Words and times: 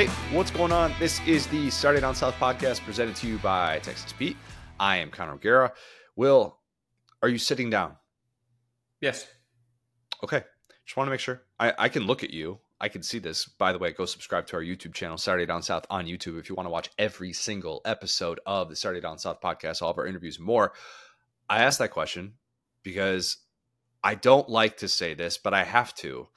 Hey, 0.00 0.06
what's 0.34 0.50
going 0.50 0.72
on? 0.72 0.94
This 0.98 1.20
is 1.26 1.46
the 1.48 1.68
Saturday 1.68 2.00
Down 2.00 2.14
South 2.14 2.34
podcast 2.36 2.80
presented 2.86 3.14
to 3.16 3.26
you 3.26 3.36
by 3.36 3.80
Texas 3.80 4.14
Pete. 4.14 4.38
I 4.78 4.96
am 4.96 5.10
Connor 5.10 5.34
O'Gara. 5.34 5.74
Will, 6.16 6.56
are 7.22 7.28
you 7.28 7.36
sitting 7.36 7.68
down? 7.68 7.96
Yes. 9.02 9.26
Okay. 10.24 10.42
Just 10.86 10.96
want 10.96 11.08
to 11.08 11.10
make 11.10 11.20
sure. 11.20 11.42
I, 11.58 11.74
I 11.76 11.88
can 11.90 12.04
look 12.04 12.24
at 12.24 12.30
you. 12.30 12.60
I 12.80 12.88
can 12.88 13.02
see 13.02 13.18
this. 13.18 13.44
By 13.44 13.74
the 13.74 13.78
way, 13.78 13.92
go 13.92 14.06
subscribe 14.06 14.46
to 14.46 14.56
our 14.56 14.62
YouTube 14.62 14.94
channel, 14.94 15.18
Saturday 15.18 15.44
Down 15.44 15.62
South 15.62 15.84
on 15.90 16.06
YouTube, 16.06 16.38
if 16.38 16.48
you 16.48 16.54
want 16.54 16.66
to 16.66 16.72
watch 16.72 16.88
every 16.98 17.34
single 17.34 17.82
episode 17.84 18.40
of 18.46 18.70
the 18.70 18.76
Saturday 18.76 19.02
Down 19.02 19.18
South 19.18 19.42
podcast, 19.42 19.82
all 19.82 19.90
of 19.90 19.98
our 19.98 20.06
interviews 20.06 20.38
and 20.38 20.46
more. 20.46 20.72
I 21.46 21.58
asked 21.58 21.78
that 21.78 21.90
question 21.90 22.36
because 22.82 23.36
I 24.02 24.14
don't 24.14 24.48
like 24.48 24.78
to 24.78 24.88
say 24.88 25.12
this, 25.12 25.36
but 25.36 25.52
I 25.52 25.64
have 25.64 25.94
to. 25.96 26.28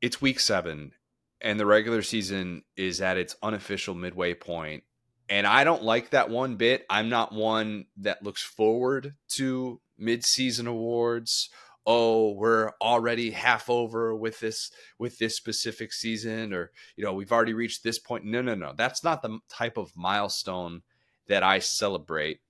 It's 0.00 0.22
week 0.22 0.38
seven, 0.38 0.92
and 1.40 1.58
the 1.58 1.66
regular 1.66 2.02
season 2.02 2.62
is 2.76 3.00
at 3.00 3.16
its 3.16 3.36
unofficial 3.42 3.94
midway 3.94 4.34
point 4.34 4.82
and 5.28 5.46
I 5.46 5.64
don't 5.64 5.82
like 5.82 6.10
that 6.10 6.30
one 6.30 6.56
bit. 6.56 6.86
I'm 6.88 7.08
not 7.08 7.34
one 7.34 7.86
that 7.98 8.22
looks 8.22 8.42
forward 8.42 9.14
to 9.30 9.80
mid-season 9.98 10.66
awards. 10.66 11.50
Oh, 11.86 12.32
we're 12.32 12.72
already 12.80 13.30
half 13.30 13.68
over 13.68 14.14
with 14.14 14.40
this 14.40 14.70
with 14.98 15.18
this 15.18 15.36
specific 15.36 15.92
season 15.92 16.52
or 16.52 16.70
you 16.96 17.04
know, 17.04 17.12
we've 17.12 17.32
already 17.32 17.54
reached 17.54 17.82
this 17.82 17.98
point. 17.98 18.24
No, 18.24 18.42
no, 18.42 18.54
no. 18.54 18.72
That's 18.76 19.04
not 19.04 19.22
the 19.22 19.38
type 19.48 19.76
of 19.76 19.92
milestone 19.96 20.82
that 21.28 21.42
I 21.42 21.58
celebrate. 21.58 22.40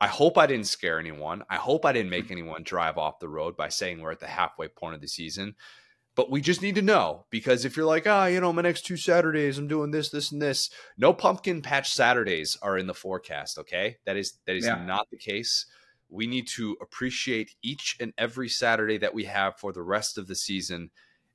I 0.00 0.06
hope 0.06 0.38
I 0.38 0.46
didn't 0.46 0.66
scare 0.66 0.98
anyone. 0.98 1.42
I 1.50 1.56
hope 1.56 1.84
I 1.84 1.92
didn't 1.92 2.10
make 2.10 2.28
mm. 2.28 2.32
anyone 2.32 2.62
drive 2.62 2.98
off 2.98 3.18
the 3.18 3.28
road 3.28 3.56
by 3.56 3.68
saying 3.68 4.00
we're 4.00 4.12
at 4.12 4.20
the 4.20 4.26
halfway 4.26 4.68
point 4.68 4.94
of 4.94 5.00
the 5.00 5.08
season 5.08 5.54
but 6.18 6.32
we 6.32 6.40
just 6.40 6.62
need 6.62 6.74
to 6.74 6.82
know 6.82 7.26
because 7.30 7.64
if 7.64 7.76
you're 7.76 7.86
like, 7.86 8.04
ah, 8.04 8.24
oh, 8.24 8.26
you 8.26 8.40
know, 8.40 8.52
my 8.52 8.60
next 8.60 8.84
two 8.84 8.96
Saturdays, 8.96 9.56
I'm 9.56 9.68
doing 9.68 9.92
this, 9.92 10.10
this, 10.10 10.32
and 10.32 10.42
this. 10.42 10.68
No 10.96 11.12
pumpkin 11.12 11.62
patch 11.62 11.92
Saturdays 11.92 12.58
are 12.60 12.76
in 12.76 12.88
the 12.88 12.92
forecast. 12.92 13.56
Okay, 13.56 13.98
that 14.04 14.16
is 14.16 14.32
that 14.44 14.56
is 14.56 14.66
yeah. 14.66 14.84
not 14.84 15.06
the 15.12 15.16
case. 15.16 15.66
We 16.08 16.26
need 16.26 16.48
to 16.56 16.76
appreciate 16.82 17.54
each 17.62 17.96
and 18.00 18.12
every 18.18 18.48
Saturday 18.48 18.98
that 18.98 19.14
we 19.14 19.26
have 19.26 19.60
for 19.60 19.72
the 19.72 19.84
rest 19.84 20.18
of 20.18 20.26
the 20.26 20.34
season. 20.34 20.90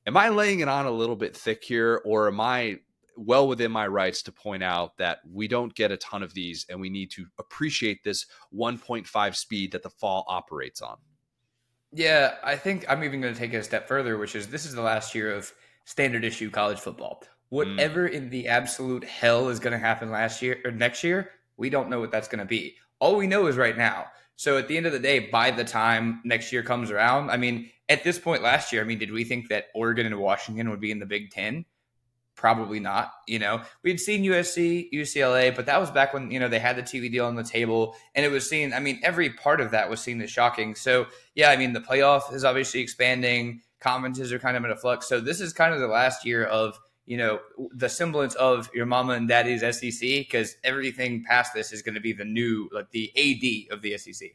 Am 0.05 0.17
I 0.17 0.27
laying 0.27 0.59
it 0.59 0.67
on 0.67 0.85
a 0.85 0.91
little 0.91 1.15
bit 1.15 1.33
thick 1.33 1.63
here, 1.63 2.01
or 2.03 2.27
am 2.27 2.41
I 2.41 2.79
well 3.15 3.47
within 3.47 3.71
my 3.71 3.87
rights 3.87 4.21
to 4.23 4.33
point 4.33 4.63
out 4.63 4.97
that 4.97 5.19
we 5.31 5.47
don't 5.47 5.73
get 5.73 5.93
a 5.93 5.97
ton 5.97 6.23
of 6.23 6.33
these 6.33 6.65
and 6.69 6.81
we 6.81 6.89
need 6.89 7.09
to 7.11 7.27
appreciate 7.39 8.03
this 8.03 8.25
1.5 8.53 9.35
speed 9.37 9.71
that 9.71 9.83
the 9.83 9.89
fall 9.89 10.25
operates 10.27 10.81
on? 10.81 10.97
Yeah, 11.93 12.35
I 12.43 12.55
think 12.55 12.85
I'm 12.89 13.03
even 13.03 13.21
going 13.21 13.33
to 13.33 13.39
take 13.39 13.53
it 13.53 13.57
a 13.57 13.63
step 13.63 13.87
further, 13.87 14.17
which 14.17 14.35
is 14.35 14.47
this 14.47 14.65
is 14.65 14.73
the 14.73 14.81
last 14.81 15.13
year 15.13 15.33
of 15.33 15.53
standard 15.85 16.25
issue 16.25 16.49
college 16.49 16.79
football. 16.79 17.23
Whatever 17.49 18.09
mm. 18.09 18.13
in 18.13 18.29
the 18.31 18.47
absolute 18.47 19.03
hell 19.03 19.49
is 19.49 19.59
going 19.59 19.73
to 19.73 19.77
happen 19.77 20.09
last 20.09 20.41
year 20.41 20.57
or 20.65 20.71
next 20.71 21.03
year, 21.03 21.29
we 21.55 21.69
don't 21.69 21.89
know 21.89 21.99
what 21.99 22.11
that's 22.11 22.27
going 22.27 22.39
to 22.39 22.45
be. 22.45 22.75
All 22.99 23.15
we 23.15 23.27
know 23.27 23.45
is 23.45 23.57
right 23.57 23.77
now. 23.77 24.07
So 24.35 24.57
at 24.57 24.67
the 24.67 24.75
end 24.75 24.87
of 24.87 24.91
the 24.91 24.99
day, 24.99 25.19
by 25.19 25.51
the 25.51 25.63
time 25.63 26.21
next 26.25 26.51
year 26.51 26.63
comes 26.63 26.89
around, 26.89 27.29
I 27.29 27.37
mean, 27.37 27.69
at 27.89 28.03
this 28.03 28.17
point 28.17 28.41
last 28.41 28.71
year, 28.71 28.81
I 28.81 28.85
mean, 28.85 28.97
did 28.97 29.11
we 29.11 29.23
think 29.23 29.49
that 29.49 29.65
Oregon 29.75 30.07
and 30.07 30.17
Washington 30.17 30.71
would 30.71 30.81
be 30.81 30.89
in 30.89 30.99
the 30.99 31.05
Big 31.05 31.29
Ten? 31.29 31.65
Probably 32.43 32.81
not. 32.81 33.13
You 33.25 33.39
know, 33.39 33.61
we'd 33.83 34.01
seen 34.01 34.21
USC, 34.25 34.91
UCLA, 34.91 35.55
but 35.55 35.65
that 35.67 35.79
was 35.79 35.89
back 35.89 36.13
when, 36.13 36.29
you 36.29 36.41
know, 36.41 36.49
they 36.49 36.59
had 36.59 36.75
the 36.75 36.83
TV 36.83 37.09
deal 37.09 37.25
on 37.25 37.35
the 37.35 37.43
table 37.43 37.95
and 38.15 38.25
it 38.25 38.29
was 38.29 38.49
seen, 38.49 38.73
I 38.73 38.81
mean, 38.81 38.99
every 39.01 39.29
part 39.29 39.61
of 39.61 39.71
that 39.71 39.89
was 39.89 40.01
seen 40.01 40.21
as 40.21 40.29
shocking. 40.29 40.75
So, 40.75 41.05
yeah, 41.35 41.51
I 41.51 41.55
mean, 41.55 41.71
the 41.71 41.79
playoff 41.79 42.33
is 42.33 42.43
obviously 42.43 42.81
expanding, 42.81 43.61
conferences 43.79 44.33
are 44.33 44.39
kind 44.39 44.57
of 44.57 44.65
in 44.65 44.71
a 44.71 44.75
flux. 44.75 45.07
So, 45.07 45.21
this 45.21 45.39
is 45.39 45.53
kind 45.53 45.73
of 45.73 45.79
the 45.79 45.87
last 45.87 46.25
year 46.25 46.43
of, 46.43 46.77
you 47.05 47.15
know, 47.15 47.39
the 47.73 47.87
semblance 47.87 48.35
of 48.35 48.69
your 48.73 48.87
mama 48.87 49.13
and 49.13 49.25
daddy's 49.29 49.61
SEC 49.61 50.01
because 50.01 50.57
everything 50.65 51.23
past 51.23 51.53
this 51.53 51.71
is 51.71 51.81
going 51.81 51.95
to 51.95 52.01
be 52.01 52.11
the 52.11 52.25
new, 52.25 52.67
like 52.73 52.91
the 52.91 53.09
AD 53.15 53.73
of 53.73 53.81
the 53.81 53.97
SEC. 53.97 54.31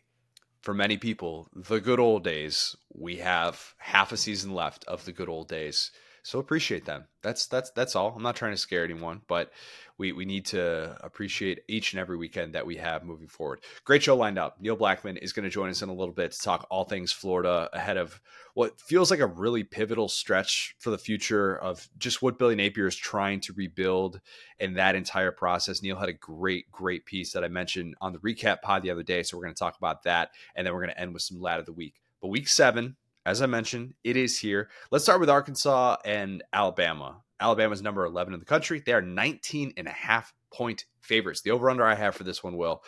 For 0.62 0.72
many 0.72 0.96
people, 0.96 1.50
the 1.54 1.78
good 1.78 2.00
old 2.00 2.24
days, 2.24 2.74
we 2.90 3.16
have 3.16 3.74
half 3.76 4.12
a 4.12 4.16
season 4.16 4.54
left 4.54 4.86
of 4.86 5.04
the 5.04 5.12
good 5.12 5.28
old 5.28 5.48
days 5.48 5.90
so 6.28 6.38
appreciate 6.38 6.84
them. 6.84 7.06
That's 7.22 7.46
that's 7.46 7.70
that's 7.70 7.96
all. 7.96 8.12
I'm 8.14 8.22
not 8.22 8.36
trying 8.36 8.52
to 8.52 8.58
scare 8.58 8.84
anyone, 8.84 9.22
but 9.28 9.50
we 9.96 10.12
we 10.12 10.26
need 10.26 10.44
to 10.46 10.94
appreciate 11.00 11.60
each 11.68 11.94
and 11.94 12.00
every 12.00 12.18
weekend 12.18 12.54
that 12.54 12.66
we 12.66 12.76
have 12.76 13.02
moving 13.02 13.28
forward. 13.28 13.62
Great 13.86 14.02
show 14.02 14.14
lined 14.14 14.38
up. 14.38 14.60
Neil 14.60 14.76
Blackmon 14.76 15.16
is 15.22 15.32
going 15.32 15.44
to 15.44 15.50
join 15.50 15.70
us 15.70 15.80
in 15.80 15.88
a 15.88 15.94
little 15.94 16.12
bit 16.12 16.32
to 16.32 16.38
talk 16.38 16.66
all 16.68 16.84
things 16.84 17.12
Florida 17.12 17.70
ahead 17.72 17.96
of 17.96 18.20
what 18.52 18.78
feels 18.78 19.10
like 19.10 19.20
a 19.20 19.26
really 19.26 19.64
pivotal 19.64 20.06
stretch 20.06 20.76
for 20.78 20.90
the 20.90 20.98
future 20.98 21.56
of 21.56 21.88
just 21.96 22.20
what 22.20 22.38
Billy 22.38 22.54
Napier 22.54 22.88
is 22.88 22.94
trying 22.94 23.40
to 23.40 23.54
rebuild 23.54 24.20
and 24.60 24.76
that 24.76 24.96
entire 24.96 25.32
process. 25.32 25.82
Neil 25.82 25.96
had 25.96 26.10
a 26.10 26.12
great 26.12 26.70
great 26.70 27.06
piece 27.06 27.32
that 27.32 27.42
I 27.42 27.48
mentioned 27.48 27.94
on 28.02 28.12
the 28.12 28.18
recap 28.18 28.60
pod 28.60 28.82
the 28.82 28.90
other 28.90 29.02
day, 29.02 29.22
so 29.22 29.38
we're 29.38 29.44
going 29.44 29.54
to 29.54 29.58
talk 29.58 29.78
about 29.78 30.02
that 30.02 30.32
and 30.54 30.66
then 30.66 30.74
we're 30.74 30.82
going 30.82 30.94
to 30.94 31.00
end 31.00 31.14
with 31.14 31.22
some 31.22 31.40
lad 31.40 31.58
of 31.58 31.64
the 31.64 31.72
week. 31.72 31.94
But 32.20 32.28
week 32.28 32.48
7 32.48 32.96
as 33.28 33.42
I 33.42 33.46
mentioned, 33.46 33.92
it 34.04 34.16
is 34.16 34.38
here. 34.38 34.70
Let's 34.90 35.04
start 35.04 35.20
with 35.20 35.28
Arkansas 35.28 35.98
and 36.02 36.42
Alabama. 36.50 37.18
Alabama's 37.38 37.82
number 37.82 38.06
11 38.06 38.32
in 38.32 38.40
the 38.40 38.46
country. 38.46 38.82
They 38.84 38.94
are 38.94 39.02
19 39.02 39.74
and 39.76 39.86
a 39.86 39.92
half 39.92 40.32
point 40.50 40.86
favorites. 41.02 41.42
The 41.42 41.50
over 41.50 41.68
under 41.68 41.84
I 41.84 41.94
have 41.94 42.14
for 42.14 42.24
this 42.24 42.42
one 42.42 42.56
will 42.56 42.82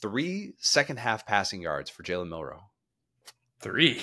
three 0.00 0.54
second 0.56 1.00
half 1.00 1.26
passing 1.26 1.60
yards 1.60 1.90
for 1.90 2.02
Jalen 2.02 2.30
Milroe. 2.30 2.62
Three. 3.60 4.00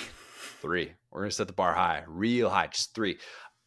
Three. 0.60 0.92
We're 1.10 1.22
going 1.22 1.30
to 1.30 1.36
set 1.36 1.48
the 1.48 1.52
bar 1.52 1.74
high, 1.74 2.04
real 2.06 2.48
high, 2.48 2.68
just 2.68 2.94
three. 2.94 3.18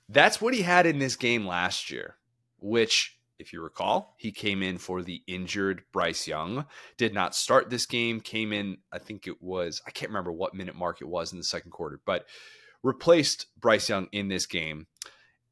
That's 0.07 0.39
what 0.39 0.53
he 0.53 0.61
had 0.61 0.85
in 0.85 0.99
this 0.99 1.17
game 1.17 1.45
last 1.45 1.91
year, 1.91 2.15
which 2.59 3.14
if 3.39 3.53
you 3.53 3.61
recall, 3.61 4.15
he 4.17 4.31
came 4.31 4.63
in 4.63 4.77
for 4.77 5.01
the 5.01 5.21
injured 5.27 5.83
Bryce 5.91 6.27
Young. 6.27 6.65
Did 6.97 7.13
not 7.13 7.35
start 7.35 7.69
this 7.69 7.85
game. 7.85 8.21
Came 8.21 8.53
in, 8.53 8.77
I 8.91 8.99
think 8.99 9.27
it 9.27 9.41
was, 9.41 9.81
I 9.85 9.91
can't 9.91 10.09
remember 10.09 10.31
what 10.31 10.53
minute 10.53 10.75
mark 10.75 11.01
it 11.01 11.07
was 11.07 11.31
in 11.31 11.37
the 11.37 11.43
second 11.43 11.71
quarter, 11.71 11.99
but 12.05 12.25
replaced 12.83 13.47
Bryce 13.59 13.89
Young 13.89 14.07
in 14.11 14.27
this 14.27 14.45
game. 14.45 14.87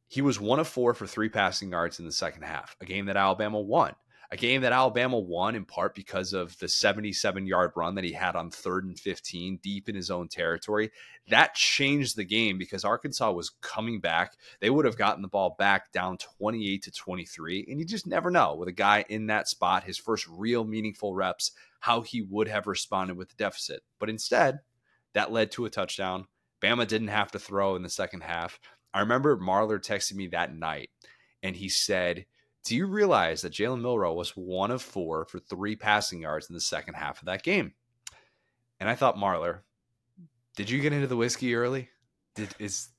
He 0.08 0.22
was 0.22 0.40
one 0.40 0.60
of 0.60 0.68
four 0.68 0.94
for 0.94 1.08
three 1.08 1.30
passing 1.30 1.72
yards 1.72 2.00
in 2.00 2.06
the 2.06 2.12
second 2.12 2.44
half, 2.44 2.76
a 2.80 2.86
game 2.86 3.08
that 3.08 3.18
Alabama 3.18 3.60
won 3.60 3.96
a 4.34 4.36
game 4.36 4.62
that 4.62 4.74
Alabama 4.74 5.20
won 5.20 5.54
in 5.54 5.64
part 5.64 5.94
because 5.94 6.34
of 6.34 6.58
the 6.58 6.68
77 6.68 7.46
yard 7.46 7.72
run 7.76 7.94
that 7.94 8.04
he 8.04 8.14
had 8.14 8.36
on 8.36 8.50
third 8.50 8.84
and 8.84 9.00
15 9.00 9.60
deep 9.62 9.88
in 9.88 9.94
his 9.94 10.10
own 10.10 10.28
territory. 10.28 10.90
That 11.28 11.54
changed 11.54 12.16
the 12.16 12.24
game 12.24 12.58
because 12.58 12.84
Arkansas 12.84 13.32
was 13.32 13.52
coming 13.62 14.00
back. 14.00 14.34
They 14.60 14.72
would 14.72 14.86
have 14.86 14.98
gotten 14.98 15.22
the 15.22 15.28
ball 15.28 15.56
back 15.60 15.92
down 15.92 16.18
28 16.18 16.82
to 16.82 16.92
23. 16.92 17.68
And 17.70 17.80
you 17.80 17.86
just 17.86 18.08
never 18.08 18.32
know 18.32 18.56
with 18.56 18.68
a 18.68 18.74
guy 18.74 19.06
in 19.08 19.28
that 19.28 19.48
spot, 19.48 19.84
his 19.84 20.00
first 20.00 20.28
real 20.28 20.64
meaningful 20.64 21.14
reps, 21.14 21.52
how 21.82 22.02
he 22.02 22.24
would 22.24 22.48
have 22.48 22.66
responded 22.66 23.16
with 23.16 23.30
the 23.30 23.36
deficit. 23.36 23.84
But 24.00 24.10
instead, 24.10 24.62
that 25.14 25.32
led 25.32 25.52
to 25.52 25.66
a 25.66 25.70
touchdown. 25.70 26.26
Bama 26.60 26.88
didn't 26.88 27.10
have 27.10 27.32
to 27.34 27.40
throw 27.40 27.76
in 27.76 27.84
the 27.84 27.90
second 27.90 28.22
half. 28.22 28.60
I 28.96 29.02
remember 29.02 29.38
Marlar 29.38 29.80
texting 29.80 30.16
me 30.16 30.26
that 30.30 30.56
night 30.56 30.90
and 31.44 31.56
he 31.56 31.70
said, 31.70 32.26
do 32.64 32.76
you 32.76 32.88
realize 32.88 33.42
that 33.42 33.54
Jalen 33.54 33.82
Milroe 33.82 34.14
was 34.14 34.32
one 34.32 34.72
of 34.72 34.82
four 34.82 35.26
for 35.26 35.40
three 35.40 35.76
passing 35.76 36.22
yards 36.22 36.50
in 36.50 36.54
the 36.54 36.62
second 36.62 36.94
half 36.94 37.20
of 37.20 37.26
that 37.26 37.44
game? 37.44 37.74
And 38.80 38.90
I 38.90 38.96
thought, 38.96 39.18
Marlar, 39.18 39.60
did 40.56 40.70
you 40.70 40.82
get 40.82 40.94
into 40.94 41.08
the 41.08 41.18
whiskey 41.18 41.56
early? 41.56 41.90
Did 42.36 42.50
is 42.60 42.90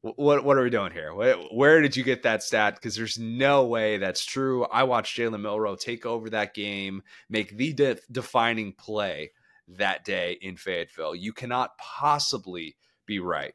what 0.00 0.44
what 0.44 0.58
are 0.58 0.62
we 0.62 0.70
doing 0.70 0.92
here? 0.92 1.14
Where, 1.14 1.80
did 1.80 1.96
you 1.96 2.04
get 2.04 2.24
that 2.24 2.42
stat? 2.42 2.74
Because 2.74 2.94
there's 2.94 3.18
no 3.18 3.64
way 3.64 3.96
that's 3.96 4.24
true. 4.24 4.64
I 4.64 4.82
watched 4.84 5.16
Jalen 5.16 5.40
Milroe 5.40 5.76
take 5.76 6.04
over 6.04 6.28
that 6.30 6.52
game, 6.52 7.02
make 7.30 7.56
the 7.56 7.72
de- 7.72 7.98
defining 8.12 8.74
play 8.74 9.32
that 9.68 10.04
day 10.04 10.38
in 10.42 10.56
Fayetteville. 10.56 11.14
You 11.14 11.32
cannot 11.32 11.78
possibly 11.78 12.76
be 13.06 13.18
right, 13.18 13.54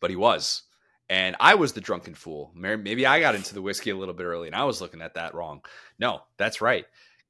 but 0.00 0.10
he 0.10 0.16
was. 0.16 0.62
And 1.10 1.34
I 1.40 1.56
was 1.56 1.72
the 1.72 1.80
drunken 1.80 2.14
fool. 2.14 2.52
Maybe 2.54 3.04
I 3.04 3.18
got 3.18 3.34
into 3.34 3.52
the 3.52 3.60
whiskey 3.60 3.90
a 3.90 3.96
little 3.96 4.14
bit 4.14 4.24
early 4.24 4.46
and 4.46 4.54
I 4.54 4.62
was 4.62 4.80
looking 4.80 5.02
at 5.02 5.14
that 5.14 5.34
wrong. 5.34 5.60
No, 5.98 6.20
that's 6.36 6.60
right. 6.60 6.86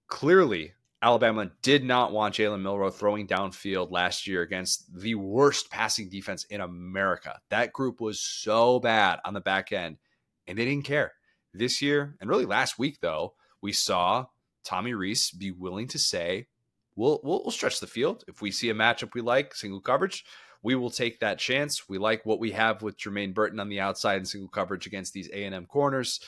Clearly, 0.07 0.75
Alabama 1.03 1.51
did 1.63 1.83
not 1.83 2.13
want 2.13 2.35
Jalen 2.35 2.61
Milroe 2.61 2.91
throwing 2.91 3.27
downfield 3.27 3.91
last 3.91 4.27
year 4.27 4.43
against 4.43 4.95
the 4.95 5.15
worst 5.15 5.71
passing 5.71 6.11
defense 6.11 6.45
in 6.51 6.61
America. 6.61 7.41
That 7.49 7.73
group 7.73 8.03
was 8.03 8.21
so 8.21 8.81
bad 8.81 9.19
on 9.25 9.33
the 9.33 9.41
back 9.41 9.73
end, 9.73 9.97
and 10.47 10.59
they 10.59 10.67
didn't 10.67 10.85
care. 10.85 11.13
This 11.55 11.81
year, 11.81 12.17
and 12.21 12.29
really 12.29 12.45
last 12.45 12.79
week, 12.79 12.99
though, 13.01 13.33
we 13.63 13.73
saw 13.73 14.27
Tommy 14.63 14.93
Rees 14.93 15.31
be 15.31 15.53
willing 15.53 15.89
to 15.89 15.99
say, 15.99 16.49
we'll, 16.97 17.19
we'll, 17.25 17.45
we'll 17.45 17.51
stretch 17.51 17.81
the 17.81 17.87
field. 17.87 18.25
If 18.29 18.43
we 18.43 18.51
see 18.51 18.69
a 18.69 18.75
matchup 18.75 19.15
we 19.15 19.23
like, 19.23 19.55
single 19.55 19.81
coverage, 19.81 20.27
we 20.63 20.75
will 20.75 20.91
take 20.91 21.21
that 21.21 21.39
chance. 21.39 21.89
We 21.89 21.99
like 21.99 22.27
what 22.27 22.39
we 22.39 22.53
have 22.53 22.83
with 22.83 22.99
Jermaine 22.99 23.35
Burton 23.35 23.61
on 23.61 23.69
the 23.69 23.81
outside 23.81 24.17
and 24.17 24.29
single 24.29 24.49
coverage 24.49 24.87
against 24.87 25.13
these 25.13 25.29
A&M 25.29 25.67
corners. 25.67 26.21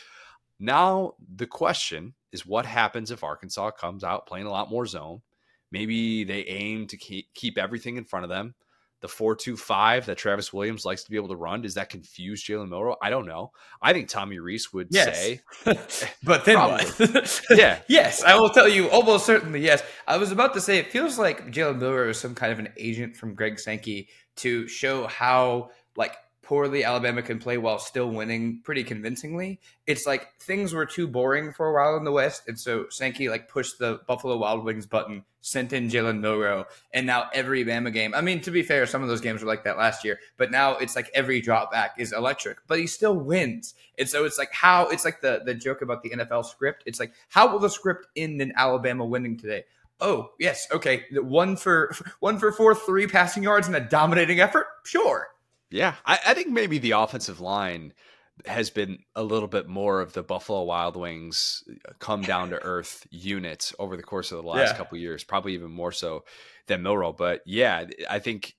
Now 0.59 1.15
the 1.35 1.47
question 1.47 2.15
is 2.33 2.47
what 2.47 2.65
happens 2.65 3.11
if 3.11 3.25
Arkansas 3.25 3.73
comes 3.73 4.05
out 4.05 4.27
playing 4.27 4.47
a 4.47 4.51
lot 4.51 4.71
more 4.71 4.87
zone? 4.87 5.23
Maybe 5.71 6.25
they 6.25 6.45
aim 6.45 6.87
to 6.89 6.97
keep 6.97 7.59
everything 7.59 7.97
in 7.97 8.05
front 8.05 8.25
of 8.25 8.31
them. 8.31 8.55
The 9.03 9.09
four-two-five 9.09 10.07
that 10.07 10.17
Travis 10.17 10.53
Williams 10.53 10.85
likes 10.85 11.05
to 11.05 11.11
be 11.11 11.17
able 11.17 11.29
to 11.29 11.37
run? 11.37 11.61
Does 11.61 11.75
that 11.75 11.91
confuse 11.91 12.43
Jalen 12.43 12.71
Milroe? 12.71 12.97
I 13.03 13.11
don't 13.11 13.27
know. 13.27 13.53
I 13.83 13.93
think 13.93 14.09
Tommy 14.09 14.39
Rees 14.39 14.73
would 14.73 14.89
yes. 14.91 15.19
say, 15.19 15.41
but 16.23 16.45
then 16.45 16.57
what? 16.57 17.43
yeah, 17.51 17.81
yes, 17.89 18.23
I 18.23 18.39
will 18.39 18.49
tell 18.49 18.69
you 18.69 18.89
almost 18.89 19.27
certainly 19.27 19.61
yes. 19.61 19.83
I 20.07 20.17
was 20.17 20.33
about 20.33 20.55
to 20.55 20.61
say 20.61 20.79
it 20.79 20.91
feels 20.91 21.19
like 21.19 21.53
Jalen 21.53 21.79
Milroe 21.79 22.11
is 22.11 22.19
some 22.19 22.35
kind 22.35 22.53
of 22.53 22.59
an 22.59 22.69
agent 22.77 23.17
from 23.17 23.35
Greg 23.35 23.59
Sankey 23.59 24.09
to 24.37 24.67
show 24.69 25.07
how 25.09 25.71
like 25.97 26.17
poorly 26.53 26.85
Alabama 26.85 27.23
can 27.23 27.39
play 27.39 27.57
while 27.57 27.79
still 27.79 28.11
winning 28.11 28.61
pretty 28.63 28.85
convincingly. 28.85 29.59
It's 29.87 30.07
like 30.07 30.39
things 30.39 30.75
were 30.75 30.85
too 30.85 31.09
boring 31.09 31.51
for 31.51 31.67
a 31.67 31.73
while 31.73 31.97
in 31.97 32.05
the 32.05 32.13
West, 32.13 32.43
and 32.47 32.61
so 32.61 32.85
Sankey 32.91 33.31
like 33.31 33.49
pushed 33.49 33.79
the 33.79 34.01
Buffalo 34.07 34.37
Wild 34.37 34.63
Wings 34.63 34.85
button, 34.85 35.25
sent 35.41 35.73
in 35.73 35.89
Jalen 35.89 36.21
Milroe, 36.21 36.67
and 36.93 37.07
now 37.07 37.31
every 37.33 37.65
Bama 37.65 37.91
game. 37.91 38.15
I 38.15 38.21
mean, 38.21 38.43
to 38.43 38.51
be 38.51 38.63
fair, 38.63 38.85
some 38.85 39.03
of 39.03 39.09
those 39.09 39.23
games 39.23 39.41
were 39.41 39.49
like 39.49 39.65
that 39.65 39.79
last 39.79 40.05
year, 40.05 40.19
but 40.37 40.51
now 40.51 40.77
it's 40.77 40.95
like 40.95 41.11
every 41.15 41.41
drop 41.41 41.73
back 41.73 41.95
is 41.97 42.13
electric. 42.13 42.59
But 42.67 42.81
he 42.81 42.87
still 42.87 43.17
wins, 43.17 43.73
and 43.99 44.07
so 44.07 44.27
it's 44.27 44.37
like 44.37 44.53
how 44.53 44.89
it's 44.89 45.07
like 45.07 45.23
the 45.23 45.41
the 45.47 45.55
joke 45.55 45.81
about 45.81 46.03
the 46.03 46.11
NFL 46.11 46.45
script. 46.45 46.83
It's 46.85 47.01
like 47.01 47.15
how 47.31 47.51
will 47.51 47.61
the 47.61 47.71
script 47.71 48.09
end 48.15 48.43
in 48.43 48.53
Alabama 48.57 49.07
winning 49.07 49.39
today? 49.39 49.65
Oh 50.03 50.33
yes, 50.39 50.67
okay, 50.71 51.05
one 51.15 51.57
for 51.57 51.95
one 52.21 52.39
for 52.39 52.53
four, 52.53 52.75
three 52.75 53.07
passing 53.07 53.43
yards 53.43 53.69
and 53.69 53.77
a 53.77 53.81
dominating 53.81 54.41
effort. 54.41 54.67
Sure, 54.85 55.29
yeah, 55.73 55.95
I, 56.05 56.19
I, 56.29 56.35
think 56.35 56.49
maybe 56.49 56.79
the 56.79 56.93
offensive 56.93 57.41
line 57.41 57.93
has 58.47 58.71
been 58.71 58.99
a 59.15 59.23
little 59.23 59.49
bit 59.49 59.69
more 59.69 60.01
of 60.01 60.13
the 60.13 60.23
Buffalo 60.23 60.63
Wild 60.63 60.97
Wings 60.97 61.65
uh, 61.89 61.93
come 61.99 62.23
down 62.23 62.51
to 62.51 62.57
earth 62.63 63.07
unit 63.11 63.73
over 63.79 63.97
the 63.97 64.03
course 64.03 64.33
of 64.33 64.43
the 64.43 64.49
last 64.49 64.73
yeah. 64.73 64.77
couple 64.77 64.99
years, 64.99 65.25
probably 65.25 65.55
even 65.55 65.71
more 65.71 65.93
so 65.93 66.25
than 66.67 66.83
Milroe. 66.83 67.13
But 67.13 67.43
yeah, 67.47 67.87
I 68.09 68.19
think 68.19 68.55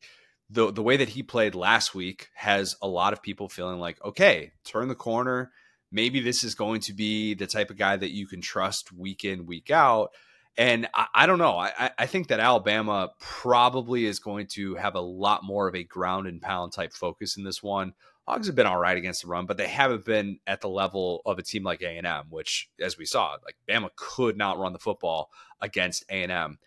the 0.50 0.71
the 0.71 0.83
way 0.83 0.98
that 0.98 1.10
he 1.10 1.24
played 1.24 1.56
last 1.56 1.95
week 1.95 2.30
has 2.36 2.75
a 2.81 2.88
lot 2.88 3.13
of 3.13 3.21
people 3.21 3.50
feeling 3.50 3.80
like, 3.80 4.04
okay, 4.04 4.51
turn 4.63 4.88
the 4.88 4.95
corner. 4.95 5.51
Maybe 5.92 6.19
this 6.19 6.44
is 6.44 6.56
going 6.56 6.81
to 6.81 6.94
be 6.94 7.36
the 7.36 7.48
type 7.48 7.69
of 7.69 7.77
guy 7.77 7.95
that 7.95 8.12
you 8.12 8.25
can 8.25 8.42
trust 8.42 8.92
week 8.92 9.24
in, 9.24 9.45
week 9.45 9.69
out. 9.69 10.12
And 10.57 10.88
I, 10.94 11.07
I, 11.15 11.25
don't 11.25 11.39
know. 11.39 11.57
I, 11.57 11.91
I 11.97 12.05
think 12.05 12.27
that 12.27 12.39
Alabama 12.39 13.11
probably 13.19 14.05
is 14.05 14.19
going 14.19 14.47
to 14.47 14.75
have 14.75 14.95
a 14.95 15.01
lot 15.01 15.44
more 15.44 15.67
of 15.67 15.75
a 15.75 15.83
ground 15.83 16.27
and 16.27 16.41
pound 16.41 16.73
type 16.73 16.94
focus 16.94 17.38
in 17.38 17.44
this 17.44 17.63
one. 17.63 17.94
Hogs 18.27 18.47
have 18.47 18.55
been 18.55 18.67
all 18.67 18.77
right 18.77 18.97
against 18.97 19.23
the 19.23 19.27
run, 19.27 19.45
but 19.45 19.57
they 19.57 19.67
haven't 19.67 20.05
been 20.05 20.39
at 20.47 20.61
the 20.61 20.69
level 20.69 21.21
of 21.25 21.39
a 21.39 21.44
team 21.44 21.63
like 21.63 21.81
A 21.81 21.97
and 21.97 22.07
M, 22.07 22.25
which, 22.29 22.69
as 22.79 22.97
we 22.97 23.05
saw, 23.05 23.35
like 23.44 23.57
Bama 23.67 23.89
could 23.95 24.38
not 24.38 24.59
run 24.59 24.71
the 24.71 24.79
football 24.79 25.29
against 25.59 26.05
A 26.09 26.23
and 26.23 26.31
M. 26.31 26.59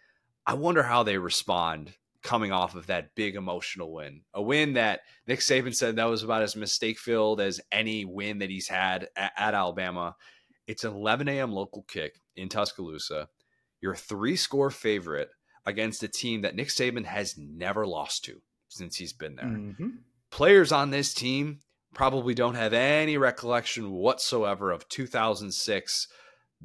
I 0.46 0.54
wonder 0.54 0.82
how 0.82 1.02
they 1.02 1.16
respond 1.16 1.94
coming 2.22 2.52
off 2.52 2.74
of 2.74 2.88
that 2.88 3.14
big 3.14 3.36
emotional 3.36 3.92
win, 3.92 4.20
a 4.34 4.42
win 4.42 4.74
that 4.74 5.00
Nick 5.28 5.38
Saban 5.38 5.74
said 5.74 5.96
that 5.96 6.04
was 6.04 6.24
about 6.24 6.42
as 6.42 6.56
mistake 6.56 6.98
filled 6.98 7.40
as 7.40 7.60
any 7.70 8.04
win 8.04 8.38
that 8.38 8.50
he's 8.50 8.68
had 8.68 9.08
at, 9.16 9.32
at 9.36 9.54
Alabama. 9.54 10.16
It's 10.66 10.84
an 10.84 10.92
11 10.92 11.28
a.m. 11.28 11.52
local 11.52 11.84
kick 11.84 12.20
in 12.34 12.48
Tuscaloosa 12.48 13.28
your 13.86 13.94
three 13.94 14.34
score 14.34 14.70
favorite 14.70 15.28
against 15.64 16.02
a 16.02 16.08
team 16.08 16.42
that 16.42 16.56
Nick 16.56 16.68
Saban 16.68 17.04
has 17.04 17.38
never 17.38 17.86
lost 17.86 18.24
to 18.24 18.42
since 18.66 18.96
he's 18.96 19.12
been 19.12 19.36
there. 19.36 19.46
Mm-hmm. 19.46 19.88
Players 20.30 20.72
on 20.72 20.90
this 20.90 21.14
team 21.14 21.60
probably 21.94 22.34
don't 22.34 22.56
have 22.56 22.72
any 22.72 23.16
recollection 23.16 23.92
whatsoever 23.92 24.72
of 24.72 24.88
2006 24.88 26.08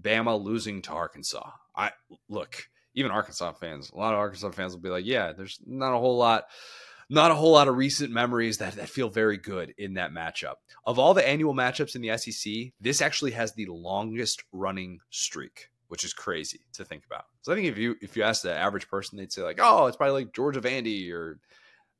Bama 0.02 0.42
losing 0.44 0.82
to 0.82 0.92
Arkansas. 0.92 1.52
I 1.76 1.92
look, 2.28 2.64
even 2.96 3.12
Arkansas 3.12 3.52
fans, 3.54 3.92
a 3.92 3.98
lot 3.98 4.14
of 4.14 4.20
Arkansas 4.20 4.50
fans 4.52 4.74
will 4.74 4.82
be 4.82 4.90
like, 4.90 5.06
yeah, 5.06 5.32
there's 5.32 5.60
not 5.64 5.94
a 5.94 6.00
whole 6.00 6.18
lot 6.18 6.46
not 7.08 7.30
a 7.30 7.36
whole 7.36 7.52
lot 7.52 7.68
of 7.68 7.76
recent 7.76 8.10
memories 8.10 8.58
that, 8.60 8.76
that 8.76 8.90
feel 8.90 9.10
very 9.10 9.38
good 9.38 9.76
in 9.78 9.94
that 9.96 10.12
matchup. 10.12 10.56
Of 10.86 10.98
all 10.98 11.14
the 11.14 11.28
annual 11.28 11.54
matchups 11.54 11.94
in 11.94 12.02
the 12.02 12.18
SEC, 12.18 12.74
this 12.80 13.02
actually 13.02 13.32
has 13.32 13.54
the 13.54 13.66
longest 13.68 14.44
running 14.52 15.02
streak 15.12 15.70
which 15.92 16.06
is 16.06 16.14
crazy 16.14 16.62
to 16.72 16.86
think 16.86 17.06
about. 17.06 17.26
So 17.42 17.52
I 17.52 17.56
think 17.56 17.68
if 17.68 17.78
you 17.78 17.98
if 18.02 18.16
you 18.16 18.24
ask 18.24 18.44
the 18.44 18.56
average 18.56 18.88
person, 18.88 19.18
they'd 19.18 19.30
say 19.30 19.42
like, 19.42 19.60
oh, 19.62 19.88
it's 19.88 19.98
probably 19.98 20.24
like 20.24 20.34
Georgia 20.34 20.62
Vandy 20.62 21.12
or 21.12 21.38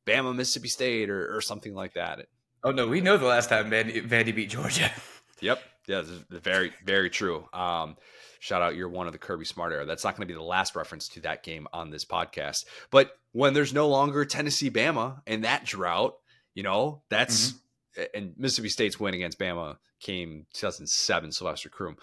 Bama 0.08 0.34
Mississippi 0.34 0.70
State 0.70 1.10
or, 1.10 1.36
or 1.36 1.42
something 1.42 1.76
like 1.76 1.96
that. 1.96 2.26
Oh 2.64 2.72
no, 2.72 2.88
we 2.88 3.02
know 3.02 3.18
the 3.18 3.26
last 3.26 3.50
time 3.50 3.70
Vandy, 3.70 4.02
Vandy 4.02 4.34
beat 4.34 4.50
Georgia. 4.50 4.90
yep, 5.42 5.62
yeah, 5.88 6.04
very 6.30 6.72
very 6.86 7.10
true. 7.10 7.50
Um, 7.52 7.98
shout 8.40 8.62
out, 8.62 8.78
you're 8.78 8.88
one 8.88 9.08
of 9.08 9.14
the 9.14 9.20
Kirby 9.20 9.44
Smart 9.44 9.74
era. 9.74 9.86
That's 9.86 10.06
not 10.06 10.16
going 10.16 10.26
to 10.26 10.34
be 10.34 10.38
the 10.38 10.42
last 10.42 10.74
reference 10.74 11.10
to 11.10 11.20
that 11.24 11.44
game 11.44 11.68
on 11.74 11.90
this 11.90 12.06
podcast. 12.06 12.64
But 12.92 13.12
when 13.34 13.54
there's 13.54 13.74
no 13.74 13.90
longer 13.90 14.24
Tennessee 14.24 14.72
Bama 14.72 15.22
and 15.28 15.44
that 15.44 15.66
drought, 15.66 16.14
you 16.56 16.64
know, 16.64 17.02
that's 17.10 17.56
mm-hmm. 17.98 18.04
and 18.16 18.34
Mississippi 18.38 18.70
State's 18.70 19.02
win 19.02 19.16
against 19.16 19.38
Bama 19.38 19.76
came 20.00 20.46
2007, 20.54 21.34
Sylvester 21.34 21.68
Croom. 21.68 21.98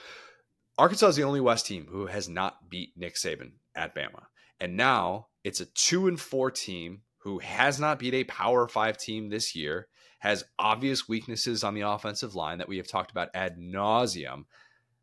Arkansas 0.79 1.09
is 1.09 1.17
the 1.17 1.25
only 1.25 1.41
West 1.41 1.67
team 1.67 1.89
who 1.91 2.07
has 2.07 2.29
not 2.29 2.71
beat 2.71 2.93
Nick 2.97 3.17
Saban 3.17 3.55
at 3.75 3.97
Bama. 3.97 4.27
And 4.61 4.77
now 4.77 5.27
it's 5.43 5.61
a 5.61 5.67
two 5.67 6.07
and 6.07 6.21
four 6.21 6.53
team 6.53 7.03
who 7.19 7.41
has 7.41 7.81
not 7.81 7.99
beat 7.99 8.15
a 8.15 8.25
power 8.25 8.69
five 8.69 8.97
team 8.97 9.29
this 9.29 9.57
year, 9.57 9.89
has 10.21 10.45
obvious 10.57 11.09
weaknesses 11.09 11.65
on 11.65 11.75
the 11.75 11.81
offensive 11.81 12.37
line 12.37 12.59
that 12.59 12.69
we 12.69 12.77
have 12.77 12.87
talked 12.87 13.11
about 13.11 13.31
ad 13.35 13.59
nauseum. 13.59 14.45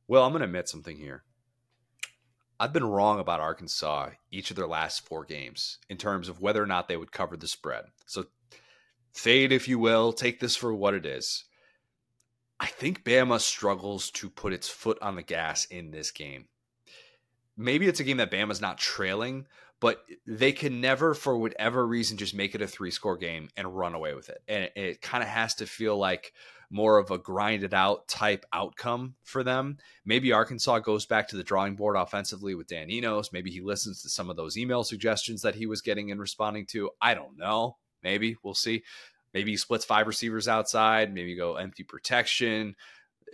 Well, 0.07 0.23
I'm 0.23 0.31
going 0.31 0.39
to 0.39 0.45
admit 0.45 0.69
something 0.69 0.95
here. 0.95 1.23
I've 2.57 2.71
been 2.71 2.85
wrong 2.85 3.19
about 3.19 3.41
Arkansas 3.41 4.11
each 4.31 4.49
of 4.49 4.55
their 4.55 4.67
last 4.67 5.05
four 5.05 5.25
games 5.25 5.79
in 5.89 5.97
terms 5.97 6.29
of 6.29 6.39
whether 6.39 6.63
or 6.63 6.67
not 6.67 6.87
they 6.87 6.95
would 6.95 7.11
cover 7.11 7.35
the 7.35 7.49
spread. 7.49 7.83
So, 8.05 8.27
fade, 9.13 9.51
if 9.51 9.67
you 9.67 9.77
will, 9.77 10.13
take 10.13 10.39
this 10.39 10.55
for 10.55 10.73
what 10.73 10.93
it 10.93 11.05
is. 11.05 11.43
I 12.59 12.67
think 12.67 13.03
Bama 13.03 13.39
struggles 13.39 14.09
to 14.11 14.29
put 14.29 14.53
its 14.53 14.69
foot 14.69 14.97
on 15.01 15.15
the 15.15 15.23
gas 15.23 15.65
in 15.65 15.91
this 15.91 16.11
game. 16.11 16.47
Maybe 17.57 17.87
it's 17.87 17.99
a 17.99 18.03
game 18.03 18.17
that 18.17 18.31
Bama's 18.31 18.61
not 18.61 18.77
trailing, 18.77 19.47
but 19.79 20.03
they 20.25 20.51
can 20.51 20.81
never, 20.81 21.13
for 21.13 21.37
whatever 21.37 21.85
reason, 21.85 22.17
just 22.17 22.33
make 22.33 22.55
it 22.55 22.61
a 22.61 22.67
three 22.67 22.91
score 22.91 23.17
game 23.17 23.49
and 23.57 23.75
run 23.75 23.93
away 23.93 24.13
with 24.13 24.29
it. 24.29 24.41
And 24.47 24.63
it, 24.63 24.73
it 24.75 25.01
kind 25.01 25.23
of 25.23 25.29
has 25.29 25.55
to 25.55 25.65
feel 25.65 25.97
like 25.97 26.33
more 26.69 26.97
of 26.97 27.11
a 27.11 27.17
grinded 27.17 27.73
out 27.73 28.07
type 28.07 28.45
outcome 28.51 29.15
for 29.23 29.43
them. 29.43 29.77
Maybe 30.03 30.31
Arkansas 30.31 30.79
goes 30.79 31.05
back 31.05 31.27
to 31.29 31.37
the 31.37 31.43
drawing 31.43 31.75
board 31.75 31.95
offensively 31.95 32.55
with 32.55 32.67
Dan 32.67 32.89
Enos. 32.89 33.31
Maybe 33.31 33.51
he 33.51 33.61
listens 33.61 34.01
to 34.01 34.09
some 34.09 34.29
of 34.29 34.35
those 34.35 34.57
email 34.57 34.83
suggestions 34.83 35.41
that 35.43 35.55
he 35.55 35.67
was 35.67 35.81
getting 35.81 36.11
and 36.11 36.19
responding 36.19 36.65
to. 36.67 36.89
I 37.01 37.13
don't 37.13 37.37
know. 37.37 37.77
Maybe 38.01 38.35
we'll 38.43 38.53
see. 38.53 38.83
Maybe 39.35 39.51
he 39.51 39.57
splits 39.57 39.83
five 39.83 40.07
receivers 40.07 40.47
outside. 40.47 41.13
Maybe 41.13 41.35
go 41.35 41.57
empty 41.57 41.83
protection. 41.83 42.77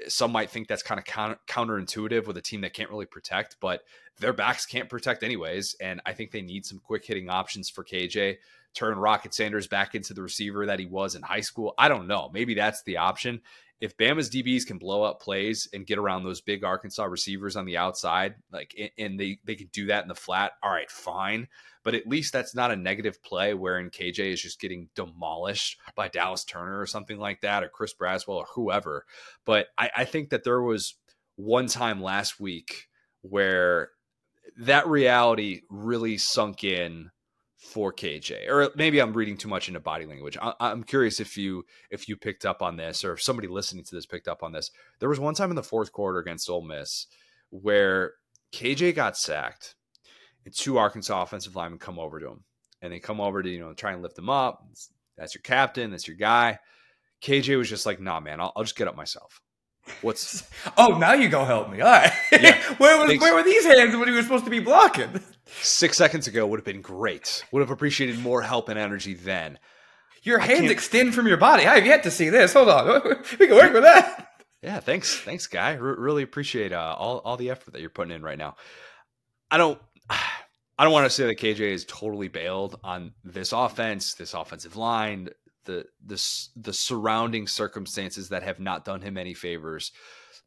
Some 0.07 0.31
might 0.31 0.49
think 0.49 0.67
that's 0.67 0.81
kind 0.81 0.97
of 0.97 1.05
counter, 1.05 1.39
counterintuitive 1.47 2.25
with 2.25 2.37
a 2.37 2.41
team 2.41 2.61
that 2.61 2.73
can't 2.73 2.89
really 2.89 3.05
protect, 3.05 3.57
but 3.61 3.83
their 4.19 4.33
backs 4.33 4.65
can't 4.65 4.89
protect 4.89 5.21
anyways. 5.21 5.75
And 5.79 6.01
I 6.03 6.13
think 6.13 6.31
they 6.31 6.41
need 6.41 6.65
some 6.65 6.79
quick 6.79 7.05
hitting 7.05 7.29
options 7.29 7.69
for 7.69 7.83
KJ. 7.83 8.37
Turn 8.73 8.97
Rocket 8.97 9.35
Sanders 9.35 9.67
back 9.67 9.93
into 9.93 10.15
the 10.15 10.23
receiver 10.23 10.65
that 10.65 10.79
he 10.79 10.87
was 10.87 11.13
in 11.13 11.21
high 11.21 11.41
school. 11.41 11.75
I 11.77 11.87
don't 11.87 12.07
know. 12.07 12.31
Maybe 12.33 12.55
that's 12.55 12.81
the 12.81 12.97
option 12.97 13.41
if 13.81 13.97
Bama's 13.97 14.29
DBs 14.29 14.65
can 14.65 14.77
blow 14.77 15.01
up 15.01 15.19
plays 15.19 15.67
and 15.73 15.87
get 15.87 15.97
around 15.97 16.23
those 16.23 16.39
big 16.39 16.63
Arkansas 16.63 17.03
receivers 17.03 17.55
on 17.55 17.65
the 17.65 17.77
outside, 17.77 18.35
like 18.51 18.93
and 18.97 19.19
they 19.19 19.39
they 19.43 19.55
can 19.55 19.69
do 19.73 19.87
that 19.87 20.03
in 20.03 20.07
the 20.07 20.15
flat, 20.15 20.53
all 20.61 20.69
right, 20.69 20.89
fine. 20.89 21.47
But 21.83 21.95
at 21.95 22.05
least 22.05 22.31
that's 22.31 22.53
not 22.53 22.69
a 22.69 22.75
negative 22.75 23.23
play 23.23 23.55
wherein 23.55 23.89
KJ 23.89 24.33
is 24.33 24.41
just 24.41 24.61
getting 24.61 24.89
demolished 24.93 25.79
by 25.95 26.09
Dallas 26.09 26.45
Turner 26.45 26.79
or 26.79 26.85
something 26.85 27.17
like 27.17 27.41
that, 27.41 27.63
or 27.63 27.69
Chris 27.69 27.95
Braswell 27.99 28.35
or 28.35 28.45
whoever. 28.53 29.05
But 29.45 29.67
I, 29.79 29.89
I 29.97 30.05
think 30.05 30.29
that 30.29 30.43
there 30.43 30.61
was 30.61 30.93
one 31.37 31.65
time 31.65 32.03
last 32.03 32.39
week 32.39 32.87
where 33.23 33.89
that 34.57 34.85
reality 34.85 35.61
really 35.71 36.19
sunk 36.19 36.63
in 36.63 37.09
for 37.61 37.93
KJ, 37.93 38.49
or 38.49 38.71
maybe 38.75 38.99
I'm 38.99 39.13
reading 39.13 39.37
too 39.37 39.47
much 39.47 39.67
into 39.67 39.79
body 39.79 40.05
language. 40.05 40.35
I, 40.41 40.53
am 40.59 40.83
curious 40.83 41.19
if 41.19 41.37
you 41.37 41.63
if 41.91 42.09
you 42.09 42.17
picked 42.17 42.45
up 42.45 42.61
on 42.61 42.75
this, 42.75 43.05
or 43.05 43.13
if 43.13 43.21
somebody 43.21 43.47
listening 43.47 43.83
to 43.85 43.95
this 43.95 44.07
picked 44.07 44.27
up 44.27 44.41
on 44.41 44.51
this. 44.51 44.71
There 44.99 45.09
was 45.09 45.19
one 45.19 45.35
time 45.35 45.51
in 45.51 45.55
the 45.55 45.63
fourth 45.63 45.91
quarter 45.91 46.19
against 46.19 46.49
Ole 46.49 46.63
Miss 46.63 47.05
where 47.51 48.13
KJ 48.53 48.95
got 48.95 49.15
sacked, 49.15 49.75
and 50.43 50.53
two 50.53 50.77
Arkansas 50.77 51.21
offensive 51.21 51.55
linemen 51.55 51.79
come 51.79 51.99
over 51.99 52.19
to 52.19 52.29
him, 52.29 52.43
and 52.81 52.91
they 52.91 52.99
come 52.99 53.21
over 53.21 53.43
to 53.43 53.49
you 53.49 53.59
know 53.59 53.73
try 53.73 53.93
and 53.93 54.01
lift 54.01 54.17
him 54.17 54.29
up. 54.29 54.65
That's 55.17 55.35
your 55.35 55.43
captain. 55.43 55.91
That's 55.91 56.07
your 56.07 56.17
guy. 56.17 56.57
KJ 57.21 57.57
was 57.57 57.69
just 57.69 57.85
like, 57.85 58.01
"Nah, 58.01 58.19
man, 58.19 58.41
I'll, 58.41 58.51
I'll 58.55 58.63
just 58.63 58.75
get 58.75 58.87
up 58.87 58.95
myself." 58.95 59.39
What's? 60.01 60.49
oh, 60.77 60.97
now 60.97 61.13
you 61.13 61.29
go 61.29 61.45
help 61.45 61.69
me. 61.69 61.81
All 61.81 61.91
right. 61.91 62.11
Yeah. 62.31 62.61
where 62.77 62.97
was 62.97 63.19
where 63.19 63.35
were 63.35 63.43
these 63.43 63.65
hands 63.65 63.95
when 63.95 64.07
he 64.07 64.13
was 64.15 64.25
supposed 64.25 64.45
to 64.45 64.51
be 64.51 64.59
blocking? 64.59 65.21
Six 65.61 65.97
seconds 65.97 66.27
ago 66.27 66.47
would 66.47 66.59
have 66.59 66.65
been 66.65 66.81
great. 66.81 67.43
Would 67.51 67.61
have 67.61 67.71
appreciated 67.71 68.19
more 68.19 68.41
help 68.41 68.69
and 68.69 68.79
energy 68.79 69.13
then. 69.13 69.59
Your 70.23 70.39
hands 70.39 70.69
extend 70.69 71.15
from 71.15 71.27
your 71.27 71.37
body. 71.37 71.65
I 71.65 71.75
have 71.75 71.85
yet 71.85 72.03
to 72.03 72.11
see 72.11 72.29
this. 72.29 72.53
Hold 72.53 72.69
on, 72.69 73.01
we 73.39 73.47
can 73.47 73.55
work 73.55 73.73
with 73.73 73.83
that. 73.83 74.27
Yeah, 74.61 74.79
thanks, 74.79 75.15
thanks, 75.19 75.47
guy. 75.47 75.75
R- 75.75 75.95
really 75.99 76.21
appreciate 76.23 76.71
uh, 76.71 76.95
all 76.97 77.19
all 77.19 77.37
the 77.37 77.49
effort 77.49 77.71
that 77.71 77.81
you're 77.81 77.89
putting 77.89 78.13
in 78.13 78.21
right 78.21 78.37
now. 78.37 78.55
I 79.49 79.57
don't. 79.57 79.79
I 80.77 80.83
don't 80.85 80.93
want 80.93 81.05
to 81.05 81.11
say 81.11 81.27
that 81.27 81.37
KJ 81.37 81.59
is 81.59 81.85
totally 81.85 82.27
bailed 82.27 82.79
on 82.83 83.13
this 83.23 83.51
offense, 83.51 84.15
this 84.15 84.33
offensive 84.33 84.75
line, 84.75 85.29
the 85.65 85.85
the 86.03 86.23
the 86.55 86.73
surrounding 86.73 87.47
circumstances 87.47 88.29
that 88.29 88.41
have 88.43 88.59
not 88.59 88.85
done 88.85 89.01
him 89.01 89.17
any 89.17 89.35
favors. 89.35 89.91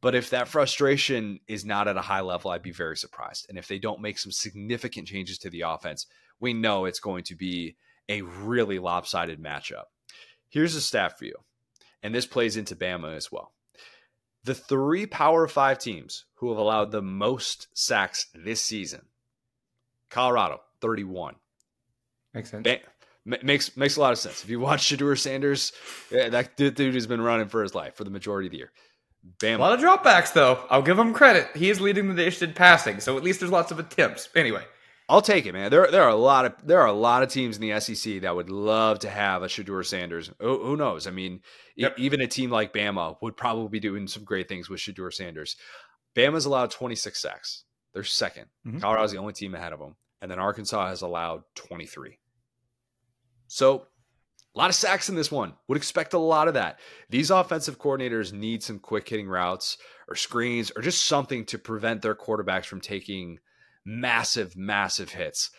But 0.05 0.15
if 0.15 0.29
that 0.29 0.49
frustration 0.49 1.41
is 1.49 1.65
not 1.65 1.89
at 1.89 1.97
a 1.97 2.03
high 2.03 2.21
level, 2.21 2.51
I'd 2.51 2.61
be 2.61 2.73
very 2.73 2.95
surprised. 2.95 3.47
And 3.49 3.57
if 3.57 3.69
they 3.69 3.79
don't 3.79 4.03
make 4.03 4.19
some 4.19 4.33
significant 4.33 5.09
changes 5.09 5.39
to 5.39 5.49
the 5.49 5.63
offense, 5.63 6.05
we 6.39 6.53
know 6.53 6.85
it's 6.85 7.01
going 7.01 7.25
to 7.25 7.35
be 7.35 7.77
a 8.11 8.21
really 8.21 8.79
lopsided 8.79 9.43
matchup. 9.43 9.85
Here's 10.51 10.75
a 10.75 10.83
stat 10.83 11.19
for 11.19 11.25
you, 11.25 11.37
and 12.03 12.15
this 12.15 12.27
plays 12.27 12.59
into 12.59 12.77
Bama 12.77 13.17
as 13.17 13.33
well. 13.33 13.53
The 14.45 14.55
three 14.55 15.07
Power 15.07 15.49
Five 15.49 15.79
teams 15.79 16.27
who 16.35 16.51
have 16.51 16.59
allowed 16.59 16.93
the 16.93 17.01
most 17.01 17.69
sacks 17.73 18.27
this 18.35 18.61
season 18.61 19.07
Colorado, 20.11 20.61
31. 20.83 21.37
Makes 22.35 22.51
sense. 22.51 22.63
Ba- 22.63 23.39
makes 23.43 23.75
makes 23.75 23.97
a 23.97 24.03
lot 24.03 24.13
of 24.13 24.19
sense. 24.19 24.45
If 24.45 24.51
you 24.51 24.61
watch 24.61 24.83
Shedeur 24.83 25.19
Sanders, 25.19 25.73
yeah, 26.11 26.29
that 26.29 26.59
dude 26.59 26.95
has 26.95 27.07
been 27.07 27.23
running 27.23 27.49
for 27.49 27.63
his 27.63 27.75
life 27.75 27.95
for 27.95 28.05
the 28.05 28.11
majority 28.11 28.49
of 28.49 28.53
the 28.53 28.59
year. 28.59 28.73
Bam. 29.41 29.59
A 29.59 29.63
lot 29.63 29.73
of 29.73 29.81
dropbacks, 29.81 30.33
though. 30.33 30.65
I'll 30.69 30.83
give 30.83 30.99
him 30.99 31.15
credit. 31.15 31.49
He 31.57 31.71
is 31.71 31.81
leading 31.81 32.09
the 32.09 32.15
nation 32.15 32.51
in 32.51 32.55
passing, 32.55 33.01
so 33.01 33.17
at 33.17 33.23
least 33.23 33.41
there's 33.41 33.53
lots 33.53 33.73
of 33.73 33.79
attempts. 33.79 34.29
Anyway, 34.37 34.63
I'll 35.09 35.23
take 35.23 35.47
it, 35.47 35.53
man. 35.53 35.71
There, 35.71 35.91
there 35.91 36.03
are 36.03 36.11
a 36.11 36.15
lot 36.15 36.45
of 36.45 36.55
there 36.63 36.81
are 36.81 36.87
a 36.87 36.93
lot 36.93 37.23
of 37.23 37.31
teams 37.31 37.57
in 37.57 37.63
the 37.63 37.81
SEC 37.81 38.21
that 38.23 38.37
would 38.37 38.51
love 38.51 39.01
to 39.01 39.11
have 39.11 39.43
a 39.43 39.47
Shedeur 39.47 39.85
Sanders. 39.85 40.31
Who, 40.41 40.63
who 40.63 40.77
knows? 40.77 41.07
I 41.07 41.11
mean, 41.11 41.41
yep. 41.77 41.99
e- 41.99 42.03
even 42.03 42.21
a 42.21 42.27
team 42.27 42.51
like 42.51 42.73
Bama 42.73 43.17
would 43.23 43.37
probably 43.37 43.69
be 43.69 43.81
doing 43.81 44.07
some 44.09 44.25
great 44.25 44.49
things 44.49 44.69
with 44.69 44.81
Shedeur 44.81 45.13
Sanders. 45.13 45.57
Bama's 46.15 46.45
allowed 46.45 46.71
26 46.71 47.21
sacks. 47.21 47.65
They're 47.93 48.03
2nd 48.03 48.47
mm-hmm. 48.67 48.79
Colorado's 48.79 49.13
the 49.13 49.19
only 49.19 49.33
team 49.33 49.55
ahead 49.55 49.73
of 49.73 49.79
them, 49.79 49.97
and 50.21 50.31
then 50.31 50.39
Arkansas 50.39 50.89
has 50.89 51.03
allowed 51.03 51.43
23. 51.55 52.19
So 53.47 53.87
a 54.55 54.59
lot 54.59 54.71
of 54.71 54.77
sacks 54.77 55.09
in 55.09 55.17
this 55.17 55.33
one. 55.33 55.55
Would 55.69 55.77
expect 55.77 56.15
a 56.15 56.19
lot 56.19 56.49
of 56.49 56.55
that. 56.55 56.79
These 57.11 57.31
offensive 57.31 57.79
coordinators 57.79 58.33
need 58.33 58.63
some 58.63 58.79
quick 58.79 59.09
hitting 59.09 59.29
routes 59.29 59.79
or 60.09 60.15
screens 60.15 60.71
or 60.77 60.83
just 60.83 61.07
something 61.07 61.45
to 61.47 61.59
prevent 61.59 62.03
their 62.03 62.15
quarterbacks 62.15 62.67
from 62.67 62.81
taking 62.81 63.41
massive, 63.85 64.57
massive 64.57 65.11
hits. 65.11 65.51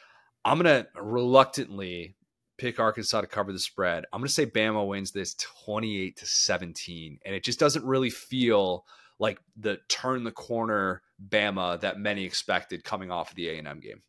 I'm 0.46 0.60
going 0.60 0.84
to 0.84 0.88
reluctantly 1.02 2.16
pick 2.58 2.80
Arkansas 2.80 3.22
to 3.22 3.28
cover 3.28 3.52
the 3.52 3.60
spread. 3.60 4.06
I'm 4.14 4.22
going 4.22 4.28
to 4.28 4.34
say 4.34 4.46
Bama 4.46 4.88
wins 4.88 5.12
this 5.12 5.36
28 5.66 6.16
to 6.18 6.26
17. 6.26 7.20
And 7.26 7.36
it 7.36 7.44
just 7.44 7.60
doesn't 7.60 7.86
really 7.86 8.10
feel 8.10 8.86
like 9.20 9.40
the 9.58 9.80
turn 9.90 10.24
the 10.24 10.32
corner 10.32 11.02
Bama 11.30 11.80
that 11.82 12.00
many 12.00 12.24
expected 12.24 12.84
coming 12.84 13.12
off 13.12 13.32
of 13.32 13.36
the 13.36 13.50
A&M 13.50 13.80
game. 13.80 14.02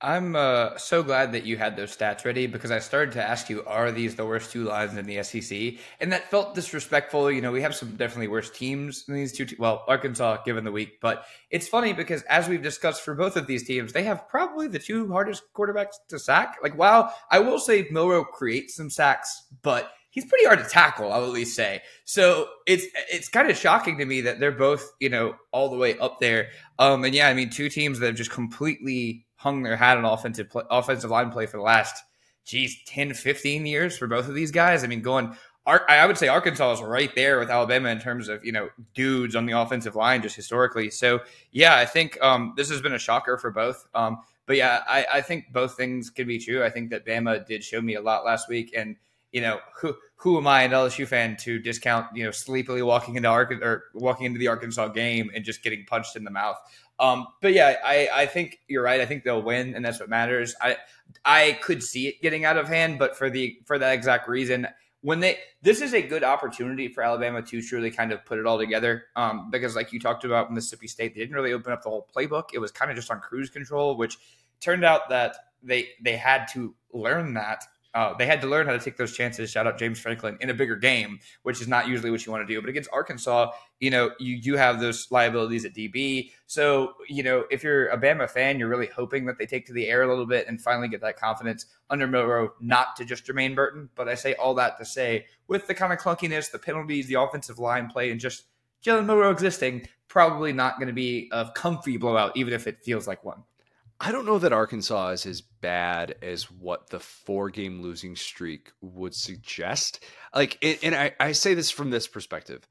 I'm 0.00 0.36
uh, 0.36 0.76
so 0.76 1.02
glad 1.02 1.32
that 1.32 1.46
you 1.46 1.56
had 1.56 1.76
those 1.76 1.96
stats 1.96 2.24
ready 2.24 2.46
because 2.46 2.70
I 2.70 2.78
started 2.78 3.12
to 3.12 3.22
ask 3.22 3.48
you, 3.48 3.64
are 3.64 3.90
these 3.90 4.16
the 4.16 4.26
worst 4.26 4.50
two 4.50 4.64
lines 4.64 4.96
in 4.96 5.06
the 5.06 5.22
SEC? 5.22 5.80
And 6.00 6.12
that 6.12 6.30
felt 6.30 6.54
disrespectful. 6.54 7.30
You 7.30 7.40
know, 7.40 7.52
we 7.52 7.62
have 7.62 7.74
some 7.74 7.96
definitely 7.96 8.28
worse 8.28 8.50
teams 8.50 9.06
than 9.06 9.14
these 9.14 9.32
two. 9.32 9.46
Te- 9.46 9.56
well, 9.58 9.84
Arkansas, 9.88 10.42
given 10.44 10.64
the 10.64 10.72
week, 10.72 11.00
but 11.00 11.24
it's 11.50 11.68
funny 11.68 11.92
because 11.92 12.22
as 12.22 12.48
we've 12.48 12.62
discussed 12.62 13.02
for 13.02 13.14
both 13.14 13.36
of 13.36 13.46
these 13.46 13.66
teams, 13.66 13.92
they 13.92 14.02
have 14.02 14.28
probably 14.28 14.68
the 14.68 14.78
two 14.78 15.10
hardest 15.10 15.44
quarterbacks 15.54 15.94
to 16.08 16.18
sack. 16.18 16.56
Like, 16.62 16.76
wow, 16.76 17.10
I 17.30 17.38
will 17.38 17.58
say 17.58 17.86
Milroe 17.90 18.24
creates 18.24 18.76
some 18.76 18.90
sacks, 18.90 19.44
but 19.62 19.90
he's 20.10 20.26
pretty 20.26 20.44
hard 20.44 20.58
to 20.58 20.68
tackle. 20.68 21.12
I'll 21.12 21.24
at 21.24 21.30
least 21.30 21.56
say. 21.56 21.82
So 22.04 22.48
it's 22.66 22.84
it's 23.10 23.28
kind 23.28 23.50
of 23.50 23.56
shocking 23.56 23.98
to 23.98 24.04
me 24.04 24.22
that 24.22 24.38
they're 24.38 24.52
both 24.52 24.92
you 25.00 25.08
know 25.08 25.36
all 25.50 25.70
the 25.70 25.76
way 25.76 25.98
up 25.98 26.20
there. 26.20 26.48
Um, 26.78 27.04
and 27.04 27.14
yeah, 27.14 27.28
I 27.28 27.34
mean, 27.34 27.50
two 27.50 27.68
teams 27.68 28.00
that 28.00 28.06
have 28.06 28.16
just 28.16 28.30
completely 28.30 29.24
hung 29.44 29.62
their 29.62 29.76
hat 29.76 29.98
on 29.98 30.06
offensive 30.06 30.48
play, 30.48 30.62
offensive 30.70 31.10
line 31.10 31.30
play 31.30 31.44
for 31.44 31.58
the 31.58 31.62
last, 31.62 32.02
geez, 32.46 32.76
10, 32.86 33.12
15 33.12 33.66
years 33.66 33.96
for 33.96 34.06
both 34.06 34.26
of 34.26 34.34
these 34.34 34.50
guys. 34.50 34.82
I 34.82 34.86
mean, 34.86 35.02
going, 35.02 35.36
I 35.66 36.06
would 36.06 36.16
say 36.16 36.28
Arkansas 36.28 36.72
is 36.72 36.82
right 36.82 37.14
there 37.14 37.38
with 37.38 37.50
Alabama 37.50 37.90
in 37.90 38.00
terms 38.00 38.30
of, 38.30 38.42
you 38.42 38.52
know, 38.52 38.70
dudes 38.94 39.36
on 39.36 39.44
the 39.44 39.52
offensive 39.52 39.94
line 39.94 40.22
just 40.22 40.34
historically. 40.34 40.90
So, 40.90 41.20
yeah, 41.52 41.76
I 41.76 41.84
think 41.84 42.18
um, 42.22 42.54
this 42.56 42.70
has 42.70 42.80
been 42.80 42.94
a 42.94 42.98
shocker 42.98 43.36
for 43.36 43.50
both. 43.50 43.86
Um, 43.94 44.18
but 44.46 44.56
yeah, 44.56 44.82
I, 44.86 45.06
I 45.14 45.20
think 45.20 45.52
both 45.52 45.76
things 45.76 46.08
can 46.08 46.26
be 46.26 46.38
true. 46.38 46.64
I 46.64 46.70
think 46.70 46.88
that 46.90 47.06
Bama 47.06 47.46
did 47.46 47.62
show 47.62 47.82
me 47.82 47.96
a 47.96 48.00
lot 48.02 48.24
last 48.24 48.48
week. 48.48 48.72
And, 48.74 48.96
you 49.30 49.42
know, 49.42 49.58
who 49.80 49.94
who 50.16 50.38
am 50.38 50.46
I, 50.46 50.62
an 50.62 50.70
LSU 50.70 51.06
fan, 51.06 51.36
to 51.38 51.58
discount, 51.58 52.06
you 52.14 52.24
know, 52.24 52.30
sleepily 52.30 52.80
walking 52.82 53.16
into 53.16 53.28
Arkansas 53.28 53.66
or 53.66 53.84
walking 53.92 54.24
into 54.24 54.38
the 54.38 54.48
Arkansas 54.48 54.88
game 54.88 55.30
and 55.34 55.44
just 55.44 55.62
getting 55.62 55.84
punched 55.84 56.16
in 56.16 56.24
the 56.24 56.30
mouth. 56.30 56.56
Um, 56.98 57.26
but 57.42 57.52
yeah, 57.52 57.76
I, 57.84 58.08
I 58.12 58.26
think 58.26 58.60
you're 58.68 58.82
right. 58.82 59.00
I 59.00 59.06
think 59.06 59.24
they'll 59.24 59.42
win, 59.42 59.74
and 59.74 59.84
that's 59.84 60.00
what 60.00 60.08
matters. 60.08 60.54
I 60.60 60.76
I 61.24 61.58
could 61.62 61.82
see 61.82 62.08
it 62.08 62.22
getting 62.22 62.44
out 62.44 62.56
of 62.56 62.68
hand, 62.68 62.98
but 62.98 63.16
for 63.16 63.30
the 63.30 63.58
for 63.64 63.78
that 63.78 63.92
exact 63.92 64.28
reason, 64.28 64.68
when 65.00 65.20
they 65.20 65.38
this 65.62 65.80
is 65.80 65.92
a 65.92 66.02
good 66.02 66.24
opportunity 66.24 66.88
for 66.88 67.02
Alabama 67.02 67.42
to 67.42 67.60
truly 67.60 67.90
kind 67.90 68.12
of 68.12 68.24
put 68.24 68.38
it 68.38 68.46
all 68.46 68.58
together. 68.58 69.04
Um, 69.16 69.50
because 69.50 69.76
like 69.76 69.92
you 69.92 70.00
talked 70.00 70.24
about 70.24 70.52
Mississippi 70.52 70.88
State, 70.88 71.14
they 71.14 71.20
didn't 71.20 71.34
really 71.34 71.52
open 71.52 71.72
up 71.72 71.82
the 71.82 71.90
whole 71.90 72.08
playbook. 72.14 72.44
It 72.54 72.58
was 72.58 72.70
kind 72.70 72.90
of 72.90 72.96
just 72.96 73.10
on 73.10 73.20
cruise 73.20 73.50
control, 73.50 73.96
which 73.96 74.18
turned 74.60 74.84
out 74.84 75.08
that 75.10 75.36
they 75.62 75.88
they 76.02 76.16
had 76.16 76.46
to 76.52 76.74
learn 76.92 77.34
that 77.34 77.64
uh, 77.94 78.12
they 78.16 78.26
had 78.26 78.40
to 78.40 78.48
learn 78.48 78.66
how 78.66 78.72
to 78.72 78.78
take 78.78 78.96
those 78.96 79.16
chances. 79.16 79.50
Shout 79.50 79.66
out 79.66 79.78
James 79.78 80.00
Franklin 80.00 80.36
in 80.40 80.50
a 80.50 80.54
bigger 80.54 80.74
game, 80.74 81.20
which 81.42 81.60
is 81.60 81.68
not 81.68 81.86
usually 81.86 82.10
what 82.10 82.26
you 82.26 82.32
want 82.32 82.46
to 82.46 82.52
do. 82.52 82.60
But 82.60 82.68
against 82.68 82.90
Arkansas, 82.92 83.52
you 83.78 83.90
know, 83.90 84.10
you 84.18 84.42
do 84.42 84.54
have 84.54 84.80
those 84.80 85.06
liabilities 85.12 85.64
at 85.64 85.74
DB. 85.74 86.30
So, 86.46 86.94
you 87.08 87.22
know, 87.22 87.44
if 87.50 87.62
you're 87.62 87.86
a 87.88 87.98
Bama 87.98 88.28
fan, 88.28 88.58
you're 88.58 88.68
really 88.68 88.88
hoping 88.88 89.26
that 89.26 89.38
they 89.38 89.46
take 89.46 89.66
to 89.66 89.72
the 89.72 89.86
air 89.86 90.02
a 90.02 90.08
little 90.08 90.26
bit 90.26 90.48
and 90.48 90.60
finally 90.60 90.88
get 90.88 91.00
that 91.02 91.18
confidence 91.18 91.66
under 91.88 92.08
Milroe, 92.08 92.52
not 92.60 92.96
to 92.96 93.04
just 93.04 93.26
Jermaine 93.26 93.54
Burton. 93.54 93.88
But 93.94 94.08
I 94.08 94.16
say 94.16 94.34
all 94.34 94.54
that 94.54 94.76
to 94.78 94.84
say, 94.84 95.26
with 95.46 95.68
the 95.68 95.74
kind 95.74 95.92
of 95.92 96.00
clunkiness, 96.00 96.50
the 96.50 96.58
penalties, 96.58 97.06
the 97.06 97.20
offensive 97.20 97.60
line 97.60 97.88
play, 97.88 98.10
and 98.10 98.18
just 98.18 98.44
Jalen 98.84 99.06
Milroe 99.06 99.30
existing, 99.30 99.86
probably 100.08 100.52
not 100.52 100.78
going 100.78 100.88
to 100.88 100.94
be 100.94 101.28
a 101.32 101.48
comfy 101.54 101.96
blowout, 101.96 102.36
even 102.36 102.52
if 102.52 102.66
it 102.66 102.82
feels 102.82 103.06
like 103.06 103.24
one. 103.24 103.44
I 104.00 104.12
don't 104.12 104.26
know 104.26 104.38
that 104.38 104.52
Arkansas 104.52 105.10
is 105.10 105.26
as 105.26 105.40
bad 105.40 106.16
as 106.20 106.50
what 106.50 106.90
the 106.90 107.00
four 107.00 107.50
game 107.50 107.80
losing 107.80 108.16
streak 108.16 108.72
would 108.80 109.14
suggest. 109.14 110.04
Like, 110.34 110.58
and 110.82 110.94
I, 110.94 111.12
I 111.20 111.32
say 111.32 111.54
this 111.54 111.70
from 111.70 111.90
this 111.90 112.08
perspective. 112.08 112.66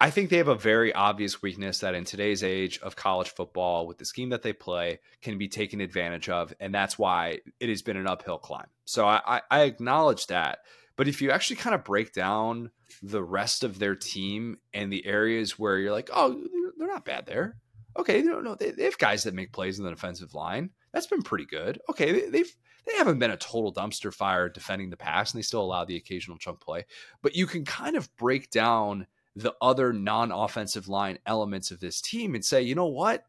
I 0.00 0.10
think 0.10 0.28
they 0.28 0.38
have 0.38 0.48
a 0.48 0.56
very 0.56 0.92
obvious 0.92 1.40
weakness 1.40 1.78
that 1.78 1.94
in 1.94 2.04
today's 2.04 2.42
age 2.42 2.80
of 2.80 2.96
college 2.96 3.30
football, 3.30 3.86
with 3.86 3.98
the 3.98 4.04
scheme 4.04 4.30
that 4.30 4.42
they 4.42 4.52
play, 4.52 4.98
can 5.22 5.38
be 5.38 5.48
taken 5.48 5.80
advantage 5.80 6.28
of. 6.28 6.52
And 6.58 6.74
that's 6.74 6.98
why 6.98 7.38
it 7.60 7.68
has 7.68 7.82
been 7.82 7.96
an 7.96 8.08
uphill 8.08 8.38
climb. 8.38 8.66
So 8.84 9.06
I, 9.06 9.42
I 9.50 9.62
acknowledge 9.62 10.26
that. 10.26 10.58
But 10.96 11.08
if 11.08 11.22
you 11.22 11.30
actually 11.30 11.56
kind 11.56 11.74
of 11.74 11.84
break 11.84 12.12
down 12.12 12.70
the 13.02 13.22
rest 13.22 13.62
of 13.62 13.78
their 13.78 13.94
team 13.94 14.58
and 14.72 14.92
the 14.92 15.06
areas 15.06 15.58
where 15.58 15.78
you're 15.78 15.92
like, 15.92 16.10
oh, 16.12 16.40
they're 16.76 16.88
not 16.88 17.04
bad 17.04 17.26
there 17.26 17.56
okay, 17.96 18.22
no, 18.22 18.40
no, 18.40 18.54
they, 18.54 18.70
they 18.70 18.84
have 18.84 18.98
guys 18.98 19.24
that 19.24 19.34
make 19.34 19.52
plays 19.52 19.78
in 19.78 19.84
the 19.84 19.90
defensive 19.90 20.34
line. 20.34 20.70
That's 20.92 21.06
been 21.06 21.22
pretty 21.22 21.46
good. 21.46 21.80
Okay, 21.88 22.12
they, 22.12 22.28
they've 22.28 22.56
they 22.86 22.96
haven't 22.96 23.18
been 23.18 23.30
a 23.30 23.36
total 23.36 23.72
dumpster 23.72 24.12
fire 24.12 24.48
defending 24.48 24.90
the 24.90 24.96
pass, 24.96 25.32
and 25.32 25.38
they 25.38 25.42
still 25.42 25.62
allow 25.62 25.84
the 25.84 25.96
occasional 25.96 26.36
chunk 26.36 26.60
play. 26.60 26.84
But 27.22 27.34
you 27.34 27.46
can 27.46 27.64
kind 27.64 27.96
of 27.96 28.14
break 28.16 28.50
down 28.50 29.06
the 29.34 29.54
other 29.60 29.92
non-offensive 29.92 30.86
line 30.86 31.18
elements 31.26 31.70
of 31.70 31.80
this 31.80 32.00
team 32.00 32.34
and 32.34 32.44
say, 32.44 32.62
you 32.62 32.74
know 32.74 32.86
what? 32.86 33.24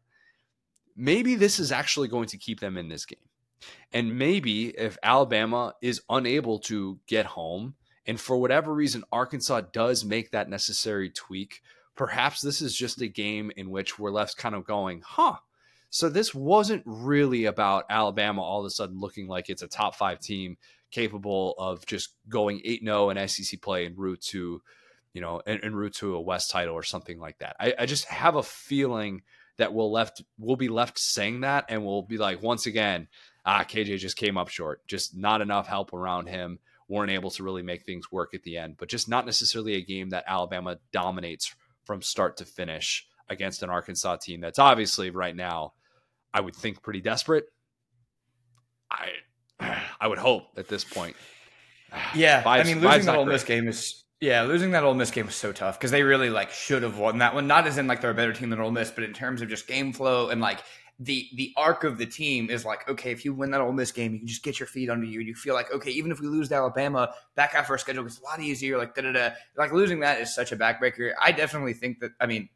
Maybe 0.94 1.34
this 1.34 1.58
is 1.58 1.72
actually 1.72 2.08
going 2.08 2.28
to 2.28 2.38
keep 2.38 2.60
them 2.60 2.76
in 2.76 2.88
this 2.88 3.06
game. 3.06 3.18
And 3.92 4.18
maybe 4.18 4.68
if 4.68 4.98
Alabama 5.02 5.74
is 5.80 6.02
unable 6.08 6.58
to 6.60 7.00
get 7.06 7.26
home, 7.26 7.74
and 8.06 8.20
for 8.20 8.36
whatever 8.36 8.72
reason, 8.72 9.04
Arkansas 9.10 9.62
does 9.72 10.04
make 10.04 10.30
that 10.30 10.48
necessary 10.48 11.10
tweak 11.10 11.62
perhaps 11.96 12.40
this 12.40 12.60
is 12.60 12.76
just 12.76 13.00
a 13.00 13.08
game 13.08 13.50
in 13.56 13.70
which 13.70 13.98
we're 13.98 14.10
left 14.10 14.36
kind 14.36 14.54
of 14.54 14.64
going, 14.64 15.02
huh. 15.04 15.36
So 15.90 16.08
this 16.08 16.34
wasn't 16.34 16.82
really 16.84 17.46
about 17.46 17.84
Alabama 17.88 18.42
all 18.42 18.60
of 18.60 18.66
a 18.66 18.70
sudden 18.70 19.00
looking 19.00 19.28
like 19.28 19.48
it's 19.48 19.62
a 19.62 19.68
top 19.68 19.94
five 19.94 20.20
team 20.20 20.56
capable 20.90 21.54
of 21.58 21.86
just 21.86 22.14
going 22.28 22.60
8 22.64 22.82
0 22.84 23.10
in 23.10 23.28
SEC 23.28 23.60
play 23.62 23.86
en 23.86 23.94
route 23.96 24.20
to, 24.22 24.62
you 25.14 25.20
know, 25.20 25.40
en 25.46 25.74
route 25.74 25.94
to 25.94 26.14
a 26.14 26.20
West 26.20 26.50
title 26.50 26.74
or 26.74 26.82
something 26.82 27.18
like 27.18 27.38
that. 27.38 27.56
I, 27.58 27.74
I 27.78 27.86
just 27.86 28.04
have 28.06 28.36
a 28.36 28.42
feeling 28.42 29.22
that 29.56 29.72
we'll 29.72 29.90
left 29.90 30.22
we'll 30.38 30.56
be 30.56 30.68
left 30.68 30.98
saying 30.98 31.40
that 31.40 31.64
and 31.68 31.84
we'll 31.84 32.02
be 32.02 32.18
like 32.18 32.42
once 32.42 32.66
again, 32.66 33.08
ah, 33.46 33.64
KJ 33.64 33.98
just 33.98 34.16
came 34.16 34.36
up 34.36 34.48
short. 34.48 34.86
Just 34.86 35.16
not 35.16 35.40
enough 35.40 35.66
help 35.66 35.92
around 35.92 36.28
him. 36.28 36.58
weren't 36.88 37.10
able 37.10 37.30
to 37.30 37.42
really 37.42 37.62
make 37.62 37.84
things 37.84 38.12
work 38.12 38.34
at 38.34 38.42
the 38.42 38.58
end, 38.58 38.76
but 38.76 38.88
just 38.88 39.08
not 39.08 39.26
necessarily 39.26 39.74
a 39.74 39.80
game 39.80 40.10
that 40.10 40.24
Alabama 40.26 40.78
dominates 40.92 41.54
from 41.86 42.02
start 42.02 42.36
to 42.38 42.44
finish 42.44 43.06
against 43.28 43.62
an 43.62 43.70
Arkansas 43.70 44.16
team 44.16 44.40
that's 44.40 44.58
obviously 44.58 45.10
right 45.10 45.34
now, 45.34 45.72
I 46.34 46.40
would 46.40 46.54
think 46.54 46.82
pretty 46.82 47.00
desperate. 47.00 47.46
I 48.90 49.08
I 50.00 50.06
would 50.06 50.18
hope 50.18 50.48
at 50.56 50.68
this 50.68 50.84
point. 50.84 51.16
Yeah, 52.14 52.42
I 52.44 52.64
mean 52.64 52.80
losing 52.80 53.06
that 53.06 53.16
Ole 53.16 53.24
Miss 53.24 53.44
game 53.44 53.68
is 53.68 54.04
yeah, 54.20 54.42
losing 54.42 54.72
that 54.72 54.82
Ole 54.82 54.94
Miss 54.94 55.10
game 55.10 55.26
was 55.26 55.34
so 55.34 55.52
tough 55.52 55.78
because 55.78 55.90
they 55.90 56.02
really 56.02 56.30
like 56.30 56.50
should 56.50 56.82
have 56.82 56.98
won 56.98 57.18
that 57.18 57.34
one. 57.34 57.46
Not 57.46 57.66
as 57.66 57.78
in 57.78 57.86
like 57.86 58.00
they're 58.00 58.10
a 58.10 58.14
better 58.14 58.32
team 58.32 58.50
than 58.50 58.60
Ole 58.60 58.70
Miss, 58.70 58.90
but 58.90 59.04
in 59.04 59.12
terms 59.12 59.40
of 59.40 59.48
just 59.48 59.66
game 59.66 59.92
flow 59.92 60.28
and 60.28 60.40
like 60.40 60.60
the 60.98 61.28
the 61.34 61.52
arc 61.56 61.84
of 61.84 61.98
the 61.98 62.06
team 62.06 62.48
is 62.48 62.64
like, 62.64 62.88
okay, 62.88 63.10
if 63.10 63.24
you 63.24 63.34
win 63.34 63.50
that 63.50 63.60
Ole 63.60 63.72
Miss 63.72 63.92
game, 63.92 64.12
you 64.14 64.18
can 64.18 64.28
just 64.28 64.42
get 64.42 64.58
your 64.58 64.66
feet 64.66 64.88
under 64.88 65.04
you. 65.04 65.20
and 65.20 65.28
You 65.28 65.34
feel 65.34 65.54
like, 65.54 65.72
okay, 65.72 65.90
even 65.90 66.10
if 66.10 66.20
we 66.20 66.26
lose 66.26 66.48
to 66.48 66.54
Alabama, 66.54 67.12
back 67.34 67.52
half 67.52 67.68
our 67.68 67.78
schedule 67.78 68.04
gets 68.04 68.18
a 68.20 68.24
lot 68.24 68.40
easier. 68.40 68.78
Like 68.78 68.94
da 68.94 69.02
da 69.02 69.12
da. 69.12 69.30
Like 69.56 69.72
losing 69.72 70.00
that 70.00 70.20
is 70.20 70.34
such 70.34 70.52
a 70.52 70.56
backbreaker. 70.56 71.12
I 71.20 71.32
definitely 71.32 71.74
think 71.74 72.00
that. 72.00 72.12
I 72.18 72.26
mean, 72.26 72.48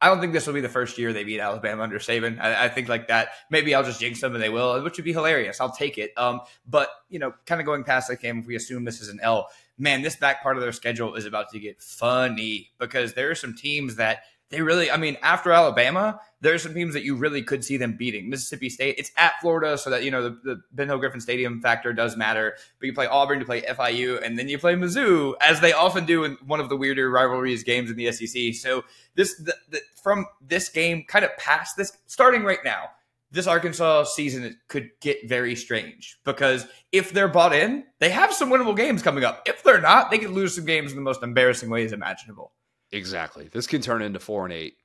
I 0.00 0.08
don't 0.08 0.20
think 0.20 0.34
this 0.34 0.46
will 0.46 0.52
be 0.52 0.60
the 0.60 0.68
first 0.68 0.98
year 0.98 1.12
they 1.14 1.24
beat 1.24 1.40
Alabama 1.40 1.82
under 1.82 1.98
Saban. 1.98 2.38
I, 2.38 2.66
I, 2.66 2.68
think 2.68 2.88
like 2.88 3.08
that. 3.08 3.30
Maybe 3.48 3.74
I'll 3.74 3.82
just 3.82 3.98
jinx 3.98 4.20
them 4.20 4.34
and 4.34 4.42
they 4.42 4.50
will, 4.50 4.82
which 4.82 4.98
would 4.98 5.04
be 5.04 5.14
hilarious. 5.14 5.58
I'll 5.58 5.72
take 5.72 5.96
it. 5.96 6.12
Um, 6.18 6.42
but 6.66 6.90
you 7.08 7.18
know, 7.18 7.32
kind 7.46 7.62
of 7.62 7.66
going 7.66 7.82
past 7.82 8.08
that 8.08 8.20
game, 8.20 8.40
if 8.40 8.46
we 8.46 8.56
assume 8.56 8.84
this 8.84 9.00
is 9.00 9.08
an 9.08 9.20
L, 9.22 9.48
man, 9.78 10.02
this 10.02 10.16
back 10.16 10.42
part 10.42 10.56
of 10.56 10.62
their 10.62 10.72
schedule 10.72 11.14
is 11.14 11.24
about 11.24 11.50
to 11.52 11.58
get 11.58 11.80
funny 11.80 12.72
because 12.78 13.14
there 13.14 13.30
are 13.30 13.34
some 13.34 13.54
teams 13.54 13.96
that 13.96 14.20
they 14.50 14.62
really, 14.62 14.90
I 14.90 14.96
mean, 14.96 15.16
after 15.22 15.50
Alabama, 15.50 16.20
there 16.40 16.54
are 16.54 16.58
some 16.58 16.72
teams 16.72 16.94
that 16.94 17.02
you 17.02 17.16
really 17.16 17.42
could 17.42 17.64
see 17.64 17.76
them 17.76 17.96
beating. 17.96 18.30
Mississippi 18.30 18.70
State, 18.70 18.94
it's 18.98 19.10
at 19.16 19.32
Florida, 19.40 19.76
so 19.76 19.90
that, 19.90 20.04
you 20.04 20.10
know, 20.10 20.22
the, 20.22 20.38
the 20.44 20.60
Ben 20.72 20.86
Hill 20.86 20.98
Griffin 20.98 21.20
Stadium 21.20 21.60
factor 21.60 21.92
does 21.92 22.16
matter. 22.16 22.56
But 22.78 22.86
you 22.86 22.92
play 22.92 23.06
Auburn, 23.06 23.40
you 23.40 23.44
play 23.44 23.62
FIU, 23.62 24.22
and 24.22 24.38
then 24.38 24.48
you 24.48 24.58
play 24.58 24.74
Mizzou, 24.74 25.34
as 25.40 25.60
they 25.60 25.72
often 25.72 26.06
do 26.06 26.22
in 26.22 26.36
one 26.46 26.60
of 26.60 26.68
the 26.68 26.76
weirder 26.76 27.10
rivalries 27.10 27.64
games 27.64 27.90
in 27.90 27.96
the 27.96 28.12
SEC. 28.12 28.54
So 28.54 28.84
this, 29.16 29.34
the, 29.36 29.54
the, 29.70 29.80
from 30.00 30.26
this 30.40 30.68
game, 30.68 31.04
kind 31.08 31.24
of 31.24 31.36
past 31.38 31.76
this, 31.76 31.92
starting 32.06 32.44
right 32.44 32.64
now, 32.64 32.90
this 33.32 33.48
Arkansas 33.48 34.04
season 34.04 34.58
could 34.68 34.90
get 35.00 35.28
very 35.28 35.56
strange 35.56 36.18
because 36.24 36.66
if 36.92 37.12
they're 37.12 37.26
bought 37.26 37.52
in, 37.52 37.84
they 37.98 38.10
have 38.10 38.32
some 38.32 38.50
winnable 38.50 38.76
games 38.76 39.02
coming 39.02 39.24
up. 39.24 39.42
If 39.46 39.64
they're 39.64 39.80
not, 39.80 40.10
they 40.10 40.18
could 40.18 40.30
lose 40.30 40.54
some 40.54 40.64
games 40.64 40.92
in 40.92 40.96
the 40.96 41.02
most 41.02 41.24
embarrassing 41.24 41.68
ways 41.68 41.92
imaginable. 41.92 42.52
Exactly. 42.92 43.48
This 43.52 43.66
can 43.66 43.80
turn 43.80 44.02
into 44.02 44.20
four 44.20 44.44
and 44.44 44.52
eight 44.52 44.76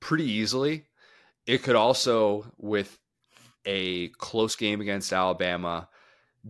pretty 0.00 0.24
easily. 0.24 0.84
It 1.46 1.62
could 1.62 1.76
also, 1.76 2.46
with 2.58 2.98
a 3.66 4.08
close 4.08 4.56
game 4.56 4.80
against 4.80 5.12
Alabama, 5.12 5.88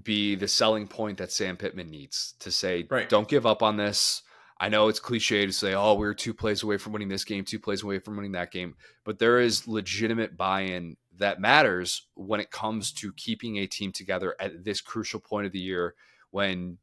be 0.03 0.35
the 0.35 0.49
selling 0.49 0.88
point 0.88 1.19
that 1.19 1.33
Sam 1.33 1.57
Pittman 1.57 1.88
needs 1.88 2.35
to 2.41 2.50
say, 2.50 2.87
right. 2.91 3.09
don't 3.09 3.29
give 3.29 3.47
up 3.47 3.62
on 3.62 3.76
this. 3.76 4.23
I 4.59 4.69
know 4.69 4.88
it's 4.88 5.00
cliche 5.00 5.47
to 5.47 5.53
say, 5.53 5.75
oh, 5.75 5.95
we 5.95 6.07
are 6.07 6.14
two 6.14 6.35
plays 6.35 6.62
away 6.62 6.76
from 6.76 6.93
winning 6.93 7.09
this 7.09 7.25
game, 7.25 7.45
two 7.45 7.59
plays 7.59 7.83
away 7.83 7.99
from 7.99 8.17
winning 8.17 8.33
that 8.33 8.53
game, 8.53 8.76
but 9.05 9.19
there 9.19 9.41
is 9.41 9.67
legitimate 9.67 10.37
buy 10.37 10.62
in 10.62 10.97
that 11.17 11.41
matters 11.41 12.07
when 12.14 12.41
it 12.41 12.50
comes 12.50 12.93
to 12.93 13.12
keeping 13.12 13.59
a 13.59 13.67
team 13.67 13.93
together 13.93 14.35
at 14.41 14.64
this 14.64 14.81
crucial 14.81 15.21
point 15.21 15.47
of 15.47 15.53
the 15.53 15.61
year 15.61 15.95
when 16.31 16.79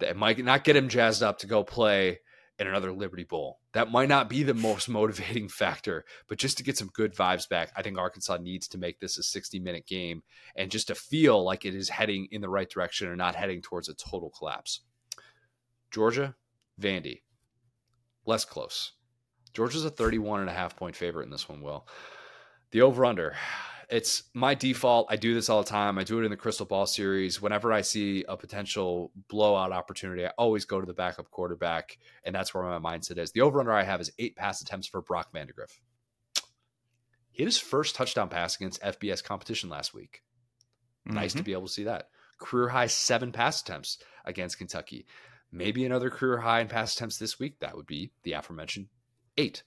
it 0.00 0.16
might 0.16 0.42
not 0.42 0.64
get 0.64 0.76
him 0.76 0.88
jazzed 0.88 1.22
up 1.22 1.38
to 1.38 1.46
go 1.46 1.62
play 1.62 2.18
in 2.58 2.66
another 2.66 2.92
Liberty 2.92 3.24
Bowl. 3.24 3.60
That 3.72 3.90
might 3.90 4.08
not 4.08 4.28
be 4.28 4.42
the 4.42 4.54
most 4.54 4.88
motivating 4.88 5.48
factor, 5.48 6.04
but 6.28 6.38
just 6.38 6.56
to 6.58 6.64
get 6.64 6.78
some 6.78 6.90
good 6.94 7.14
vibes 7.14 7.48
back, 7.48 7.72
I 7.76 7.82
think 7.82 7.98
Arkansas 7.98 8.38
needs 8.38 8.68
to 8.68 8.78
make 8.78 8.98
this 9.00 9.18
a 9.18 9.22
60 9.22 9.58
minute 9.60 9.86
game 9.86 10.22
and 10.56 10.70
just 10.70 10.88
to 10.88 10.94
feel 10.94 11.44
like 11.44 11.64
it 11.64 11.74
is 11.74 11.88
heading 11.88 12.28
in 12.30 12.40
the 12.40 12.48
right 12.48 12.68
direction 12.68 13.08
and 13.08 13.18
not 13.18 13.34
heading 13.34 13.60
towards 13.60 13.88
a 13.88 13.94
total 13.94 14.30
collapse. 14.30 14.80
Georgia, 15.90 16.34
Vandy, 16.80 17.22
less 18.24 18.44
close. 18.44 18.92
Georgia's 19.54 19.84
a 19.84 19.90
31 19.90 20.40
and 20.40 20.50
a 20.50 20.52
half 20.52 20.76
point 20.76 20.96
favorite 20.96 21.24
in 21.24 21.30
this 21.30 21.48
one, 21.48 21.62
Will. 21.62 21.86
The 22.72 22.82
over 22.82 23.04
under 23.04 23.34
it's 23.88 24.24
my 24.34 24.54
default. 24.54 25.06
I 25.10 25.16
do 25.16 25.34
this 25.34 25.48
all 25.48 25.62
the 25.62 25.68
time. 25.68 25.98
I 25.98 26.04
do 26.04 26.18
it 26.18 26.24
in 26.24 26.30
the 26.30 26.36
Crystal 26.36 26.66
Ball 26.66 26.86
series. 26.86 27.40
Whenever 27.40 27.72
I 27.72 27.82
see 27.82 28.24
a 28.28 28.36
potential 28.36 29.12
blowout 29.28 29.72
opportunity, 29.72 30.26
I 30.26 30.30
always 30.38 30.64
go 30.64 30.80
to 30.80 30.86
the 30.86 30.94
backup 30.94 31.30
quarterback, 31.30 31.98
and 32.24 32.34
that's 32.34 32.52
where 32.52 32.64
my 32.64 32.78
mindset 32.78 33.18
is. 33.18 33.32
The 33.32 33.42
over 33.42 33.60
under 33.60 33.72
I 33.72 33.84
have 33.84 34.00
is 34.00 34.12
eight 34.18 34.36
pass 34.36 34.60
attempts 34.60 34.88
for 34.88 35.02
Brock 35.02 35.32
Vandagriff. 35.32 35.78
He 37.30 37.42
had 37.42 37.48
his 37.48 37.58
first 37.58 37.94
touchdown 37.94 38.28
pass 38.28 38.56
against 38.56 38.82
FBS 38.82 39.22
competition 39.22 39.68
last 39.68 39.94
week. 39.94 40.22
Mm-hmm. 41.06 41.16
Nice 41.16 41.32
to 41.32 41.38
mm-hmm. 41.38 41.44
be 41.44 41.52
able 41.52 41.66
to 41.66 41.72
see 41.72 41.84
that. 41.84 42.08
Career 42.38 42.68
high 42.68 42.86
seven 42.86 43.30
pass 43.30 43.60
attempts 43.62 43.98
against 44.24 44.58
Kentucky. 44.58 45.06
Maybe 45.52 45.84
another 45.84 46.10
career 46.10 46.38
high 46.38 46.60
in 46.60 46.68
pass 46.68 46.94
attempts 46.94 47.18
this 47.18 47.38
week. 47.38 47.60
That 47.60 47.76
would 47.76 47.86
be 47.86 48.10
the 48.24 48.32
aforementioned 48.32 48.88
eight. 49.38 49.62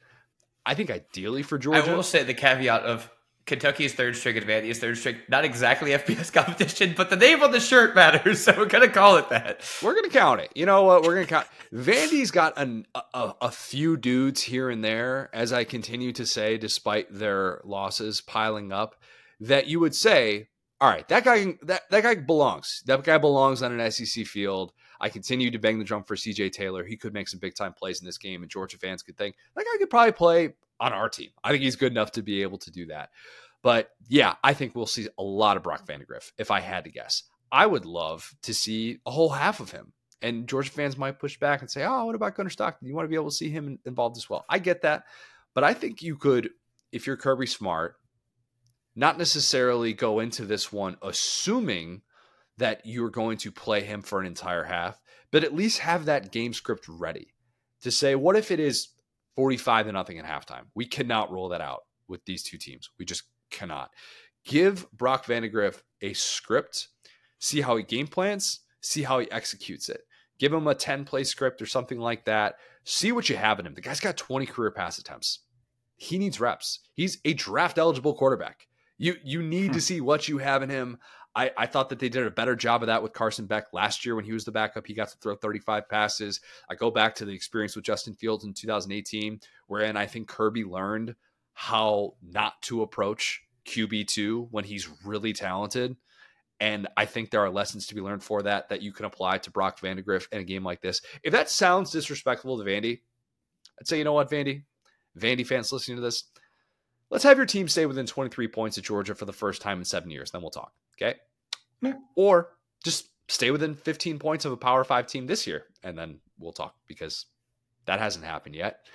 I 0.66 0.76
think 0.76 0.92
ideally 0.92 1.42
for 1.42 1.58
Georgia. 1.58 1.92
I 1.92 1.96
will 1.96 2.04
say 2.04 2.24
the 2.24 2.34
caveat 2.34 2.84
of 2.84 3.10
Kentucky's 3.50 3.96
third 3.96 4.16
string 4.16 4.38
and 4.38 4.46
Vandy's 4.46 4.78
third 4.78 4.96
string. 4.96 5.18
Not 5.28 5.44
exactly 5.44 5.90
FBS 5.90 6.32
competition, 6.34 6.94
but 6.96 7.10
the 7.10 7.16
name 7.16 7.42
on 7.42 7.52
the 7.52 7.60
shirt 7.60 7.96
matters, 7.96 8.42
so 8.44 8.54
we're 8.56 8.68
gonna 8.68 8.88
call 8.88 9.18
it 9.18 9.30
that. 9.30 9.68
We're 9.82 9.96
gonna 9.96 10.10
count 10.10 10.42
it. 10.42 10.52
You 10.54 10.68
know 10.68 10.84
what? 10.84 11.02
We're 11.04 11.16
gonna 11.16 11.26
count. 11.26 11.48
Vandy's 11.74 12.30
got 12.30 12.54
an, 12.58 12.86
a, 12.94 13.34
a 13.42 13.52
few 13.52 13.98
dudes 13.98 14.44
here 14.44 14.70
and 14.70 14.84
there, 14.84 15.32
as 15.34 15.52
I 15.52 15.64
continue 15.64 16.12
to 16.14 16.28
say, 16.28 16.58
despite 16.58 17.08
their 17.12 17.62
losses 17.64 18.22
piling 18.22 18.72
up, 18.72 18.96
that 19.40 19.66
you 19.66 19.80
would 19.80 19.96
say, 19.96 20.50
all 20.80 20.90
right, 20.90 21.08
that 21.10 21.24
guy 21.24 21.58
that 21.64 21.90
that 21.90 22.04
guy 22.04 22.16
belongs. 22.16 22.84
That 22.86 23.04
guy 23.04 23.18
belongs 23.18 23.64
on 23.64 23.78
an 23.78 23.92
SEC 23.92 24.28
field. 24.28 24.74
I 25.02 25.10
continue 25.10 25.50
to 25.50 25.58
bang 25.58 25.80
the 25.80 25.86
drum 25.86 26.04
for 26.04 26.16
CJ 26.16 26.52
Taylor. 26.52 26.84
He 26.84 26.98
could 26.98 27.14
make 27.16 27.28
some 27.28 27.40
big 27.40 27.56
time 27.56 27.74
plays 27.74 28.00
in 28.00 28.06
this 28.06 28.20
game, 28.20 28.44
and 28.44 28.52
Georgia 28.52 28.78
fans 28.78 29.02
could 29.02 29.18
think 29.18 29.36
that 29.56 29.66
guy 29.66 29.78
could 29.80 29.90
probably 29.90 30.12
play 30.12 30.54
on 30.80 30.94
our 30.94 31.10
team. 31.10 31.30
I 31.44 31.52
think 31.52 31.64
he's 31.64 31.76
good 31.76 31.92
enough 31.92 32.12
to 32.14 32.22
be 32.22 32.42
able 32.42 32.58
to 32.60 32.72
do 32.72 32.88
that. 32.88 33.10
But 33.62 33.90
yeah, 34.08 34.36
I 34.44 34.54
think 34.54 34.76
we'll 34.76 34.86
see 34.86 35.08
a 35.18 35.24
lot 35.24 35.58
of 35.58 35.64
Brock 35.64 35.86
Vandagriff 35.86 36.32
if 36.38 36.52
I 36.52 36.62
had 36.62 36.86
to 36.86 36.92
guess. 36.92 37.24
I 37.52 37.66
would 37.66 37.86
love 37.86 38.34
to 38.44 38.54
see 38.54 39.00
a 39.06 39.12
whole 39.12 39.30
half 39.30 39.60
of 39.60 39.72
him. 39.72 39.94
And 40.22 40.48
Georgia 40.48 40.72
fans 40.72 40.98
might 40.98 41.20
push 41.20 41.40
back 41.40 41.62
and 41.62 41.72
say, 41.72 41.84
oh, 41.84 42.06
what 42.06 42.16
about 42.16 42.36
Gunnar 42.36 42.50
Stockton? 42.50 42.88
You 42.88 42.96
want 42.96 43.06
to 43.06 43.10
be 43.10 43.16
able 43.16 43.30
to 43.30 43.36
see 43.36 43.50
him 43.50 43.80
involved 43.86 44.18
as 44.18 44.30
well. 44.30 44.46
I 44.50 44.60
get 44.60 44.82
that. 44.82 45.04
But 45.54 45.64
I 45.64 45.74
think 45.74 46.02
you 46.02 46.18
could, 46.18 46.50
if 46.92 47.08
you're 47.08 47.18
Kirby 47.18 47.48
Smart, 47.48 47.96
not 48.96 49.18
necessarily 49.18 49.94
go 49.94 50.20
into 50.20 50.46
this 50.46 50.74
one 50.74 50.98
assuming 51.02 52.02
that 52.58 52.82
you're 52.84 53.10
going 53.10 53.38
to 53.38 53.52
play 53.52 53.82
him 53.82 54.02
for 54.02 54.20
an 54.20 54.28
entire 54.28 54.66
half, 54.66 55.00
but 55.32 55.44
at 55.44 55.56
least 55.56 55.80
have 55.80 56.06
that 56.06 56.32
game 56.32 56.54
script 56.54 56.86
ready 56.90 57.34
to 57.82 57.92
say, 57.92 58.16
what 58.16 58.36
if 58.36 58.52
it 58.52 58.60
is 58.60 58.90
45 59.40 59.86
to 59.86 59.92
nothing 59.94 60.20
at 60.20 60.26
halftime. 60.26 60.64
We 60.76 60.86
cannot 60.86 61.32
roll 61.32 61.48
that 61.48 61.62
out 61.62 61.84
with 62.10 62.26
these 62.26 62.44
two 62.44 62.58
teams. 62.58 62.90
We 63.00 63.06
just 63.06 63.24
cannot. 63.50 63.90
Give 64.44 64.86
Brock 64.92 65.26
Vandagriff 65.26 65.82
a 66.02 66.12
script, 66.12 66.90
see 67.40 67.62
how 67.62 67.78
he 67.78 67.84
game 67.84 68.08
plans, 68.08 68.60
see 68.82 69.04
how 69.04 69.20
he 69.20 69.32
executes 69.32 69.88
it. 69.88 70.02
Give 70.40 70.52
him 70.52 70.68
a 70.68 70.76
10 70.76 71.06
play 71.06 71.24
script 71.24 71.62
or 71.62 71.68
something 71.68 72.00
like 72.00 72.26
that. 72.26 72.56
See 72.84 73.14
what 73.14 73.30
you 73.30 73.38
have 73.38 73.62
in 73.62 73.66
him. 73.66 73.76
The 73.76 73.82
guy's 73.82 74.02
got 74.02 74.18
20 74.18 74.46
career 74.46 74.72
pass 74.72 74.98
attempts. 74.98 75.40
He 75.96 76.18
needs 76.18 76.42
reps. 76.42 76.80
He's 76.94 77.20
a 77.24 77.34
draft 77.34 77.78
eligible 77.78 78.16
quarterback. 78.16 78.68
You 78.98 79.16
you 79.24 79.42
need 79.42 79.68
hmm. 79.68 79.74
to 79.76 79.82
see 79.82 80.02
what 80.02 80.28
you 80.28 80.40
have 80.40 80.64
in 80.64 80.70
him. 80.70 80.98
I, 81.36 81.52
I 81.56 81.66
thought 81.68 81.90
that 81.90 82.00
they 82.00 82.10
did 82.10 82.26
a 82.26 82.32
better 82.32 82.56
job 82.56 82.82
of 82.82 82.88
that 82.88 83.04
with 83.04 83.14
Carson 83.14 83.46
Beck 83.46 83.72
last 83.72 84.06
year 84.06 84.16
when 84.16 84.26
he 84.26 84.34
was 84.34 84.46
the 84.46 84.52
backup. 84.52 84.88
He 84.88 84.94
got 84.94 85.10
to 85.10 85.18
throw 85.18 85.36
35 85.36 85.88
passes. 85.88 86.42
I 86.70 86.76
go 86.76 86.90
back 86.90 87.16
to 87.16 87.26
the 87.26 87.34
experience 87.34 87.76
with 87.76 87.86
Justin 87.86 88.14
Fields 88.16 88.44
in 88.44 88.54
2018, 88.54 89.40
wherein 89.68 89.96
I 89.96 90.08
think 90.08 90.28
Kirby 90.28 90.64
learned 90.64 91.16
how 91.54 92.16
not 92.22 92.62
to 92.64 92.82
approach 92.82 93.44
QB2 93.66 94.48
when 94.52 94.64
he's 94.64 94.90
really 95.06 95.34
talented. 95.34 95.96
And 96.60 96.88
I 96.98 97.06
think 97.06 97.30
there 97.30 97.42
are 97.42 97.50
lessons 97.50 97.88
to 97.88 97.96
be 97.96 98.02
learned 98.02 98.24
for 98.24 98.42
that 98.44 98.70
that 98.70 98.82
you 98.82 98.92
can 98.92 99.06
apply 99.06 99.38
to 99.40 99.52
Brock 99.52 99.80
Vandagriff 99.80 100.28
in 100.32 100.40
a 100.40 100.44
game 100.44 100.64
like 100.64 100.82
this. 100.82 101.02
If 101.24 101.32
that 101.32 101.50
sounds 101.50 101.92
disrespectful 101.92 102.58
to 102.58 102.64
Vandy, 102.64 103.02
I'd 103.80 103.88
say, 103.88 103.98
you 103.98 104.04
know 104.04 104.14
what, 104.14 104.30
Vandy? 104.30 104.64
Vandy 105.18 105.46
fans 105.46 105.72
listening 105.72 105.98
to 105.98 106.02
this, 106.02 106.26
let's 107.10 107.24
have 107.24 107.38
your 107.38 107.46
team 107.46 107.68
stay 107.68 107.86
within 107.86 108.06
23 108.06 108.48
points 108.50 108.78
of 108.78 108.84
Georgia 108.84 109.16
for 109.16 109.26
the 109.26 109.34
first 109.34 109.62
time 109.62 109.80
in 109.80 109.86
seven 109.86 110.10
years. 110.10 110.32
Then 110.32 110.42
we'll 110.42 110.52
talk. 110.52 110.74
Okay. 111.02 111.18
Yeah. 111.82 111.94
Or 112.16 112.50
just 112.84 113.10
stay 113.28 113.52
within 113.52 113.76
15 113.76 114.20
points 114.20 114.46
of 114.46 114.52
a 114.52 114.58
Power 114.58 114.84
Five 114.84 115.08
team 115.08 115.28
this 115.28 115.48
year, 115.48 115.66
and 115.84 115.98
then 115.98 116.20
we'll 116.38 116.52
talk 116.52 116.76
because 116.88 117.26
that 117.86 118.00
hasn't 118.00 118.26
happened 118.26 118.56
yet. 118.56 118.86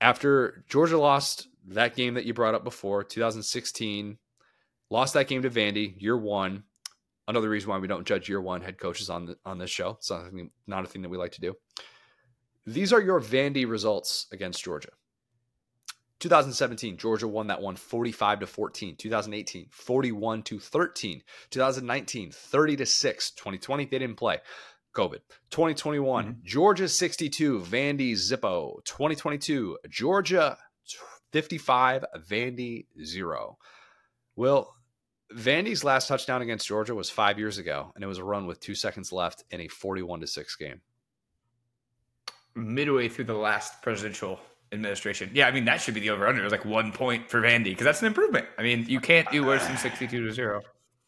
After 0.00 0.64
Georgia 0.68 0.98
lost 0.98 1.48
that 1.68 1.96
game 1.96 2.14
that 2.14 2.24
you 2.24 2.32
brought 2.32 2.54
up 2.54 2.64
before, 2.64 3.04
2016, 3.04 4.18
lost 4.88 5.14
that 5.14 5.28
game 5.28 5.42
to 5.42 5.50
Vandy, 5.50 5.94
year 6.00 6.16
one. 6.16 6.64
Another 7.28 7.48
reason 7.48 7.70
why 7.70 7.78
we 7.78 7.86
don't 7.86 8.06
judge 8.06 8.28
year 8.28 8.40
one 8.40 8.60
head 8.60 8.78
coaches 8.78 9.10
on 9.10 9.26
the, 9.26 9.36
on 9.44 9.58
this 9.58 9.70
show. 9.70 9.90
It's 9.90 10.10
not, 10.10 10.24
not 10.66 10.84
a 10.84 10.88
thing 10.88 11.02
that 11.02 11.10
we 11.10 11.18
like 11.18 11.32
to 11.32 11.40
do. 11.40 11.54
These 12.66 12.92
are 12.92 13.00
your 13.00 13.20
Vandy 13.20 13.68
results 13.68 14.26
against 14.32 14.64
Georgia. 14.64 14.90
2017, 16.20 16.98
Georgia 16.98 17.26
won 17.26 17.48
that 17.48 17.60
one 17.60 17.76
45 17.76 18.40
to 18.40 18.46
14. 18.46 18.96
2018, 18.96 19.66
41 19.70 20.42
to 20.42 20.60
13. 20.60 21.22
2019, 21.50 22.30
30 22.30 22.76
to 22.76 22.86
6. 22.86 23.30
2020, 23.32 23.84
they 23.86 23.98
didn't 23.98 24.16
play. 24.16 24.38
COVID. 24.94 25.20
2021, 25.50 26.24
mm-hmm. 26.24 26.32
Georgia 26.44 26.88
62, 26.88 27.60
Vandy 27.60 28.12
Zippo. 28.12 28.84
2022, 28.84 29.78
Georgia 29.88 30.58
55, 31.32 32.04
Vandy 32.28 32.86
0. 33.02 33.58
Well, 34.36 34.74
Vandy's 35.34 35.84
last 35.84 36.08
touchdown 36.08 36.42
against 36.42 36.66
Georgia 36.66 36.94
was 36.94 37.08
five 37.08 37.38
years 37.38 37.58
ago, 37.58 37.92
and 37.94 38.02
it 38.02 38.08
was 38.08 38.18
a 38.18 38.24
run 38.24 38.46
with 38.46 38.60
two 38.60 38.74
seconds 38.74 39.12
left 39.12 39.44
in 39.50 39.60
a 39.60 39.68
41 39.68 40.20
to 40.20 40.26
6 40.26 40.56
game. 40.56 40.80
Midway 42.56 43.08
through 43.08 43.26
the 43.26 43.34
last 43.34 43.80
presidential 43.80 44.40
administration. 44.72 45.30
Yeah, 45.34 45.48
I 45.48 45.50
mean 45.50 45.64
that 45.64 45.80
should 45.80 45.94
be 45.94 46.00
the 46.00 46.10
over 46.10 46.26
under. 46.26 46.40
It 46.40 46.44
was 46.44 46.52
like 46.52 46.64
one 46.64 46.92
point 46.92 47.30
for 47.30 47.40
Vandy 47.40 47.64
because 47.64 47.84
that's 47.84 48.00
an 48.00 48.06
improvement. 48.06 48.46
I 48.58 48.62
mean 48.62 48.86
you 48.88 49.00
can't 49.00 49.30
do 49.30 49.44
worse 49.44 49.66
than 49.66 49.76
sixty 49.76 50.06
two 50.06 50.26
to 50.26 50.32
zero. 50.32 50.62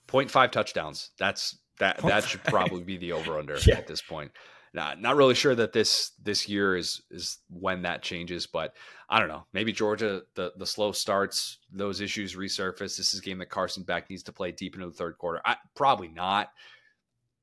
0.5 0.08 0.50
touchdowns. 0.50 1.10
That's 1.18 1.58
that 1.78 1.98
that 1.98 2.24
should 2.24 2.44
probably 2.44 2.82
be 2.82 2.96
the 2.96 3.12
over 3.12 3.38
under 3.38 3.56
yeah. 3.66 3.76
at 3.76 3.86
this 3.86 4.02
point. 4.02 4.30
Not 4.74 5.00
not 5.00 5.16
really 5.16 5.34
sure 5.34 5.54
that 5.54 5.72
this 5.72 6.12
this 6.22 6.48
year 6.48 6.76
is 6.76 7.02
is 7.10 7.38
when 7.50 7.82
that 7.82 8.02
changes, 8.02 8.46
but 8.46 8.74
I 9.08 9.18
don't 9.18 9.28
know. 9.28 9.46
Maybe 9.52 9.72
Georgia 9.72 10.22
the 10.34 10.52
the 10.56 10.66
slow 10.66 10.92
starts, 10.92 11.58
those 11.70 12.00
issues 12.00 12.36
resurface. 12.36 12.96
This 12.96 13.12
is 13.12 13.20
a 13.20 13.22
game 13.22 13.38
that 13.38 13.50
Carson 13.50 13.82
Beck 13.82 14.08
needs 14.08 14.22
to 14.24 14.32
play 14.32 14.52
deep 14.52 14.74
into 14.74 14.86
the 14.86 14.92
third 14.92 15.18
quarter. 15.18 15.40
I, 15.44 15.56
probably 15.74 16.08
not. 16.08 16.50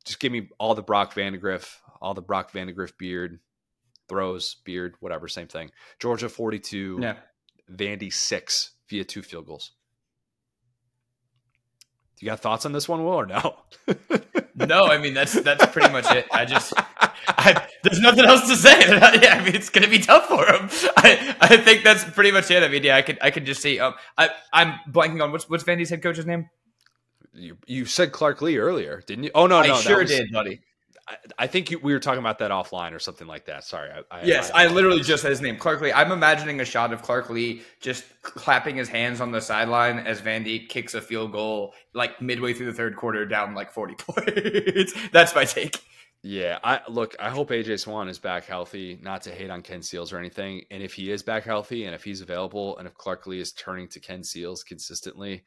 Just 0.05 0.19
give 0.19 0.31
me 0.31 0.49
all 0.57 0.73
the 0.73 0.81
Brock 0.81 1.13
Vandagriff, 1.13 1.75
all 2.01 2.13
the 2.13 2.21
Brock 2.21 2.51
Vandagriff 2.51 2.97
beard 2.97 3.39
throws, 4.09 4.55
beard, 4.65 4.95
whatever, 4.99 5.27
same 5.27 5.47
thing. 5.47 5.71
Georgia 5.99 6.27
42, 6.27 6.99
yeah. 7.01 7.15
Vandy 7.71 8.11
6 8.11 8.71
via 8.89 9.03
two 9.05 9.21
field 9.21 9.45
goals. 9.45 9.71
You 12.19 12.25
got 12.25 12.41
thoughts 12.41 12.65
on 12.65 12.73
this 12.73 12.89
one, 12.89 13.05
Will, 13.05 13.13
or 13.13 13.25
no? 13.25 13.55
no, 14.55 14.87
I 14.87 14.97
mean 14.97 15.13
that's 15.13 15.41
that's 15.41 15.65
pretty 15.67 15.89
much 15.89 16.05
it. 16.11 16.27
I 16.33 16.43
just 16.43 16.73
I, 17.29 17.65
there's 17.83 18.01
nothing 18.01 18.25
else 18.25 18.45
to 18.49 18.57
say. 18.57 18.77
yeah, 18.89 19.37
I 19.39 19.43
mean 19.43 19.55
it's 19.55 19.69
going 19.69 19.85
to 19.85 19.89
be 19.89 19.99
tough 19.99 20.25
for 20.25 20.45
him. 20.45 20.69
I, 20.97 21.35
I 21.39 21.57
think 21.57 21.85
that's 21.85 22.03
pretty 22.03 22.31
much 22.31 22.51
it. 22.51 22.61
I 22.61 22.67
mean, 22.67 22.83
yeah, 22.83 22.97
I 22.97 23.03
could 23.03 23.19
I 23.21 23.31
could 23.31 23.45
just 23.45 23.61
see. 23.61 23.79
Um, 23.79 23.93
I 24.17 24.31
I'm 24.51 24.79
blanking 24.91 25.23
on 25.23 25.31
what's 25.31 25.49
what's 25.49 25.63
Vandy's 25.63 25.89
head 25.89 26.03
coach's 26.03 26.25
name. 26.25 26.49
You 27.33 27.57
you 27.67 27.85
said 27.85 28.11
Clark 28.11 28.41
Lea 28.41 28.57
earlier, 28.57 29.01
didn't 29.07 29.23
you? 29.23 29.31
Oh 29.33 29.47
no, 29.47 29.61
no, 29.61 29.75
I 29.75 29.79
sure 29.79 29.99
was, 29.99 30.09
did, 30.09 30.29
buddy. 30.33 30.59
I, 31.37 31.47
think 31.47 31.71
you, 31.71 31.79
we 31.79 31.93
were 31.93 31.99
talking 31.99 32.19
about 32.19 32.39
that 32.39 32.51
offline 32.51 32.93
or 32.93 32.99
something 32.99 33.27
like 33.27 33.45
that. 33.45 33.63
Sorry. 33.63 33.89
I, 34.11 34.23
yes, 34.23 34.51
I, 34.53 34.67
literally 34.67 35.01
just 35.01 35.23
said 35.23 35.31
his 35.31 35.41
name, 35.41 35.57
Clark 35.57 35.81
Lea. 35.81 35.91
I'm 35.91 36.11
imagining 36.11 36.59
a 36.61 36.65
shot 36.65 36.93
of 36.93 37.01
Clark 37.01 37.29
Lea 37.29 37.61
just 37.79 38.03
clapping 38.21 38.75
his 38.75 38.87
hands 38.89 39.19
on 39.19 39.31
the 39.31 39.41
sideline 39.41 39.99
as 39.99 40.21
Vandy 40.21 40.67
kicks 40.69 40.93
a 40.93 41.01
field 41.01 41.31
goal 41.31 41.73
like 41.93 42.21
midway 42.21 42.53
through 42.53 42.67
the 42.67 42.73
third 42.73 42.95
quarter, 42.95 43.25
down 43.25 43.55
like 43.55 43.71
40 43.71 43.95
points. 43.97 44.93
That's 45.11 45.33
my 45.33 45.45
take. 45.45 45.81
Yeah, 46.21 46.59
I 46.63 46.81
look. 46.89 47.15
I 47.17 47.29
hope 47.29 47.49
AJ 47.49 47.79
Swann 47.79 48.09
is 48.09 48.19
back 48.19 48.45
healthy. 48.45 48.99
Not 49.01 49.21
to 49.21 49.31
hate 49.31 49.49
on 49.49 49.61
Ken 49.61 49.81
Seals 49.81 50.11
or 50.11 50.17
anything, 50.17 50.63
and 50.69 50.83
if 50.83 50.93
he 50.93 51.11
is 51.11 51.23
back 51.23 51.45
healthy, 51.45 51.85
and 51.85 51.95
if 51.95 52.03
he's 52.03 52.19
available, 52.19 52.77
and 52.77 52.85
if 52.85 52.93
Clark 52.95 53.25
Lea 53.25 53.39
is 53.39 53.53
turning 53.53 53.87
to 53.87 54.01
Ken 54.01 54.21
Seals 54.21 54.63
consistently, 54.63 55.45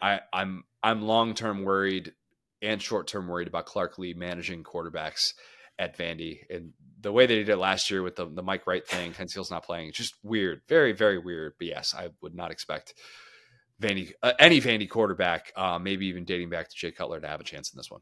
I, 0.00 0.20
I'm 0.32 0.64
I'm 0.82 1.02
long 1.02 1.34
term 1.34 1.62
worried 1.62 2.12
and 2.64 2.82
short 2.82 3.06
term 3.06 3.28
worried 3.28 3.48
about 3.48 3.66
Clark 3.66 3.98
Lea 3.98 4.14
managing 4.14 4.64
quarterbacks 4.64 5.34
at 5.78 5.96
Vandy. 5.96 6.40
And 6.50 6.72
the 7.00 7.12
way 7.12 7.26
they 7.26 7.36
did 7.36 7.48
it 7.48 7.56
last 7.56 7.90
year 7.90 8.02
with 8.02 8.16
the, 8.16 8.26
the 8.26 8.42
Mike 8.42 8.66
Wright 8.66 8.86
thing, 8.86 9.12
Ken 9.12 9.28
Seals 9.28 9.50
not 9.50 9.64
playing, 9.64 9.92
just 9.92 10.14
weird, 10.22 10.62
very, 10.68 10.92
very 10.92 11.18
weird. 11.18 11.54
But 11.58 11.68
yes, 11.68 11.94
I 11.96 12.10
would 12.22 12.34
not 12.34 12.50
expect 12.50 12.94
Vandy, 13.80 14.12
uh, 14.22 14.32
any 14.38 14.60
Vandy 14.60 14.88
quarterback, 14.88 15.52
uh, 15.56 15.78
maybe 15.78 16.06
even 16.06 16.24
dating 16.24 16.50
back 16.50 16.68
to 16.68 16.76
Jay 16.76 16.92
Cutler, 16.92 17.20
to 17.20 17.28
have 17.28 17.40
a 17.40 17.44
chance 17.44 17.72
in 17.72 17.76
this 17.76 17.90
one. 17.90 18.00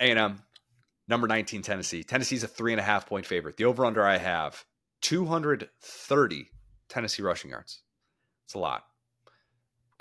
A&M, 0.00 0.42
number 1.06 1.28
19, 1.28 1.62
Tennessee. 1.62 2.02
Tennessee's 2.02 2.42
a 2.42 2.48
three 2.48 2.72
and 2.72 2.80
a 2.80 2.84
half 2.84 3.06
point 3.06 3.24
favorite. 3.24 3.56
The 3.56 3.64
over 3.64 3.84
under 3.84 4.04
I 4.04 4.18
have 4.18 4.64
230 5.02 6.50
Tennessee 6.88 7.22
rushing 7.22 7.50
yards. 7.50 7.82
It's 8.44 8.54
a 8.54 8.58
lot 8.58 8.84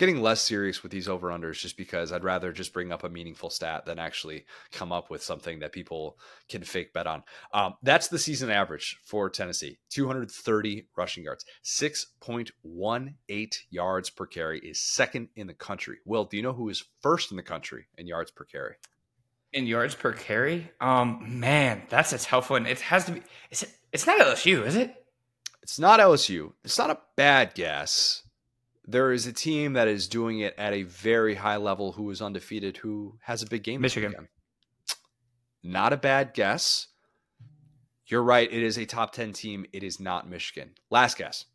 getting 0.01 0.19
less 0.19 0.41
serious 0.41 0.81
with 0.81 0.91
these 0.91 1.07
over 1.07 1.27
unders 1.27 1.59
just 1.59 1.77
because 1.77 2.11
I'd 2.11 2.23
rather 2.23 2.51
just 2.51 2.73
bring 2.73 2.91
up 2.91 3.03
a 3.03 3.09
meaningful 3.09 3.51
stat 3.51 3.85
than 3.85 3.99
actually 3.99 4.45
come 4.71 4.91
up 4.91 5.11
with 5.11 5.21
something 5.21 5.59
that 5.59 5.73
people 5.73 6.17
can 6.49 6.63
fake 6.63 6.91
bet 6.91 7.05
on. 7.05 7.21
Um, 7.53 7.75
that's 7.83 8.07
the 8.07 8.17
season 8.17 8.49
average 8.49 8.97
for 9.05 9.29
Tennessee 9.29 9.77
230 9.91 10.87
rushing 10.97 11.23
yards, 11.23 11.45
6.18 11.63 13.55
yards 13.69 14.09
per 14.09 14.25
carry 14.25 14.59
is 14.61 14.81
second 14.81 15.27
in 15.35 15.45
the 15.45 15.53
country. 15.53 15.97
Will, 16.03 16.25
do 16.25 16.35
you 16.35 16.41
know 16.41 16.53
who 16.53 16.69
is 16.69 16.83
first 17.01 17.29
in 17.29 17.37
the 17.37 17.43
country 17.43 17.85
in 17.95 18.07
yards 18.07 18.31
per 18.31 18.43
carry? 18.43 18.77
In 19.53 19.67
yards 19.67 19.93
per 19.93 20.13
carry? 20.13 20.71
Um, 20.81 21.39
man, 21.39 21.83
that's 21.89 22.11
a 22.11 22.17
tough 22.17 22.49
one. 22.49 22.65
It 22.65 22.79
has 22.79 23.05
to 23.05 23.11
be. 23.11 23.21
Is 23.51 23.61
it? 23.61 23.69
It's 23.93 24.07
not 24.07 24.19
LSU, 24.19 24.65
is 24.65 24.75
it? 24.75 24.95
It's 25.61 25.77
not 25.77 25.99
LSU. 25.99 26.53
It's 26.63 26.79
not 26.79 26.89
a 26.89 26.97
bad 27.15 27.53
guess 27.53 28.23
there 28.86 29.12
is 29.12 29.28
a 29.28 29.34
team 29.34 29.74
that 29.74 29.88
is 29.88 30.08
doing 30.08 30.39
it 30.39 30.56
at 30.58 30.74
a 30.74 30.84
very 30.84 31.36
high 31.36 31.58
level 31.58 31.94
who 31.94 32.10
is 32.10 32.22
undefeated 32.22 32.78
who 32.78 33.17
has 33.22 33.41
a 33.41 33.46
big 33.46 33.63
game 33.63 33.82
michigan 33.82 34.13
not 35.63 35.94
a 35.94 35.98
bad 35.98 36.34
guess 36.34 36.88
you're 38.08 38.24
right 38.24 38.52
it 38.52 38.63
is 38.63 38.78
a 38.78 38.86
top 38.86 39.12
10 39.13 39.34
team 39.34 39.65
it 39.74 39.84
is 39.84 40.00
not 40.00 40.30
michigan 40.30 40.72
last 40.89 41.17
guess 41.17 41.46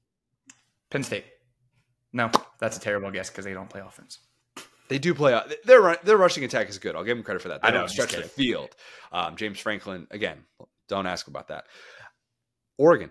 penn 0.90 1.02
state 1.02 1.24
no 2.12 2.30
that's 2.58 2.76
a 2.76 2.80
terrible 2.80 3.10
guess 3.10 3.30
because 3.30 3.44
they 3.44 3.54
don't 3.54 3.70
play 3.70 3.80
offense 3.80 4.20
they 4.88 4.98
do 4.98 5.14
play. 5.14 5.38
Their 5.64 5.96
their 6.04 6.16
rushing 6.16 6.44
attack 6.44 6.68
is 6.68 6.78
good. 6.78 6.94
I'll 6.94 7.04
give 7.04 7.16
them 7.16 7.24
credit 7.24 7.42
for 7.42 7.48
that. 7.48 7.62
They 7.62 7.68
I 7.68 7.70
don't 7.72 7.88
stretch 7.88 8.12
the 8.12 8.22
field. 8.22 8.70
Um, 9.10 9.36
James 9.36 9.58
Franklin 9.58 10.06
again. 10.10 10.44
Don't 10.88 11.06
ask 11.06 11.26
about 11.26 11.48
that. 11.48 11.64
Oregon 12.78 13.10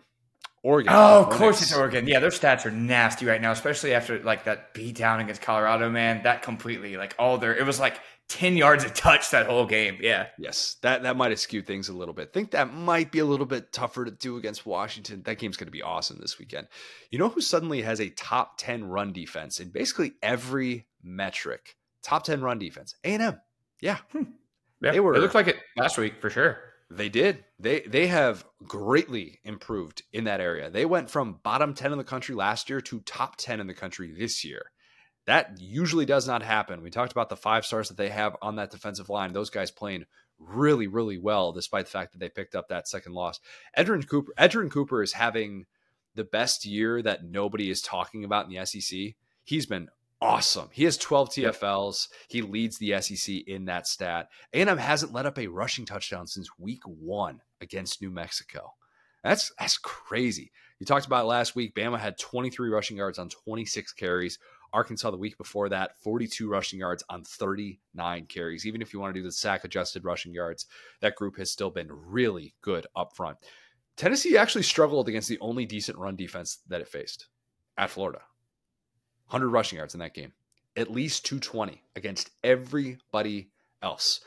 Oregon. 0.66 0.94
Oh, 0.96 1.22
of 1.22 1.30
course 1.30 1.62
it's 1.62 1.76
Oregon. 1.76 2.08
Yeah, 2.08 2.20
their 2.20 2.32
stats 2.32 2.66
are 2.66 2.72
nasty 2.72 3.28
right 3.28 3.40
now, 3.40 3.52
especially 3.52 3.94
after 3.94 4.20
like 4.24 4.46
that 4.46 4.74
beat 4.74 4.96
down 4.96 5.20
against 5.20 5.44
Colorado, 5.44 5.92
man. 5.92 6.24
That 6.24 6.42
completely 6.42 6.98
like 6.98 7.14
all 7.20 7.38
their 7.38 7.56
it 7.56 7.64
was 7.68 7.80
like 7.80 8.00
10 8.30 8.58
yards 8.58 8.84
a 8.84 8.90
touch 8.90 9.30
that 9.30 9.46
whole 9.46 9.68
game. 9.68 10.00
Yeah. 10.02 10.26
Yes. 10.40 10.78
That 10.82 11.04
that 11.04 11.18
might 11.18 11.30
have 11.30 11.40
skewed 11.40 11.68
things 11.68 11.90
a 11.90 11.94
little 11.94 12.16
bit. 12.16 12.34
think 12.34 12.52
that 12.52 12.74
might 12.74 13.12
be 13.12 13.20
a 13.20 13.26
little 13.26 13.46
bit 13.46 13.72
tougher 13.72 14.06
to 14.06 14.12
do 14.12 14.38
against 14.38 14.66
Washington. 14.66 15.22
That 15.26 15.38
game's 15.38 15.56
going 15.56 15.68
to 15.68 15.72
be 15.72 15.84
awesome 15.84 16.18
this 16.20 16.40
weekend. 16.40 16.68
You 17.12 17.20
know 17.20 17.30
who 17.30 17.42
suddenly 17.42 17.84
has 17.84 18.02
a 18.02 18.10
top 18.10 18.58
10 18.58 18.86
run 18.86 19.14
defense 19.14 19.60
in 19.60 19.70
basically 19.70 20.14
every 20.24 20.88
metric? 21.04 21.76
Top 22.02 22.24
10 22.24 22.42
run 22.42 22.58
defense. 22.58 22.96
A&M. 23.04 23.40
Yeah. 23.82 23.98
Hmm. 24.12 24.24
Yeah. 24.82 24.94
They 24.94 25.00
were 25.00 25.14
It 25.14 25.20
looked 25.20 25.36
like 25.36 25.48
it 25.48 25.58
last 25.78 26.00
week 26.00 26.20
for 26.20 26.32
sure. 26.32 26.65
They 26.90 27.10
did. 27.10 27.44
They 27.60 27.82
they 27.82 28.08
have 28.08 28.46
greatly 28.64 29.40
improved 29.44 30.04
in 30.14 30.26
that 30.26 30.40
area. 30.40 30.70
They 30.70 30.86
went 30.86 31.10
from 31.10 31.40
bottom 31.44 31.74
10 31.74 31.92
in 31.92 31.98
the 31.98 32.04
country 32.04 32.36
last 32.36 32.70
year 32.70 32.80
to 32.82 33.00
top 33.02 33.38
10 33.38 33.60
in 33.60 33.68
the 33.68 33.74
country 33.74 34.14
this 34.16 34.44
year. 34.46 34.72
That 35.26 35.60
usually 35.60 36.06
does 36.06 36.28
not 36.28 36.44
happen. 36.44 36.84
We 36.84 36.92
talked 36.92 37.12
about 37.12 37.30
the 37.30 37.36
five 37.36 37.66
stars 37.66 37.88
that 37.88 37.98
they 37.98 38.10
have 38.10 38.36
on 38.42 38.58
that 38.58 38.70
defensive 38.70 39.10
line. 39.10 39.34
Those 39.34 39.50
guys 39.50 39.72
playing 39.72 40.06
really, 40.38 40.86
really 40.86 41.18
well, 41.18 41.52
despite 41.52 41.86
the 41.86 41.92
fact 41.92 42.12
that 42.12 42.20
they 42.20 42.30
picked 42.30 42.56
up 42.56 42.68
that 42.70 42.88
second 42.88 43.14
loss. 43.14 43.40
Edgerrin 43.76 44.08
Cooper, 44.08 44.32
Edgerrin 44.38 44.70
Cooper 44.70 45.02
is 45.02 45.14
having 45.14 45.66
the 46.14 46.24
best 46.24 46.66
year 46.66 47.02
that 47.02 47.24
nobody 47.24 47.72
is 47.72 47.82
talking 47.82 48.24
about 48.24 48.46
in 48.46 48.56
the 48.56 48.66
SEC. 48.66 49.16
He's 49.44 49.66
been 49.66 49.90
awesome. 50.22 50.70
He 50.72 50.84
has 50.86 50.98
12 50.98 51.30
TFLs. 51.30 52.08
He 52.30 52.42
leads 52.42 52.78
the 52.78 53.00
SEC 53.02 53.36
in 53.48 53.66
that 53.66 53.88
stat. 53.88 54.30
A&M 54.54 54.78
hasn't 54.78 55.14
let 55.14 55.26
up 55.26 55.38
a 55.38 55.48
rushing 55.48 55.86
touchdown 55.86 56.28
since 56.28 56.50
week 56.58 56.82
one 56.86 57.42
against 57.62 58.02
New 58.02 58.12
Mexico. 58.12 58.74
That's 59.24 59.52
that's 59.60 59.78
crazy. 59.78 60.52
You 60.80 60.86
talked 60.86 61.08
about 61.08 61.26
last 61.26 61.56
week. 61.56 61.74
Bama 61.74 61.98
had 61.98 62.18
23 62.20 62.70
rushing 62.70 62.98
yards 62.98 63.18
on 63.18 63.30
26 63.30 63.94
carries. 63.94 64.38
Arkansas 64.74 65.10
the 65.10 65.18
week 65.18 65.38
before 65.38 65.70
that, 65.70 65.92
42 66.04 66.50
rushing 66.50 66.80
yards 66.80 67.04
on 67.10 67.24
39 67.24 68.26
carries. 68.26 68.66
Even 68.66 68.82
if 68.82 68.94
you 68.94 69.00
want 69.00 69.14
to 69.14 69.20
do 69.20 69.24
the 69.24 69.32
sack 69.32 69.64
adjusted 69.64 70.04
rushing 70.04 70.34
yards, 70.34 70.66
that 71.00 71.16
group 71.16 71.38
has 71.38 71.50
still 71.50 71.70
been 71.70 71.88
really 71.90 72.54
good 72.62 72.86
up 72.94 73.16
front. 73.16 73.38
Tennessee 73.96 74.38
actually 74.38 74.64
struggled 74.64 75.08
against 75.08 75.30
the 75.30 75.40
only 75.40 75.66
decent 75.66 75.98
run 75.98 76.18
defense 76.18 76.60
that 76.68 76.82
it 76.82 76.90
faced 76.90 77.30
at 77.78 77.90
Florida. 77.90 78.20
100 79.28 79.50
rushing 79.50 79.78
yards 79.78 79.94
in 79.94 80.00
that 80.00 80.14
game, 80.14 80.34
at 80.76 80.92
least 80.92 81.26
220 81.26 81.82
against 81.96 82.32
everybody 82.44 83.50
else. 83.82 84.22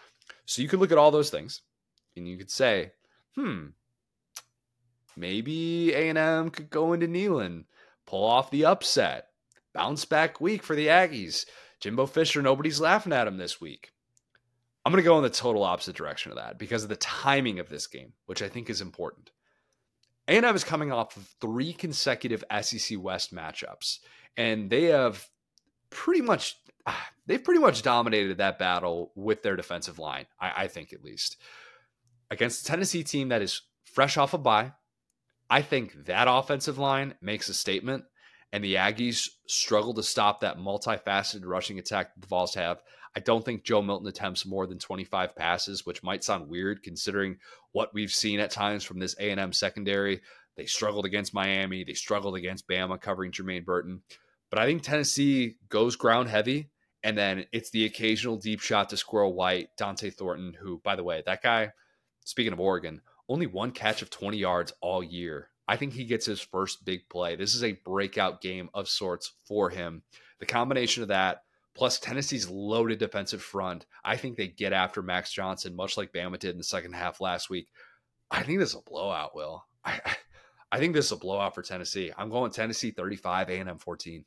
So 0.47 0.63
you 0.63 0.69
could 0.69 0.81
look 0.81 0.93
at 0.93 0.99
all 0.99 1.11
those 1.11 1.31
things 1.31 1.63
and 2.17 2.27
you 2.27 2.37
could 2.37 2.51
say, 2.51 2.93
hmm, 3.35 3.67
maybe 5.17 5.93
A&M 5.93 6.51
could 6.51 6.71
go 6.71 6.93
into 6.93 7.07
Neyland, 7.07 7.65
pull 8.07 8.25
off 8.25 8.51
the 8.51 8.65
upset, 8.65 9.29
bounce 9.73 10.05
back 10.05 10.41
week 10.41 10.63
for 10.63 10.75
the 10.75 10.89
Aggies. 10.89 11.45
Jimbo 11.81 12.07
Fisher, 12.07 12.43
nobody's 12.43 12.81
laughing 12.81 13.13
at 13.13 13.29
him 13.29 13.37
this 13.37 13.61
week. 13.61 13.93
I'm 14.85 14.93
going 14.93 15.03
to 15.03 15.09
go 15.09 15.19
in 15.19 15.23
the 15.23 15.31
total 15.31 15.65
opposite 15.65 15.97
direction 15.97 16.33
of 16.33 16.39
that 16.39 16.59
because 16.59 16.83
of 16.83 16.89
the 16.89 16.97
timing 16.97 17.59
of 17.59 17.69
this 17.69 17.87
game, 17.87 18.15
which 18.27 18.43
I 18.43 18.49
think 18.49 18.71
is 18.71 18.81
important. 18.81 19.31
A&M 20.29 20.57
is 20.57 20.65
coming 20.65 20.93
off 20.93 21.17
of 21.17 21.27
three 21.41 21.73
consecutive 21.73 22.45
SEC 22.63 22.99
West 22.99 23.35
matchups 23.35 23.99
and 24.37 24.71
they 24.71 24.85
have 24.85 25.27
pretty 25.91 26.21
much 26.21 26.57
they've 27.27 27.43
pretty 27.43 27.61
much 27.61 27.83
dominated 27.83 28.39
that 28.39 28.59
battle 28.59 29.13
with 29.15 29.43
their 29.43 29.57
defensive 29.57 29.99
line. 29.99 30.27
I, 30.41 30.65
I 30.65 30.69
think 30.69 30.93
at 30.93 31.05
least 31.05 31.37
against 32.31 32.63
the 32.63 32.71
Tennessee 32.71 33.05
team 33.05 33.29
that 33.29 33.43
is 33.43 33.63
fresh 33.85 34.17
off 34.17 34.35
a 34.35 34.39
bye. 34.39 34.73
I 35.51 35.63
think 35.63 36.07
that 36.07 36.29
offensive 36.29 36.79
line 36.79 37.15
makes 37.23 37.49
a 37.49 37.55
statement, 37.55 38.05
and 38.53 38.63
the 38.63 38.75
Aggies 38.75 39.29
struggle 39.47 39.95
to 39.95 40.03
stop 40.03 40.41
that 40.41 40.59
multifaceted 40.59 41.47
rushing 41.47 41.79
attack 41.79 42.15
that 42.15 42.21
the 42.21 42.27
Vols 42.27 42.55
have. 42.55 42.83
I 43.17 43.21
don't 43.21 43.43
think 43.43 43.65
Joe 43.65 43.81
Milton 43.81 44.07
attempts 44.07 44.45
more 44.45 44.67
than 44.67 44.79
25 44.79 45.35
passes, 45.35 45.87
which 45.87 46.03
might 46.03 46.23
sound 46.23 46.51
weird 46.51 46.83
considering 46.83 47.39
what 47.73 47.95
we've 47.95 48.11
seen 48.11 48.41
at 48.41 48.51
times 48.51 48.85
from 48.85 48.99
this 48.99 49.17
A&M 49.19 49.53
secondary 49.55 50.21
They 50.59 50.67
struggled 50.67 51.07
against 51.07 51.33
Miami. 51.33 51.85
They 51.85 51.95
struggled 51.95 52.35
against 52.35 52.69
Bama 52.69 53.01
covering 53.01 53.31
Jermaine 53.31 53.65
Burton. 53.65 54.03
But 54.51 54.59
I 54.59 54.67
think 54.67 54.83
Tennessee 54.83 55.55
goes 55.69 55.95
ground 55.95 56.29
heavy. 56.29 56.71
And 57.05 57.17
then 57.17 57.47
it's 57.53 57.71
the 57.71 57.85
occasional 57.85 58.37
deep 58.37 58.61
shot 58.61 58.89
to 58.91 58.97
Squirrel 58.97 59.33
White, 59.33 59.69
Dont'e 59.79 60.13
Thornton, 60.13 60.57
who, 60.61 60.81
by 60.83 60.97
the 60.97 61.05
way, 61.05 61.23
that 61.25 61.45
guy, 61.45 61.71
speaking 62.25 62.53
of 62.53 62.59
Oregon, 62.59 63.01
only 63.29 63.47
one 63.47 63.71
catch 63.71 64.03
of 64.03 64.11
20 64.11 64.37
yards 64.37 64.73
all 64.81 65.01
year. 65.03 65.51
I 65.69 65.77
think 65.77 65.93
he 65.93 66.05
gets 66.05 66.27
his 66.27 66.41
first 66.41 66.85
big 66.85 67.09
play. 67.09 67.37
This 67.37 67.55
is 67.55 67.63
a 67.63 67.79
breakout 67.85 68.41
game 68.41 68.69
of 68.75 68.89
sorts 68.89 69.33
for 69.47 69.71
him. 69.71 70.03
The 70.41 70.47
combination 70.47 71.03
of 71.03 71.11
that, 71.11 71.43
plus 71.77 72.01
Tennessee's 72.01 72.51
loaded 72.51 72.99
defensive 72.99 73.43
front, 73.43 73.87
I 74.05 74.17
think 74.17 74.37
they 74.37 74.49
get 74.49 74.73
after 74.73 75.03
Max 75.03 75.31
Johnson, 75.33 75.77
much 75.77 75.97
like 75.97 76.13
Bama 76.13 76.37
did 76.37 76.51
in 76.51 76.59
the 76.59 76.65
second 76.65 76.95
half 76.95 77.21
last 77.21 77.49
week. 77.49 77.69
I 78.29 78.43
think 78.43 78.59
this 78.59 78.71
is 78.71 78.75
a 78.75 78.91
blowout, 78.91 79.37
Will. 79.37 79.65
I, 79.85 80.01
I 80.71 80.79
think 80.79 80.95
this 80.95 81.07
is 81.07 81.13
a 81.13 81.17
blowout 81.17 81.55
for 81.55 81.63
Tennessee. 81.63 82.13
I'm 82.17 82.31
going 82.31 82.51
Tennessee 82.51 82.91
35, 82.91 83.49
A&M 83.49 83.79
14. 83.79 84.25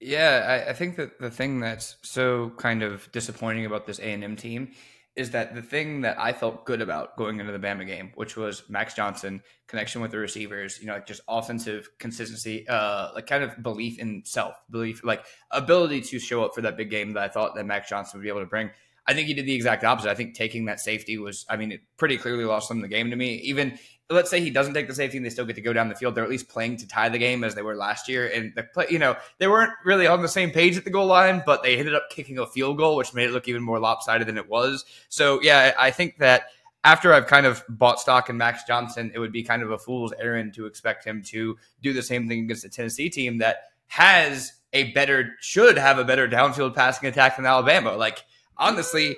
Yeah, 0.00 0.62
I, 0.66 0.70
I, 0.70 0.72
think 0.72 0.96
that 0.96 1.20
the 1.20 1.30
thing 1.30 1.60
that's 1.60 1.96
so 2.02 2.50
kind 2.56 2.82
of 2.82 3.12
disappointing 3.12 3.66
about 3.66 3.86
this 3.86 3.98
A 3.98 4.04
and 4.04 4.24
M 4.24 4.34
team 4.34 4.70
is 5.14 5.30
that 5.32 5.54
the 5.54 5.60
thing 5.60 6.00
that 6.02 6.18
I 6.18 6.32
felt 6.32 6.64
good 6.64 6.80
about 6.80 7.16
going 7.16 7.40
into 7.40 7.52
the 7.52 7.58
Bama 7.58 7.86
game, 7.86 8.12
which 8.14 8.36
was 8.36 8.62
Max 8.70 8.94
Johnson 8.94 9.42
connection 9.66 10.00
with 10.00 10.12
the 10.12 10.18
receivers, 10.18 10.78
you 10.80 10.86
know, 10.86 10.94
like 10.94 11.06
just 11.06 11.20
offensive 11.28 11.90
consistency, 11.98 12.66
uh, 12.66 13.10
like 13.14 13.26
kind 13.26 13.44
of 13.44 13.62
belief 13.62 13.98
in 13.98 14.22
self, 14.24 14.54
belief, 14.70 15.04
like 15.04 15.24
ability 15.50 16.00
to 16.00 16.18
show 16.18 16.44
up 16.44 16.54
for 16.54 16.62
that 16.62 16.78
big 16.78 16.88
game 16.88 17.12
that 17.12 17.22
I 17.22 17.28
thought 17.28 17.54
that 17.56 17.66
Max 17.66 17.90
Johnson 17.90 18.18
would 18.18 18.22
be 18.22 18.30
able 18.30 18.40
to 18.40 18.46
bring. 18.46 18.70
I 19.06 19.12
think 19.12 19.26
he 19.26 19.34
did 19.34 19.46
the 19.46 19.54
exact 19.54 19.84
opposite. 19.84 20.10
I 20.10 20.14
think 20.14 20.34
taking 20.34 20.66
that 20.66 20.80
safety 20.80 21.18
was, 21.18 21.44
I 21.50 21.56
mean, 21.56 21.72
it 21.72 21.80
pretty 21.98 22.16
clearly 22.16 22.44
lost 22.44 22.68
them 22.68 22.80
the 22.80 22.88
game 22.88 23.10
to 23.10 23.16
me. 23.16 23.34
Even 23.38 23.78
let's 24.10 24.28
say 24.28 24.40
he 24.40 24.50
doesn't 24.50 24.74
take 24.74 24.88
the 24.88 24.94
safety 24.94 25.16
and 25.16 25.24
they 25.24 25.30
still 25.30 25.46
get 25.46 25.54
to 25.54 25.62
go 25.62 25.72
down 25.72 25.88
the 25.88 25.94
field. 25.94 26.14
They're 26.14 26.24
at 26.24 26.30
least 26.30 26.48
playing 26.48 26.78
to 26.78 26.88
tie 26.88 27.08
the 27.08 27.18
game 27.18 27.44
as 27.44 27.54
they 27.54 27.62
were 27.62 27.76
last 27.76 28.08
year. 28.08 28.26
And 28.26 28.52
the 28.56 28.64
play, 28.64 28.86
you 28.90 28.98
know, 28.98 29.16
they 29.38 29.46
weren't 29.46 29.72
really 29.84 30.06
on 30.06 30.20
the 30.20 30.28
same 30.28 30.50
page 30.50 30.76
at 30.76 30.84
the 30.84 30.90
goal 30.90 31.06
line, 31.06 31.42
but 31.46 31.62
they 31.62 31.76
ended 31.76 31.94
up 31.94 32.10
kicking 32.10 32.38
a 32.38 32.46
field 32.46 32.76
goal, 32.76 32.96
which 32.96 33.14
made 33.14 33.28
it 33.28 33.32
look 33.32 33.46
even 33.46 33.62
more 33.62 33.78
lopsided 33.78 34.26
than 34.26 34.36
it 34.36 34.48
was. 34.48 34.84
So 35.08 35.40
yeah, 35.42 35.74
I 35.78 35.90
think 35.92 36.18
that 36.18 36.48
after 36.82 37.12
I've 37.12 37.26
kind 37.26 37.46
of 37.46 37.62
bought 37.68 38.00
stock 38.00 38.30
in 38.30 38.36
Max 38.36 38.64
Johnson, 38.64 39.12
it 39.14 39.18
would 39.18 39.32
be 39.32 39.42
kind 39.42 39.62
of 39.62 39.70
a 39.70 39.78
fool's 39.78 40.12
errand 40.18 40.54
to 40.54 40.66
expect 40.66 41.04
him 41.04 41.22
to 41.24 41.56
do 41.82 41.92
the 41.92 42.02
same 42.02 42.26
thing 42.26 42.44
against 42.44 42.64
a 42.64 42.68
Tennessee 42.68 43.10
team 43.10 43.38
that 43.38 43.64
has 43.86 44.52
a 44.72 44.92
better, 44.92 45.34
should 45.40 45.76
have 45.76 45.98
a 45.98 46.04
better 46.04 46.28
downfield 46.28 46.74
passing 46.74 47.08
attack 47.08 47.36
than 47.36 47.46
Alabama. 47.46 47.96
Like 47.96 48.24
honestly, 48.56 49.16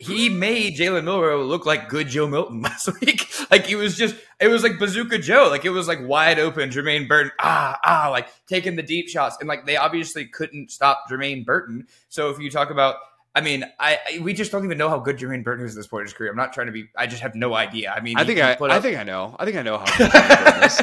he 0.00 0.30
made 0.30 0.76
Jalen 0.76 1.04
Milroe 1.04 1.44
look 1.44 1.66
like 1.66 1.90
good 1.90 2.08
Joe 2.08 2.26
Milton 2.26 2.62
last 2.62 2.88
week. 3.00 3.30
like 3.50 3.66
he 3.66 3.74
was 3.74 3.96
just, 3.96 4.16
it 4.40 4.48
was 4.48 4.62
like 4.62 4.78
Bazooka 4.78 5.18
Joe. 5.18 5.48
Like 5.50 5.66
it 5.66 5.70
was 5.70 5.86
like 5.86 5.98
wide 6.02 6.38
open. 6.38 6.70
Jermaine 6.70 7.06
Burton, 7.06 7.32
ah, 7.38 7.78
ah, 7.84 8.08
like 8.10 8.28
taking 8.46 8.76
the 8.76 8.82
deep 8.82 9.08
shots. 9.08 9.36
And 9.40 9.48
like 9.48 9.66
they 9.66 9.76
obviously 9.76 10.24
couldn't 10.24 10.70
stop 10.70 11.04
Jermaine 11.10 11.44
Burton. 11.44 11.86
So 12.08 12.30
if 12.30 12.38
you 12.38 12.50
talk 12.50 12.70
about, 12.70 12.96
I 13.34 13.42
mean, 13.42 13.64
I, 13.78 13.98
I 14.14 14.18
we 14.20 14.32
just 14.32 14.50
don't 14.50 14.64
even 14.64 14.78
know 14.78 14.88
how 14.88 14.98
good 14.98 15.18
Jermaine 15.18 15.44
Burton 15.44 15.66
is 15.66 15.76
at 15.76 15.76
this 15.76 15.86
point 15.86 16.00
in 16.00 16.06
his 16.06 16.14
career. 16.14 16.30
I'm 16.30 16.36
not 16.36 16.54
trying 16.54 16.66
to 16.66 16.72
be. 16.72 16.88
I 16.96 17.06
just 17.06 17.22
have 17.22 17.34
no 17.34 17.54
idea. 17.54 17.92
I 17.94 18.00
mean, 18.00 18.16
I 18.16 18.24
think 18.24 18.40
I, 18.40 18.54
up, 18.54 18.62
I 18.62 18.80
think 18.80 18.98
I 18.98 19.04
know. 19.04 19.36
I 19.38 19.44
think 19.44 19.56
I 19.56 19.62
know 19.62 19.78
how. 19.78 19.98
Good 19.98 20.10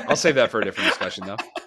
I'll 0.08 0.16
save 0.16 0.36
that 0.36 0.52
for 0.52 0.62
a 0.62 0.64
different 0.64 0.90
discussion, 0.90 1.26
though. 1.26 1.38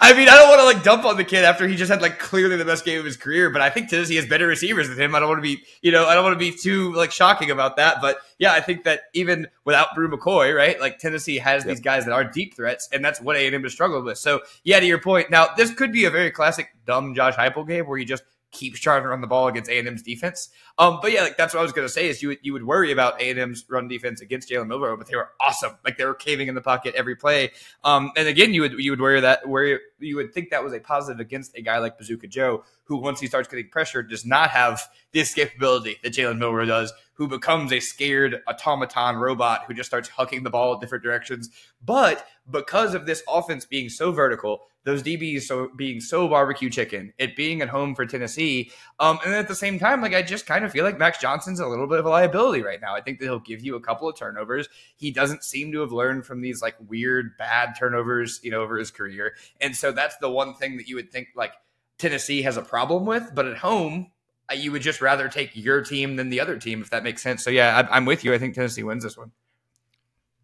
I 0.00 0.14
mean, 0.14 0.28
I 0.28 0.36
don't 0.36 0.48
want 0.48 0.60
to 0.60 0.64
like 0.64 0.84
dump 0.84 1.04
on 1.04 1.16
the 1.16 1.24
kid 1.24 1.44
after 1.44 1.66
he 1.66 1.74
just 1.74 1.90
had 1.90 2.00
like 2.00 2.18
clearly 2.18 2.56
the 2.56 2.64
best 2.64 2.84
game 2.84 2.98
of 2.98 3.04
his 3.04 3.16
career, 3.16 3.50
but 3.50 3.60
I 3.60 3.70
think 3.70 3.88
Tennessee 3.88 4.16
has 4.16 4.26
better 4.26 4.46
receivers 4.46 4.88
than 4.88 4.98
him. 4.98 5.14
I 5.14 5.20
don't 5.20 5.28
want 5.28 5.38
to 5.38 5.42
be, 5.42 5.62
you 5.82 5.90
know, 5.90 6.06
I 6.06 6.14
don't 6.14 6.22
want 6.22 6.34
to 6.34 6.38
be 6.38 6.56
too 6.56 6.92
like 6.94 7.10
shocking 7.10 7.50
about 7.50 7.76
that. 7.76 8.00
But 8.00 8.18
yeah, 8.38 8.52
I 8.52 8.60
think 8.60 8.84
that 8.84 9.02
even 9.14 9.48
without 9.64 9.94
Bru 9.94 10.08
McCoy, 10.08 10.54
right? 10.54 10.80
Like 10.80 10.98
Tennessee 10.98 11.38
has 11.38 11.64
yep. 11.64 11.74
these 11.74 11.80
guys 11.80 12.04
that 12.04 12.12
are 12.12 12.24
deep 12.24 12.54
threats, 12.54 12.88
and 12.92 13.04
that's 13.04 13.20
what 13.20 13.36
A&M 13.36 13.62
has 13.62 13.72
struggled 13.72 14.04
with. 14.04 14.18
So 14.18 14.40
yeah, 14.62 14.78
to 14.78 14.86
your 14.86 15.00
point, 15.00 15.30
now 15.30 15.48
this 15.56 15.74
could 15.74 15.92
be 15.92 16.04
a 16.04 16.10
very 16.10 16.30
classic 16.30 16.68
dumb 16.86 17.14
Josh 17.14 17.34
Heupel 17.34 17.66
game 17.66 17.86
where 17.86 17.98
he 17.98 18.04
just 18.04 18.22
keeps 18.50 18.80
trying 18.80 19.02
to 19.02 19.08
run 19.08 19.20
the 19.20 19.26
ball 19.26 19.48
against 19.48 19.70
A&M's 19.70 20.02
defense. 20.02 20.48
Um, 20.78 20.98
but 21.02 21.12
yeah, 21.12 21.22
like 21.22 21.36
that's 21.36 21.54
what 21.54 21.60
I 21.60 21.62
was 21.62 21.72
gonna 21.72 21.88
say 21.88 22.08
is 22.08 22.22
you 22.22 22.28
would 22.28 22.38
you 22.42 22.52
would 22.52 22.64
worry 22.64 22.92
about 22.92 23.20
A&M's 23.20 23.64
run 23.68 23.88
defense 23.88 24.20
against 24.20 24.50
Jalen 24.50 24.68
Milroe, 24.68 24.96
but 24.96 25.06
they 25.06 25.16
were 25.16 25.30
awesome. 25.40 25.72
Like 25.84 25.98
they 25.98 26.04
were 26.04 26.14
caving 26.14 26.48
in 26.48 26.54
the 26.54 26.60
pocket 26.60 26.94
every 26.94 27.16
play. 27.16 27.52
Um, 27.84 28.10
and 28.16 28.28
again, 28.28 28.54
you 28.54 28.62
would 28.62 28.72
you 28.72 28.92
would 28.92 29.00
worry 29.00 29.20
that 29.20 29.48
where 29.48 29.80
you 29.98 30.16
would 30.16 30.32
think 30.32 30.50
that 30.50 30.64
was 30.64 30.72
a 30.72 30.80
positive 30.80 31.20
against 31.20 31.56
a 31.56 31.62
guy 31.62 31.78
like 31.78 31.98
Bazooka 31.98 32.28
Joe, 32.28 32.64
who 32.84 32.96
once 32.96 33.20
he 33.20 33.26
starts 33.26 33.48
getting 33.48 33.68
pressure 33.68 34.02
does 34.02 34.24
not 34.24 34.50
have 34.50 34.82
the 35.12 35.20
escapability 35.20 36.00
that 36.02 36.12
Jalen 36.12 36.38
Milroe 36.38 36.64
does, 36.64 36.92
who 37.18 37.26
becomes 37.26 37.72
a 37.72 37.80
scared 37.80 38.40
automaton 38.46 39.16
robot 39.16 39.64
who 39.66 39.74
just 39.74 39.88
starts 39.90 40.08
hucking 40.08 40.44
the 40.44 40.50
ball 40.50 40.72
in 40.72 40.80
different 40.80 41.02
directions. 41.02 41.50
But 41.84 42.24
because 42.48 42.94
of 42.94 43.06
this 43.06 43.24
offense 43.28 43.66
being 43.66 43.88
so 43.88 44.12
vertical, 44.12 44.62
those 44.84 45.02
DBs 45.02 45.42
so 45.42 45.68
being 45.76 46.00
so 46.00 46.28
barbecue 46.28 46.70
chicken, 46.70 47.12
it 47.18 47.34
being 47.34 47.60
at 47.60 47.68
home 47.68 47.96
for 47.96 48.06
Tennessee, 48.06 48.70
um, 49.00 49.18
and 49.24 49.34
at 49.34 49.48
the 49.48 49.54
same 49.56 49.80
time, 49.80 50.00
like 50.00 50.14
I 50.14 50.22
just 50.22 50.46
kind 50.46 50.64
of 50.64 50.70
feel 50.70 50.84
like 50.84 50.96
Max 50.96 51.18
Johnson's 51.18 51.58
a 51.58 51.66
little 51.66 51.88
bit 51.88 51.98
of 51.98 52.06
a 52.06 52.08
liability 52.08 52.62
right 52.62 52.80
now. 52.80 52.94
I 52.94 53.00
think 53.00 53.18
that 53.18 53.24
he'll 53.24 53.40
give 53.40 53.62
you 53.62 53.74
a 53.74 53.80
couple 53.80 54.08
of 54.08 54.16
turnovers. 54.16 54.68
He 54.94 55.10
doesn't 55.10 55.42
seem 55.42 55.72
to 55.72 55.80
have 55.80 55.90
learned 55.90 56.24
from 56.24 56.40
these 56.40 56.62
like 56.62 56.76
weird 56.86 57.36
bad 57.36 57.74
turnovers, 57.76 58.38
you 58.44 58.52
know, 58.52 58.62
over 58.62 58.78
his 58.78 58.92
career, 58.92 59.34
and 59.60 59.74
so 59.74 59.90
that's 59.90 60.16
the 60.18 60.30
one 60.30 60.54
thing 60.54 60.76
that 60.76 60.88
you 60.88 60.94
would 60.94 61.10
think 61.10 61.28
like 61.34 61.52
Tennessee 61.98 62.42
has 62.42 62.56
a 62.56 62.62
problem 62.62 63.04
with. 63.04 63.34
But 63.34 63.46
at 63.46 63.58
home, 63.58 64.12
you 64.54 64.72
would 64.72 64.82
just 64.82 65.00
rather 65.00 65.28
take 65.28 65.50
your 65.54 65.82
team 65.82 66.16
than 66.16 66.30
the 66.30 66.40
other 66.40 66.58
team, 66.58 66.80
if 66.80 66.90
that 66.90 67.02
makes 67.02 67.22
sense. 67.22 67.44
So 67.44 67.50
yeah, 67.50 67.86
I'm 67.90 68.04
with 68.04 68.24
you. 68.24 68.32
I 68.32 68.38
think 68.38 68.54
Tennessee 68.54 68.82
wins 68.82 69.04
this 69.04 69.16
one. 69.16 69.32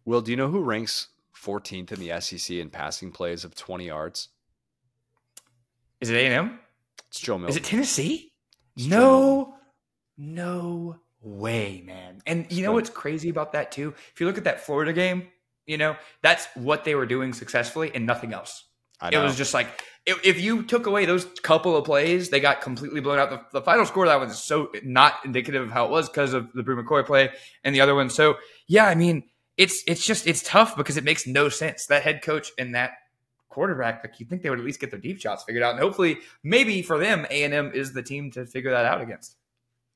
Will, 0.05 0.21
do 0.21 0.31
you 0.31 0.37
know 0.37 0.49
who 0.49 0.61
ranks 0.61 1.07
14th 1.35 1.91
in 1.91 1.99
the 1.99 2.19
SEC 2.21 2.57
in 2.57 2.69
passing 2.69 3.11
plays 3.11 3.43
of 3.43 3.55
20 3.55 3.87
yards? 3.87 4.29
Is 5.99 6.09
it 6.09 6.15
A&M? 6.15 6.59
It's 7.07 7.19
Joe 7.19 7.37
Milton. 7.37 7.49
Is 7.49 7.55
it 7.57 7.63
Tennessee? 7.63 8.31
It's 8.75 8.85
no, 8.85 9.55
no 10.17 10.97
way, 11.21 11.81
man. 11.85 12.21
And 12.27 12.45
you 12.51 12.63
know 12.63 12.73
what's 12.73 12.89
crazy 12.89 13.29
about 13.29 13.53
that 13.53 13.71
too? 13.71 13.93
If 14.13 14.21
you 14.21 14.27
look 14.27 14.37
at 14.37 14.43
that 14.43 14.61
Florida 14.61 14.93
game, 14.93 15.27
you 15.65 15.77
know 15.77 15.95
that's 16.21 16.47
what 16.53 16.83
they 16.83 16.93
were 16.93 17.05
doing 17.05 17.33
successfully 17.33 17.91
and 17.95 18.05
nothing 18.05 18.33
else. 18.33 18.65
It 19.13 19.17
was 19.17 19.35
just 19.35 19.53
like 19.53 19.67
if, 20.05 20.23
if, 20.23 20.39
you 20.39 20.63
took 20.63 20.85
away 20.85 21.05
those 21.05 21.25
couple 21.41 21.75
of 21.75 21.85
plays, 21.85 22.29
they 22.29 22.39
got 22.39 22.61
completely 22.61 23.01
blown 23.01 23.17
out. 23.17 23.29
The, 23.29 23.41
the 23.59 23.61
final 23.61 23.85
score 23.85 24.05
that 24.05 24.19
was 24.19 24.43
so 24.43 24.71
not 24.83 25.13
indicative 25.25 25.63
of 25.63 25.71
how 25.71 25.85
it 25.85 25.91
was 25.91 26.09
because 26.09 26.33
of 26.33 26.51
the 26.53 26.63
Bru 26.63 26.81
McCoy 26.83 27.05
play 27.05 27.29
and 27.63 27.73
the 27.73 27.81
other 27.81 27.95
one. 27.95 28.09
So 28.09 28.35
yeah, 28.67 28.85
I 28.85 28.95
mean 28.95 29.23
it's 29.57 29.83
it's 29.87 30.05
just 30.05 30.27
it's 30.27 30.43
tough 30.43 30.75
because 30.75 30.97
it 30.97 31.03
makes 31.03 31.25
no 31.25 31.49
sense. 31.49 31.87
That 31.87 32.03
head 32.03 32.21
coach 32.21 32.51
and 32.57 32.75
that 32.75 32.91
quarterback, 33.49 34.03
like 34.03 34.19
you 34.19 34.25
think 34.25 34.41
they 34.41 34.49
would 34.49 34.59
at 34.59 34.65
least 34.65 34.79
get 34.79 34.91
their 34.91 34.99
deep 34.99 35.19
shots 35.19 35.43
figured 35.43 35.63
out, 35.63 35.71
and 35.71 35.79
hopefully, 35.79 36.17
maybe 36.43 36.81
for 36.81 36.97
them, 36.97 37.25
A 37.29 37.43
and 37.43 37.53
M 37.53 37.71
is 37.73 37.93
the 37.93 38.03
team 38.03 38.31
to 38.31 38.45
figure 38.45 38.71
that 38.71 38.85
out 38.85 39.01
against. 39.01 39.37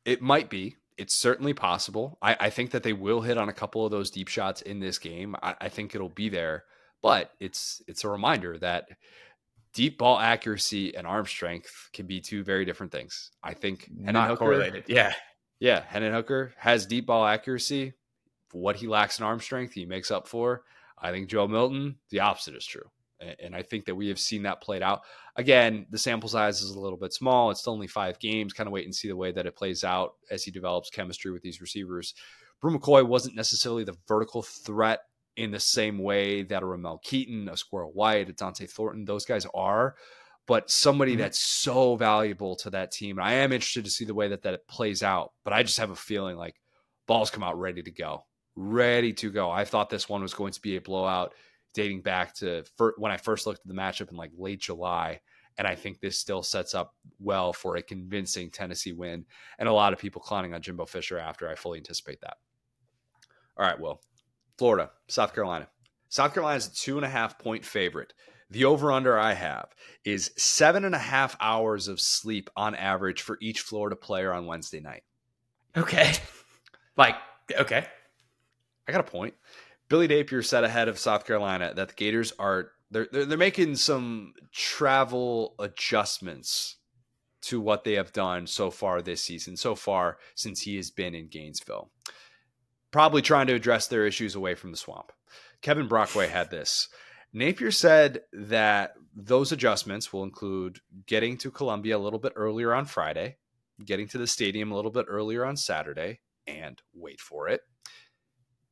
It 0.05 0.21
might 0.21 0.49
be. 0.49 0.77
It's 0.97 1.15
certainly 1.15 1.53
possible. 1.53 2.17
I, 2.21 2.35
I 2.39 2.49
think 2.49 2.71
that 2.71 2.83
they 2.83 2.93
will 2.93 3.21
hit 3.21 3.37
on 3.37 3.47
a 3.47 3.53
couple 3.53 3.85
of 3.85 3.91
those 3.91 4.11
deep 4.11 4.27
shots 4.27 4.61
in 4.61 4.79
this 4.79 4.97
game. 4.97 5.35
I, 5.41 5.55
I 5.61 5.69
think 5.69 5.95
it'll 5.95 6.09
be 6.09 6.29
there, 6.29 6.65
but 7.01 7.31
it's 7.39 7.81
it's 7.87 8.03
a 8.03 8.09
reminder 8.09 8.57
that 8.59 8.89
deep 9.73 9.97
ball 9.97 10.19
accuracy 10.19 10.95
and 10.95 11.05
arm 11.05 11.25
strength 11.25 11.89
can 11.93 12.07
be 12.07 12.19
two 12.19 12.43
very 12.43 12.65
different 12.65 12.91
things. 12.91 13.31
I 13.43 13.53
think 13.53 13.87
not 13.91 14.29
Hooker, 14.29 14.39
correlated. 14.39 14.85
Yeah, 14.87 15.13
yeah. 15.59 15.83
Hendon 15.87 16.13
Hooker 16.13 16.53
has 16.57 16.85
deep 16.85 17.05
ball 17.05 17.25
accuracy 17.25 17.93
what 18.51 18.75
he 18.75 18.87
lacks 18.87 19.19
in 19.19 19.25
arm 19.25 19.39
strength, 19.39 19.73
he 19.73 19.85
makes 19.85 20.11
up 20.11 20.27
for. 20.27 20.63
I 20.97 21.11
think 21.11 21.29
Joe 21.29 21.47
Milton, 21.47 21.95
the 22.09 22.19
opposite 22.21 22.55
is 22.55 22.65
true. 22.65 22.89
And 23.39 23.53
I 23.53 23.63
think 23.63 23.85
that 23.85 23.95
we 23.95 24.07
have 24.07 24.19
seen 24.19 24.43
that 24.43 24.61
played 24.61 24.81
out. 24.81 25.01
Again, 25.35 25.85
the 25.89 25.97
sample 25.97 26.29
size 26.29 26.61
is 26.61 26.71
a 26.71 26.79
little 26.79 26.97
bit 26.97 27.13
small. 27.13 27.51
It's 27.51 27.67
only 27.67 27.87
five 27.87 28.17
games. 28.19 28.53
Kind 28.53 28.67
of 28.67 28.71
wait 28.71 28.85
and 28.85 28.95
see 28.95 29.09
the 29.09 29.15
way 29.15 29.31
that 29.33 29.45
it 29.45 29.57
plays 29.57 29.83
out 29.83 30.13
as 30.31 30.43
he 30.43 30.51
develops 30.51 30.89
chemistry 30.89 31.31
with 31.31 31.41
these 31.41 31.59
receivers. 31.59 32.13
Bru 32.61 32.77
McCoy 32.77 33.05
wasn't 33.05 33.35
necessarily 33.35 33.83
the 33.83 33.97
vertical 34.07 34.41
threat 34.41 35.01
in 35.39 35.51
the 35.51 35.59
same 35.59 35.97
way 35.97 36.43
that 36.43 36.63
a 36.63 36.65
Ramel 36.65 36.99
Keyton, 37.03 37.49
a 37.49 37.57
Squirrel 37.57 37.91
White, 37.93 38.29
a 38.29 38.33
Dont'e 38.33 38.69
Thornton, 38.69 39.05
those 39.05 39.25
guys 39.25 39.45
are. 39.53 39.95
But 40.47 40.69
somebody 40.69 41.13
mm-hmm. 41.13 41.21
that's 41.21 41.39
so 41.39 41.95
valuable 41.95 42.55
to 42.57 42.71
that 42.71 42.91
team. 42.91 43.17
And 43.17 43.27
I 43.27 43.33
am 43.33 43.51
interested 43.51 43.85
to 43.85 43.91
see 43.91 44.05
the 44.05 44.15
way 44.15 44.29
that 44.29 44.43
that 44.43 44.67
plays 44.67 45.03
out. 45.03 45.31
But 45.43 45.53
I 45.53 45.63
just 45.63 45.79
have 45.79 45.91
a 45.91 45.95
feeling 45.95 46.37
like 46.37 46.55
balls 47.07 47.29
come 47.29 47.43
out 47.43 47.59
ready 47.59 47.83
to 47.83 47.91
go 47.91 48.25
ready 48.59 49.13
to 49.13 49.31
go. 49.31 49.49
I 49.49 49.63
thought 49.63 49.89
this 49.89 50.09
one 50.09 50.21
was 50.21 50.33
going 50.33 50.51
to 50.51 50.61
be 50.61 50.75
a 50.75 50.81
blowout 50.81 51.33
dating 51.73 52.01
back 52.01 52.35
to 52.35 52.63
when 52.97 53.11
I 53.11 53.17
first 53.17 53.47
looked 53.47 53.61
at 53.61 53.67
the 53.67 53.73
matchup 53.73 54.11
in 54.11 54.17
like 54.17 54.31
late 54.37 54.59
July. 54.59 55.21
And 55.57 55.67
I 55.67 55.75
think 55.75 55.99
this 55.99 56.17
still 56.17 56.43
sets 56.43 56.75
up 56.75 56.93
well 57.19 57.53
for 57.53 57.75
a 57.75 57.81
convincing 57.81 58.49
Tennessee 58.49 58.91
win. 58.91 59.25
And 59.57 59.67
a 59.67 59.73
lot 59.73 59.93
of 59.93 59.99
people 59.99 60.21
clowning 60.21 60.53
on 60.53 60.61
Jimbo 60.61 60.85
Fisher 60.85 61.17
after 61.17 61.49
I 61.49 61.55
fully 61.55 61.79
anticipate 61.79 62.21
that. 62.21 62.37
All 63.57 63.65
right, 63.65 63.79
well, 63.79 64.01
Florida, 64.59 64.91
South 65.07 65.33
Carolina. 65.33 65.69
South 66.09 66.33
Carolina 66.33 66.57
is 66.57 66.67
a 66.67 66.75
two 66.75 66.97
and 66.97 67.05
a 67.05 67.09
half 67.09 67.39
point 67.39 67.63
favorite. 67.63 68.13
The 68.51 68.65
over 68.65 68.91
under 68.91 69.17
I 69.17 69.33
have 69.33 69.69
is 70.03 70.31
seven 70.35 70.83
and 70.83 70.93
a 70.93 70.99
half 70.99 71.37
hours 71.39 71.87
of 71.87 72.01
sleep 72.01 72.49
on 72.57 72.75
average 72.75 73.21
for 73.21 73.37
each 73.41 73.61
Florida 73.61 73.95
player 73.95 74.33
on 74.33 74.47
Wednesday 74.47 74.81
night. 74.81 75.03
Okay. 75.77 76.11
Like, 76.97 77.15
okay. 77.57 77.85
I 78.85 78.91
got 78.91 78.99
a 78.99 79.03
point. 79.03 79.35
Billy 79.87 80.07
Napier 80.07 80.41
said 80.41 80.65
ahead 80.65 80.89
of 80.89 80.99
South 80.99 81.25
Carolina 81.25 81.73
that 81.73 81.87
the 81.87 81.93
Gators 81.95 82.33
are 82.37 82.71
they're 82.91 83.07
they're, 83.09 83.23
they're 83.23 83.37
making 83.37 83.77
some 83.77 84.33
travel 84.51 85.55
adjustments 85.59 86.75
to 87.43 87.61
what 87.61 87.85
they 87.85 87.93
have 87.93 88.11
done 88.11 88.45
so 88.47 88.69
far 88.69 89.01
this 89.01 89.23
season, 89.23 89.55
so 89.55 89.75
far 89.75 90.17
since 90.35 90.61
he 90.61 90.75
has 90.75 90.91
been 90.91 91.15
in 91.15 91.29
Gainesville. 91.29 91.91
Probably 92.91 93.21
trying 93.21 93.47
to 93.47 93.53
address 93.53 93.87
their 93.87 94.05
issues 94.05 94.35
away 94.35 94.55
from 94.55 94.71
the 94.71 94.77
swamp. 94.77 95.11
Kevin 95.61 95.87
Brockway 95.87 96.27
had 96.27 96.49
this. 96.49 96.89
Napier 97.33 97.71
said 97.71 98.21
that 98.33 98.93
those 99.15 99.51
adjustments 99.51 100.11
will 100.11 100.23
include 100.23 100.79
getting 101.05 101.37
to 101.37 101.51
Columbia 101.51 101.97
a 101.97 101.99
little 101.99 102.19
bit 102.19 102.33
earlier 102.35 102.73
on 102.73 102.85
Friday, 102.85 103.37
getting 103.85 104.07
to 104.07 104.17
the 104.17 104.27
stadium 104.27 104.71
a 104.71 104.75
little 104.75 104.91
bit 104.91 105.05
earlier 105.07 105.45
on 105.45 105.55
Saturday, 105.55 106.21
and 106.47 106.81
wait 106.93 107.19
for 107.19 107.47
it, 107.47 107.61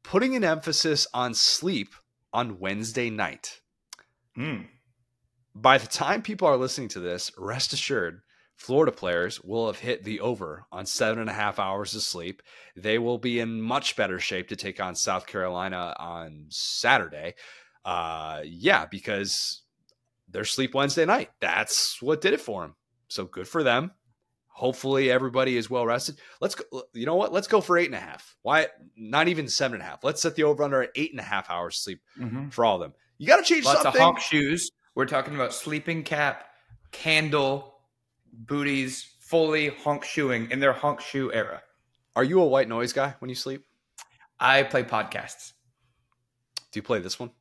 putting 0.04 0.36
an 0.36 0.44
emphasis 0.44 1.06
on 1.14 1.34
sleep 1.34 1.94
on 2.34 2.60
Wednesday 2.60 3.10
night. 3.10 3.62
Mm. 4.38 4.66
By 5.54 5.78
the 5.78 5.88
time 5.88 6.22
people 6.22 6.48
are 6.48 6.58
listening 6.58 6.90
to 6.90 7.00
this, 7.00 7.32
rest 7.38 7.74
assured, 7.74 8.22
Florida 8.58 8.92
players 8.92 9.42
will 9.42 9.68
have 9.68 9.80
hit 9.80 10.04
the 10.04 10.20
over 10.20 10.66
on 10.72 10.86
seven 10.86 11.20
and 11.20 11.30
a 11.30 11.34
half 11.34 11.60
hours 11.60 11.96
of 11.96 12.02
sleep. 12.02 12.42
They 12.76 12.98
will 12.98 13.18
be 13.20 13.40
in 13.40 13.62
much 13.62 13.96
better 13.96 14.20
shape 14.20 14.50
to 14.50 14.56
take 14.56 14.82
on 14.82 14.96
South 14.96 15.28
Carolina 15.28 15.96
on 15.98 16.48
Saturday. 16.50 17.36
Uh, 17.86 18.42
yeah, 18.44 18.86
because 18.86 19.62
their 20.28 20.44
sleep 20.44 20.74
Wednesday 20.74 21.06
night. 21.06 21.30
That's 21.40 22.02
what 22.02 22.20
did 22.20 22.34
it 22.34 22.42
for 22.42 22.64
them. 22.64 22.76
So 23.08 23.24
good 23.26 23.48
for 23.48 23.64
them. 23.64 23.92
Hopefully 24.50 25.12
everybody 25.12 25.56
is 25.56 25.70
well 25.70 25.86
rested. 25.86 26.18
Let's 26.42 26.56
go. 26.56 26.84
You 26.94 27.06
know 27.06 27.16
what? 27.16 27.32
Let's 27.32 27.48
go 27.48 27.62
for 27.62 27.78
eight 27.78 27.86
and 27.86 27.96
a 27.96 28.00
half. 28.00 28.36
Why 28.42 28.68
not 28.98 29.28
even 29.28 29.48
seven 29.48 29.76
and 29.76 29.84
a 29.84 29.86
half? 29.86 30.04
Let's 30.04 30.22
set 30.22 30.36
the 30.36 30.44
over 30.44 30.64
under 30.64 30.82
at 30.82 30.90
eight 30.96 31.12
and 31.12 31.20
a 31.20 31.24
half 31.24 31.50
hours 31.52 31.78
sleep 31.78 32.02
Mm-hmm. 32.20 32.50
for 32.50 32.66
all 32.66 32.76
of 32.76 32.82
them. 32.82 32.94
You 33.20 33.28
got 33.28 33.38
to 33.38 33.44
change 33.44 33.66
Lots 33.66 33.84
something. 33.84 34.02
of 34.02 34.06
honk 34.06 34.20
shoes. 34.20 34.72
We're 34.96 35.06
talking 35.06 35.36
about 35.36 35.54
sleeping 35.54 36.02
cap, 36.04 36.44
candle, 36.92 37.76
booties, 38.38 39.16
fully 39.20 39.70
honk 39.70 40.04
shoeing 40.04 40.52
in 40.52 40.60
their 40.60 40.74
honk 40.74 41.02
shoe 41.02 41.34
era. 41.34 41.62
Are 42.16 42.24
you 42.24 42.42
a 42.42 42.48
white 42.48 42.70
noise 42.70 42.94
guy 42.94 43.16
when 43.20 43.30
you 43.30 43.36
sleep? 43.36 43.64
I 44.40 44.64
play 44.64 44.84
podcasts. 44.84 45.54
Do 46.72 46.78
you 46.78 46.84
play 46.84 47.00
this 47.00 47.20
one? 47.20 47.32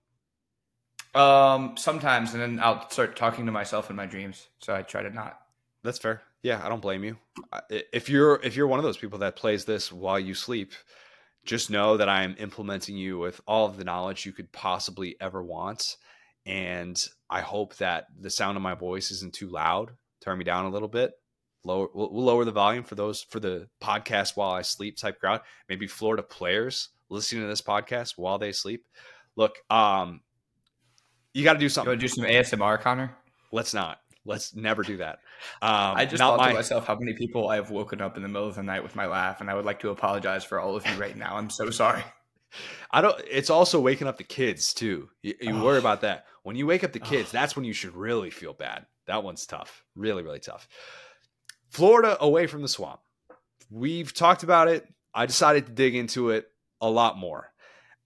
Um, 1.14 1.76
sometimes, 1.76 2.34
and 2.34 2.42
then 2.42 2.60
I'll 2.62 2.88
start 2.90 3.16
talking 3.16 3.46
to 3.46 3.52
myself 3.52 3.90
in 3.90 3.96
my 3.96 4.06
dreams. 4.06 4.48
So 4.58 4.74
I 4.74 4.82
try 4.82 5.02
to 5.02 5.10
not. 5.10 5.38
That's 5.82 5.98
fair. 5.98 6.22
Yeah, 6.42 6.60
I 6.62 6.68
don't 6.68 6.82
blame 6.82 7.04
you. 7.04 7.16
If 7.70 8.08
you're 8.08 8.40
if 8.42 8.54
you're 8.56 8.66
one 8.66 8.78
of 8.78 8.84
those 8.84 8.98
people 8.98 9.20
that 9.20 9.36
plays 9.36 9.64
this 9.64 9.90
while 9.90 10.18
you 10.18 10.34
sleep, 10.34 10.72
just 11.44 11.70
know 11.70 11.96
that 11.96 12.08
I 12.08 12.22
am 12.22 12.36
implementing 12.38 12.96
you 12.96 13.18
with 13.18 13.40
all 13.46 13.66
of 13.66 13.76
the 13.76 13.84
knowledge 13.84 14.26
you 14.26 14.32
could 14.32 14.52
possibly 14.52 15.16
ever 15.20 15.42
want, 15.42 15.96
and 16.44 17.02
I 17.30 17.40
hope 17.40 17.76
that 17.76 18.06
the 18.20 18.30
sound 18.30 18.56
of 18.56 18.62
my 18.62 18.74
voice 18.74 19.10
isn't 19.10 19.32
too 19.32 19.48
loud. 19.48 19.92
Turn 20.20 20.38
me 20.38 20.44
down 20.44 20.64
a 20.66 20.70
little 20.70 20.88
bit. 20.88 21.12
Lower, 21.64 21.88
we'll, 21.94 22.12
we'll 22.12 22.24
lower 22.24 22.44
the 22.44 22.52
volume 22.52 22.84
for 22.84 22.94
those 22.94 23.22
for 23.22 23.40
the 23.40 23.68
podcast 23.82 24.36
while 24.36 24.52
I 24.52 24.62
sleep 24.62 24.96
type 24.96 25.18
crowd. 25.20 25.40
Maybe 25.68 25.86
Florida 25.86 26.22
players 26.22 26.90
listening 27.08 27.42
to 27.42 27.48
this 27.48 27.62
podcast 27.62 28.14
while 28.16 28.38
they 28.38 28.52
sleep. 28.52 28.84
Look, 29.36 29.56
um, 29.70 30.20
you 31.34 31.44
got 31.44 31.54
to 31.54 31.58
do 31.58 31.64
You 31.64 31.68
something. 31.68 31.92
to 31.92 31.96
do 31.96 32.08
some 32.08 32.24
ASMR, 32.24 32.80
Connor? 32.80 33.16
Let's 33.52 33.74
not. 33.74 33.98
Let's 34.24 34.54
never 34.54 34.82
do 34.82 34.96
that. 34.98 35.18
Um, 35.60 35.70
I 35.96 36.06
just 36.06 36.18
thought 36.18 36.38
my, 36.38 36.48
to 36.48 36.54
myself 36.54 36.86
how 36.86 36.96
many 36.98 37.12
people 37.12 37.48
I 37.50 37.56
have 37.56 37.70
woken 37.70 38.00
up 38.00 38.16
in 38.16 38.22
the 38.22 38.28
middle 38.28 38.48
of 38.48 38.54
the 38.54 38.62
night 38.62 38.82
with 38.82 38.96
my 38.96 39.06
laugh, 39.06 39.42
and 39.42 39.50
I 39.50 39.54
would 39.54 39.66
like 39.66 39.80
to 39.80 39.90
apologize 39.90 40.44
for 40.44 40.58
all 40.58 40.74
of 40.76 40.86
you 40.86 40.94
right 40.98 41.14
now. 41.14 41.36
I'm 41.36 41.50
so 41.50 41.68
sorry. 41.82 42.02
I 42.90 43.02
don't. 43.02 43.20
It's 43.30 43.50
also 43.50 43.78
waking 43.78 44.06
up 44.06 44.16
the 44.16 44.24
kids 44.24 44.72
too. 44.72 45.10
You, 45.22 45.34
you 45.42 45.54
Oh. 45.54 45.62
worry 45.62 45.78
about 45.78 46.00
that 46.00 46.24
when 46.42 46.56
you 46.56 46.66
wake 46.66 46.84
up 46.84 46.92
the 46.92 47.00
kids. 47.00 47.28
Oh. 47.30 47.32
That's 47.34 47.54
when 47.54 47.66
you 47.66 47.74
should 47.74 47.94
really 47.94 48.30
feel 48.30 48.54
bad. 48.54 48.86
That 49.06 49.24
one's 49.24 49.46
tough. 49.46 49.84
Really, 49.94 50.22
really 50.22 50.40
tough. 50.40 50.68
Florida 51.70 52.16
away 52.20 52.46
from 52.46 52.62
the 52.62 52.68
swamp. 52.68 53.00
We've 53.70 54.12
talked 54.12 54.42
about 54.42 54.68
it. 54.68 54.86
I 55.14 55.26
decided 55.26 55.66
to 55.66 55.72
dig 55.72 55.94
into 55.94 56.30
it 56.30 56.46
a 56.80 56.90
lot 56.90 57.18
more. 57.18 57.52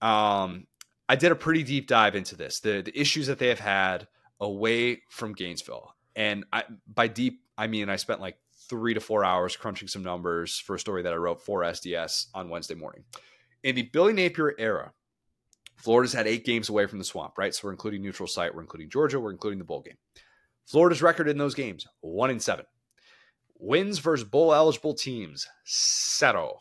Um, 0.01 0.67
I 1.07 1.15
did 1.15 1.31
a 1.31 1.35
pretty 1.35 1.63
deep 1.63 1.87
dive 1.87 2.15
into 2.15 2.35
this. 2.35 2.59
The 2.61 2.81
the 2.81 2.99
issues 2.99 3.27
that 3.27 3.37
they 3.37 3.47
have 3.47 3.59
had 3.59 4.07
away 4.39 5.01
from 5.09 5.33
Gainesville, 5.33 5.93
and 6.15 6.45
I 6.51 6.63
by 6.87 7.07
deep 7.07 7.41
I 7.57 7.67
mean 7.67 7.89
I 7.89 7.97
spent 7.97 8.21
like 8.21 8.37
three 8.69 8.93
to 8.93 9.01
four 9.01 9.25
hours 9.25 9.55
crunching 9.57 9.89
some 9.89 10.03
numbers 10.03 10.57
for 10.57 10.75
a 10.75 10.79
story 10.79 11.03
that 11.03 11.13
I 11.13 11.17
wrote 11.17 11.43
for 11.43 11.61
SDS 11.61 12.27
on 12.33 12.49
Wednesday 12.49 12.75
morning 12.75 13.03
in 13.63 13.75
the 13.75 13.83
Billy 13.83 14.13
Napier 14.13 14.53
era, 14.57 14.93
Florida's 15.77 16.13
had 16.13 16.27
eight 16.27 16.45
games 16.45 16.69
away 16.69 16.85
from 16.85 16.99
the 16.99 17.05
swamp, 17.05 17.37
right? 17.37 17.53
So 17.53 17.67
we're 17.67 17.71
including 17.71 18.01
neutral 18.01 18.27
site, 18.27 18.53
we're 18.53 18.61
including 18.61 18.89
Georgia, 18.89 19.19
we're 19.19 19.31
including 19.31 19.59
the 19.59 19.65
bowl 19.65 19.81
game. 19.81 19.97
Florida's 20.71 21.01
record 21.01 21.27
in 21.27 21.37
those 21.37 21.53
games, 21.53 21.85
one 21.99 22.29
in 22.29 22.39
seven. 22.39 22.63
Wins 23.59 23.99
versus 23.99 24.25
bowl 24.25 24.53
eligible 24.53 24.93
teams, 24.93 25.45
zero. 25.69 26.59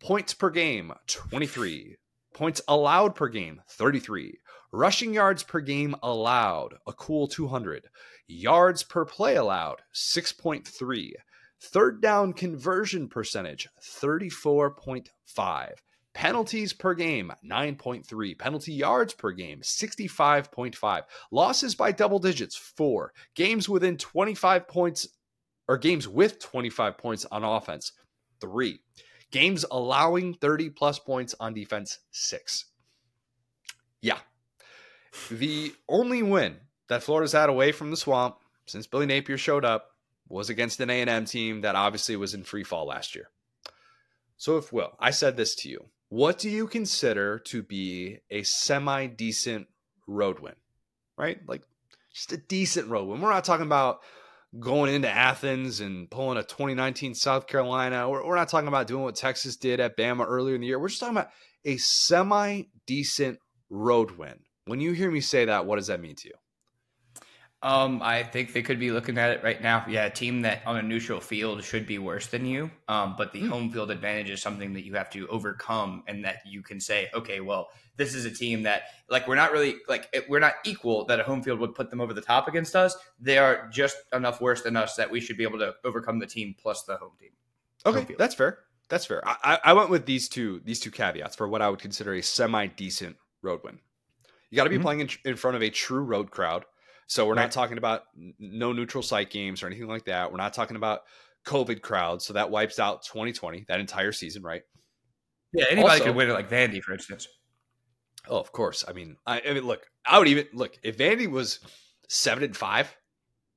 Points 0.00 0.32
per 0.32 0.48
game, 0.48 0.92
23. 1.08 1.96
Points 2.32 2.60
allowed 2.68 3.16
per 3.16 3.26
game, 3.26 3.60
33. 3.68 4.38
Rushing 4.70 5.12
yards 5.12 5.42
per 5.42 5.58
game 5.58 5.96
allowed, 6.04 6.74
a 6.86 6.92
cool 6.92 7.26
200. 7.26 7.88
Yards 8.28 8.84
per 8.84 9.04
play 9.04 9.34
allowed, 9.34 9.82
6.3. 9.92 11.10
Third 11.60 12.00
down 12.00 12.34
conversion 12.34 13.08
percentage, 13.08 13.68
34.5. 13.82 15.70
Penalties 16.18 16.72
per 16.72 16.94
game, 16.94 17.32
9.3. 17.48 18.36
Penalty 18.36 18.72
yards 18.72 19.14
per 19.14 19.30
game, 19.30 19.60
65.5. 19.60 21.02
Losses 21.30 21.76
by 21.76 21.92
double 21.92 22.18
digits, 22.18 22.56
4. 22.56 23.12
Games 23.36 23.68
within 23.68 23.96
25 23.96 24.66
points, 24.66 25.06
or 25.68 25.78
games 25.78 26.08
with 26.08 26.40
25 26.40 26.98
points 26.98 27.24
on 27.30 27.44
offense, 27.44 27.92
3. 28.40 28.80
Games 29.30 29.64
allowing 29.70 30.34
30 30.34 30.70
plus 30.70 30.98
points 30.98 31.36
on 31.38 31.54
defense, 31.54 32.00
6. 32.10 32.64
Yeah. 34.02 34.18
The 35.30 35.72
only 35.88 36.24
win 36.24 36.56
that 36.88 37.04
Florida's 37.04 37.30
had 37.30 37.48
away 37.48 37.70
from 37.70 37.92
the 37.92 37.96
swamp 37.96 38.38
since 38.66 38.88
Billy 38.88 39.06
Napier 39.06 39.38
showed 39.38 39.64
up 39.64 39.90
was 40.28 40.50
against 40.50 40.80
an 40.80 40.90
A&M 40.90 41.26
team 41.26 41.60
that 41.60 41.76
obviously 41.76 42.16
was 42.16 42.34
in 42.34 42.42
free 42.42 42.64
fall 42.64 42.88
last 42.88 43.14
year. 43.14 43.30
So 44.36 44.56
if 44.56 44.72
Will, 44.72 44.96
I 44.98 45.12
said 45.12 45.36
this 45.36 45.54
to 45.56 45.68
you, 45.68 45.84
what 46.08 46.38
do 46.38 46.48
you 46.48 46.66
consider 46.66 47.38
to 47.38 47.62
be 47.62 48.18
a 48.30 48.42
semi 48.42 49.06
decent 49.06 49.66
road 50.06 50.40
win? 50.40 50.54
Right? 51.16 51.38
Like 51.46 51.62
just 52.14 52.32
a 52.32 52.36
decent 52.36 52.88
road 52.88 53.08
win. 53.08 53.20
We're 53.20 53.30
not 53.30 53.44
talking 53.44 53.66
about 53.66 54.00
going 54.58 54.94
into 54.94 55.10
Athens 55.10 55.80
and 55.80 56.10
pulling 56.10 56.38
a 56.38 56.42
2019 56.42 57.14
South 57.14 57.46
Carolina. 57.46 58.08
We're, 58.08 58.26
we're 58.26 58.36
not 58.36 58.48
talking 58.48 58.68
about 58.68 58.86
doing 58.86 59.04
what 59.04 59.16
Texas 59.16 59.56
did 59.56 59.80
at 59.80 59.96
Bama 59.96 60.24
earlier 60.26 60.54
in 60.54 60.62
the 60.62 60.66
year. 60.66 60.78
We're 60.78 60.88
just 60.88 61.00
talking 61.00 61.16
about 61.16 61.30
a 61.64 61.76
semi 61.76 62.62
decent 62.86 63.38
road 63.68 64.12
win. 64.12 64.40
When 64.64 64.80
you 64.80 64.92
hear 64.92 65.10
me 65.10 65.20
say 65.20 65.44
that, 65.44 65.66
what 65.66 65.76
does 65.76 65.88
that 65.88 66.00
mean 66.00 66.16
to 66.16 66.28
you? 66.28 66.34
Um, 67.60 68.00
I 68.02 68.22
think 68.22 68.52
they 68.52 68.62
could 68.62 68.78
be 68.78 68.92
looking 68.92 69.18
at 69.18 69.32
it 69.32 69.42
right 69.42 69.60
now. 69.60 69.84
Yeah, 69.88 70.04
a 70.04 70.10
team 70.10 70.42
that 70.42 70.62
on 70.64 70.76
a 70.76 70.82
neutral 70.82 71.20
field 71.20 71.64
should 71.64 71.86
be 71.86 71.98
worse 71.98 72.28
than 72.28 72.46
you. 72.46 72.70
Um, 72.86 73.16
but 73.18 73.32
the 73.32 73.40
Hmm. 73.40 73.48
home 73.48 73.72
field 73.72 73.90
advantage 73.90 74.30
is 74.30 74.40
something 74.40 74.72
that 74.74 74.84
you 74.84 74.94
have 74.94 75.10
to 75.10 75.26
overcome, 75.26 76.04
and 76.06 76.24
that 76.24 76.36
you 76.46 76.62
can 76.62 76.78
say, 76.80 77.10
okay, 77.14 77.40
well, 77.40 77.70
this 77.96 78.14
is 78.14 78.24
a 78.24 78.30
team 78.30 78.62
that 78.62 78.84
like 79.08 79.26
we're 79.26 79.34
not 79.34 79.50
really 79.50 79.76
like 79.88 80.08
it- 80.12 80.28
we're 80.28 80.38
not 80.38 80.54
equal. 80.64 81.04
That 81.06 81.18
a 81.18 81.24
home 81.24 81.42
field 81.42 81.58
would 81.58 81.74
put 81.74 81.90
them 81.90 82.00
over 82.00 82.14
the 82.14 82.20
top 82.20 82.46
against 82.46 82.76
us. 82.76 82.96
They 83.18 83.38
are 83.38 83.68
just 83.70 83.96
enough 84.12 84.40
worse 84.40 84.62
than 84.62 84.76
us 84.76 84.94
that 84.94 85.10
we 85.10 85.20
should 85.20 85.36
be 85.36 85.42
able 85.42 85.58
to 85.58 85.74
overcome 85.82 86.20
the 86.20 86.26
team 86.26 86.54
plus 86.56 86.84
the 86.84 86.96
home 86.96 87.16
team. 87.18 87.30
Okay, 87.84 88.02
Home 88.04 88.14
that's 88.16 88.36
fair. 88.36 88.60
That's 88.88 89.04
fair. 89.04 89.20
I, 89.26 89.58
I 89.64 89.72
went 89.72 89.90
with 89.90 90.06
these 90.06 90.28
two 90.28 90.60
these 90.64 90.78
two 90.78 90.92
caveats 90.92 91.34
for 91.34 91.48
what 91.48 91.60
I 91.60 91.68
would 91.68 91.80
consider 91.80 92.14
a 92.14 92.22
semi 92.22 92.68
decent 92.68 93.16
road 93.42 93.62
win. 93.64 93.80
You 94.50 94.56
got 94.56 94.64
to 94.64 94.70
be 94.70 94.78
Mhm. 94.78 94.82
playing 94.82 95.00
in, 95.00 95.08
in 95.24 95.36
front 95.36 95.56
of 95.56 95.62
a 95.64 95.70
true 95.70 96.02
road 96.04 96.30
crowd. 96.30 96.64
So 97.08 97.26
we're 97.26 97.34
not 97.34 97.50
talking 97.52 97.78
about 97.78 98.02
no 98.38 98.72
neutral 98.72 99.02
site 99.02 99.30
games 99.30 99.62
or 99.62 99.66
anything 99.66 99.88
like 99.88 100.04
that. 100.04 100.30
We're 100.30 100.36
not 100.36 100.52
talking 100.52 100.76
about 100.76 101.00
COVID 101.46 101.80
crowds. 101.80 102.26
So 102.26 102.34
that 102.34 102.50
wipes 102.50 102.78
out 102.78 103.02
2020, 103.04 103.64
that 103.68 103.80
entire 103.80 104.12
season, 104.12 104.42
right? 104.42 104.62
Yeah, 105.54 105.64
anybody 105.70 105.92
Also- 105.94 106.04
could 106.04 106.14
win 106.16 106.28
it 106.28 106.34
like 106.34 106.50
Vandy, 106.50 106.82
for 106.82 106.92
instance. 106.92 107.26
Oh, 108.28 108.38
of 108.38 108.52
course. 108.52 108.84
I 108.86 108.92
mean, 108.92 109.16
I, 109.26 109.40
I 109.40 109.54
mean, 109.54 109.64
look, 109.66 109.86
I 110.04 110.18
would 110.18 110.28
even 110.28 110.48
look 110.52 110.78
if 110.82 110.98
Vandy 110.98 111.26
was 111.30 111.60
seven 112.10 112.44
and 112.44 112.54
five. 112.54 112.94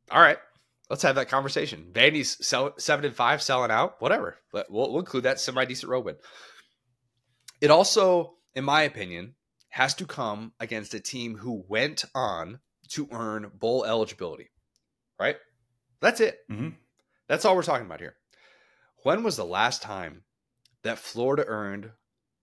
All 0.10 0.22
right, 0.22 0.38
let's 0.89 1.04
have 1.04 1.16
that 1.16 1.28
conversation. 1.28 1.89
Vandy's 1.91 2.45
sell, 2.45 2.74
seven 2.78 3.04
and 3.04 3.14
five, 3.16 3.41
selling 3.41 3.72
out, 3.72 4.02
whatever. 4.02 4.38
But 4.54 4.72
we'll, 4.72 4.89
we'll 4.91 4.99
include 4.99 5.24
that 5.24 5.41
semi 5.41 5.66
decent 5.66 5.89
road 5.89 6.06
win. 6.06 6.16
It 7.60 7.70
also, 7.70 8.36
in 8.56 8.64
my 8.64 8.84
opinion, 8.84 9.36
has 9.70 9.93
to 9.95 10.06
come 10.06 10.54
against 10.60 10.93
a 10.93 11.02
team 11.02 11.36
who 11.38 11.66
went 11.68 12.06
on 12.16 12.60
to 12.94 13.08
earn 13.12 13.52
bowl 13.54 13.86
eligibility. 13.86 14.50
Right? 15.20 15.38
That's 16.00 16.20
it. 16.20 16.39
Mhm. 16.50 16.76
That's 17.28 17.46
all 17.46 17.56
we're 17.56 17.64
talking 17.64 17.86
about 17.86 18.00
here. 18.00 18.16
When 19.04 19.24
was 19.24 19.38
the 19.38 19.46
last 19.46 19.82
time 19.82 20.24
that 20.84 21.00
Florida 21.00 21.46
earned 21.48 21.92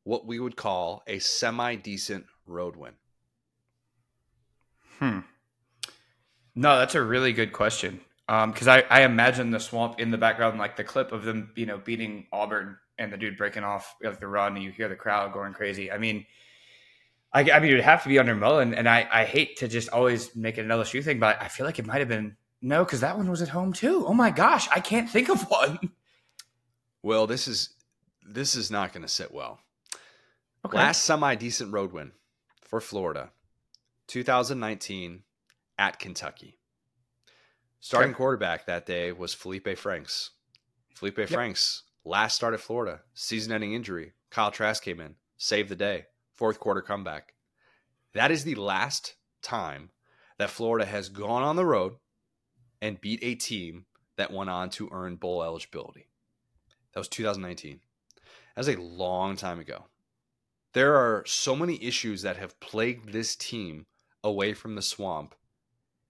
what 0.05 0.27
we 0.27 0.41
would 0.41 0.57
call 0.57 1.03
a 1.07 1.19
semi 1.19 1.75
decent 1.75 2.27
road 2.47 2.77
win? 2.77 2.95
Hmm. 4.99 5.21
No, 6.55 6.79
that's 6.79 6.95
a 6.95 7.03
really 7.03 7.33
good 7.33 7.53
question. 7.53 8.01
Because 8.27 8.69
um, 8.69 8.75
I, 8.75 8.85
I 8.91 9.03
imagine 9.03 9.51
the 9.51 9.61
swamp 9.61 10.01
in 10.01 10.11
the 10.11 10.19
background, 10.19 10.59
like 10.59 10.77
the 10.77 10.85
clip 10.85 11.13
of 11.13 11.25
them, 11.25 11.53
you 11.57 11.67
know, 11.67 11.79
beating 11.79 12.27
Auburn 12.33 12.77
and 12.99 13.13
the 13.13 13.17
dude 13.17 13.39
breaking 13.39 13.65
off 13.65 13.95
like 14.03 14.21
the 14.21 14.27
run, 14.27 14.55
and 14.57 14.65
you 14.65 14.71
hear 14.71 14.89
the 14.89 14.97
crowd 14.97 15.33
going 15.33 15.55
crazy. 15.55 15.91
I 15.91 15.99
mean, 15.99 16.27
I, 17.33 17.51
I 17.51 17.61
mean, 17.61 17.73
it 17.73 17.75
would 17.75 17.85
have 17.85 18.03
to 18.05 18.09
be 18.09 18.19
under 18.19 18.35
Mullen, 18.35 18.75
and 18.75 18.89
I, 18.89 19.07
I 19.13 19.25
hate 19.25 19.59
to 19.59 19.69
just 19.69 19.91
always 19.91 20.35
make 20.35 20.57
it 20.57 20.63
an 20.63 20.69
LSU 20.69 21.05
thing, 21.05 21.19
but 21.19 21.41
I 21.41 21.49
feel 21.49 21.67
like 21.67 21.79
it 21.79 21.87
might 21.87 21.99
have 21.99 22.09
been 22.09 22.37
no, 22.61 22.85
because 22.85 23.01
that 23.01 23.17
one 23.17 23.31
was 23.31 23.43
at 23.43 23.49
home 23.49 23.73
too. 23.73 24.05
Oh 24.07 24.15
my 24.15 24.31
gosh, 24.31 24.69
I 24.75 24.81
can't 24.81 25.09
think 25.09 25.29
of 25.29 25.43
one. 25.49 25.79
Well, 27.03 27.27
this 27.27 27.47
is 27.47 27.71
this 28.27 28.57
is 28.57 28.71
not 28.71 28.93
going 28.93 29.03
to 29.03 29.09
sit 29.09 29.33
well. 29.33 29.61
Okay. 30.67 30.77
Last 30.77 31.05
semi 31.05 31.35
decent 31.37 31.73
road 31.73 31.93
win 31.93 32.13
for 32.63 32.81
Florida, 32.81 33.31
2019 34.09 35.23
at 35.79 35.99
Kentucky. 35.99 36.59
Starting 37.81 38.11
okay. 38.11 38.17
quarterback 38.17 38.67
that 38.67 38.87
day 38.87 39.13
was 39.13 39.35
Feleipe 39.35 39.79
Franks. 39.79 40.31
Feleipe 40.97 41.19
yep. 41.19 41.29
Franks, 41.29 41.85
last 42.05 42.35
start 42.35 42.55
at 42.55 42.61
Florida, 42.61 43.03
season 43.15 43.53
ending 43.53 43.73
injury. 43.73 44.15
Kyle 44.31 44.51
Trask 44.51 44.83
came 44.83 44.99
in, 44.99 45.15
saved 45.37 45.69
the 45.69 45.77
day, 45.77 46.07
fourth 46.39 46.61
quarter 46.61 46.81
comeback. 46.81 47.35
That 48.15 48.31
is 48.31 48.45
the 48.45 48.55
last 48.55 49.17
time 49.43 49.91
that 50.39 50.51
Florida 50.51 50.87
has 50.87 51.09
gone 51.09 51.43
on 51.43 51.57
the 51.57 51.67
road 51.67 51.97
and 52.81 53.01
beat 53.01 53.19
a 53.23 53.35
team 53.35 53.87
that 54.17 54.33
went 54.33 54.49
on 54.49 54.71
to 54.71 54.89
earn 54.93 55.17
bowl 55.17 55.43
eligibility. 55.43 56.07
That 56.95 57.01
was 57.01 57.09
2019. 57.09 57.81
That 58.55 58.61
was 58.61 58.69
a 58.69 58.81
long 58.81 59.37
time 59.37 59.59
ago. 59.59 59.87
There 60.75 60.95
are 60.95 61.25
so 61.27 61.57
many 61.57 61.83
issues 61.83 62.23
that 62.23 62.37
have 62.37 62.61
plagued 62.61 63.13
this 63.13 63.35
team 63.35 63.87
away 64.23 64.55
from 64.55 64.77
the 64.77 64.83
swamp 64.83 65.35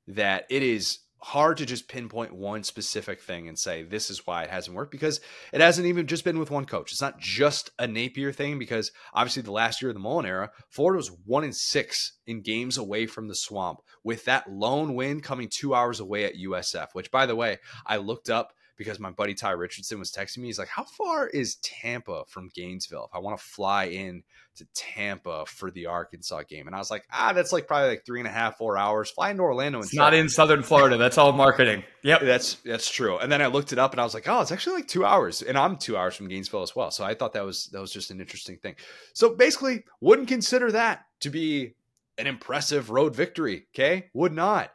that 0.07 0.47
it 0.51 0.63
is 0.63 1.01
hard 1.21 1.57
to 1.57 1.67
just 1.67 1.89
pinpoint 1.89 2.33
one 2.33 2.63
specific 2.63 3.21
thing 3.21 3.49
and 3.49 3.59
say 3.59 3.83
this 3.83 4.11
is 4.11 4.27
why 4.27 4.45
it 4.45 4.51
hasn't 4.51 4.77
worked 4.77 4.93
because 4.93 5.21
it 5.53 5.61
hasn't 5.61 5.87
even 5.87 6.07
just 6.07 6.25
been 6.25 6.39
with 6.39 6.51
one 6.51 6.65
coach. 6.65 6.93
It's 6.93 7.01
not 7.01 7.19
just 7.19 7.71
a 7.79 7.87
Napier 7.87 8.33
thing 8.33 8.59
because 8.59 8.93
obviously 9.13 9.43
the 9.43 9.53
last 9.53 9.83
year 9.83 9.91
of 9.91 9.95
the 9.95 10.01
Mullen 10.01 10.27
era, 10.27 10.51
Florida 10.69 10.99
was 10.99 11.11
one 11.27 11.45
in 11.45 11.53
six 11.53 12.13
in 12.27 12.43
games 12.43 12.79
away 12.79 13.07
from 13.07 13.29
the 13.29 13.35
swamp, 13.35 13.81
with 14.05 14.25
that 14.27 14.51
lone 14.51 14.95
win 14.95 15.21
coming 15.21 15.49
two 15.51 15.75
hours 15.75 16.01
away 16.01 16.25
at 16.25 16.37
USF. 16.37 16.89
Which, 16.93 17.11
by 17.11 17.27
the 17.27 17.37
way, 17.37 17.59
I 17.87 17.97
looked 17.97 18.31
up 18.31 18.53
because 18.79 19.01
my 19.01 19.11
buddy 19.11 19.35
Ty 19.35 19.51
Richardson 19.51 19.99
was 19.99 20.11
texting 20.11 20.39
me. 20.39 20.47
He's 20.47 20.59
like, 20.59 20.69
"How 20.69 20.85
far 20.85 21.27
is 21.27 21.57
Tampa 21.57 22.25
from 22.29 22.49
Gainesville? 22.55 23.11
If 23.11 23.15
I 23.15 23.19
want 23.19 23.39
to 23.39 23.45
fly 23.45 23.87
in 23.87 24.23
to 24.57 24.67
Tampa 24.75 25.45
for 25.47 25.71
the 25.71 25.87
Arkansas 25.87 26.45
game," 26.49 26.67
and 26.67 26.75
I 26.75 26.79
was 26.79 26.91
like, 26.91 27.05
"Ah, 27.13 27.33
that's 27.35 27.53
like 27.53 27.67
probably 27.67 27.91
like 27.91 28.07
three 28.07 28.21
and 28.21 28.29
a 28.29 28.33
half, 28.33 28.57
four 28.57 28.79
hours. 28.79 29.11
Flying 29.11 29.37
to 29.37 29.43
Orlando. 29.43 29.81
It's 29.81 29.95
not 29.95 30.15
in 30.15 30.29
Southern 30.29 30.63
Florida. 30.63 30.97
That's 30.97 31.19
all 31.19 31.33
marketing. 31.33 31.83
Yep, 32.05 32.23
that's 32.23 32.55
that's 32.65 32.89
true. 32.89 33.19
And 33.19 33.31
then 33.31 33.43
I 33.43 33.49
looked 33.49 33.73
it 33.73 33.79
up, 33.79 33.93
and 33.93 34.01
I 34.01 34.05
was 34.05 34.15
like, 34.15 34.29
"Oh, 34.29 34.41
it's 34.41 34.53
actually 34.53 34.77
like 34.77 34.89
two 34.89 35.05
hours." 35.05 35.43
And 35.43 35.59
I'm 35.59 35.77
two 35.77 35.97
hours 35.97 36.15
from 36.15 36.29
Gainesville 36.29 36.63
as 36.63 36.75
well. 36.75 36.91
So 36.93 37.05
I 37.05 37.15
thought 37.15 37.33
that 37.33 37.45
was 37.45 37.67
that 37.73 37.81
was 37.81 37.93
just 37.93 38.11
an 38.11 38.21
interesting 38.21 38.57
thing. 38.57 38.77
So 39.13 39.35
basically, 39.35 39.85
wouldn't 40.01 40.29
consider 40.29 40.73
that 40.73 41.05
to 41.21 41.31
be 41.31 41.75
an 42.17 42.29
impressive 42.29 42.91
road 42.91 43.15
victory. 43.15 43.67
Okay, 43.75 44.09
would 44.15 44.33
not. 44.33 44.73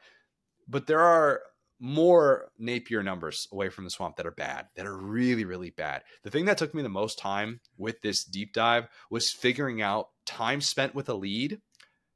But 0.68 0.88
there 0.88 1.02
are 1.02 1.42
more 1.84 2.50
Napier 2.58 3.04
numbers 3.04 3.46
away 3.52 3.68
from 3.68 3.84
the 3.84 3.90
swamp 3.90 4.16
that 4.16 4.26
are 4.26 4.32
bad, 4.32 4.68
that 4.78 4.86
are 4.86 4.98
really, 4.98 5.44
really 5.44 5.70
bad. 5.70 6.04
The 6.24 6.32
thing 6.32 6.46
that 6.46 6.58
took 6.58 6.74
me 6.74 6.82
the 6.82 6.88
most 6.88 7.20
time 7.20 7.60
with 7.78 8.02
this 8.02 8.24
deep 8.24 8.54
dive 8.54 8.88
was 9.10 9.32
figuring 9.32 9.82
out 9.82 10.08
time 10.26 10.62
spent 10.62 10.96
with 10.96 11.10
a 11.10 11.14
lead, 11.14 11.60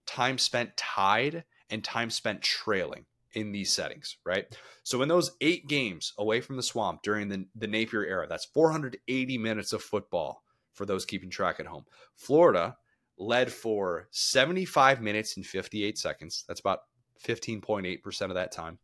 time 0.05 0.38
spent 0.38 0.78
tied, 0.78 1.43
and 1.70 1.84
time 1.84 2.09
spent 2.09 2.41
trailing 2.41 3.07
in 3.34 3.51
these 3.51 3.70
settings, 3.70 4.15
right? 4.26 4.45
So 4.84 5.01
in 5.01 5.09
those 5.09 5.32
eight 5.41 5.68
games 5.68 6.13
away 6.18 6.39
from 6.39 6.55
the 6.55 6.63
swamp 6.63 7.03
during 7.03 7.28
the, 7.28 7.45
the 7.53 7.68
Napier 7.68 8.05
era, 8.05 8.26
that's 8.26 8.45
480 8.45 9.38
minutes 9.38 9.74
of 9.74 9.84
football 9.84 10.43
for 10.72 10.86
those 10.86 11.05
keeping 11.05 11.30
track 11.30 11.59
at 11.59 11.65
home. 11.65 11.84
Florida 12.15 12.78
led 13.18 13.51
for 13.51 14.07
75 14.11 15.01
minutes 15.01 15.36
and 15.36 15.45
58 15.45 15.97
seconds. 15.97 16.45
That's 16.47 16.61
about 16.61 16.80
15.8% 17.26 18.22
of 18.22 18.36
that 18.36 18.53
time. 18.53 18.80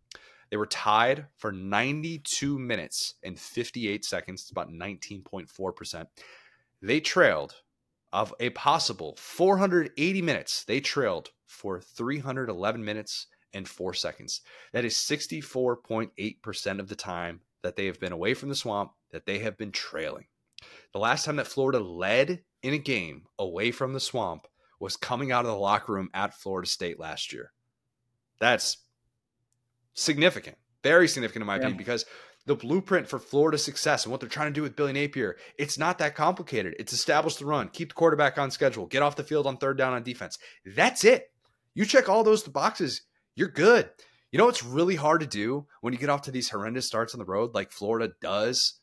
They 0.53 0.57
were 0.57 0.67
tied 0.67 1.25
for 1.35 1.51
92 1.51 2.59
minutes 2.59 3.15
and 3.23 3.39
58 3.39 4.05
seconds. 4.05 4.51
About 4.51 4.69
19.4%. 4.69 6.05
They 6.79 6.99
trailed 6.99 7.55
of 8.11 8.35
a 8.39 8.51
possible 8.51 9.15
480 9.17 10.21
minutes. 10.21 10.63
They 10.63 10.79
trailed 10.79 11.31
for 11.47 11.81
311 11.81 12.85
minutes 12.85 13.25
and 13.51 13.67
4 13.67 13.95
seconds. 13.95 14.41
That 14.73 14.85
is 14.85 14.93
64.8% 14.93 16.79
of 16.79 16.87
the 16.87 16.95
time 16.95 17.41
that 17.63 17.75
they 17.75 17.87
have 17.87 17.99
been 17.99 18.13
away 18.13 18.35
from 18.35 18.49
the 18.49 18.55
swamp 18.55 18.91
that 19.09 19.25
they 19.25 19.39
have 19.39 19.57
been 19.57 19.71
trailing. 19.71 20.27
The 20.91 20.99
last 20.99 21.25
time 21.25 21.37
that 21.37 21.47
Florida 21.47 21.79
led 21.79 22.43
in 22.61 22.75
a 22.75 22.77
game 22.77 23.23
away 23.39 23.71
from 23.71 23.93
the 23.93 23.99
swamp 23.99 24.45
was 24.79 24.97
coming 24.97 25.31
out 25.31 25.45
of 25.45 25.51
the 25.51 25.57
locker 25.57 25.93
room 25.93 26.11
at 26.13 26.35
Florida 26.35 26.69
State 26.69 26.99
last 26.99 27.33
year. 27.33 27.53
That's 28.39 28.82
significant, 29.93 30.57
very 30.83 31.07
significant 31.07 31.43
in 31.43 31.47
my 31.47 31.55
yeah. 31.55 31.59
opinion, 31.59 31.77
because 31.77 32.05
the 32.45 32.55
blueprint 32.55 33.07
for 33.07 33.19
Florida 33.19 33.57
success 33.57 34.03
and 34.03 34.11
what 34.11 34.19
they're 34.19 34.29
trying 34.29 34.49
to 34.49 34.53
do 34.53 34.61
with 34.61 34.75
Billy 34.75 34.93
Napier, 34.93 35.37
it's 35.57 35.77
not 35.77 35.97
that 35.99 36.15
complicated. 36.15 36.75
It's 36.77 36.93
establish 36.93 37.37
the 37.37 37.45
run, 37.45 37.69
keep 37.69 37.89
the 37.89 37.95
quarterback 37.95 38.37
on 38.37 38.51
schedule, 38.51 38.85
get 38.85 39.01
off 39.01 39.15
the 39.15 39.23
field 39.23 39.47
on 39.47 39.57
third 39.57 39.77
down 39.77 39.93
on 39.93 40.03
defense. 40.03 40.37
That's 40.65 41.05
it. 41.05 41.31
You 41.73 41.85
check 41.85 42.09
all 42.09 42.23
those 42.23 42.43
boxes, 42.43 43.01
you're 43.35 43.47
good. 43.47 43.89
You 44.31 44.39
know 44.39 44.45
what's 44.45 44.63
really 44.63 44.95
hard 44.95 45.21
to 45.21 45.27
do 45.27 45.67
when 45.81 45.93
you 45.93 45.99
get 45.99 46.09
off 46.09 46.23
to 46.23 46.31
these 46.31 46.49
horrendous 46.49 46.87
starts 46.87 47.13
on 47.13 47.19
the 47.19 47.25
road 47.25 47.53
like 47.53 47.71
Florida 47.71 48.13
does? 48.19 48.79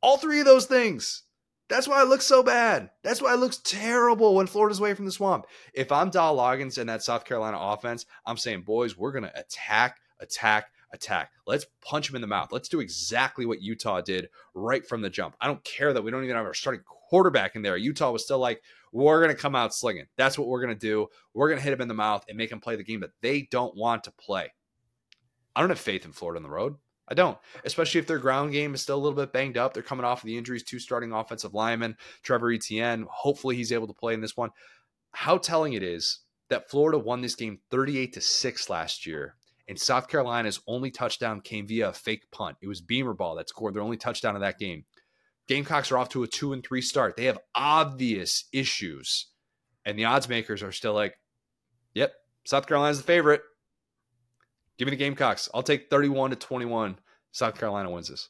All 0.00 0.16
three 0.16 0.40
of 0.40 0.46
those 0.46 0.66
things. 0.66 1.22
That's 1.68 1.86
why 1.86 2.02
it 2.02 2.08
looks 2.08 2.26
so 2.26 2.42
bad. 2.42 2.90
That's 3.02 3.22
why 3.22 3.32
it 3.32 3.38
looks 3.38 3.58
terrible 3.58 4.34
when 4.34 4.46
Florida's 4.46 4.78
away 4.78 4.94
from 4.94 5.04
the 5.04 5.12
swamp. 5.12 5.46
If 5.72 5.92
I'm 5.92 6.10
Dowell 6.10 6.36
Loggains 6.36 6.78
in 6.78 6.88
that 6.88 7.02
South 7.02 7.24
Carolina 7.24 7.58
offense, 7.60 8.04
I'm 8.26 8.36
saying, 8.36 8.62
boys, 8.62 8.96
we're 8.96 9.12
going 9.12 9.24
to 9.24 9.38
attack 9.38 9.98
attack, 10.22 10.70
attack. 10.92 11.30
Let's 11.46 11.66
punch 11.84 12.08
him 12.08 12.16
in 12.16 12.22
the 12.22 12.28
mouth. 12.28 12.52
Let's 12.52 12.68
do 12.68 12.80
exactly 12.80 13.46
what 13.46 13.62
Utah 13.62 14.00
did 14.00 14.28
right 14.54 14.86
from 14.86 15.02
the 15.02 15.10
jump. 15.10 15.36
I 15.40 15.46
don't 15.46 15.62
care 15.64 15.92
that 15.92 16.02
we 16.02 16.10
don't 16.10 16.24
even 16.24 16.36
have 16.36 16.46
our 16.46 16.54
starting 16.54 16.82
quarterback 16.84 17.56
in 17.56 17.62
there. 17.62 17.76
Utah 17.76 18.10
was 18.10 18.24
still 18.24 18.38
like, 18.38 18.62
we're 18.92 19.22
going 19.22 19.34
to 19.34 19.40
come 19.40 19.54
out 19.54 19.74
slinging. 19.74 20.06
That's 20.16 20.38
what 20.38 20.48
we're 20.48 20.62
going 20.62 20.74
to 20.74 20.86
do. 20.86 21.08
We're 21.34 21.48
going 21.48 21.58
to 21.58 21.64
hit 21.64 21.72
him 21.72 21.80
in 21.80 21.88
the 21.88 21.94
mouth 21.94 22.24
and 22.28 22.38
make 22.38 22.52
him 22.52 22.60
play 22.60 22.76
the 22.76 22.84
game 22.84 23.00
that 23.00 23.10
they 23.20 23.42
don't 23.50 23.76
want 23.76 24.04
to 24.04 24.12
play. 24.12 24.52
I 25.54 25.60
don't 25.60 25.70
have 25.70 25.78
faith 25.78 26.04
in 26.04 26.12
Florida 26.12 26.38
on 26.38 26.42
the 26.42 26.50
road. 26.50 26.76
I 27.08 27.14
don't, 27.14 27.36
especially 27.64 27.98
if 27.98 28.06
their 28.06 28.18
ground 28.18 28.52
game 28.52 28.74
is 28.74 28.80
still 28.80 28.96
a 28.96 29.02
little 29.02 29.16
bit 29.16 29.32
banged 29.32 29.58
up. 29.58 29.74
They're 29.74 29.82
coming 29.82 30.04
off 30.04 30.22
of 30.22 30.26
the 30.26 30.38
injuries 30.38 30.62
to 30.64 30.78
starting 30.78 31.12
offensive 31.12 31.52
linemen, 31.52 31.96
Trevor 32.22 32.52
Etienne. 32.52 33.06
Hopefully, 33.10 33.56
he's 33.56 33.72
able 33.72 33.88
to 33.88 33.92
play 33.92 34.14
in 34.14 34.20
this 34.20 34.36
one. 34.36 34.50
How 35.10 35.36
telling 35.36 35.74
it 35.74 35.82
is 35.82 36.20
that 36.48 36.70
Florida 36.70 36.98
won 36.98 37.20
this 37.20 37.34
game 37.34 37.58
38 37.70 38.14
to 38.14 38.20
6 38.20 38.70
last 38.70 39.04
year 39.04 39.36
and 39.72 39.80
South 39.80 40.06
Carolina's 40.06 40.60
only 40.66 40.90
touchdown 40.90 41.40
came 41.40 41.66
via 41.66 41.88
a 41.88 41.92
fake 41.94 42.30
punt. 42.30 42.58
It 42.60 42.68
was 42.68 42.82
Beamer 42.82 43.14
ball 43.14 43.36
that 43.36 43.48
scored 43.48 43.72
their 43.72 43.82
only 43.82 43.96
touchdown 43.96 44.34
of 44.34 44.42
that 44.42 44.58
game. 44.58 44.84
Gamecocks 45.48 45.90
are 45.90 45.96
off 45.96 46.10
to 46.10 46.22
a 46.22 46.26
two 46.26 46.52
and 46.52 46.62
three 46.62 46.82
start. 46.82 47.16
They 47.16 47.24
have 47.24 47.38
obvious 47.54 48.44
issues, 48.52 49.28
and 49.86 49.98
the 49.98 50.04
odds 50.04 50.28
makers 50.28 50.62
are 50.62 50.72
still 50.72 50.92
like, 50.92 51.14
"Yep, 51.94 52.12
South 52.44 52.66
Carolina's 52.66 52.98
the 52.98 53.04
favorite. 53.04 53.40
Give 54.76 54.84
me 54.84 54.90
the 54.90 54.96
Gamecocks. 54.96 55.48
I'll 55.54 55.62
take 55.62 55.88
thirty-one 55.88 56.28
to 56.28 56.36
twenty-one. 56.36 56.98
South 57.30 57.58
Carolina 57.58 57.90
wins 57.90 58.08
this." 58.08 58.28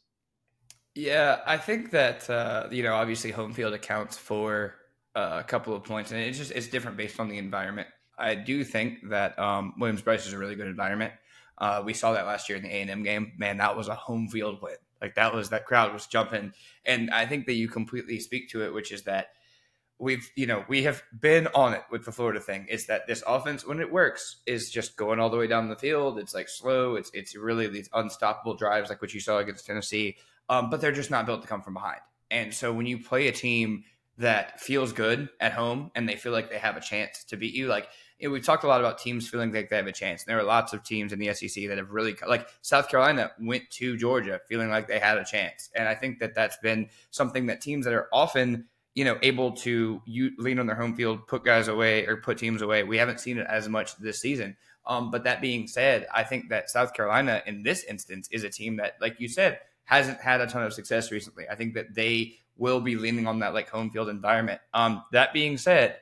Yeah, 0.95 1.41
I 1.45 1.57
think 1.57 1.91
that 1.91 2.31
uh, 2.31 2.69
you 2.71 2.85
know, 2.85 2.95
obviously, 2.95 3.33
home 3.33 3.53
field 3.53 3.75
accounts 3.75 4.17
for 4.17 4.77
uh, 5.17 5.39
a 5.41 5.45
couple 5.45 5.75
of 5.75 5.83
points, 5.83 6.13
and 6.13 6.21
it's 6.21 6.39
just 6.39 6.53
it's 6.53 6.69
different 6.69 6.97
based 6.97 7.19
on 7.19 7.29
the 7.29 7.39
environment. 7.39 7.89
I 8.17 8.37
do 8.37 8.63
think 8.63 9.09
that 9.11 9.37
um, 9.41 9.75
Williams 9.77 10.03
Brice 10.03 10.25
is 10.29 10.35
a 10.35 10.39
really 10.39 10.55
good 10.55 10.69
environment. 10.69 11.13
Uh, 11.59 11.83
we 11.85 11.95
saw 11.95 12.13
that 12.13 12.27
last 12.27 12.49
year 12.49 12.57
in 12.57 12.65
the 12.65 12.75
A 12.75 12.81
and 12.81 12.91
M 12.91 13.03
game. 13.03 13.33
Man, 13.37 13.59
that 13.59 13.77
was 13.77 13.89
a 13.89 13.95
home 13.95 14.29
field 14.29 14.61
win. 14.63 14.77
Like 15.01 15.15
that 15.17 15.35
was 15.35 15.51
that 15.51 15.67
crowd 15.67 15.93
was 15.93 16.07
jumping, 16.07 16.53
and 16.85 17.11
I 17.11 17.27
think 17.27 17.47
that 17.47 17.55
you 17.55 17.69
completely 17.69 18.21
speak 18.21 18.51
to 18.51 18.65
it, 18.65 18.73
which 18.73 18.93
is 18.93 19.03
that 19.03 19.29
we've 19.99 20.31
you 20.37 20.47
know 20.47 20.65
we 20.69 20.83
have 20.85 21.03
been 21.19 21.49
on 21.55 21.75
it 21.75 21.83
with 21.91 22.05
the 22.05 22.13
Florida 22.13 22.41
thing. 22.41 22.67
Is 22.69 22.87
that 22.87 23.07
this 23.07 23.23
offense 23.27 23.67
when 23.67 23.81
it 23.81 23.91
works 23.91 24.43
is 24.47 24.71
just 24.71 24.97
going 24.97 25.19
all 25.19 25.31
the 25.31 25.37
way 25.37 25.47
down 25.47 25.69
the 25.69 25.77
field. 25.77 26.19
It's 26.19 26.35
like 26.35 26.49
slow. 26.49 26.95
It's 26.95 27.11
it's 27.15 27.37
really 27.37 27.69
these 27.69 27.89
unstoppable 27.93 28.55
drives 28.55 28.91
like 28.91 29.03
what 29.03 29.13
you 29.13 29.21
saw 29.21 29.39
against 29.39 29.67
Tennessee, 29.67 30.17
um, 30.49 30.71
but 30.71 30.81
they're 30.81 30.93
just 30.93 31.11
not 31.11 31.27
built 31.27 31.43
to 31.43 31.49
come 31.49 31.63
from 31.63 31.75
behind. 31.75 32.01
And 32.31 32.55
so 32.55 32.73
when 32.73 32.87
you 32.87 32.99
play 32.99 33.29
a 33.29 33.33
team 33.33 33.85
that 34.19 34.61
feels 34.61 34.93
good 34.93 35.29
at 35.41 35.53
home 35.53 35.91
and 35.95 36.09
they 36.09 36.17
feel 36.17 36.33
like 36.33 36.51
they 36.51 36.59
have 36.59 36.77
a 36.77 36.81
chance 36.81 37.25
to 37.25 37.37
beat 37.37 37.55
you, 37.55 37.67
like 37.67 37.89
you 38.23 38.29
know, 38.29 38.33
we've 38.33 38.45
talked 38.45 38.63
a 38.63 38.69
lot 38.69 38.81
about 38.81 39.01
teams 39.01 39.29
feeling 39.29 39.53
like 39.53 39.69
they 39.69 39.77
have 39.77 39.89
a 39.89 39.93
chance. 39.93 40.23
And 40.23 40.31
there 40.31 40.39
are 40.39 40.45
lots 40.45 40.73
of 40.73 40.85
teams 40.85 41.13
in 41.13 41.19
the 41.19 41.35
SEC 41.35 41.67
that 41.67 41.77
have 41.77 41.91
really, 41.91 42.15
like 42.25 42.47
South 42.63 42.89
Carolina 42.89 43.33
went 43.41 43.69
to 43.71 43.97
Georgia 43.97 44.41
feeling 44.49 44.71
like 44.71 44.87
they 44.87 45.01
had 45.01 45.19
a 45.19 45.25
chance. 45.25 45.71
And 45.75 45.89
I 45.89 45.97
think 45.97 46.21
that 46.21 46.33
that's 46.33 46.57
been 46.59 46.89
something 47.11 47.47
that 47.47 47.61
teams 47.61 47.85
that 47.85 47.93
are 47.93 48.07
often, 48.13 48.67
you 48.95 49.05
know, 49.05 49.19
able 49.23 49.51
to 49.53 50.01
lean 50.07 50.61
on 50.61 50.69
their 50.69 50.77
home 50.77 50.95
field, 50.95 51.27
put 51.27 51.45
guys 51.45 51.67
away 51.67 52.07
or 52.07 52.17
put 52.17 52.39
teams 52.39 52.63
away. 52.63 52.85
We 52.85 52.97
haven't 52.97 53.19
seen 53.19 53.39
it 53.39 53.47
as 53.51 53.69
much 53.69 53.97
this 53.97 54.21
season. 54.21 54.57
Um, 54.87 55.11
but 55.11 55.25
that 55.25 55.41
being 55.41 55.67
said, 55.67 56.07
I 56.15 56.23
think 56.23 56.49
that 56.51 56.71
South 56.71 56.95
Carolina 56.95 57.43
in 57.45 57.65
this 57.65 57.83
instance 57.83 58.29
is 58.31 58.45
a 58.45 58.51
team 58.51 58.77
that, 58.77 58.99
like 59.01 59.19
you 59.19 59.27
said, 59.27 59.59
hasn't 59.83 60.21
had 60.21 60.41
a 60.41 60.47
ton 60.47 60.63
of 60.63 60.73
success 60.73 61.11
recently. 61.11 61.49
I 61.51 61.57
think 61.57 61.75
that 61.75 61.93
they 61.97 62.37
will 62.57 62.81
be 62.81 62.95
leaning 62.95 63.27
on 63.27 63.41
that 63.41 63.53
like 63.53 63.69
home 63.69 63.91
field 63.91 64.09
environment. 64.09 64.61
Um, 64.73 65.03
that 65.11 65.33
being 65.33 65.59
said, 65.59 65.97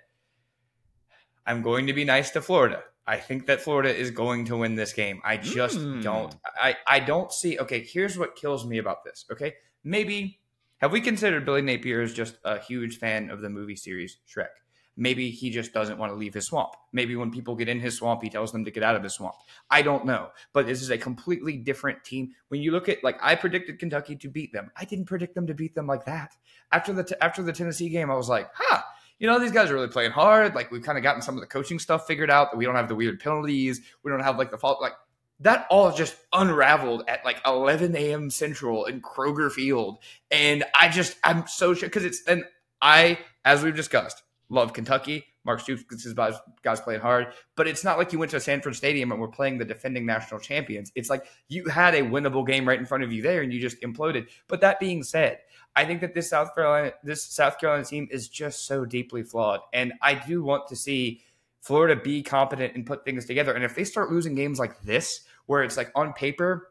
I'm 1.47 1.62
going 1.62 1.86
to 1.86 1.93
be 1.93 2.05
nice 2.05 2.30
to 2.30 2.43
Florida. 2.43 2.82
I 3.07 3.16
think 3.16 3.47
that 3.47 3.61
Florida 3.61 3.95
is 3.95 4.11
going 4.11 4.45
to 4.47 4.57
win 4.57 4.76
this 4.76 4.93
game. 4.93 5.20
I 5.24 5.36
just 5.36 5.78
mm. 5.78 6.03
don't. 6.03 6.34
I, 6.61 6.76
I 6.86 7.01
don't 7.01 7.32
see. 7.32 7.59
Okay, 7.59 7.82
here's 7.82 8.16
what 8.16 8.36
kills 8.36 8.64
me 8.64 8.78
about 8.78 9.05
this. 9.05 9.24
Okay, 9.32 9.55
maybe 9.82 10.41
have 10.78 10.93
we 10.93 11.01
considered 11.01 11.45
Billy 11.45 11.62
Napier 11.62 12.03
as 12.03 12.14
just 12.14 12.38
a 12.45 12.59
huge 12.59 12.99
fan 12.99 13.30
of 13.30 13.41
the 13.41 13.51
movie 13.51 13.76
series 13.76 14.18
Shrek? 14.28 14.49
Maybe 14.97 15.30
he 15.30 15.51
just 15.51 15.72
doesn't 15.72 15.99
want 15.99 16.12
to 16.12 16.16
leave 16.16 16.34
his 16.34 16.47
swamp. 16.47 16.74
Maybe 16.93 17.16
when 17.16 17.30
people 17.30 17.55
get 17.55 17.68
in 17.68 17.80
his 17.80 17.97
swamp, 17.97 18.22
he 18.22 18.28
tells 18.28 18.53
them 18.53 18.64
to 18.64 18.70
get 18.70 18.82
out 18.82 18.97
of 18.97 19.03
his 19.03 19.14
swamp. 19.14 19.34
I 19.70 19.82
don't 19.82 20.05
know. 20.05 20.28
But 20.53 20.66
this 20.66 20.82
is 20.82 20.91
a 20.91 20.99
completely 20.99 21.57
different 21.57 22.05
team. 22.05 22.32
When 22.49 22.61
you 22.61 22.70
look 22.72 22.88
at 22.88 23.03
like 23.03 23.18
I 23.22 23.34
predicted 23.34 23.78
Kentucky 23.78 24.16
to 24.16 24.28
beat 24.28 24.53
them. 24.53 24.70
I 24.76 24.84
didn't 24.84 25.07
predict 25.07 25.34
them 25.34 25.47
to 25.47 25.55
beat 25.55 25.74
them 25.74 25.86
like 25.86 26.05
that. 26.05 26.36
After 26.72 26.93
the 26.93 27.05
t- 27.05 27.14
after 27.20 27.43
the 27.43 27.53
Tennessee 27.53 27.88
game, 27.88 28.11
I 28.11 28.14
was 28.14 28.28
like, 28.28 28.49
huh, 28.55 28.82
you 29.21 29.29
know, 29.29 29.39
these 29.39 29.53
guys 29.53 29.71
are 29.71 29.75
really 29.75 29.89
playing 29.89 30.11
hard. 30.11 30.55
Like 30.55 30.73
we've 30.73 30.83
kind 30.83 30.99
of 30.99 31.05
gotten 31.05 31.23
some 31.23 31.37
of 31.37 31.41
the 31.41 31.47
coaching 31.47 31.79
stuff 31.79 32.07
figured 32.07 32.31
out 32.31 32.51
that 32.51 32.57
we 32.57 32.64
don't 32.64 32.75
have 32.75 32.89
the 32.89 32.97
weird 32.97 33.21
penalties. 33.21 33.81
We 34.03 34.11
don't 34.11 34.21
have 34.21 34.39
like 34.39 34.51
the 34.51 34.59
fault 34.59 34.81
like 34.81 34.95
that 35.41 35.66
all 35.71 35.93
just 35.93 36.16
unraveled 36.33 37.05
at 37.07 37.25
like 37.25 37.41
11 37.47 37.95
a.m. 37.95 38.31
Central 38.31 38.87
in 38.87 39.01
Kroger 39.01 39.53
Field. 39.53 39.99
And 40.31 40.64
I 40.79 40.89
just, 40.89 41.16
I'm 41.23 41.47
so 41.47 41.75
sure 41.75 41.89
because 41.89 42.05
it's, 42.05 42.23
and 42.27 42.45
I, 42.83 43.18
as 43.45 43.62
we've 43.62 43.77
discussed, 43.77 44.23
love 44.49 44.73
Kentucky. 44.73 45.27
Mark 45.45 45.61
Stoops 45.61 46.05
his 46.05 46.12
guys 46.12 46.81
playing 46.81 47.01
hard, 47.01 47.29
but 47.57 47.66
it's 47.66 47.83
not 47.83 47.97
like 47.97 48.12
you 48.12 48.18
went 48.18 48.31
to 48.33 48.41
Sanford 48.41 48.77
Stadium 48.77 49.11
and 49.11 49.21
we're 49.21 49.29
playing 49.29 49.57
the 49.57 49.64
defending 49.64 50.05
national 50.05 50.39
champions. 50.39 50.93
It's 50.95 51.09
like 51.09 51.25
you 51.49 51.66
had 51.66 51.95
a 51.95 52.03
winnable 52.03 52.47
game 52.47 52.68
right 52.68 52.79
in 52.79 52.85
front 52.85 53.05
of 53.05 53.12
you 53.12 53.23
there, 53.23 53.41
and 53.41 53.53
you 53.53 53.59
just 53.59 53.81
imploded. 53.81 54.29
But 54.49 54.61
that 54.61 54.81
being 54.81 55.03
said, 55.03 55.39
I 55.77 55.85
think 55.85 56.01
that 56.01 56.14
this 56.14 56.31
South 56.31 56.55
Carolina 56.55 56.93
this 57.03 57.23
South 57.23 57.59
Carolina 57.59 57.85
team 57.85 58.09
is 58.11 58.29
just 58.29 58.66
so 58.66 58.85
deeply 58.85 59.23
flawed, 59.23 59.61
and 59.73 59.93
I 60.03 60.14
do 60.14 60.43
want 60.43 60.66
to 60.68 60.77
see 60.77 61.23
Florida 61.61 62.01
be 62.01 62.23
competent 62.23 62.75
and 62.75 62.87
put 62.87 63.05
things 63.05 63.27
together. 63.27 63.53
And 63.53 63.64
if 63.64 63.75
they 63.75 63.85
start 63.85 64.11
losing 64.11 64.35
games 64.35 64.59
like 64.59 64.81
this, 64.83 65.23
where 65.47 65.62
it's 65.62 65.77
like 65.77 65.91
on 65.95 66.12
paper 66.12 66.71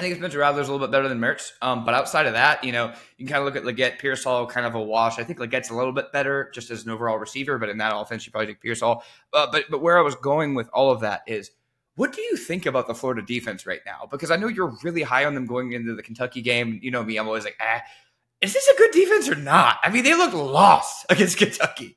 I 0.00 0.02
think 0.02 0.16
Spencer 0.16 0.38
Rattler's 0.38 0.68
a 0.68 0.72
little 0.72 0.86
bit 0.86 0.92
better 0.92 1.08
than 1.08 1.18
Mertz. 1.18 1.52
Um, 1.60 1.84
but 1.84 1.94
outside 1.94 2.26
of 2.26 2.32
that, 2.32 2.62
you 2.64 2.72
know, 2.72 2.94
you 3.18 3.26
can 3.26 3.34
kind 3.34 3.38
of 3.40 3.44
look 3.44 3.56
at 3.56 3.64
Legette, 3.64 3.98
Pearsall, 3.98 4.46
kind 4.46 4.64
of 4.64 4.74
a 4.74 4.80
wash. 4.80 5.18
I 5.18 5.24
think 5.24 5.38
Legette's 5.38 5.68
a 5.68 5.74
little 5.74 5.92
bit 5.92 6.12
better 6.12 6.50
just 6.54 6.70
as 6.70 6.84
an 6.84 6.90
overall 6.90 7.18
receiver, 7.18 7.58
but 7.58 7.68
in 7.68 7.76
that 7.78 7.94
offense, 7.94 8.24
you 8.24 8.32
probably 8.32 8.46
take 8.46 8.62
Pearsall. 8.62 9.02
Uh, 9.32 9.48
but 9.50 9.64
but 9.68 9.82
where 9.82 9.98
I 9.98 10.02
was 10.02 10.14
going 10.14 10.54
with 10.54 10.70
all 10.72 10.90
of 10.90 11.00
that 11.00 11.22
is, 11.26 11.50
what 11.96 12.14
do 12.14 12.22
you 12.22 12.36
think 12.36 12.66
about 12.66 12.86
the 12.86 12.94
Florida 12.94 13.20
defense 13.20 13.66
right 13.66 13.80
now? 13.84 14.08
Because 14.10 14.30
I 14.30 14.36
know 14.36 14.48
you're 14.48 14.74
really 14.82 15.02
high 15.02 15.26
on 15.26 15.34
them 15.34 15.44
going 15.44 15.72
into 15.72 15.94
the 15.94 16.02
Kentucky 16.02 16.40
game. 16.40 16.78
You 16.82 16.90
know 16.90 17.02
me, 17.02 17.18
I'm 17.18 17.26
always 17.26 17.44
like, 17.44 17.58
ah, 17.60 17.82
is 18.40 18.52
this 18.52 18.68
a 18.68 18.76
good 18.76 18.90
defense 18.92 19.28
or 19.28 19.36
not? 19.36 19.76
I 19.82 19.90
mean, 19.90 20.04
they 20.04 20.14
look 20.14 20.32
lost 20.32 21.06
against 21.10 21.38
Kentucky. 21.38 21.96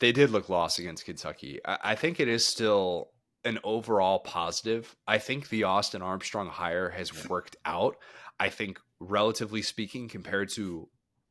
They 0.00 0.12
did 0.12 0.30
look 0.30 0.48
lost 0.48 0.78
against 0.78 1.04
Kentucky. 1.04 1.60
I, 1.64 1.78
I 1.82 1.94
think 1.94 2.20
it 2.20 2.28
is 2.28 2.46
still 2.46 3.10
an 3.44 3.58
overall 3.62 4.18
positive. 4.20 4.94
I 5.06 5.18
think 5.18 5.48
the 5.48 5.64
Austin 5.64 6.02
Armstrong 6.02 6.48
hire 6.48 6.90
has 6.90 7.28
worked 7.28 7.56
out. 7.64 7.96
I 8.40 8.48
think, 8.48 8.80
relatively 9.00 9.62
speaking, 9.62 10.08
compared 10.08 10.48
to 10.50 10.88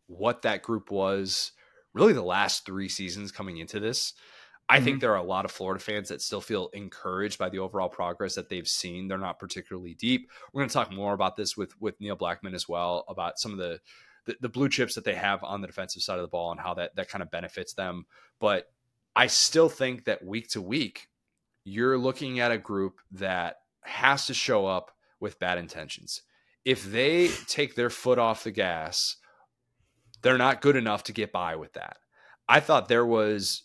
what 0.07 0.43
that 0.43 0.61
group 0.61 0.91
was 0.91 1.51
really 1.93 2.13
the 2.13 2.23
last 2.23 2.65
three 2.65 2.89
seasons 2.89 3.31
coming 3.31 3.57
into 3.57 3.79
this, 3.79 4.13
I 4.69 4.77
mm-hmm. 4.77 4.85
think 4.85 5.01
there 5.01 5.11
are 5.11 5.17
a 5.17 5.23
lot 5.23 5.45
of 5.45 5.51
Florida 5.51 5.83
fans 5.83 6.09
that 6.09 6.21
still 6.21 6.41
feel 6.41 6.69
encouraged 6.73 7.37
by 7.37 7.49
the 7.49 7.59
overall 7.59 7.89
progress 7.89 8.35
that 8.35 8.49
they've 8.49 8.67
seen. 8.67 9.07
They're 9.07 9.17
not 9.17 9.39
particularly 9.39 9.95
deep. 9.95 10.29
We're 10.51 10.61
going 10.61 10.69
to 10.69 10.73
talk 10.73 10.91
more 10.91 11.13
about 11.13 11.35
this 11.35 11.57
with 11.57 11.79
with 11.81 11.99
Neil 11.99 12.17
Blackmon 12.17 12.53
as 12.53 12.69
well 12.69 13.03
about 13.07 13.39
some 13.39 13.51
of 13.51 13.57
the, 13.57 13.79
the 14.25 14.35
the 14.41 14.49
blue 14.49 14.69
chips 14.69 14.95
that 14.95 15.03
they 15.03 15.15
have 15.15 15.43
on 15.43 15.61
the 15.61 15.67
defensive 15.67 16.01
side 16.01 16.17
of 16.17 16.21
the 16.21 16.27
ball 16.27 16.51
and 16.51 16.59
how 16.59 16.73
that 16.75 16.95
that 16.95 17.09
kind 17.09 17.21
of 17.21 17.31
benefits 17.31 17.73
them. 17.73 18.05
But 18.39 18.71
I 19.15 19.27
still 19.27 19.69
think 19.69 20.05
that 20.05 20.25
week 20.25 20.49
to 20.49 20.61
week, 20.61 21.07
you're 21.63 21.97
looking 21.97 22.39
at 22.39 22.51
a 22.51 22.57
group 22.57 22.99
that 23.11 23.57
has 23.81 24.25
to 24.27 24.33
show 24.33 24.65
up 24.65 24.91
with 25.19 25.39
bad 25.39 25.57
intentions. 25.57 26.21
If 26.65 26.83
they 26.83 27.29
take 27.47 27.75
their 27.75 27.89
foot 27.89 28.19
off 28.19 28.43
the 28.43 28.51
gas, 28.51 29.17
they're 30.21 30.37
not 30.37 30.61
good 30.61 30.75
enough 30.75 31.03
to 31.03 31.13
get 31.13 31.31
by 31.31 31.55
with 31.55 31.73
that. 31.73 31.97
I 32.47 32.59
thought 32.59 32.87
there 32.87 33.05
was 33.05 33.63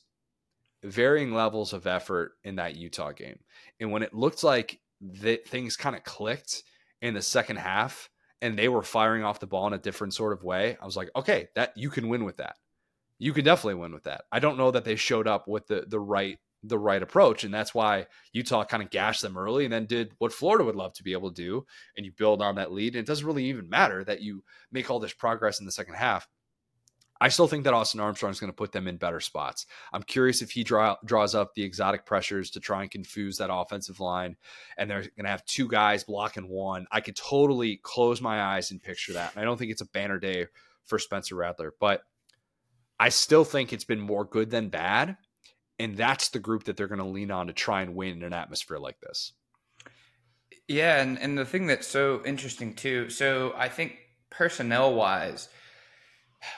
varying 0.82 1.32
levels 1.32 1.72
of 1.72 1.86
effort 1.86 2.32
in 2.44 2.56
that 2.56 2.76
Utah 2.76 3.12
game. 3.12 3.38
And 3.80 3.90
when 3.90 4.02
it 4.02 4.14
looked 4.14 4.44
like 4.44 4.80
that 5.00 5.46
things 5.46 5.76
kind 5.76 5.96
of 5.96 6.04
clicked 6.04 6.62
in 7.00 7.14
the 7.14 7.22
second 7.22 7.56
half 7.56 8.08
and 8.40 8.58
they 8.58 8.68
were 8.68 8.82
firing 8.82 9.24
off 9.24 9.40
the 9.40 9.46
ball 9.46 9.66
in 9.66 9.72
a 9.72 9.78
different 9.78 10.14
sort 10.14 10.32
of 10.32 10.42
way, 10.42 10.76
I 10.80 10.86
was 10.86 10.96
like, 10.96 11.10
okay, 11.16 11.48
that 11.54 11.72
you 11.76 11.90
can 11.90 12.08
win 12.08 12.24
with 12.24 12.36
that. 12.38 12.56
You 13.18 13.32
can 13.32 13.44
definitely 13.44 13.80
win 13.80 13.92
with 13.92 14.04
that. 14.04 14.24
I 14.30 14.38
don't 14.38 14.58
know 14.58 14.70
that 14.70 14.84
they 14.84 14.96
showed 14.96 15.26
up 15.26 15.48
with 15.48 15.66
the 15.66 15.84
the 15.88 15.98
right 15.98 16.38
the 16.62 16.78
right 16.78 17.02
approach. 17.02 17.44
And 17.44 17.54
that's 17.54 17.74
why 17.74 18.06
Utah 18.32 18.64
kind 18.64 18.82
of 18.82 18.90
gashed 18.90 19.22
them 19.22 19.38
early 19.38 19.64
and 19.64 19.72
then 19.72 19.86
did 19.86 20.12
what 20.18 20.32
Florida 20.32 20.64
would 20.64 20.76
love 20.76 20.92
to 20.94 21.02
be 21.02 21.12
able 21.12 21.32
to 21.32 21.42
do. 21.42 21.66
And 21.96 22.04
you 22.04 22.12
build 22.16 22.42
on 22.42 22.56
that 22.56 22.72
lead. 22.72 22.94
And 22.94 23.00
it 23.00 23.06
doesn't 23.06 23.26
really 23.26 23.44
even 23.46 23.68
matter 23.68 24.04
that 24.04 24.22
you 24.22 24.42
make 24.72 24.90
all 24.90 24.98
this 24.98 25.12
progress 25.12 25.60
in 25.60 25.66
the 25.66 25.72
second 25.72 25.94
half. 25.94 26.26
I 27.20 27.28
still 27.28 27.48
think 27.48 27.64
that 27.64 27.74
Austin 27.74 28.00
Armstrong 28.00 28.30
is 28.30 28.40
going 28.40 28.52
to 28.52 28.56
put 28.56 28.72
them 28.72 28.86
in 28.86 28.96
better 28.96 29.20
spots. 29.20 29.66
I'm 29.92 30.02
curious 30.02 30.40
if 30.40 30.50
he 30.50 30.62
draw, 30.62 30.96
draws 31.04 31.34
up 31.34 31.54
the 31.54 31.64
exotic 31.64 32.06
pressures 32.06 32.50
to 32.52 32.60
try 32.60 32.82
and 32.82 32.90
confuse 32.90 33.38
that 33.38 33.52
offensive 33.52 34.00
line, 34.00 34.36
and 34.76 34.88
they're 34.88 35.00
going 35.00 35.24
to 35.24 35.30
have 35.30 35.44
two 35.44 35.68
guys 35.68 36.04
blocking 36.04 36.48
one. 36.48 36.86
I 36.92 37.00
could 37.00 37.16
totally 37.16 37.80
close 37.82 38.20
my 38.20 38.40
eyes 38.40 38.70
and 38.70 38.82
picture 38.82 39.14
that. 39.14 39.32
And 39.34 39.42
I 39.42 39.44
don't 39.44 39.58
think 39.58 39.72
it's 39.72 39.82
a 39.82 39.86
banner 39.86 40.18
day 40.18 40.46
for 40.84 40.98
Spencer 40.98 41.34
Rattler, 41.34 41.74
but 41.80 42.02
I 43.00 43.10
still 43.10 43.44
think 43.44 43.72
it's 43.72 43.84
been 43.84 44.00
more 44.00 44.24
good 44.24 44.50
than 44.50 44.68
bad. 44.68 45.16
And 45.78 45.96
that's 45.96 46.30
the 46.30 46.40
group 46.40 46.64
that 46.64 46.76
they're 46.76 46.88
going 46.88 46.98
to 46.98 47.04
lean 47.04 47.30
on 47.30 47.46
to 47.46 47.52
try 47.52 47.82
and 47.82 47.94
win 47.94 48.16
in 48.16 48.22
an 48.24 48.32
atmosphere 48.32 48.78
like 48.78 48.98
this. 49.00 49.32
Yeah, 50.66 51.00
and, 51.00 51.18
and 51.18 51.38
the 51.38 51.44
thing 51.44 51.66
that's 51.66 51.86
so 51.86 52.20
interesting 52.26 52.74
too. 52.74 53.08
So 53.10 53.54
I 53.56 53.68
think 53.68 53.96
personnel 54.28 54.94
wise, 54.94 55.48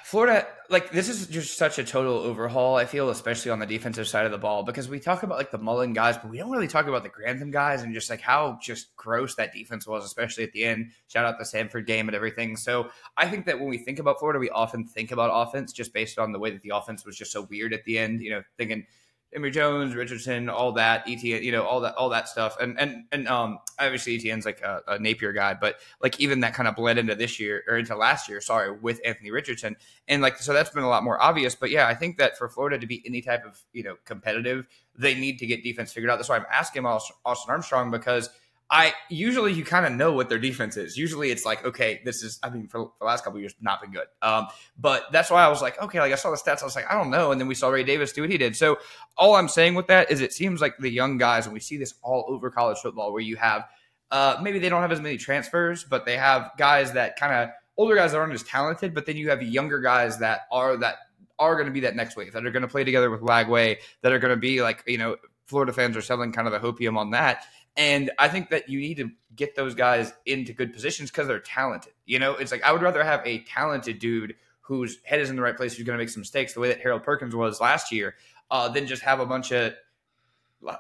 Florida, 0.05 0.47
like 0.69 0.91
this 0.91 1.09
is 1.09 1.27
just 1.27 1.57
such 1.57 1.79
a 1.79 1.85
total 1.85 2.19
overhaul. 2.19 2.77
I 2.77 2.85
feel, 2.85 3.09
especially 3.09 3.51
on 3.51 3.61
the 3.61 3.67
defensive 3.67 4.07
side 4.07 4.27
of 4.27 4.33
the 4.33 4.39
ball, 4.39 4.63
because 4.63 4.89
we 4.89 5.01
talk 5.01 5.23
about 5.23 5.39
like 5.39 5.51
the 5.51 5.59
Mullen 5.59 5.95
guys, 5.95 6.19
but 6.19 6.31
we 6.31 6.39
don't 6.39 6.51
really 6.51 6.69
talk 6.69 6.87
about 6.87 7.03
the 7.03 7.09
Grantham 7.09 7.51
guys 7.51 7.83
and 7.83 7.95
just 7.95 8.11
like 8.11 8.21
how 8.21 8.59
just 8.63 8.95
gross 8.97 9.37
that 9.37 9.55
defense 9.55 9.87
was, 9.87 10.05
especially 10.05 10.45
at 10.45 10.53
the 10.53 10.65
end. 10.65 10.91
Shout 11.09 11.25
out 11.25 11.39
the 11.39 11.47
Sanford 11.47 11.87
game 11.87 12.09
and 12.09 12.15
everything. 12.15 12.57
So 12.57 12.91
I 13.17 13.29
think 13.29 13.47
that 13.47 13.59
when 13.59 13.69
we 13.69 13.79
think 13.79 13.99
about 13.99 14.19
Florida, 14.19 14.39
we 14.39 14.51
often 14.51 14.87
think 14.87 15.13
about 15.13 15.31
offense 15.33 15.73
just 15.73 15.95
based 15.95 16.19
on 16.19 16.33
the 16.33 16.39
way 16.39 16.51
that 16.51 16.63
the 16.63 16.73
offense 16.75 17.07
was 17.07 17.17
just 17.17 17.33
so 17.33 17.43
weird 17.43 17.73
at 17.73 17.85
the 17.85 17.99
end. 17.99 18.21
You 18.21 18.31
know, 18.31 18.43
thinking 18.59 18.87
Emory 19.33 19.53
Jones, 19.53 19.95
Richardson, 19.95 20.49
all 20.49 20.73
that, 20.73 21.09
Etienne, 21.09 21.43
you 21.45 21.53
know, 21.53 21.63
all 21.63 21.81
that, 21.81 21.95
all 21.95 22.09
that 22.09 22.29
stuff, 22.29 22.57
and 22.61 22.79
and 22.81 23.05
and 23.13 23.29
um, 23.29 23.59
obviously 23.79 24.17
Etienne's 24.17 24.45
like 24.45 24.61
a, 24.61 24.83
a, 24.89 24.99
Napier 24.99 25.33
guy, 25.33 25.55
but 25.55 25.77
like 26.03 26.19
even 26.19 26.41
that 26.41 26.53
kind 26.53 26.69
of 26.69 26.75
bled 26.75 26.99
into 26.99 27.15
this 27.15 27.39
year 27.39 27.63
or 27.69 27.79
into 27.79 27.95
last 27.97 28.29
year, 28.29 28.41
sorry, 28.41 28.73
with 28.73 29.01
Anthony 29.05 29.31
Richardson, 29.31 29.77
and 30.09 30.21
like 30.21 30.39
so 30.39 30.53
that's 30.53 30.71
been 30.71 30.83
a 30.83 30.89
lot 30.89 31.05
more 31.05 31.23
obvious. 31.23 31.55
But 31.55 31.71
yeah, 31.71 31.87
I 31.87 31.95
think 31.95 32.19
that 32.19 32.37
for 32.37 32.49
Florida 32.49 32.79
to 32.79 32.87
be 32.87 33.03
any 33.07 33.23
type 33.23 33.45
of 33.45 33.63
you 33.73 33.85
know 33.85 33.97
competitive, 34.05 34.67
they 34.97 35.15
need 35.15 35.39
to 35.39 35.47
get 35.47 35.63
defense 35.63 35.93
figured 35.93 36.11
out. 36.11 36.17
That's 36.17 36.29
why 36.29 36.37
I'm 36.37 36.47
asking 36.53 36.85
Austin 36.85 37.17
Armstrong 37.25 37.93
because 37.93 38.31
I 38.73 38.95
usually 39.09 39.53
you 39.53 39.65
kind 39.65 39.85
of 39.85 39.93
know 39.93 40.13
what 40.13 40.29
their 40.29 40.39
defense 40.39 40.77
is. 40.77 40.97
Usually 40.97 41.31
it's 41.31 41.45
like, 41.45 41.65
okay, 41.65 42.01
this 42.05 42.23
is. 42.23 42.39
I 42.43 42.51
mean, 42.51 42.69
for, 42.69 42.93
the 43.01 43.05
last 43.05 43.25
couple 43.25 43.41
years, 43.41 43.55
not 43.61 43.81
been 43.81 43.91
good. 43.91 44.07
Um, 44.23 44.47
but 44.79 45.07
that's 45.11 45.29
why 45.31 45.45
I 45.45 45.49
was 45.49 45.61
like, 45.61 45.81
okay, 45.83 45.99
like 45.99 46.13
I 46.13 46.17
saw 46.17 46.31
the 46.31 46.37
stats, 46.37 46.63
I 46.63 46.67
was 46.67 46.77
like, 46.77 46.91
I 46.91 46.95
don't 46.95 47.11
know. 47.11 47.33
And 47.33 47.41
then 47.41 47.49
we 47.49 47.57
saw 47.57 47.69
Ray 47.69 47.83
Davis 47.83 48.13
do 48.13 48.21
what 48.21 48.31
he 48.31 48.39
did. 48.39 48.55
So 48.55 48.79
all 49.17 49.35
I'm 49.35 49.49
saying 49.49 49.75
with 49.75 49.89
that 49.89 50.11
is, 50.11 50.21
it 50.21 50.33
seems 50.33 50.61
like 50.61 50.79
the 50.79 50.89
young 50.89 51.19
guys, 51.19 51.47
and 51.47 51.53
we 51.53 51.61
see 51.61 51.79
this 51.79 51.95
all 52.03 52.25
over 52.29 52.49
college 52.49 52.79
football, 52.79 53.13
where 53.13 53.23
you 53.23 53.37
have 53.37 53.65
uh, 54.11 54.39
maybe 54.43 54.59
they 54.59 54.69
don't 54.69 54.83
have 54.83 54.93
as 54.93 55.01
many 55.01 55.17
transfers, 55.17 55.85
but 55.85 56.05
they 56.05 56.17
have 56.17 56.53
guys 56.57 56.93
that 56.93 57.17
kind 57.17 57.33
of 57.33 57.51
older 57.77 57.95
guys 57.95 58.13
that 58.13 58.19
aren't 58.19 58.33
as 58.33 58.43
talented, 58.43 58.95
but 58.95 59.07
then 59.07 59.17
you 59.17 59.31
have 59.31 59.43
younger 59.43 59.81
guys 59.81 60.19
that 60.19 60.43
are 60.51 60.77
that 60.77 60.97
are 61.39 61.55
going 61.55 61.67
to 61.67 61.73
be 61.73 61.81
that 61.81 61.97
next 61.97 62.17
wave 62.17 62.33
that 62.33 62.45
are 62.45 62.51
going 62.51 62.63
to 62.63 62.69
play 62.69 62.85
together 62.85 63.11
with 63.11 63.21
Lagway, 63.21 63.79
that 64.03 64.13
are 64.13 64.19
going 64.19 64.35
to 64.35 64.41
be 64.41 64.63
like 64.63 64.83
you 64.87 64.99
know 64.99 65.17
Florida 65.47 65.73
fans 65.73 65.97
are 65.97 66.03
selling 66.03 66.33
kind 66.33 66.47
of 66.47 66.53
the 66.53 66.61
hopium 66.61 66.97
on 66.97 67.11
that. 67.11 67.45
And 67.77 68.11
I 68.19 68.29
think 68.29 68.51
that 68.51 68.69
you 68.69 68.81
need 68.81 68.97
to 68.97 69.11
get 69.35 69.55
those 69.55 69.75
guys 69.75 70.13
into 70.27 70.53
good 70.53 70.73
positions 70.73 71.11
because 71.11 71.29
they're 71.29 71.39
talented. 71.39 71.93
You 72.05 72.19
know, 72.19 72.33
it's 72.33 72.53
like 72.53 72.63
I 72.63 72.73
would 72.73 72.83
rather 72.83 73.03
have 73.05 73.25
a 73.25 73.41
talented 73.41 73.99
dude 73.99 74.35
whose 74.61 74.99
head 75.05 75.21
is 75.21 75.31
in 75.31 75.37
the 75.37 75.43
right 75.43 75.57
place, 75.57 75.77
who's 75.77 75.87
going 75.87 75.99
to 75.99 76.03
make 76.03 76.11
some 76.11 76.21
mistakes 76.21 76.53
the 76.53 76.61
way 76.61 76.69
that 76.69 76.81
Harold 76.81 77.03
Perkins 77.03 77.35
was 77.35 77.61
last 77.61 77.93
year, 77.93 78.15
uh, 78.51 78.69
than 78.69 78.87
just 78.87 79.03
have 79.03 79.21
a 79.21 79.27
bunch 79.27 79.53
of, 79.53 79.75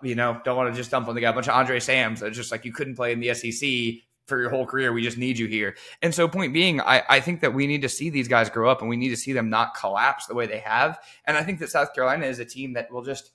you 0.02 0.14
know, 0.14 0.40
don't 0.44 0.56
want 0.56 0.72
to 0.72 0.76
just 0.76 0.90
dump 0.90 1.08
on 1.08 1.14
the 1.14 1.20
guy, 1.20 1.30
a 1.30 1.32
bunch 1.32 1.48
of 1.48 1.54
Andre 1.54 1.80
Sams. 1.80 2.22
It's 2.22 2.36
just 2.36 2.52
like 2.52 2.64
you 2.64 2.72
couldn't 2.72 2.96
play 2.96 3.12
in 3.12 3.20
the 3.20 3.34
SEC 3.34 4.02
for 4.26 4.40
your 4.40 4.50
whole 4.50 4.66
career. 4.66 4.92
We 4.92 5.02
just 5.02 5.18
need 5.18 5.38
you 5.38 5.46
here. 5.46 5.76
And 6.02 6.14
so, 6.14 6.28
point 6.28 6.52
being, 6.52 6.80
I, 6.80 7.02
I 7.08 7.20
think 7.20 7.40
that 7.40 7.52
we 7.52 7.66
need 7.66 7.82
to 7.82 7.88
see 7.88 8.10
these 8.10 8.28
guys 8.28 8.48
grow 8.48 8.70
up 8.70 8.80
and 8.80 8.88
we 8.88 8.96
need 8.96 9.08
to 9.08 9.16
see 9.16 9.32
them 9.32 9.50
not 9.50 9.74
collapse 9.74 10.26
the 10.26 10.34
way 10.34 10.46
they 10.46 10.58
have. 10.58 10.98
And 11.24 11.36
I 11.36 11.42
think 11.42 11.58
that 11.58 11.70
South 11.70 11.94
Carolina 11.94 12.26
is 12.26 12.38
a 12.38 12.44
team 12.44 12.74
that 12.74 12.92
will 12.92 13.02
just 13.02 13.32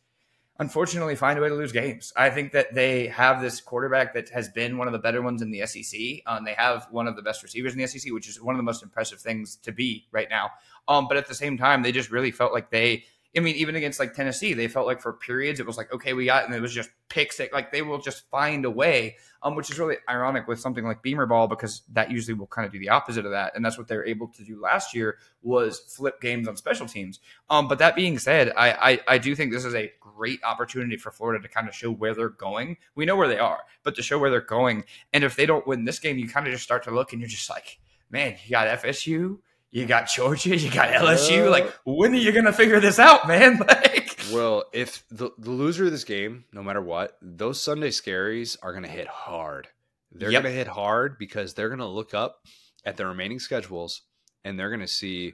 unfortunately 0.60 1.16
find 1.16 1.38
a 1.38 1.41
way 1.41 1.49
to 1.49 1.56
lose 1.56 1.72
games. 1.72 2.14
I 2.16 2.30
think 2.30 2.53
that 2.53 2.74
they 2.74 3.08
have 3.08 3.41
this 3.41 3.60
quarterback 3.60 4.14
that 4.14 4.30
has 4.30 4.49
been 4.49 4.78
one 4.78 4.88
of 4.88 4.93
the 4.93 4.99
better 4.99 5.22
ones 5.22 5.41
in 5.41 5.51
the 5.51 5.66
SEC. 5.66 5.99
Um, 6.26 6.45
they 6.45 6.53
have 6.53 6.88
one 6.91 7.08
of 7.08 7.16
the 7.16 7.22
best 7.22 7.43
receivers 7.43 7.74
in 7.74 7.80
the 7.80 7.88
SEC, 7.88 8.12
which 8.14 8.30
is 8.30 8.41
one 8.41 8.56
of 8.56 8.58
the 8.58 8.64
most 8.64 8.84
impressive 8.84 9.20
things 9.20 9.58
to 9.58 9.72
be 9.72 10.08
right 10.12 10.30
now. 10.30 10.51
Um, 10.88 11.08
but 11.08 11.18
at 11.18 11.28
the 11.28 11.36
same 11.36 11.58
time, 11.58 11.82
they 11.82 11.91
just 11.91 12.12
really 12.12 12.32
felt 12.32 12.53
like 12.53 12.70
they 12.70 13.03
I 13.38 13.41
mean, 13.41 13.55
even 13.55 13.75
against 13.75 13.99
like 13.99 14.13
Tennessee, 14.13 14.53
they 14.53 14.67
felt 14.67 14.88
like 14.88 15.01
for 15.01 15.11
periods 15.11 15.59
it 15.59 15.65
was 15.65 15.77
like, 15.77 15.91
okay, 15.93 16.13
we 16.13 16.25
got, 16.25 16.45
and 16.45 16.55
it 16.55 16.61
was 16.61 16.73
just 16.73 16.89
pick 17.09 17.33
six. 17.33 17.53
Like 17.53 17.71
they 17.71 17.81
will 17.81 17.99
just 17.99 18.29
find 18.29 18.63
a 18.63 18.69
way, 18.69 19.17
um, 19.43 19.55
which 19.55 19.69
is 19.69 19.77
really 19.77 19.97
ironic 20.09 20.47
with 20.47 20.59
something 20.59 20.86
like 20.86 21.01
Beamer 21.01 21.25
ball 21.25 21.47
because 21.47 21.81
that 21.91 22.09
usually 22.09 22.33
will 22.33 22.47
kind 22.47 22.65
of 22.65 22.71
do 22.71 22.79
the 22.79 22.89
opposite 22.89 23.25
of 23.25 23.31
that, 23.31 23.53
and 23.55 23.65
that's 23.65 23.77
what 23.77 23.88
they 23.88 23.97
were 23.97 24.05
able 24.05 24.27
to 24.29 24.43
do 24.43 24.61
last 24.61 24.95
year 24.95 25.17
was 25.41 25.79
flip 25.79 26.21
games 26.21 26.47
on 26.47 26.55
special 26.55 26.88
teams. 26.88 27.19
Um, 27.49 27.67
but 27.67 27.79
that 27.79 27.95
being 27.95 28.19
said, 28.19 28.53
I, 28.55 28.71
I 28.71 28.99
I 29.15 29.17
do 29.17 29.36
think 29.36 29.51
this 29.51 29.65
is 29.65 29.75
a 29.75 29.91
great 29.99 30.41
opportunity 30.43 30.95
for 30.95 31.11
Florida 31.11 31.41
to 31.45 31.53
kind 31.53 31.67
of 31.67 31.75
show 31.75 31.91
where 31.91 32.15
they're 32.15 32.29
going. 32.29 32.77
We 32.95 33.05
know 33.05 33.17
where 33.17 33.27
they 33.27 33.39
are, 33.39 33.63
but 33.83 33.95
to 33.95 34.01
show 34.01 34.17
where 34.17 34.29
they're 34.29 34.41
going, 34.41 34.86
and 35.13 35.23
if 35.23 35.36
they 35.36 35.45
don't 35.45 35.67
win 35.67 35.83
this 35.83 35.99
game, 35.99 36.17
you 36.17 36.29
kind 36.29 36.47
of 36.47 36.53
just 36.53 36.63
start 36.63 36.83
to 36.83 36.91
look 36.91 37.11
and 37.11 37.21
you're 37.21 37.29
just 37.29 37.49
like, 37.49 37.79
man, 38.09 38.38
you 38.45 38.51
got 38.51 38.79
FSU 38.81 39.39
you 39.72 39.86
got 39.86 40.07
Georgia, 40.07 40.55
you 40.55 40.72
got 40.72 40.89
LSU. 40.89 41.49
Like, 41.49 41.74
when 41.86 42.13
are 42.13 42.18
you 42.18 42.32
going 42.32 42.45
to 42.45 42.53
figure 42.53 42.80
this 42.80 42.99
out, 42.99 43.28
man? 43.28 43.59
Like, 43.68 44.20
well, 44.32 44.66
if 44.74 45.03
the, 45.09 45.30
the 45.38 45.51
loser 45.51 45.86
of 45.86 45.91
this 45.91 46.03
game, 46.03 46.45
no 46.51 46.63
matter 46.63 46.82
what, 46.82 47.18
those 47.22 47.61
Sunday 47.61 47.89
scaries 47.89 48.57
are 48.61 48.72
going 48.72 48.84
to 48.84 48.89
hit 48.89 49.07
hard. 49.07 49.68
They're 50.11 50.32
yep. 50.32 50.43
going 50.43 50.53
to 50.53 50.57
hit 50.57 50.68
hard 50.68 51.18
because 51.20 51.53
they're 51.53 51.70
going 51.70 51.80
to 51.80 51.86
look 51.86 52.13
up 52.13 52.39
at 52.86 52.97
the 52.97 53.05
remaining 53.05 53.39
schedules 53.39 54.01
and 54.43 54.57
they're 54.57 54.70
going 54.70 54.80
to 54.82 54.88
see, 54.88 55.34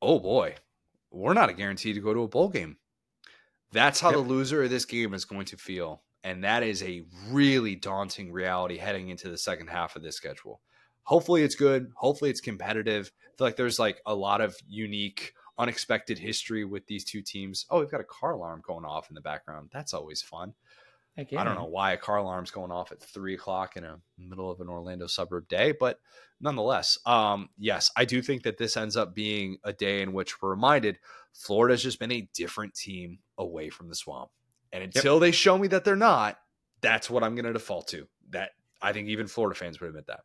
oh 0.00 0.18
boy, 0.18 0.56
we're 1.10 1.34
not 1.34 1.50
a 1.50 1.54
guarantee 1.54 1.92
to 1.92 2.00
go 2.00 2.12
to 2.12 2.22
a 2.22 2.28
bowl 2.28 2.48
game. 2.48 2.78
That's 3.72 4.00
how 4.00 4.08
yep. 4.08 4.16
the 4.16 4.24
loser 4.24 4.62
of 4.62 4.70
this 4.70 4.84
game 4.84 5.14
is 5.14 5.24
going 5.24 5.46
to 5.46 5.56
feel. 5.56 6.02
And 6.24 6.44
that 6.44 6.62
is 6.62 6.82
a 6.82 7.04
really 7.30 7.74
daunting 7.74 8.32
reality 8.32 8.78
heading 8.78 9.08
into 9.08 9.28
the 9.28 9.38
second 9.38 9.68
half 9.68 9.96
of 9.96 10.02
this 10.02 10.16
schedule. 10.16 10.60
Hopefully 11.04 11.42
it's 11.42 11.54
good. 11.54 11.90
Hopefully 11.96 12.30
it's 12.30 12.40
competitive. 12.40 13.12
I 13.24 13.36
feel 13.36 13.46
like 13.46 13.56
there's 13.56 13.78
like 13.78 14.00
a 14.06 14.14
lot 14.14 14.40
of 14.40 14.56
unique, 14.68 15.34
unexpected 15.58 16.18
history 16.18 16.64
with 16.64 16.86
these 16.86 17.04
two 17.04 17.22
teams. 17.22 17.66
Oh, 17.70 17.80
we've 17.80 17.90
got 17.90 18.00
a 18.00 18.04
car 18.04 18.32
alarm 18.32 18.62
going 18.64 18.84
off 18.84 19.10
in 19.10 19.14
the 19.14 19.20
background. 19.20 19.70
That's 19.72 19.94
always 19.94 20.22
fun. 20.22 20.54
Yeah. 21.16 21.40
I 21.42 21.44
don't 21.44 21.56
know 21.56 21.66
why 21.66 21.92
a 21.92 21.98
car 21.98 22.16
alarm's 22.16 22.50
going 22.50 22.70
off 22.70 22.90
at 22.90 23.02
three 23.02 23.34
o'clock 23.34 23.76
in 23.76 23.82
the 23.82 24.00
middle 24.16 24.50
of 24.50 24.60
an 24.60 24.68
Orlando 24.70 25.06
suburb 25.06 25.46
day, 25.46 25.74
but 25.78 26.00
nonetheless, 26.40 26.98
um, 27.04 27.50
yes, 27.58 27.90
I 27.94 28.06
do 28.06 28.22
think 28.22 28.44
that 28.44 28.56
this 28.56 28.78
ends 28.78 28.96
up 28.96 29.14
being 29.14 29.58
a 29.62 29.74
day 29.74 30.00
in 30.00 30.14
which 30.14 30.40
we're 30.40 30.50
reminded 30.50 30.98
Florida's 31.34 31.82
just 31.82 32.00
been 32.00 32.12
a 32.12 32.28
different 32.32 32.74
team 32.74 33.18
away 33.36 33.68
from 33.68 33.88
the 33.88 33.94
swamp. 33.94 34.30
And 34.72 34.82
until 34.82 35.16
yep. 35.16 35.20
they 35.20 35.30
show 35.32 35.58
me 35.58 35.68
that 35.68 35.84
they're 35.84 35.96
not, 35.96 36.38
that's 36.80 37.10
what 37.10 37.22
I'm 37.22 37.34
going 37.34 37.44
to 37.44 37.52
default 37.52 37.88
to. 37.88 38.08
That 38.30 38.52
I 38.80 38.94
think 38.94 39.08
even 39.08 39.26
Florida 39.26 39.58
fans 39.58 39.80
would 39.80 39.88
admit 39.88 40.06
that. 40.06 40.20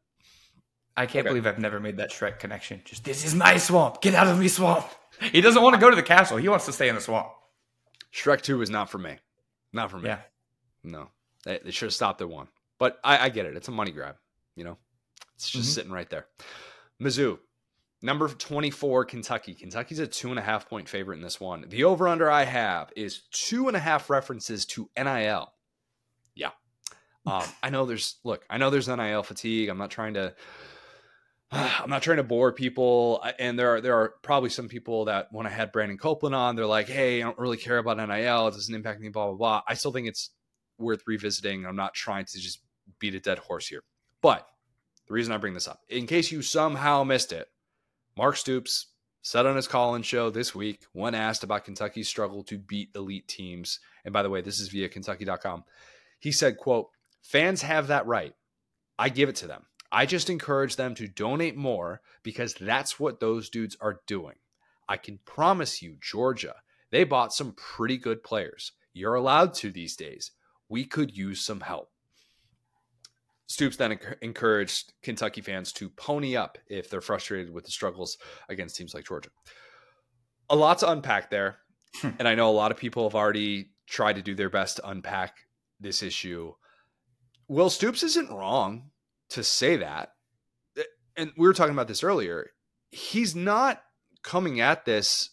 I 0.97 1.05
can't 1.05 1.25
okay. 1.25 1.29
believe 1.29 1.45
I've 1.45 1.59
never 1.59 1.79
made 1.79 1.97
that 1.97 2.09
Shrek 2.09 2.39
connection. 2.39 2.81
Just 2.83 3.03
this 3.03 3.23
is 3.23 3.35
my 3.35 3.57
swamp. 3.57 4.01
Get 4.01 4.15
out 4.15 4.27
of 4.27 4.39
me 4.39 4.47
swamp. 4.47 4.83
He 5.31 5.41
doesn't 5.41 5.61
want 5.61 5.75
to 5.75 5.79
go 5.79 5.91
to 5.91 5.95
the 5.95 6.03
castle. 6.03 6.37
He 6.37 6.49
wants 6.49 6.65
to 6.65 6.73
stay 6.73 6.89
in 6.89 6.95
the 6.95 7.01
swamp. 7.01 7.27
Shrek 8.11 8.41
Two 8.41 8.63
is 8.63 8.71
not 8.71 8.89
for 8.89 8.97
me. 8.97 9.17
Not 9.71 9.91
for 9.91 9.99
me. 9.99 10.09
Yeah. 10.09 10.21
No, 10.83 11.09
they, 11.45 11.59
they 11.63 11.71
should 11.71 11.85
have 11.85 11.93
stopped 11.93 12.21
at 12.21 12.29
one. 12.29 12.47
But 12.79 12.99
I, 13.03 13.25
I, 13.25 13.29
get 13.29 13.45
it. 13.45 13.55
It's 13.55 13.67
a 13.67 13.71
money 13.71 13.91
grab. 13.91 14.15
You 14.55 14.63
know, 14.63 14.77
it's 15.35 15.49
just 15.49 15.65
mm-hmm. 15.65 15.73
sitting 15.73 15.91
right 15.91 16.09
there. 16.09 16.25
Mizzou, 17.01 17.37
number 18.01 18.27
twenty-four, 18.27 19.05
Kentucky. 19.05 19.53
Kentucky's 19.53 19.99
a 19.99 20.07
two 20.07 20.31
and 20.31 20.39
a 20.39 20.43
half 20.43 20.67
point 20.67 20.89
favorite 20.89 21.17
in 21.17 21.21
this 21.21 21.39
one. 21.39 21.65
The 21.67 21.83
over/under 21.83 22.31
I 22.31 22.43
have 22.43 22.91
is 22.95 23.21
two 23.31 23.67
and 23.67 23.77
a 23.77 23.79
half 23.79 24.09
references 24.09 24.65
to 24.67 24.89
NIL. 24.97 25.53
Yeah. 26.35 26.49
Um, 27.27 27.43
I 27.61 27.69
know 27.71 27.85
there's 27.85 28.15
look. 28.23 28.45
I 28.49 28.57
know 28.57 28.69
there's 28.69 28.87
NIL 28.87 29.21
fatigue. 29.21 29.67
I'm 29.67 29.77
not 29.77 29.91
trying 29.91 30.13
to 30.13 30.33
I'm 31.51 31.89
not 31.89 32.01
trying 32.01 32.17
to 32.17 32.23
bore 32.23 32.51
people, 32.51 33.23
and 33.39 33.57
there 33.57 33.75
are 33.75 33.81
there 33.81 33.95
are 33.95 34.13
probably 34.21 34.49
some 34.49 34.67
people 34.67 35.05
that 35.05 35.27
when 35.31 35.45
I 35.45 35.49
had 35.49 35.71
Brandon 35.71 35.97
Copeland 35.97 36.35
on, 36.35 36.55
they're 36.55 36.65
like, 36.65 36.87
"Hey, 36.87 37.21
I 37.21 37.25
don't 37.25 37.37
really 37.39 37.57
care 37.57 37.77
about 37.77 37.97
NIL; 37.97 38.47
it 38.47 38.51
doesn't 38.51 38.73
impact 38.75 38.99
me." 38.99 39.09
Blah 39.09 39.27
blah 39.27 39.35
blah. 39.35 39.61
I 39.67 39.73
still 39.75 39.91
think 39.91 40.07
it's 40.07 40.31
worth 40.77 41.03
revisiting. 41.07 41.65
I'm 41.65 41.75
not 41.75 41.93
trying 41.93 42.25
to 42.25 42.39
just 42.39 42.59
beat 42.99 43.15
a 43.15 43.19
dead 43.19 43.39
horse 43.39 43.67
here, 43.67 43.83
but 44.21 44.47
the 45.07 45.13
reason 45.13 45.31
I 45.31 45.37
bring 45.37 45.53
this 45.53 45.67
up, 45.67 45.79
in 45.87 46.05
case 46.05 46.31
you 46.31 46.41
somehow 46.41 47.03
missed 47.03 47.31
it, 47.31 47.47
Mark 48.17 48.35
Stoops 48.35 48.87
said 49.21 49.45
on 49.45 49.55
his 49.55 49.67
call-in 49.67 50.01
show 50.01 50.29
this 50.29 50.53
week 50.53 50.85
when 50.93 51.15
asked 51.15 51.43
about 51.43 51.65
Kentucky's 51.65 52.07
struggle 52.07 52.43
to 52.43 52.57
beat 52.57 52.89
elite 52.95 53.27
teams, 53.27 53.79
and 54.03 54.13
by 54.13 54.21
the 54.21 54.29
way, 54.29 54.41
this 54.41 54.59
is 54.59 54.67
via 54.67 54.89
Kentucky.com. 54.89 55.63
He 56.19 56.33
said, 56.33 56.57
"quote 56.57 56.89
Fans 57.21 57.61
have 57.61 57.87
that 57.87 58.05
right. 58.05 58.35
I 58.99 59.07
give 59.07 59.29
it 59.29 59.37
to 59.37 59.47
them." 59.47 59.65
I 59.91 60.05
just 60.05 60.29
encourage 60.29 60.75
them 60.75 60.95
to 60.95 61.07
donate 61.07 61.55
more 61.55 62.01
because 62.23 62.53
that's 62.55 62.99
what 62.99 63.19
those 63.19 63.49
dudes 63.49 63.77
are 63.79 64.01
doing. 64.05 64.35
I 64.89 64.97
can 64.97 65.19
promise 65.25 65.81
you, 65.81 65.97
Georgia, 66.01 66.55
they 66.91 67.03
bought 67.03 67.33
some 67.33 67.53
pretty 67.53 67.97
good 67.97 68.23
players. 68.23 68.73
You're 68.93 69.15
allowed 69.15 69.53
to 69.55 69.71
these 69.71 69.95
days. 69.95 70.31
We 70.69 70.85
could 70.85 71.15
use 71.15 71.41
some 71.41 71.61
help. 71.61 71.91
Stoops 73.47 73.77
then 73.77 73.97
encouraged 74.21 74.91
Kentucky 75.01 75.41
fans 75.41 75.71
to 75.73 75.89
pony 75.89 76.35
up 76.35 76.57
if 76.67 76.89
they're 76.89 76.99
frustrated 76.99 77.53
with 77.53 77.63
the 77.63 77.71
struggles 77.71 78.17
against 78.49 78.75
teams 78.75 78.93
like 78.93 79.05
Georgia. 79.05 79.29
A 80.49 80.55
lot 80.55 80.79
to 80.79 80.91
unpack 80.91 81.29
there. 81.29 81.59
Hmm. 82.01 82.09
and 82.19 82.27
I 82.27 82.35
know 82.35 82.49
a 82.49 82.51
lot 82.51 82.71
of 82.71 82.77
people 82.77 83.07
have 83.07 83.15
already 83.15 83.71
tried 83.87 84.17
to 84.17 84.21
do 84.21 84.35
their 84.35 84.49
best 84.49 84.77
to 84.77 84.89
unpack 84.89 85.37
this 85.79 86.03
issue. 86.03 86.53
Will 87.47 87.69
Stoops 87.69 88.03
isn't 88.03 88.29
wrong 88.29 88.91
to 89.29 89.43
say 89.43 89.77
that. 89.77 90.09
Eh, 90.77 90.83
and 91.15 91.31
we 91.37 91.47
were 91.47 91.53
talking 91.53 91.73
about 91.73 91.87
this 91.87 92.03
earlier. 92.03 92.51
He's 92.91 93.35
not 93.35 93.81
coming 94.23 94.59
at 94.59 94.85
this 94.85 95.31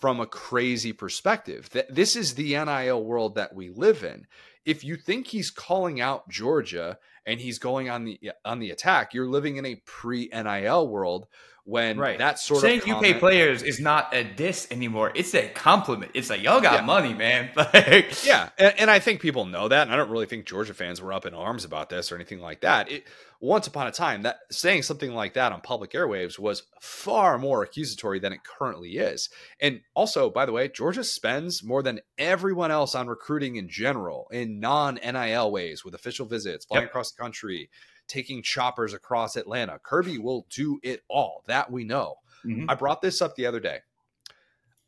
from 0.00 0.20
a 0.20 0.26
crazy 0.26 0.92
perspective. 0.92 1.70
That 1.70 1.94
this 1.94 2.16
is 2.16 2.34
the 2.34 2.54
NIL 2.64 3.04
world 3.04 3.36
that 3.36 3.54
we 3.54 3.70
live 3.70 4.02
in. 4.02 4.26
If 4.64 4.84
you 4.84 4.96
think 4.96 5.28
he's 5.28 5.50
calling 5.50 6.00
out 6.00 6.28
Georgia 6.28 6.98
and 7.26 7.40
he's 7.40 7.58
going 7.58 7.88
on 7.88 8.04
the 8.04 8.18
on 8.44 8.58
the 8.58 8.70
attack, 8.70 9.14
you're 9.14 9.28
living 9.28 9.56
in 9.56 9.66
a 9.66 9.80
pre 9.86 10.28
NIL 10.32 10.88
world 10.88 11.26
when 11.64 11.96
right. 11.96 12.18
that 12.18 12.40
sort 12.40 12.60
saying 12.60 12.80
of 12.80 12.84
saying 12.84 12.96
you 12.96 13.02
pay 13.02 13.18
players 13.18 13.62
is 13.62 13.78
not 13.78 14.12
a 14.12 14.24
diss 14.24 14.66
anymore. 14.70 15.12
It's 15.14 15.32
a 15.34 15.48
compliment. 15.48 16.10
It's 16.14 16.28
like 16.28 16.42
y'all 16.42 16.60
got 16.60 16.80
yeah. 16.80 16.84
money, 16.84 17.14
man. 17.14 17.50
like, 17.56 18.24
yeah, 18.24 18.48
and, 18.58 18.74
and, 18.78 18.90
I 18.90 18.98
think 18.98 19.20
people 19.20 19.44
know 19.44 19.68
that, 19.68 19.82
and 19.82 19.92
I 19.92 19.96
don't 19.96 20.10
really 20.10 20.26
think 20.26 20.46
Georgia 20.46 20.74
fans 20.74 21.00
were 21.00 21.12
up 21.12 21.24
in 21.24 21.34
arms 21.34 21.64
about 21.64 21.88
this 21.88 22.10
or 22.10 22.16
anything 22.16 22.40
like 22.40 22.62
that. 22.62 22.90
It, 22.90 23.04
once 23.40 23.66
upon 23.66 23.86
a 23.86 23.92
time, 23.92 24.22
that 24.22 24.38
saying 24.50 24.82
something 24.82 25.14
like 25.14 25.34
that 25.34 25.52
on 25.52 25.60
public 25.60 25.92
airwaves 25.92 26.38
was 26.38 26.64
far 26.80 27.38
more 27.38 27.62
accusatory 27.62 28.18
than 28.18 28.32
it 28.32 28.40
currently 28.44 28.90
is. 28.90 29.28
And 29.60 29.80
also, 29.94 30.30
by 30.30 30.46
the 30.46 30.52
way, 30.52 30.68
Georgia 30.68 31.04
spends 31.04 31.62
more 31.62 31.82
than 31.82 32.00
everyone 32.18 32.70
else 32.70 32.94
on 32.94 33.08
recruiting 33.08 33.56
in 33.56 33.68
general 33.68 34.28
in 34.32 34.58
non 34.60 34.94
NIL 34.94 35.50
ways 35.50 35.84
with 35.84 35.94
official 35.94 36.26
visits, 36.26 36.64
flying 36.64 36.82
yep. 36.82 36.90
across 36.90 37.12
the 37.12 37.22
country 37.22 37.68
taking 38.12 38.42
choppers 38.42 38.92
across 38.92 39.36
Atlanta. 39.36 39.80
Kirby 39.82 40.18
will 40.18 40.46
do 40.50 40.78
it 40.82 41.02
all. 41.08 41.42
That 41.46 41.70
we 41.72 41.84
know. 41.84 42.16
Mm-hmm. 42.44 42.68
I 42.68 42.74
brought 42.74 43.00
this 43.00 43.22
up 43.22 43.34
the 43.34 43.46
other 43.46 43.60
day. 43.60 43.78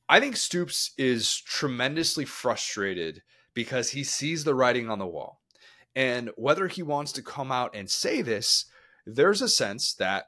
I 0.08 0.20
think 0.20 0.36
Stoops 0.36 0.92
is 0.98 1.40
tremendously 1.40 2.26
frustrated 2.26 3.22
because 3.54 3.90
he 3.90 4.04
sees 4.04 4.44
the 4.44 4.54
writing 4.54 4.90
on 4.90 4.98
the 4.98 5.06
wall. 5.06 5.40
And 5.96 6.30
whether 6.36 6.68
he 6.68 6.82
wants 6.82 7.12
to 7.12 7.22
come 7.22 7.50
out 7.50 7.74
and 7.74 7.88
say 7.88 8.20
this, 8.20 8.66
there's 9.06 9.40
a 9.40 9.48
sense 9.48 9.94
that, 9.94 10.26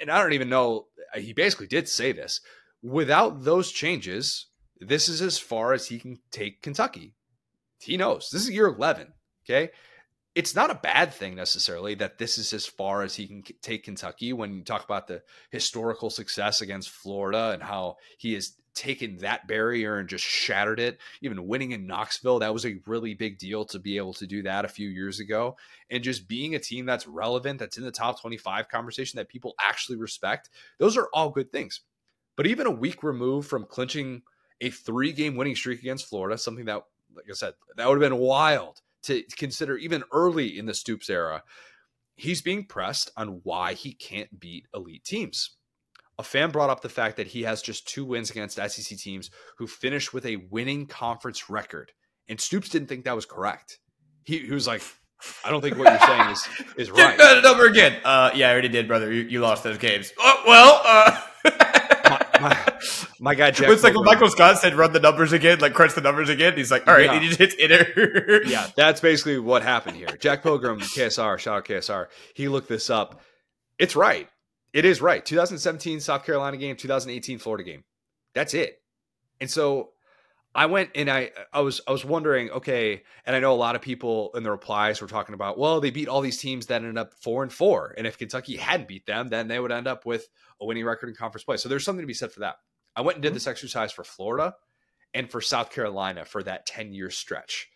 and 0.00 0.10
I 0.10 0.22
don't 0.22 0.32
even 0.32 0.48
know, 0.48 0.86
he 1.14 1.34
basically 1.34 1.66
did 1.66 1.88
say 1.88 2.12
this. 2.12 2.40
Without 2.82 3.44
those 3.44 3.70
changes, 3.70 4.46
this 4.80 5.08
is 5.08 5.20
as 5.20 5.38
far 5.38 5.74
as 5.74 5.88
he 5.88 5.98
can 5.98 6.18
take 6.30 6.62
Kentucky. 6.62 7.14
He 7.80 7.96
knows 7.96 8.30
this 8.32 8.42
is 8.42 8.50
year 8.50 8.68
11. 8.68 9.12
Okay 9.44 9.70
it's 10.34 10.54
not 10.54 10.70
a 10.70 10.74
bad 10.74 11.12
thing 11.12 11.34
necessarily 11.34 11.94
that 11.96 12.18
this 12.18 12.38
is 12.38 12.52
as 12.52 12.64
far 12.66 13.02
as 13.02 13.14
he 13.14 13.26
can 13.26 13.42
take 13.60 13.84
Kentucky 13.84 14.32
when 14.32 14.54
you 14.54 14.62
talk 14.62 14.84
about 14.84 15.06
the 15.06 15.22
historical 15.50 16.08
success 16.08 16.62
against 16.62 16.90
Florida 16.90 17.50
and 17.52 17.62
how 17.62 17.96
he 18.16 18.32
has 18.34 18.54
taken 18.74 19.18
that 19.18 19.46
barrier 19.46 19.98
and 19.98 20.08
just 20.08 20.24
shattered 20.24 20.80
it. 20.80 20.98
Even 21.20 21.46
winning 21.46 21.72
in 21.72 21.86
Knoxville, 21.86 22.38
that 22.38 22.54
was 22.54 22.64
a 22.64 22.78
really 22.86 23.12
big 23.12 23.38
deal 23.38 23.66
to 23.66 23.78
be 23.78 23.98
able 23.98 24.14
to 24.14 24.26
do 24.26 24.42
that 24.42 24.64
a 24.64 24.68
few 24.68 24.88
years 24.88 25.20
ago. 25.20 25.56
And 25.90 26.02
just 26.02 26.28
being 26.28 26.54
a 26.54 26.58
team 26.58 26.86
that's 26.86 27.06
relevant, 27.06 27.58
that's 27.58 27.76
in 27.76 27.84
the 27.84 27.90
top 27.90 28.20
25 28.20 28.68
conversation 28.68 29.18
that 29.18 29.28
people 29.28 29.54
actually 29.60 29.98
respect, 29.98 30.48
those 30.78 30.96
are 30.96 31.08
all 31.12 31.28
good 31.28 31.52
things. 31.52 31.82
But 32.36 32.46
even 32.46 32.66
a 32.66 32.70
week 32.70 33.02
removed 33.02 33.48
from 33.48 33.66
clinching 33.66 34.22
a 34.62 34.70
three 34.70 35.12
game 35.12 35.36
winning 35.36 35.56
streak 35.56 35.80
against 35.80 36.08
Florida, 36.08 36.38
something 36.38 36.64
that, 36.64 36.82
like 37.14 37.26
I 37.28 37.34
said, 37.34 37.52
that 37.76 37.86
would 37.86 38.00
have 38.00 38.10
been 38.10 38.18
wild 38.18 38.80
to 39.04 39.22
consider 39.36 39.76
even 39.76 40.04
early 40.12 40.58
in 40.58 40.66
the 40.66 40.74
Stoops 40.74 41.10
era. 41.10 41.42
he's 42.14 42.42
being 42.42 42.64
pressed 42.64 43.10
on 43.16 43.40
why 43.42 43.74
he 43.74 43.92
can't 43.92 44.38
beat 44.38 44.66
elite 44.74 45.04
teams. 45.04 45.56
A 46.18 46.22
fan 46.22 46.50
brought 46.50 46.70
up 46.70 46.82
the 46.82 46.88
fact 46.88 47.16
that 47.16 47.28
he 47.28 47.42
has 47.42 47.62
just 47.62 47.88
two 47.88 48.04
wins 48.04 48.30
against 48.30 48.56
SEC 48.56 48.98
teams 48.98 49.30
who 49.58 49.66
finished 49.66 50.12
with 50.12 50.26
a 50.26 50.36
winning 50.50 50.86
conference 50.86 51.48
record. 51.48 51.92
And 52.28 52.40
Stoops 52.40 52.68
didn't 52.68 52.88
think 52.88 53.04
that 53.04 53.16
was 53.16 53.26
correct. 53.26 53.78
He, 54.24 54.38
he 54.38 54.52
was 54.52 54.66
like, 54.66 54.82
I 55.44 55.50
don't 55.50 55.62
think 55.62 55.78
what 55.78 55.90
you're 55.90 56.08
saying 56.08 56.30
is, 56.30 56.48
is 56.76 56.90
right. 56.92 57.16
Give 57.16 57.18
that 57.18 57.42
number 57.42 57.66
again. 57.66 57.96
Uh, 58.04 58.30
yeah, 58.34 58.48
I 58.48 58.52
already 58.52 58.68
did, 58.68 58.86
brother. 58.86 59.10
You, 59.12 59.22
you 59.22 59.40
lost 59.40 59.64
those 59.64 59.78
games. 59.78 60.12
Oh, 60.18 60.42
well, 60.46 60.80
uh. 60.84 61.20
my, 62.10 62.40
my, 62.40 62.72
my 63.22 63.36
guy 63.36 63.52
Jack. 63.52 63.70
It's 63.70 63.84
like 63.84 63.94
when 63.94 64.04
Michael 64.04 64.28
Scott 64.28 64.58
said, 64.58 64.74
"Run 64.74 64.92
the 64.92 64.98
numbers 65.00 65.32
again," 65.32 65.60
like 65.60 65.74
crunch 65.74 65.94
the 65.94 66.00
numbers 66.00 66.28
again. 66.28 66.54
He's 66.56 66.72
like, 66.72 66.88
"All 66.88 66.94
right," 66.94 67.04
Yeah. 67.04 67.12
and 67.12 67.22
he 67.22 67.28
just 67.28 67.38
hits 67.38 67.54
enter. 67.58 68.42
yeah, 68.46 68.68
that's 68.74 69.00
basically 69.00 69.38
what 69.38 69.62
happened 69.62 69.96
here. 69.96 70.08
Jack 70.18 70.42
Pilgrim, 70.42 70.80
KSR, 70.80 71.38
shout 71.38 71.58
out 71.58 71.64
KSR. 71.64 72.08
He 72.34 72.48
looked 72.48 72.68
this 72.68 72.90
up. 72.90 73.20
It's 73.78 73.94
right. 73.94 74.28
It 74.72 74.84
is 74.84 75.00
right. 75.00 75.24
2017 75.24 76.00
South 76.00 76.24
Carolina 76.26 76.56
game, 76.56 76.76
2018 76.76 77.38
Florida 77.38 77.62
game. 77.62 77.84
That's 78.34 78.54
it. 78.54 78.80
And 79.40 79.48
so 79.50 79.90
I 80.54 80.66
went 80.66 80.90
and 80.96 81.08
I 81.08 81.30
I 81.52 81.60
was 81.60 81.80
I 81.86 81.92
was 81.92 82.04
wondering, 82.04 82.50
okay, 82.50 83.02
and 83.24 83.36
I 83.36 83.38
know 83.38 83.52
a 83.52 83.54
lot 83.54 83.76
of 83.76 83.82
people 83.82 84.32
in 84.34 84.42
the 84.42 84.50
replies 84.50 85.00
were 85.00 85.06
talking 85.06 85.34
about, 85.34 85.58
well, 85.58 85.80
they 85.80 85.90
beat 85.90 86.08
all 86.08 86.22
these 86.22 86.38
teams 86.38 86.66
that 86.66 86.76
ended 86.82 86.98
up 86.98 87.14
four 87.14 87.44
and 87.44 87.52
four. 87.52 87.94
And 87.96 88.04
if 88.06 88.18
Kentucky 88.18 88.56
hadn't 88.56 88.88
beat 88.88 89.06
them, 89.06 89.28
then 89.28 89.46
they 89.46 89.60
would 89.60 89.70
end 89.72 89.86
up 89.86 90.04
with 90.06 90.26
a 90.60 90.66
winning 90.66 90.84
record 90.84 91.08
in 91.08 91.14
conference 91.14 91.44
play. 91.44 91.56
So 91.56 91.68
there's 91.68 91.84
something 91.84 92.02
to 92.02 92.06
be 92.06 92.14
said 92.14 92.32
for 92.32 92.40
that. 92.40 92.56
I 92.94 93.02
went 93.02 93.16
and 93.16 93.22
did 93.22 93.28
mm-hmm. 93.28 93.34
this 93.34 93.46
exercise 93.46 93.92
for 93.92 94.04
Florida 94.04 94.54
and 95.14 95.30
for 95.30 95.40
South 95.40 95.70
Carolina 95.70 96.24
for 96.24 96.42
that 96.42 96.66
10 96.66 96.92
year 96.92 97.10
stretch. 97.10 97.68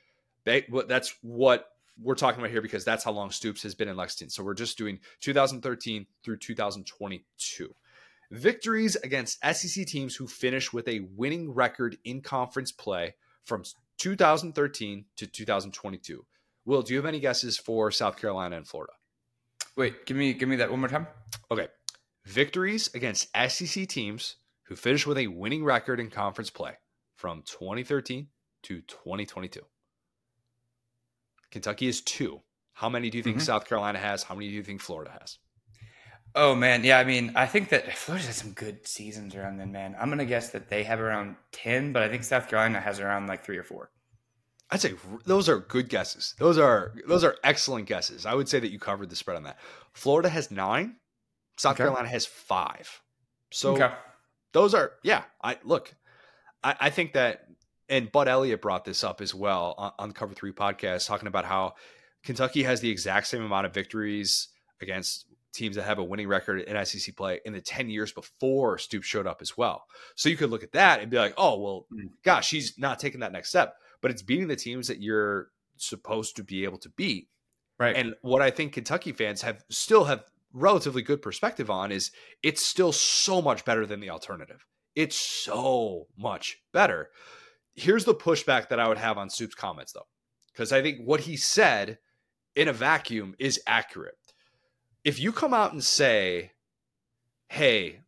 They, 0.45 0.67
that's 0.87 1.15
what 1.23 1.67
we're 2.01 2.15
talking 2.15 2.41
about 2.41 2.51
here 2.51 2.63
because 2.63 2.85
that's 2.85 3.05
how 3.05 3.13
long 3.13 3.31
Stoops 3.31 3.63
has 3.63 3.75
been 3.75 3.89
in 3.89 3.97
Lexington. 3.97 4.31
So 4.31 4.45
we're 4.45 4.55
just 4.55 4.79
doing 4.79 5.01
2013 5.21 6.07
through 6.23 6.37
2022. 6.37 7.75
Victories 8.31 8.97
against 8.97 9.39
SEC 9.45 9.87
teams 9.87 10.17
who 10.17 10.27
finish 10.27 10.73
with 10.73 10.89
a 10.89 11.07
winning 11.15 11.53
record 11.53 11.97
in 12.05 12.21
conference 12.21 12.73
play 12.73 13.15
from 13.45 13.63
2013 13.99 15.05
to 15.17 15.27
2022. 15.27 16.25
Will, 16.65 16.83
do 16.83 16.93
you 16.93 16.99
have 16.99 17.07
any 17.07 17.21
guesses 17.21 17.57
for 17.57 17.91
South 17.91 18.17
Carolina 18.19 18.57
and 18.57 18.67
Florida? 18.67 18.93
Wait, 19.77 20.07
give 20.07 20.17
me 20.17 20.33
give 20.33 20.49
me 20.49 20.57
that 20.57 20.71
one 20.71 20.81
more 20.81 20.89
time. 20.89 21.07
Okay. 21.51 21.69
Victories 22.25 22.91
against 22.95 23.29
SEC 23.49 23.87
teams 23.87 24.37
who 24.67 24.77
finished 24.77 25.07
with 25.07 25.19
a 25.19 25.27
winning 25.29 25.65
record 25.65 26.01
in 26.01 26.11
conference 26.11 26.51
play 26.51 26.73
from 27.17 27.43
2013 27.47 28.29
to 28.65 28.81
2022. 28.83 29.61
Kentucky 31.51 31.87
is 31.87 32.01
two. 32.03 32.41
How 32.75 32.89
many 32.89 33.09
do 33.11 33.17
you 33.17 33.23
think 33.23 33.39
Mhm. 33.39 33.43
South 33.43 33.67
Carolina 33.67 33.99
has? 33.99 34.23
How 34.25 34.35
many 34.35 34.49
do 34.49 34.55
you 34.55 34.63
think 34.63 34.81
Florida 34.81 35.11
has? 35.21 35.39
Oh 36.35 36.55
man, 36.55 36.85
yeah. 36.85 36.99
I 36.99 37.05
mean, 37.05 37.33
I 37.35 37.47
think 37.47 37.71
that 37.71 37.97
Florida's 37.97 38.27
had 38.27 38.35
some 38.35 38.53
good 38.53 38.87
seasons 38.87 39.35
around 39.35 39.57
then. 39.57 39.73
Man, 39.73 39.97
I'm 39.99 40.11
gonna 40.11 40.27
guess 40.27 40.51
that 40.51 40.69
they 40.69 40.85
have 40.85 41.01
around 41.01 41.37
ten, 41.53 41.93
but 41.93 42.03
I 42.03 42.09
think 42.09 42.25
South 42.25 42.49
Carolina 42.49 42.81
has 42.81 43.01
around 43.01 43.27
like 43.27 43.43
three 43.45 43.57
or 43.57 43.63
four. 43.65 43.91
I'd 44.69 44.81
say 44.81 44.95
those 45.25 45.49
are 45.49 45.61
good 45.61 45.89
guesses. 45.89 46.35
Those 46.39 46.59
are 46.59 46.93
those 47.07 47.25
are 47.25 47.37
excellent 47.43 47.87
guesses. 47.87 48.27
I 48.27 48.35
would 48.35 48.49
say 48.49 48.59
that 48.61 48.71
you 48.71 48.79
covered 48.79 49.09
the 49.09 49.17
spread 49.17 49.37
on 49.39 49.45
that. 49.45 49.59
Florida 49.95 50.29
has 50.29 50.51
nine. 50.51 50.97
South 51.57 51.77
Okay. 51.77 51.85
Carolina 51.85 52.09
has 52.09 52.27
five. 52.27 53.01
So 53.51 53.75
okay. 53.75 53.95
Those 54.57 54.73
are 54.73 54.93
yeah 55.03 55.25
i 55.45 55.59
look 55.65 55.95
i, 56.65 56.75
I 56.81 56.91
think 56.91 57.13
that 57.13 57.47
and 57.91 58.11
bud 58.11 58.27
elliott 58.27 58.63
brought 58.63 58.87
this 58.87 59.05
up 59.05 59.21
as 59.21 59.35
well 59.35 59.75
on, 59.77 59.93
on 59.99 60.09
the 60.09 60.15
cover 60.15 60.33
three 60.33 60.53
podcast 60.53 61.07
talking 61.07 61.29
about 61.29 61.45
how 61.45 61.75
kentucky 62.25 62.63
has 62.63 62.81
the 62.81 62.89
exact 62.91 63.27
same 63.27 63.43
amount 63.43 63.67
of 63.67 63.75
victories 63.75 64.49
against 64.81 65.27
teams 65.53 65.77
that 65.77 65.83
have 65.85 65.99
a 65.99 66.05
winning 66.05 66.27
record 66.27 66.61
in 66.63 66.85
sec 66.87 67.15
play 67.17 67.39
in 67.45 67.53
the 67.53 67.61
10 67.61 67.91
years 67.91 68.13
before 68.13 68.79
stoops 68.79 69.07
showed 69.07 69.27
up 69.27 69.43
as 69.43 69.59
well 69.59 69.85
so 70.15 70.31
you 70.31 70.37
could 70.39 70.49
look 70.51 70.63
at 70.63 70.73
that 70.73 71.01
and 71.01 71.11
be 71.11 71.19
like 71.19 71.35
oh 71.37 71.59
well 71.61 71.87
Mm. 71.93 72.09
gosh 72.25 72.51
he's 72.51 72.79
not 72.79 72.99
taking 72.99 73.21
that 73.21 73.33
next 73.33 73.51
step 73.51 73.75
but 74.01 74.11
it's 74.11 74.23
beating 74.23 74.49
the 74.49 74.57
teams 74.57 74.89
that 74.89 75.03
you're 75.03 75.49
supposed 75.77 76.37
to 76.37 76.43
be 76.43 76.65
able 76.65 76.79
to 76.79 76.89
beat 76.97 77.29
Right. 77.79 77.95
and 77.95 78.15
what 78.23 78.41
I 78.41 78.51
think 78.51 78.73
Kentucky 78.73 79.13
fans 79.13 79.43
have 79.43 79.63
still 79.69 80.05
have 80.05 80.25
relatively 80.57 81.03
good 81.03 81.21
perspective 81.23 81.71
on 81.71 81.93
is 81.93 82.11
it's 82.43 82.65
still 82.65 82.93
so 82.93 83.43
much 83.43 83.65
better 83.65 83.87
than 83.87 84.01
the 84.01 84.11
alternative. 84.11 84.65
It's 84.95 85.17
so 85.17 86.07
much 86.17 86.57
better. 86.73 87.11
Here's 87.75 88.07
the 88.07 88.15
pushback 88.15 88.71
that 88.71 88.81
I 88.81 88.89
would 88.89 88.99
have 88.99 89.19
on 89.19 89.29
Stoops' 89.29 89.55
comments 89.55 89.93
though. 89.93 90.07
Because 90.53 90.73
I 90.73 90.81
think 90.81 91.01
what 91.05 91.21
he 91.21 91.37
said 91.37 91.99
in 92.55 92.69
a 92.69 92.73
vacuum 92.73 93.35
is 93.39 93.61
accurate. 93.67 94.15
If 95.05 95.21
you 95.21 95.31
come 95.31 95.53
out 95.53 95.73
and 95.73 95.85
say, 95.85 96.53
hey, 97.51 98.01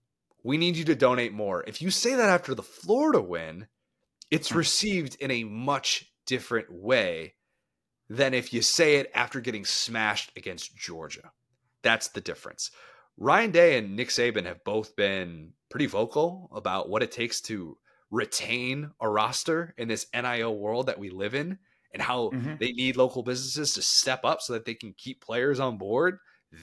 we 0.43 0.57
need 0.57 0.77
you 0.77 0.85
to 0.87 0.95
donate 0.95 1.35
more, 1.35 1.63
if 1.67 1.83
you 1.83 1.91
say 1.91 2.15
that 2.15 2.31
after 2.31 2.55
the 2.55 2.63
Florida 2.63 3.21
win, 3.21 3.67
it's 4.31 4.49
Hmm. 4.49 4.59
received 4.59 5.17
in 5.21 5.31
a 5.31 5.45
much 5.45 6.11
different 6.27 6.73
way 6.73 7.35
than 8.09 8.33
if 8.33 8.55
you 8.55 8.63
say 8.63 8.97
it 8.97 9.11
after 9.15 9.41
getting 9.41 9.67
smashed 9.67 10.33
against 10.35 10.75
Georgia. 10.75 11.33
That's 11.83 12.09
the 12.09 12.21
difference. 12.21 12.71
Ryan 13.17 13.51
Day 13.51 13.79
and 13.79 13.97
Nick 13.97 14.09
Saban 14.09 14.47
have 14.47 14.63
both 14.65 14.95
been 14.97 15.53
pretty 15.71 15.87
vocal 15.87 16.49
about 16.53 16.89
what 16.89 17.03
it 17.03 17.11
takes 17.13 17.41
to 17.43 17.77
retain 18.11 18.91
a 19.01 19.09
roster 19.09 19.75
in 19.77 19.89
this 19.89 20.07
NIL 20.15 20.57
world 20.57 20.87
that 20.87 20.99
we 20.99 21.11
live 21.11 21.35
in 21.35 21.59
and 21.93 22.01
how 22.03 22.31
Mhm. 22.31 22.59
they 22.59 22.73
need 22.73 22.97
local 22.97 23.23
businesses 23.23 23.75
to 23.75 23.83
step 23.83 24.25
up 24.25 24.41
so 24.41 24.53
that 24.53 24.65
they 24.65 24.75
can 24.75 24.93
keep 24.95 25.21
players 25.21 25.61
on 25.61 25.79
board. 25.79 26.19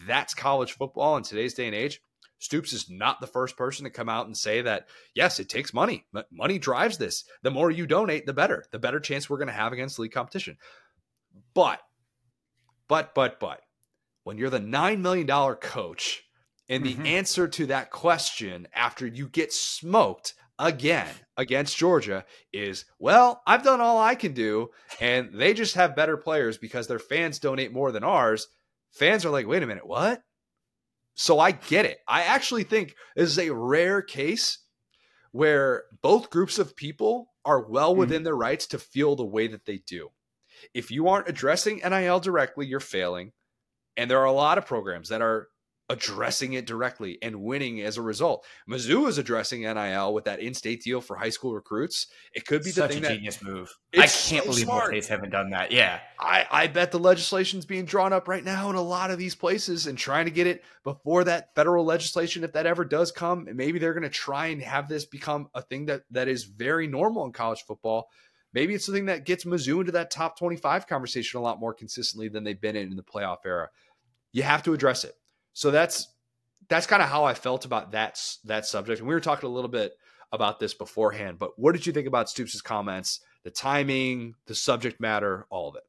That's 0.08 0.34
college 0.34 0.72
football 0.72 1.18
in 1.18 1.24
today's 1.24 1.54
day 1.54 1.68
and 1.68 1.76
age. 1.76 2.02
Stoops 2.40 2.74
is 2.74 2.90
not 2.90 3.22
the 3.22 3.28
first 3.28 3.56
person 3.58 3.84
to 3.86 3.90
come 3.90 4.10
out 4.10 4.26
and 4.26 4.38
say 4.38 4.62
that, 4.62 4.88
yes, 5.14 5.40
it 5.40 5.50
takes 5.50 5.74
money. 5.74 6.06
Money 6.32 6.60
drives 6.60 6.98
this. 6.98 7.24
The 7.44 7.52
more 7.52 7.72
you 7.72 7.86
donate, 7.88 8.26
the 8.26 8.34
better. 8.34 8.66
The 8.72 8.80
better 8.80 9.00
chance 9.00 9.30
we're 9.30 9.38
going 9.38 9.48
to 9.48 9.54
have 9.54 9.72
against 9.74 10.00
league 10.00 10.12
competition. 10.12 10.58
But, 11.54 11.82
but, 12.88 13.14
but, 13.16 13.40
but, 13.40 13.62
when 14.26 14.40
you're 14.40 14.50
the 14.50 14.60
$9 14.60 15.02
million 15.02 15.28
coach, 15.58 16.24
and 16.68 16.84
the 16.84 16.96
Mhm. 16.96 17.06
answer 17.06 17.48
to 17.48 17.68
that 17.68 17.92
question 17.92 18.68
after 18.74 19.06
you 19.06 19.30
get 19.30 19.54
smoked 19.54 20.34
again 20.58 21.08
against 21.38 21.78
Georgia 21.78 22.26
is, 22.52 22.86
well, 22.98 23.44
I've 23.46 23.64
done 23.64 23.82
all 23.82 24.00
I 24.00 24.16
can 24.16 24.34
do, 24.34 24.72
and 25.00 25.32
they 25.32 25.54
just 25.54 25.76
have 25.76 25.96
better 25.96 26.18
players 26.18 26.58
because 26.58 26.88
their 26.88 26.98
fans 26.98 27.38
donate 27.38 27.72
more 27.72 27.92
than 27.92 28.04
ours. 28.04 28.48
Fans 28.92 29.26
are 29.26 29.30
like, 29.30 29.46
wait 29.46 29.62
a 29.62 29.68
minute, 29.68 29.86
what? 29.86 30.24
So 31.14 31.40
I 31.40 31.52
get 31.52 31.86
it. 31.86 32.00
I 32.08 32.24
actually 32.24 32.64
think 32.64 32.96
this 33.16 33.30
is 33.30 33.38
a 33.38 33.54
rare 33.54 34.02
case 34.02 34.58
where 35.34 35.84
both 36.02 36.32
groups 36.32 36.58
of 36.58 36.76
people 36.76 37.28
are 37.46 37.62
well 37.62 37.94
Mhm. 37.94 37.98
within 38.00 38.24
their 38.24 38.36
rights 38.36 38.66
to 38.68 38.80
feel 38.80 39.16
the 39.16 39.24
way 39.24 39.46
that 39.46 39.66
they 39.66 39.78
do. 39.78 40.10
If 40.74 40.90
you 40.90 41.10
aren't 41.10 41.30
addressing 41.30 41.82
NIL 41.84 42.20
directly, 42.20 42.66
you're 42.66 42.80
failing. 42.80 43.34
And 43.98 44.10
there 44.10 44.20
are 44.20 44.26
a 44.26 44.32
lot 44.32 44.58
of 44.58 44.66
programs 44.66 45.10
that 45.10 45.22
are 45.22 45.48
addressing 45.90 46.54
it 46.54 46.66
directly 46.66 47.18
and 47.22 47.44
winning 47.44 47.82
as 47.82 47.98
a 47.98 48.02
result. 48.02 48.46
Mizzou 48.70 49.08
is 49.08 49.18
addressing 49.18 49.62
NIL 49.62 50.14
with 50.14 50.26
that 50.26 50.40
in-state 50.40 50.82
deal 50.82 51.00
for 51.00 51.16
high 51.16 51.30
school 51.30 51.54
recruits. 51.54 52.08
It 52.34 52.46
could 52.46 52.64
be 52.64 52.72
the 52.72 52.82
Such 52.82 52.92
thing 52.92 53.06
a 53.06 53.08
that 53.08 53.14
genius 53.16 53.42
move. 53.44 53.72
I 53.94 54.00
can't 54.00 54.10
so 54.10 54.42
believe 54.46 54.66
smart. 54.66 54.86
more 54.86 54.92
states 54.92 55.08
haven't 55.08 55.30
done 55.30 55.52
that. 55.52 55.72
Yeah. 55.72 56.00
I, 56.20 56.48
I 56.50 56.68
bet 56.68 56.92
the 56.92 57.00
legislation's 57.00 57.66
being 57.66 57.86
drawn 57.86 58.14
up 58.14 58.28
right 58.28 58.44
now 58.44 58.70
in 58.70 58.76
a 58.76 58.82
lot 58.82 59.12
of 59.12 59.20
these 59.20 59.36
places 59.36 59.86
and 59.86 59.98
trying 59.98 60.26
to 60.26 60.32
get 60.32 60.48
it 60.48 60.64
before 60.84 61.24
that 61.26 61.54
federal 61.54 61.86
legislation, 61.86 62.44
if 62.44 62.54
that 62.54 62.66
ever 62.66 62.84
does 62.84 63.12
come, 63.12 63.48
and 63.48 63.56
maybe 63.56 63.78
they're 63.78 63.94
going 63.94 64.04
to 64.04 64.10
try 64.10 64.48
and 64.48 64.62
have 64.62 64.88
this 64.88 65.06
become 65.06 65.50
a 65.54 65.62
thing 65.62 65.86
that 65.86 66.02
that 66.12 66.28
is 66.28 66.46
very 66.46 66.88
normal 66.88 67.26
in 67.26 67.32
college 67.32 67.64
football. 67.64 68.08
Maybe 68.54 68.74
it's 68.74 68.86
something 68.86 69.08
that 69.08 69.26
gets 69.26 69.44
Mizzou 69.44 69.82
into 69.82 69.92
that 69.92 70.12
top 70.12 70.40
25 70.40 70.88
conversation 70.88 71.40
a 71.40 71.44
lot 71.44 71.60
more 71.60 71.74
consistently 71.74 72.30
than 72.30 72.46
they've 72.46 72.60
been 72.60 72.78
in 72.78 72.90
in 72.90 72.96
the 72.96 73.04
playoff 73.04 73.40
era. 73.46 73.68
You 74.36 74.44
have 74.44 74.64
to 74.64 74.74
address 74.74 75.06
it. 75.06 75.16
So 75.54 75.72
that's 75.72 76.10
that's 76.68 76.88
kind 76.88 77.02
of 77.02 77.08
how 77.08 77.24
I 77.24 77.34
felt 77.34 77.64
about 77.64 77.94
that 77.94 78.22
that 78.44 78.66
subject. 78.66 79.00
And 79.00 79.08
we 79.08 79.14
were 79.14 79.22
talking 79.22 79.48
a 79.48 79.52
little 79.52 79.70
bit 79.70 79.94
about 80.34 80.60
this 80.60 80.74
beforehand, 80.74 81.40
but 81.40 81.58
what 81.58 81.72
did 81.72 81.88
you 81.88 81.94
think 81.94 82.06
about 82.06 82.30
Stoops' 82.30 82.60
comments, 82.60 83.22
the 83.44 83.50
timing, 83.50 84.36
the 84.48 84.54
subject 84.54 85.00
matter, 85.00 85.46
all 85.50 85.70
of 85.70 85.76
it? 85.76 85.84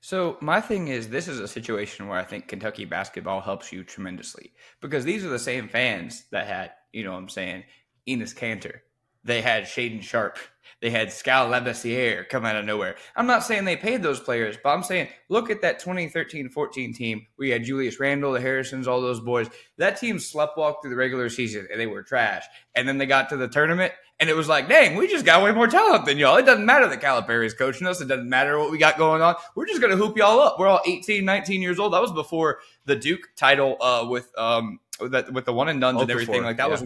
So 0.00 0.38
my 0.40 0.58
thing 0.62 0.88
is, 0.88 1.10
this 1.10 1.28
is 1.28 1.38
a 1.38 1.46
situation 1.46 2.08
where 2.08 2.18
I 2.18 2.24
think 2.24 2.48
Kentucky 2.48 2.86
basketball 2.86 3.42
helps 3.42 3.70
you 3.70 3.84
tremendously 3.84 4.54
because 4.80 5.04
these 5.04 5.22
are 5.22 5.28
the 5.28 5.38
same 5.38 5.68
fans 5.68 6.24
that 6.30 6.46
had, 6.46 6.70
you 6.94 7.04
know, 7.04 7.12
what 7.12 7.18
I'm 7.18 7.28
saying, 7.28 7.64
Enes 8.08 8.34
Kanter. 8.34 8.78
They 9.22 9.42
had 9.42 9.64
Shaedon 9.64 10.00
Sharpe. 10.00 10.38
They 10.80 10.90
had 10.90 11.12
Skal 11.12 11.48
Labissiere 11.48 12.28
come 12.28 12.44
out 12.44 12.56
of 12.56 12.64
nowhere. 12.64 12.96
I'm 13.16 13.26
not 13.26 13.44
saying 13.44 13.64
they 13.64 13.76
paid 13.76 14.02
those 14.02 14.20
players, 14.20 14.56
but 14.62 14.70
I'm 14.70 14.82
saying 14.82 15.08
look 15.28 15.50
at 15.50 15.62
that 15.62 15.80
2013-14 15.82 16.94
team. 16.94 17.26
We 17.38 17.50
had 17.50 17.64
Julius 17.64 18.00
Randle, 18.00 18.32
the 18.32 18.40
Harrisons, 18.40 18.88
all 18.88 19.00
those 19.00 19.20
boys. 19.20 19.48
That 19.78 19.98
team 19.98 20.16
sleptwalked 20.16 20.82
through 20.82 20.90
the 20.90 20.96
regular 20.96 21.28
season 21.28 21.68
and 21.70 21.80
they 21.80 21.86
were 21.86 22.02
trash. 22.02 22.44
And 22.74 22.86
then 22.86 22.98
they 22.98 23.06
got 23.06 23.28
to 23.30 23.36
the 23.36 23.48
tournament 23.48 23.92
And 24.20 24.30
it 24.30 24.36
was 24.36 24.48
like, 24.48 24.68
dang, 24.68 24.96
we 24.96 25.08
just 25.08 25.24
got 25.24 25.42
way 25.42 25.52
more 25.52 25.66
talent 25.66 26.06
than 26.06 26.18
y'all. 26.18 26.36
It 26.36 26.46
doesn't 26.46 26.64
matter 26.64 26.88
that 26.88 27.00
Calipari 27.00 27.46
is 27.46 27.54
coaching 27.54 27.86
us. 27.86 28.00
It 28.00 28.06
doesn't 28.06 28.28
matter 28.28 28.58
what 28.58 28.70
we 28.70 28.78
got 28.78 28.96
going 28.96 29.22
on. 29.22 29.34
We're 29.56 29.66
just 29.66 29.80
going 29.80 29.90
to 29.90 29.96
hoop 29.96 30.16
y'all 30.16 30.38
up. 30.38 30.58
We're 30.58 30.68
all 30.68 30.80
18, 30.86 31.24
19 31.24 31.60
years 31.60 31.80
old. 31.80 31.92
That 31.92 32.00
was 32.00 32.12
before 32.12 32.60
the 32.84 32.94
Duke 32.94 33.28
title 33.36 33.76
uh, 33.80 34.06
with 34.08 34.30
um, 34.38 34.78
with 35.00 35.44
the 35.44 35.52
one 35.52 35.68
and 35.68 35.80
duns 35.80 36.00
and 36.00 36.10
everything. 36.10 36.44
Like 36.44 36.58
that 36.58 36.66
yeah. 36.66 36.70
was 36.70 36.84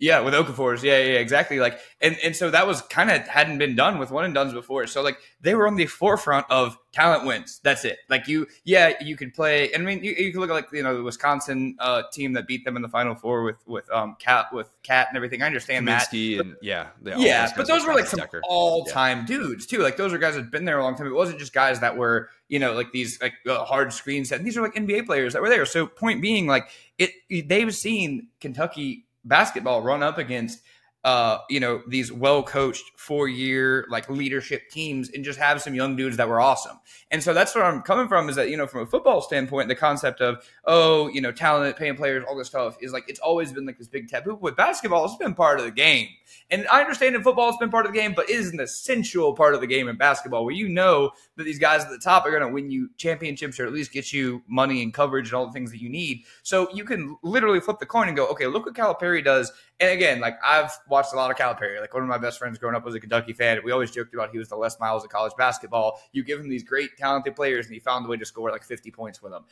yeah, 0.00 0.20
with 0.20 0.34
Okafor's. 0.34 0.82
Yeah, 0.82 0.98
yeah, 0.98 1.18
exactly. 1.18 1.60
Like, 1.60 1.78
and 2.00 2.16
and 2.24 2.34
so 2.34 2.50
that 2.50 2.66
was 2.66 2.82
kind 2.82 3.10
of 3.10 3.26
hadn't 3.28 3.58
been 3.58 3.76
done 3.76 3.98
with 3.98 4.10
one 4.10 4.24
and 4.24 4.34
duns 4.34 4.52
before. 4.52 4.86
So 4.88 5.02
like 5.02 5.18
they 5.40 5.54
were 5.54 5.68
on 5.68 5.76
the 5.76 5.86
forefront 5.86 6.46
of 6.50 6.76
talent 6.92 7.24
wins. 7.26 7.60
That's 7.62 7.84
it. 7.84 7.98
Like 8.08 8.26
you, 8.26 8.48
yeah, 8.64 8.94
you 9.00 9.16
could 9.16 9.34
play. 9.34 9.72
I 9.72 9.78
mean, 9.78 10.02
you, 10.02 10.12
you 10.12 10.32
could 10.32 10.40
look 10.40 10.50
at 10.50 10.54
like 10.54 10.68
you 10.72 10.82
know 10.82 10.96
the 10.96 11.02
Wisconsin 11.02 11.76
uh, 11.78 12.02
team 12.12 12.32
that 12.32 12.48
beat 12.48 12.64
them 12.64 12.74
in 12.74 12.82
the 12.82 12.88
Final 12.88 13.14
Four 13.14 13.44
with 13.44 13.56
with 13.66 13.90
um 13.92 14.16
cat 14.18 14.46
with 14.52 14.68
cat 14.82 15.06
and 15.10 15.16
everything. 15.16 15.42
I 15.42 15.46
understand 15.46 15.86
Kaminsky 15.86 16.38
that. 16.38 16.44
and 16.44 16.56
yeah, 16.60 16.88
yeah, 17.04 17.52
but 17.56 17.68
those 17.68 17.86
were 17.86 17.94
like 17.94 18.06
some 18.06 18.20
all 18.48 18.84
time 18.84 19.20
yeah. 19.20 19.26
dudes 19.26 19.64
too. 19.64 19.78
Like 19.78 19.96
those 19.96 20.12
are 20.12 20.18
guys 20.18 20.34
that 20.34 20.42
had 20.42 20.50
been 20.50 20.64
there 20.64 20.78
a 20.78 20.82
long 20.82 20.96
time. 20.96 21.06
It 21.06 21.14
wasn't 21.14 21.38
just 21.38 21.52
guys 21.52 21.78
that 21.80 21.96
were 21.96 22.30
you 22.48 22.58
know 22.58 22.72
like 22.72 22.90
these 22.90 23.22
like 23.22 23.34
uh, 23.48 23.64
hard 23.64 23.92
screen 23.92 24.24
set. 24.24 24.42
These 24.42 24.56
are 24.56 24.62
like 24.62 24.74
NBA 24.74 25.06
players 25.06 25.34
that 25.34 25.42
were 25.42 25.48
there. 25.48 25.64
So 25.66 25.86
point 25.86 26.20
being, 26.20 26.48
like 26.48 26.68
it, 26.98 27.12
they've 27.48 27.74
seen 27.74 28.28
Kentucky 28.40 29.03
basketball 29.24 29.82
run 29.82 30.02
up 30.02 30.18
against 30.18 30.60
uh, 31.04 31.38
you 31.50 31.60
know, 31.60 31.82
these 31.86 32.10
well 32.10 32.42
coached 32.42 32.98
four 32.98 33.28
year 33.28 33.86
like 33.90 34.08
leadership 34.08 34.70
teams 34.70 35.10
and 35.10 35.22
just 35.22 35.38
have 35.38 35.60
some 35.60 35.74
young 35.74 35.96
dudes 35.96 36.16
that 36.16 36.28
were 36.28 36.40
awesome. 36.40 36.80
And 37.10 37.22
so 37.22 37.34
that's 37.34 37.54
where 37.54 37.62
I'm 37.62 37.82
coming 37.82 38.08
from 38.08 38.30
is 38.30 38.36
that, 38.36 38.48
you 38.48 38.56
know, 38.56 38.66
from 38.66 38.80
a 38.80 38.86
football 38.86 39.20
standpoint, 39.20 39.68
the 39.68 39.74
concept 39.74 40.22
of, 40.22 40.42
oh, 40.64 41.08
you 41.08 41.20
know, 41.20 41.30
talent, 41.30 41.76
paying 41.76 41.94
players, 41.94 42.24
all 42.26 42.36
this 42.36 42.48
stuff 42.48 42.78
is 42.80 42.92
like, 42.92 43.04
it's 43.06 43.20
always 43.20 43.52
been 43.52 43.66
like 43.66 43.76
this 43.76 43.86
big 43.86 44.08
taboo. 44.08 44.38
With 44.40 44.56
basketball, 44.56 45.04
it's 45.04 45.16
been 45.16 45.34
part 45.34 45.58
of 45.58 45.66
the 45.66 45.70
game. 45.70 46.08
And 46.50 46.66
I 46.68 46.80
understand 46.80 47.14
in 47.14 47.22
football, 47.22 47.50
it's 47.50 47.58
been 47.58 47.70
part 47.70 47.84
of 47.86 47.92
the 47.92 47.98
game, 47.98 48.14
but 48.14 48.30
it 48.30 48.36
is 48.36 48.50
an 48.50 48.60
essential 48.60 49.34
part 49.34 49.54
of 49.54 49.60
the 49.60 49.66
game 49.66 49.88
in 49.88 49.96
basketball 49.96 50.44
where 50.44 50.54
you 50.54 50.68
know 50.68 51.10
that 51.36 51.44
these 51.44 51.58
guys 51.58 51.84
at 51.84 51.90
the 51.90 51.98
top 51.98 52.24
are 52.24 52.30
going 52.30 52.42
to 52.42 52.48
win 52.48 52.70
you 52.70 52.88
championships 52.96 53.60
or 53.60 53.66
at 53.66 53.72
least 53.72 53.92
get 53.92 54.12
you 54.12 54.42
money 54.48 54.82
and 54.82 54.94
coverage 54.94 55.28
and 55.28 55.34
all 55.34 55.46
the 55.46 55.52
things 55.52 55.70
that 55.70 55.82
you 55.82 55.90
need. 55.90 56.24
So 56.42 56.68
you 56.72 56.84
can 56.84 57.16
literally 57.22 57.60
flip 57.60 57.78
the 57.78 57.86
coin 57.86 58.08
and 58.08 58.16
go, 58.16 58.26
okay, 58.28 58.46
look 58.46 58.66
what 58.66 58.74
Calipari 58.74 59.22
does. 59.22 59.52
And 59.80 59.90
again, 59.90 60.20
like 60.20 60.36
I've 60.44 60.72
watched 60.94 61.12
a 61.12 61.16
lot 61.16 61.28
of 61.28 61.36
Calipari. 61.36 61.80
Like 61.80 61.92
one 61.92 62.04
of 62.04 62.08
my 62.08 62.18
best 62.18 62.38
friends 62.38 62.56
growing 62.56 62.76
up 62.76 62.84
was 62.84 62.94
a 62.94 63.00
Kentucky 63.00 63.32
fan. 63.32 63.60
We 63.64 63.72
always 63.72 63.90
joked 63.90 64.14
about 64.14 64.30
he 64.30 64.38
was 64.38 64.48
the 64.48 64.54
Les 64.54 64.78
Miles 64.78 65.02
of 65.02 65.10
college 65.10 65.32
basketball. 65.36 66.00
You 66.12 66.22
give 66.22 66.38
him 66.38 66.48
these 66.48 66.62
great 66.62 66.96
talented 66.96 67.34
players, 67.34 67.66
and 67.66 67.74
he 67.74 67.80
found 67.80 68.06
a 68.06 68.08
way 68.08 68.16
to 68.16 68.24
score 68.24 68.52
like 68.52 68.62
50 68.62 68.92
points 68.92 69.20
with 69.20 69.32
them. 69.32 69.44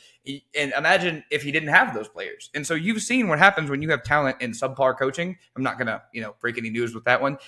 and 0.57 0.73
imagine 0.79 1.25
if 1.31 1.43
he 1.43 1.51
didn't 1.51 1.71
have 1.71 1.95
those 1.95 2.09
players. 2.09 2.49
And 2.55 2.65
so 2.65 2.75
you've 2.75 3.03
seen 3.03 3.27
what 3.27 3.41
happens 3.41 3.71
when 3.71 3.83
you 3.83 3.91
have 3.91 4.05
talent 4.05 4.41
in 4.41 4.53
subpar 4.53 4.97
coaching. 4.97 5.37
I'm 5.57 5.65
not 5.65 5.79
gonna, 5.79 6.03
you 6.13 6.23
know, 6.23 6.37
break 6.41 6.59
any 6.59 6.71
news 6.71 6.95
with 6.95 7.05
that 7.05 7.21
one 7.21 7.39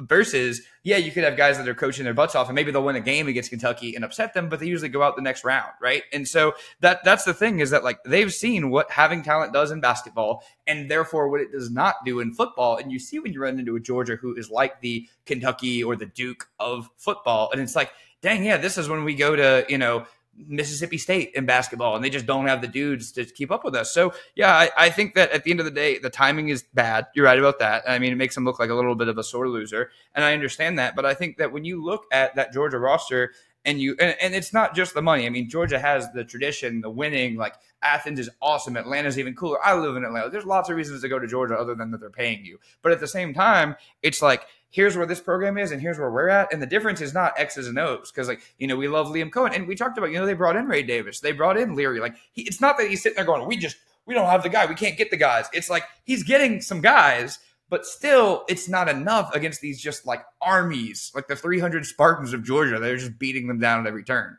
versus 0.00 0.62
yeah 0.82 0.96
you 0.96 1.10
could 1.10 1.24
have 1.24 1.36
guys 1.36 1.58
that 1.58 1.68
are 1.68 1.74
coaching 1.74 2.04
their 2.04 2.14
butts 2.14 2.34
off 2.34 2.48
and 2.48 2.54
maybe 2.54 2.70
they'll 2.70 2.84
win 2.84 2.96
a 2.96 3.00
game 3.00 3.28
against 3.28 3.50
kentucky 3.50 3.94
and 3.94 4.04
upset 4.04 4.34
them 4.34 4.48
but 4.48 4.60
they 4.60 4.66
usually 4.66 4.88
go 4.88 5.02
out 5.02 5.16
the 5.16 5.22
next 5.22 5.44
round 5.44 5.72
right? 5.80 6.02
And 6.12 6.26
so 6.26 6.54
that 6.80 7.04
that's 7.04 7.24
the 7.24 7.34
thing 7.34 7.60
is 7.60 7.70
that 7.70 7.84
like 7.84 8.02
they've 8.04 8.32
seen 8.32 8.70
what 8.70 8.90
having 8.90 9.22
talent 9.22 9.52
does 9.52 9.70
in 9.70 9.80
basketball 9.80 10.44
and 10.66 10.90
therefore 10.90 11.28
what 11.28 11.40
it 11.40 11.52
does 11.52 11.70
not 11.70 11.96
do 12.04 12.20
in 12.20 12.34
football. 12.34 12.76
And 12.76 12.90
you 12.92 12.98
see 12.98 13.18
when 13.18 13.32
you 13.32 13.40
run 13.40 13.58
into 13.58 13.76
a 13.76 13.80
georgia 13.80 14.16
who 14.16 14.34
is 14.34 14.50
like 14.50 14.80
the 14.80 15.08
kentucky 15.26 15.82
or 15.82 15.96
the 15.96 16.06
duke 16.06 16.48
of 16.58 16.90
football 16.96 17.50
and 17.52 17.60
it's 17.60 17.76
like 17.76 17.90
dang 18.20 18.44
yeah 18.44 18.56
this 18.56 18.78
is 18.78 18.88
when 18.88 19.04
we 19.04 19.14
go 19.14 19.36
to 19.36 19.64
you 19.68 19.78
know 19.78 20.04
Mississippi 20.46 20.98
State 20.98 21.32
in 21.34 21.46
basketball, 21.46 21.96
and 21.96 22.04
they 22.04 22.10
just 22.10 22.26
don't 22.26 22.46
have 22.46 22.60
the 22.60 22.68
dudes 22.68 23.12
to 23.12 23.24
keep 23.24 23.50
up 23.50 23.64
with 23.64 23.74
us. 23.74 23.92
So, 23.92 24.12
yeah, 24.34 24.54
I, 24.54 24.70
I, 24.76 24.90
think 24.90 25.14
that 25.14 25.30
at 25.32 25.44
the 25.44 25.50
end 25.50 25.60
of 25.60 25.66
the 25.66 25.72
day, 25.72 25.98
the 25.98 26.10
timing 26.10 26.48
is 26.48 26.62
bad. 26.74 27.06
You're 27.14 27.24
right 27.24 27.38
about 27.38 27.58
that. 27.58 27.82
I 27.88 27.98
mean, 27.98 28.12
it 28.12 28.16
makes 28.16 28.34
them 28.34 28.44
look 28.44 28.58
like 28.58 28.70
a 28.70 28.74
little 28.74 28.94
bit 28.94 29.08
of 29.08 29.18
a 29.18 29.24
sore 29.24 29.48
loser, 29.48 29.90
and 30.14 30.24
I 30.24 30.32
understand 30.32 30.78
that. 30.78 30.94
But 30.94 31.06
I 31.06 31.14
think 31.14 31.38
that 31.38 31.52
when 31.52 31.64
you 31.64 31.82
look 31.82 32.04
at 32.12 32.36
that 32.36 32.52
Georgia 32.52 32.78
roster, 32.78 33.32
and 33.64 33.80
you 33.80 33.96
and, 34.00 34.16
and 34.20 34.34
it's 34.34 34.52
not 34.52 34.74
just 34.74 34.94
the 34.94 35.02
money. 35.02 35.26
I 35.26 35.30
mean, 35.30 35.48
Georgia 35.50 35.78
has 35.78 36.10
the 36.12 36.24
tradition, 36.24 36.80
the 36.80 36.88
winning. 36.88 37.36
Like 37.36 37.54
Athens 37.82 38.18
is 38.18 38.30
awesome. 38.40 38.76
Atlanta's 38.76 39.18
even 39.18 39.34
cooler. 39.34 39.58
I 39.64 39.74
live 39.74 39.96
in 39.96 40.04
Atlanta. 40.04 40.30
There's 40.30 40.46
lots 40.46 40.70
of 40.70 40.76
reasons 40.76 41.02
to 41.02 41.08
go 41.08 41.18
to 41.18 41.26
Georgia 41.26 41.54
other 41.54 41.74
than 41.74 41.90
that 41.90 42.00
they're 42.00 42.10
paying 42.10 42.44
you. 42.44 42.58
But 42.82 42.92
at 42.92 43.00
the 43.00 43.08
same 43.08 43.34
time, 43.34 43.76
it's 44.02 44.22
like 44.22 44.46
here's 44.70 44.96
where 44.96 45.06
this 45.06 45.20
program 45.20 45.58
is 45.58 45.70
and 45.70 45.80
here's 45.80 45.98
where 45.98 46.10
we're 46.10 46.28
at. 46.28 46.52
And 46.52 46.60
the 46.60 46.66
difference 46.66 47.00
is 47.00 47.14
not 47.14 47.38
X's 47.38 47.68
and 47.68 47.78
O's 47.78 48.10
because, 48.10 48.28
like, 48.28 48.40
you 48.58 48.66
know, 48.66 48.76
we 48.76 48.88
love 48.88 49.08
Liam 49.08 49.30
Coen. 49.30 49.54
And 49.54 49.66
we 49.66 49.74
talked 49.74 49.98
about, 49.98 50.10
you 50.10 50.18
know, 50.18 50.26
they 50.26 50.34
brought 50.34 50.56
in 50.56 50.66
Ray 50.66 50.82
Davis, 50.82 51.20
they 51.20 51.32
brought 51.32 51.56
in 51.58 51.74
Leary. 51.74 52.00
Like, 52.00 52.16
he, 52.32 52.42
it's 52.42 52.60
not 52.60 52.76
that 52.78 52.88
he's 52.88 53.02
sitting 53.02 53.16
there 53.16 53.24
going, 53.24 53.46
we 53.46 53.56
just, 53.56 53.76
we 54.06 54.14
don't 54.14 54.26
have 54.26 54.42
the 54.42 54.48
guy. 54.48 54.66
We 54.66 54.74
can't 54.74 54.96
get 54.96 55.10
the 55.10 55.16
guys. 55.16 55.46
It's 55.52 55.70
like 55.70 55.84
he's 56.04 56.22
getting 56.22 56.60
some 56.60 56.80
guys, 56.80 57.38
but 57.68 57.84
still, 57.84 58.44
it's 58.48 58.68
not 58.68 58.88
enough 58.88 59.34
against 59.34 59.60
these 59.60 59.80
just 59.80 60.06
like 60.06 60.24
armies, 60.40 61.12
like 61.14 61.28
the 61.28 61.36
300 61.36 61.84
Spartans 61.84 62.32
of 62.32 62.42
Georgia. 62.42 62.78
They're 62.78 62.96
just 62.96 63.18
beating 63.18 63.46
them 63.46 63.60
down 63.60 63.80
at 63.80 63.86
every 63.86 64.04
turn. 64.04 64.38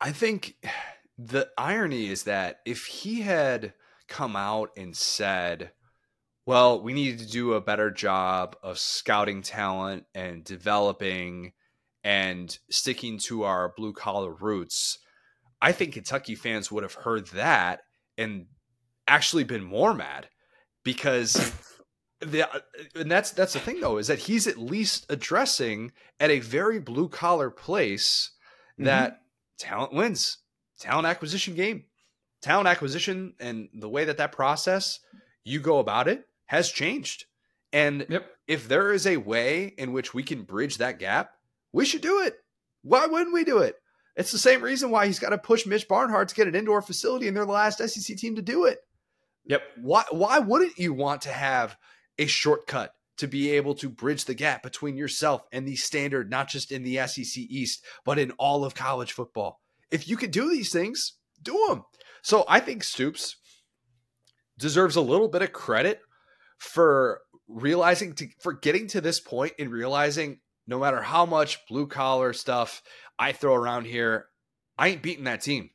I 0.00 0.12
think 0.12 0.56
the 1.18 1.48
irony 1.58 2.08
is 2.08 2.24
that 2.24 2.60
if 2.64 2.86
he 2.86 3.20
had 3.22 3.74
come 4.08 4.34
out 4.34 4.70
and 4.76 4.96
said, 4.96 5.70
well, 6.46 6.82
we 6.82 6.92
needed 6.92 7.20
to 7.20 7.28
do 7.28 7.52
a 7.52 7.60
better 7.60 7.90
job 7.90 8.56
of 8.62 8.78
scouting 8.78 9.42
talent 9.42 10.04
and 10.14 10.42
developing 10.44 11.52
and 12.02 12.58
sticking 12.70 13.18
to 13.18 13.44
our 13.44 13.72
blue 13.76 13.92
collar 13.92 14.32
roots. 14.32 14.98
I 15.60 15.72
think 15.72 15.94
Kentucky 15.94 16.34
fans 16.34 16.70
would 16.70 16.82
have 16.82 16.94
heard 16.94 17.26
that 17.28 17.80
and 18.16 18.46
actually 19.06 19.44
been 19.44 19.64
more 19.64 19.92
mad 19.92 20.28
because 20.84 21.52
the 22.20 22.46
and 22.94 23.10
that's 23.10 23.32
that's 23.32 23.54
the 23.54 23.58
thing 23.58 23.80
though 23.80 23.98
is 23.98 24.06
that 24.06 24.18
he's 24.18 24.46
at 24.46 24.58
least 24.58 25.06
addressing 25.08 25.92
at 26.18 26.30
a 26.30 26.40
very 26.40 26.78
blue 26.78 27.08
collar 27.08 27.50
place 27.50 28.30
that 28.78 29.12
mm-hmm. 29.12 29.18
talent 29.58 29.92
wins 29.92 30.38
talent 30.78 31.06
acquisition 31.06 31.54
game 31.54 31.84
talent 32.42 32.68
acquisition 32.68 33.34
and 33.40 33.68
the 33.74 33.88
way 33.88 34.04
that 34.04 34.18
that 34.18 34.32
process 34.32 35.00
you 35.44 35.60
go 35.60 35.78
about 35.78 36.08
it 36.08 36.24
has 36.50 36.68
changed. 36.68 37.26
And 37.72 38.06
yep. 38.08 38.26
if 38.48 38.66
there 38.66 38.92
is 38.92 39.06
a 39.06 39.18
way 39.18 39.72
in 39.78 39.92
which 39.92 40.12
we 40.12 40.24
can 40.24 40.42
bridge 40.42 40.78
that 40.78 40.98
gap, 40.98 41.30
we 41.72 41.84
should 41.84 42.00
do 42.00 42.22
it. 42.22 42.38
Why 42.82 43.06
wouldn't 43.06 43.32
we 43.32 43.44
do 43.44 43.58
it? 43.58 43.76
It's 44.16 44.32
the 44.32 44.38
same 44.38 44.60
reason 44.60 44.90
why 44.90 45.06
he's 45.06 45.20
got 45.20 45.28
to 45.28 45.38
push 45.38 45.64
Mitch 45.64 45.86
Barnhart 45.86 46.26
to 46.28 46.34
get 46.34 46.48
an 46.48 46.56
indoor 46.56 46.82
facility, 46.82 47.28
and 47.28 47.36
they're 47.36 47.46
the 47.46 47.52
last 47.52 47.78
SEC 47.78 48.16
team 48.16 48.34
to 48.34 48.42
do 48.42 48.64
it. 48.64 48.80
Yep. 49.46 49.62
Why 49.80 50.02
why 50.10 50.40
wouldn't 50.40 50.76
you 50.76 50.92
want 50.92 51.22
to 51.22 51.28
have 51.28 51.76
a 52.18 52.26
shortcut 52.26 52.94
to 53.18 53.28
be 53.28 53.52
able 53.52 53.76
to 53.76 53.88
bridge 53.88 54.24
the 54.24 54.34
gap 54.34 54.64
between 54.64 54.96
yourself 54.96 55.42
and 55.52 55.68
the 55.68 55.76
standard, 55.76 56.30
not 56.30 56.48
just 56.48 56.72
in 56.72 56.82
the 56.82 56.96
SEC 57.06 57.36
East, 57.36 57.84
but 58.04 58.18
in 58.18 58.32
all 58.32 58.64
of 58.64 58.74
college 58.74 59.12
football? 59.12 59.60
If 59.92 60.08
you 60.08 60.16
could 60.16 60.32
do 60.32 60.50
these 60.50 60.72
things, 60.72 61.12
do 61.40 61.66
them. 61.68 61.84
So 62.22 62.44
I 62.48 62.58
think 62.58 62.82
Stoops 62.82 63.36
deserves 64.58 64.96
a 64.96 65.00
little 65.00 65.28
bit 65.28 65.42
of 65.42 65.52
credit 65.52 66.00
for 66.60 67.22
realizing 67.48 68.12
to 68.14 68.28
for 68.40 68.52
getting 68.52 68.86
to 68.88 69.00
this 69.00 69.18
point 69.18 69.54
and 69.58 69.70
realizing 69.70 70.38
no 70.68 70.78
matter 70.78 71.02
how 71.02 71.26
much 71.26 71.58
blue 71.68 71.88
collar 71.88 72.32
stuff 72.32 72.82
I 73.18 73.32
throw 73.32 73.54
around 73.54 73.86
here, 73.86 74.26
I 74.78 74.88
ain't 74.88 75.02
beating 75.02 75.24
that 75.24 75.40
team. 75.40 75.70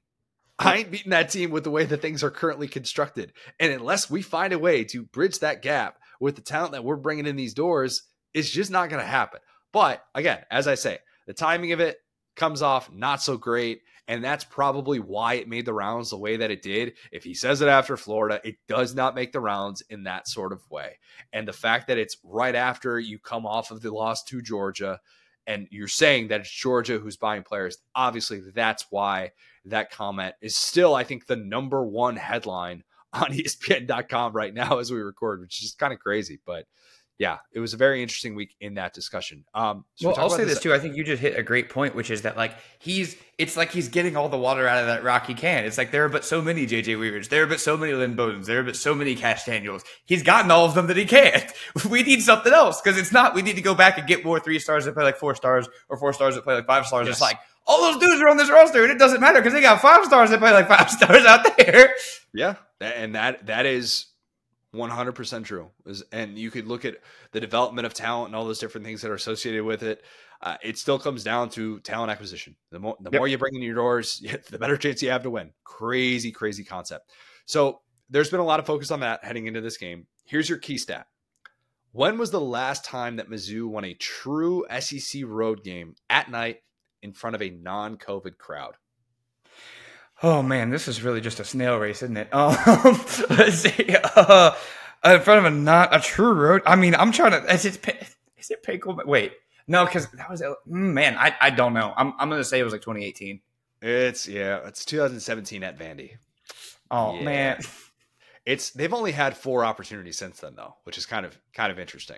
I 0.58 0.78
ain't 0.78 0.92
beating 0.92 1.10
that 1.10 1.32
team 1.32 1.52
with 1.52 1.66
the 1.66 1.72
way 1.72 1.84
that 1.84 2.02
things 2.02 2.24
are 2.24 2.32
currently 2.32 2.70
constructed. 2.70 3.34
And 3.60 3.74
unless 3.74 4.10
we 4.10 4.22
find 4.22 4.54
a 4.54 4.60
way 4.60 4.86
to 4.86 5.04
bridge 5.04 5.40
that 5.40 5.62
gap 5.62 5.98
with 6.22 6.36
the 6.36 6.42
talent 6.42 6.72
that 6.72 6.86
we're 6.86 6.96
bringing 6.96 7.26
in 7.26 7.36
these 7.36 7.54
doors, 7.54 8.04
it's 8.34 8.50
just 8.50 8.72
not 8.72 8.90
going 8.90 9.02
to 9.02 9.08
happen. 9.08 9.42
But 9.74 10.02
again, 10.14 10.40
as 10.50 10.68
I 10.68 10.76
say, 10.76 11.00
the 11.28 11.34
timing 11.34 11.74
of 11.74 11.82
it 11.82 11.98
comes 12.38 12.62
off 12.62 12.90
not 12.90 13.22
so 13.22 13.36
great. 13.36 13.82
And 14.08 14.24
that's 14.24 14.44
probably 14.44 15.00
why 15.00 15.36
it 15.36 15.48
made 15.48 15.66
the 15.66 15.74
rounds 15.74 16.12
the 16.12 16.18
way 16.18 16.38
that 16.38 16.52
it 16.52 16.62
did. 16.62 16.94
If 17.12 17.24
he 17.24 17.34
says 17.34 17.62
it 17.62 17.68
after 17.68 17.98
Florida, 17.98 18.40
it 18.44 18.58
does 18.68 18.94
not 18.94 19.16
make 19.16 19.32
the 19.32 19.40
rounds 19.40 19.82
in 19.90 20.04
that 20.04 20.28
sort 20.28 20.54
of 20.54 20.62
way. 20.70 21.00
And 21.34 21.48
the 21.48 21.54
fact 21.54 21.88
that 21.88 21.98
it's 21.98 22.18
right 22.24 22.56
after 22.56 23.00
you 23.00 23.18
come 23.18 23.46
off 23.48 23.72
of 23.72 23.82
the 23.82 23.92
loss 23.92 24.24
to 24.26 24.42
Georgia 24.42 25.00
and 25.48 25.68
you're 25.72 25.88
saying 25.88 26.28
that 26.28 26.42
it's 26.42 26.52
Georgia 26.52 27.00
who's 27.00 27.18
buying 27.18 27.44
players, 27.44 27.80
obviously 27.96 28.42
that's 28.54 28.86
why 28.92 29.32
that 29.66 29.92
comment 29.92 30.36
is 30.42 30.56
still, 30.56 30.94
I 30.94 31.04
think, 31.04 31.26
the 31.26 31.36
number 31.36 31.84
one 31.84 32.16
headline 32.16 32.84
on 33.14 33.32
ESPN.com 33.32 34.34
right 34.34 34.54
now 34.54 34.78
as 34.80 34.92
we 34.92 35.00
record, 35.00 35.42
which 35.42 35.64
is 35.64 35.74
kind 35.74 35.94
of 35.94 36.00
crazy. 36.00 36.40
But 36.46 36.66
yeah, 37.18 37.38
it 37.54 37.62
was 37.62 37.74
a 37.74 37.78
very 37.78 38.02
interesting 38.02 38.36
week 38.36 38.56
in 38.60 38.74
that 38.74 38.94
discussion. 38.94 39.46
Um, 39.54 39.86
so 39.96 40.10
well, 40.10 40.20
I'll 40.20 40.30
say 40.30 40.44
this, 40.44 40.56
this 40.56 40.64
too. 40.64 40.74
I 40.74 40.80
think 40.80 40.98
you 40.98 41.04
just 41.04 41.22
hit 41.22 41.40
a 41.40 41.44
great 41.44 41.70
point, 41.70 41.96
which 41.96 42.12
is 42.12 42.24
that 42.24 42.36
like 42.36 42.54
he's, 42.80 43.16
it's 43.38 43.56
like 43.56 43.72
he's 43.72 43.88
getting 43.88 44.18
all 44.18 44.28
the 44.28 44.38
water 44.38 44.68
out 44.68 44.80
of 44.80 44.88
that 44.88 45.02
rock 45.04 45.26
he 45.26 45.34
can. 45.34 45.64
It's 45.64 45.78
like 45.78 45.92
there 45.92 46.04
are 46.04 46.10
but 46.10 46.26
so 46.26 46.42
many 46.42 46.68
JJ 46.68 47.00
Weavers, 47.00 47.30
there 47.30 47.44
are 47.44 47.48
but 47.48 47.62
so 47.62 47.78
many 47.78 47.94
Lynn 47.94 48.18
Bowdens, 48.18 48.48
there 48.48 48.60
are 48.60 48.64
but 48.64 48.76
so 48.76 48.94
many 48.94 49.16
Cash 49.16 49.46
Daniels. 49.46 49.84
He's 50.06 50.24
gotten 50.24 50.52
all 50.52 50.66
of 50.66 50.76
them 50.76 50.88
that 50.88 50.98
he 50.98 51.06
can't. 51.06 51.46
We 51.90 52.04
need 52.04 52.22
something 52.22 52.52
else 52.52 52.82
because 52.82 52.98
it's 52.98 53.12
not. 53.12 53.36
We 53.36 53.42
need 53.42 53.56
to 53.58 53.62
go 53.62 53.76
back 53.76 53.98
and 53.98 54.08
get 54.08 54.26
more 54.26 54.40
three 54.40 54.60
stars 54.60 54.86
that 54.86 54.94
play 54.96 55.04
like 55.04 55.18
four 55.18 55.36
stars 55.36 55.68
or 55.88 55.98
four 55.98 56.14
stars 56.14 56.36
that 56.36 56.44
play 56.44 56.56
like 56.56 56.66
five 56.66 56.86
stars. 56.86 57.06
Yes. 57.06 57.16
It's 57.16 57.22
like 57.22 57.38
all 57.68 57.82
those 57.82 58.02
dudes 58.02 58.22
are 58.22 58.28
on 58.28 58.38
this 58.38 58.50
roster, 58.50 58.84
and 58.84 58.92
it 58.92 58.98
doesn't 58.98 59.22
matter 59.22 59.40
because 59.40 59.54
they 59.54 59.62
got 59.62 59.82
five 59.82 60.04
stars 60.06 60.30
that 60.32 60.40
play 60.40 60.52
like 60.52 60.68
five 60.78 60.90
stars 60.90 61.26
out 61.26 61.58
there. 61.58 61.94
Yeah, 62.34 62.56
and 62.82 63.16
that 63.16 63.46
that 63.46 63.66
is 63.66 64.08
100% 64.76 65.44
true. 65.46 65.70
And 66.12 66.38
you 66.38 66.52
could 66.52 66.68
look 66.68 66.86
at 66.86 66.98
the 67.32 67.40
development 67.40 67.86
of 67.86 67.94
talent 67.94 68.28
and 68.28 68.36
all 68.36 68.46
those 68.46 68.60
different 68.60 68.86
things 68.86 69.02
that 69.02 69.12
are 69.12 69.16
associated 69.16 69.64
with 69.64 69.84
it. 69.84 70.04
Uh, 70.42 70.58
it 70.62 70.78
still 70.78 71.00
comes 71.00 71.24
down 71.24 71.50
to 71.50 71.80
talent 71.80 72.12
acquisition. 72.12 72.56
The 72.72 72.80
more, 72.80 72.96
the 73.00 73.10
yep. 73.12 73.20
more 73.20 73.28
you 73.28 73.38
bring 73.38 73.56
in 73.56 73.62
your 73.62 73.76
doors, 73.76 74.24
the 74.50 74.60
better 74.60 74.78
chance 74.78 75.02
you 75.02 75.10
have 75.10 75.24
to 75.24 75.30
win. 75.30 75.52
Crazy, 75.64 76.32
crazy 76.32 76.64
concept. 76.64 77.10
So 77.46 77.82
there's 78.10 78.30
been 78.30 78.40
a 78.40 78.46
lot 78.46 78.60
of 78.60 78.66
focus 78.66 78.92
on 78.92 79.00
that 79.00 79.24
heading 79.24 79.48
into 79.48 79.62
this 79.62 79.78
game. 79.78 80.08
Here's 80.26 80.50
your 80.50 80.58
key 80.58 80.78
stat. 80.78 81.08
When 81.92 82.18
was 82.18 82.32
the 82.32 82.42
last 82.42 82.84
time 82.84 83.16
that 83.16 83.30
Mizzou 83.30 83.68
won 83.68 83.86
a 83.86 83.94
true 83.94 84.66
SEC 84.80 85.24
road 85.26 85.64
game 85.64 85.96
at 86.10 86.30
night 86.30 86.58
in 87.02 87.14
front 87.14 87.36
of 87.36 87.42
a 87.42 87.50
non 87.50 87.98
COVID 87.98 88.38
crowd? 88.38 88.76
Oh 90.24 90.42
man, 90.42 90.70
this 90.70 90.88
is 90.88 91.02
really 91.02 91.22
just 91.22 91.40
a 91.40 91.46
snail 91.46 91.78
race, 91.78 92.02
isn't 92.02 92.18
it? 92.18 92.30
Um, 92.34 92.56
let's 93.30 93.58
see. 93.58 93.96
Uh, 94.16 94.56
in 95.04 95.20
front 95.22 95.40
of 95.40 95.46
a 95.46 95.50
not 95.52 95.96
a 95.96 96.00
true 96.00 96.34
road. 96.34 96.62
I 96.66 96.76
mean, 96.76 96.96
I'm 96.96 97.12
trying 97.12 97.32
to. 97.32 97.54
Is 97.54 97.66
it 97.66 97.86
is 98.38 98.50
it 98.50 98.64
Payco? 98.64 99.06
Wait, 99.06 99.34
no, 99.68 99.86
because 99.86 100.08
that 100.12 100.30
was 100.30 100.42
mm, 100.42 100.56
man. 100.68 101.16
I, 101.18 101.36
I 101.40 101.50
don't 101.50 101.74
know. 101.74 101.94
I'm 101.96 102.14
I'm 102.18 102.30
gonna 102.30 102.44
say 102.44 102.60
it 102.60 102.64
was 102.64 102.74
like 102.74 102.82
2018. 102.82 103.42
It's 103.82 104.28
yeah, 104.28 104.60
it's 104.66 104.86
2017 104.86 105.64
at 105.64 105.78
Vandy. 105.78 106.18
Oh 106.90 107.16
yeah. 107.16 107.24
man, 107.24 107.60
it's 108.46 108.72
they've 108.72 108.94
only 108.94 109.12
had 109.12 109.36
four 109.36 109.66
opportunities 109.66 110.18
since 110.18 110.40
then 110.40 110.56
though, 110.56 110.76
which 110.84 110.98
is 110.98 111.06
kind 111.06 111.26
of 111.26 111.38
kind 111.54 111.72
of 111.72 111.80
interesting. 111.80 112.18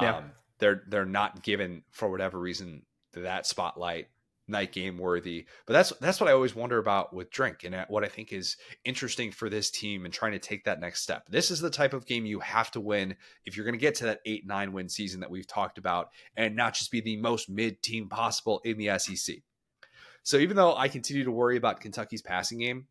Yeah. 0.00 0.16
Um, 0.16 0.30
they're 0.58 0.82
they're 0.88 1.04
not 1.04 1.42
given 1.42 1.82
for 1.90 2.10
whatever 2.10 2.38
reason 2.38 2.82
that 3.12 3.46
spotlight 3.46 4.08
night 4.48 4.72
game 4.72 4.98
worthy. 4.98 5.46
But 5.66 5.74
that's 5.74 5.90
that's 6.00 6.20
what 6.20 6.28
I 6.28 6.32
always 6.32 6.54
wonder 6.54 6.78
about 6.78 7.14
with 7.14 7.30
Drink 7.30 7.64
and 7.64 7.74
uh, 7.74 7.86
what 7.88 8.04
I 8.04 8.08
think 8.08 8.32
is 8.32 8.56
interesting 8.84 9.32
for 9.32 9.48
this 9.48 9.70
team 9.70 10.04
and 10.04 10.12
trying 10.12 10.32
to 10.32 10.38
take 10.38 10.64
that 10.64 10.80
next 10.80 11.02
step. 11.02 11.28
This 11.28 11.50
is 11.50 11.60
the 11.60 11.70
type 11.70 11.92
of 11.92 12.06
game 12.06 12.26
you 12.26 12.40
have 12.40 12.70
to 12.72 12.80
win 12.80 13.16
if 13.44 13.56
you're 13.56 13.66
going 13.66 13.74
to 13.74 13.80
get 13.80 13.96
to 13.96 14.04
that 14.06 14.24
8-9 14.26 14.72
win 14.72 14.88
season 14.88 15.20
that 15.20 15.30
we've 15.30 15.46
talked 15.46 15.78
about 15.78 16.10
and 16.36 16.56
not 16.56 16.74
just 16.74 16.90
be 16.90 17.00
the 17.00 17.16
most 17.16 17.48
mid 17.48 17.82
team 17.82 18.08
possible 18.08 18.60
in 18.64 18.78
the 18.78 18.98
SEC. 18.98 19.36
So 20.22 20.38
even 20.38 20.56
though 20.56 20.74
I 20.74 20.88
continue 20.88 21.24
to 21.24 21.30
worry 21.30 21.56
about 21.56 21.80
Kentucky's 21.80 22.22
passing 22.22 22.58
game, 22.58 22.86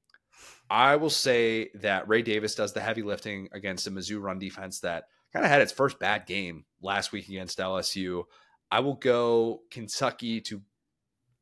I 0.69 0.95
will 0.95 1.09
say 1.09 1.69
that 1.75 2.07
Ray 2.07 2.21
Davis 2.21 2.55
does 2.55 2.73
the 2.73 2.79
heavy 2.79 3.01
lifting 3.01 3.49
against 3.51 3.87
a 3.87 3.91
Mizzou 3.91 4.21
run 4.21 4.39
defense 4.39 4.79
that 4.79 5.05
kind 5.33 5.45
of 5.45 5.51
had 5.51 5.61
its 5.61 5.73
first 5.73 5.99
bad 5.99 6.25
game 6.25 6.65
last 6.81 7.11
week 7.11 7.27
against 7.27 7.59
LSU. 7.59 8.23
I 8.71 8.79
will 8.79 8.95
go 8.95 9.61
Kentucky 9.69 10.41
to 10.41 10.61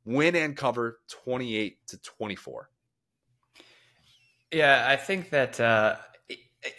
win 0.05 0.35
and 0.35 0.55
cover 0.55 0.99
28 1.09 1.87
to 1.87 1.97
24. 1.97 2.69
Yeah, 4.51 4.85
I 4.87 4.95
think 4.97 5.31
that 5.31 5.59
uh, 5.59 5.95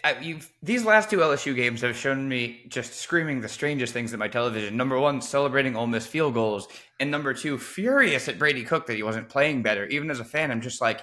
I, 0.03 0.39
these 0.63 0.85
last 0.85 1.09
two 1.09 1.17
LSU 1.17 1.55
games 1.55 1.81
have 1.81 1.95
shown 1.95 2.27
me 2.27 2.65
just 2.69 2.95
screaming 2.95 3.41
the 3.41 3.49
strangest 3.49 3.93
things 3.93 4.13
at 4.13 4.19
my 4.19 4.27
television. 4.27 4.77
Number 4.77 4.99
one, 4.99 5.21
celebrating 5.21 5.75
Ole 5.75 5.87
Miss 5.87 6.07
field 6.07 6.33
goals, 6.33 6.67
and 6.99 7.11
number 7.11 7.33
two, 7.33 7.57
furious 7.57 8.27
at 8.27 8.39
Brady 8.39 8.63
Cook 8.63 8.87
that 8.87 8.95
he 8.95 9.03
wasn't 9.03 9.29
playing 9.29 9.61
better. 9.61 9.85
Even 9.87 10.09
as 10.09 10.19
a 10.19 10.25
fan, 10.25 10.51
I'm 10.51 10.61
just 10.61 10.81
like, 10.81 11.01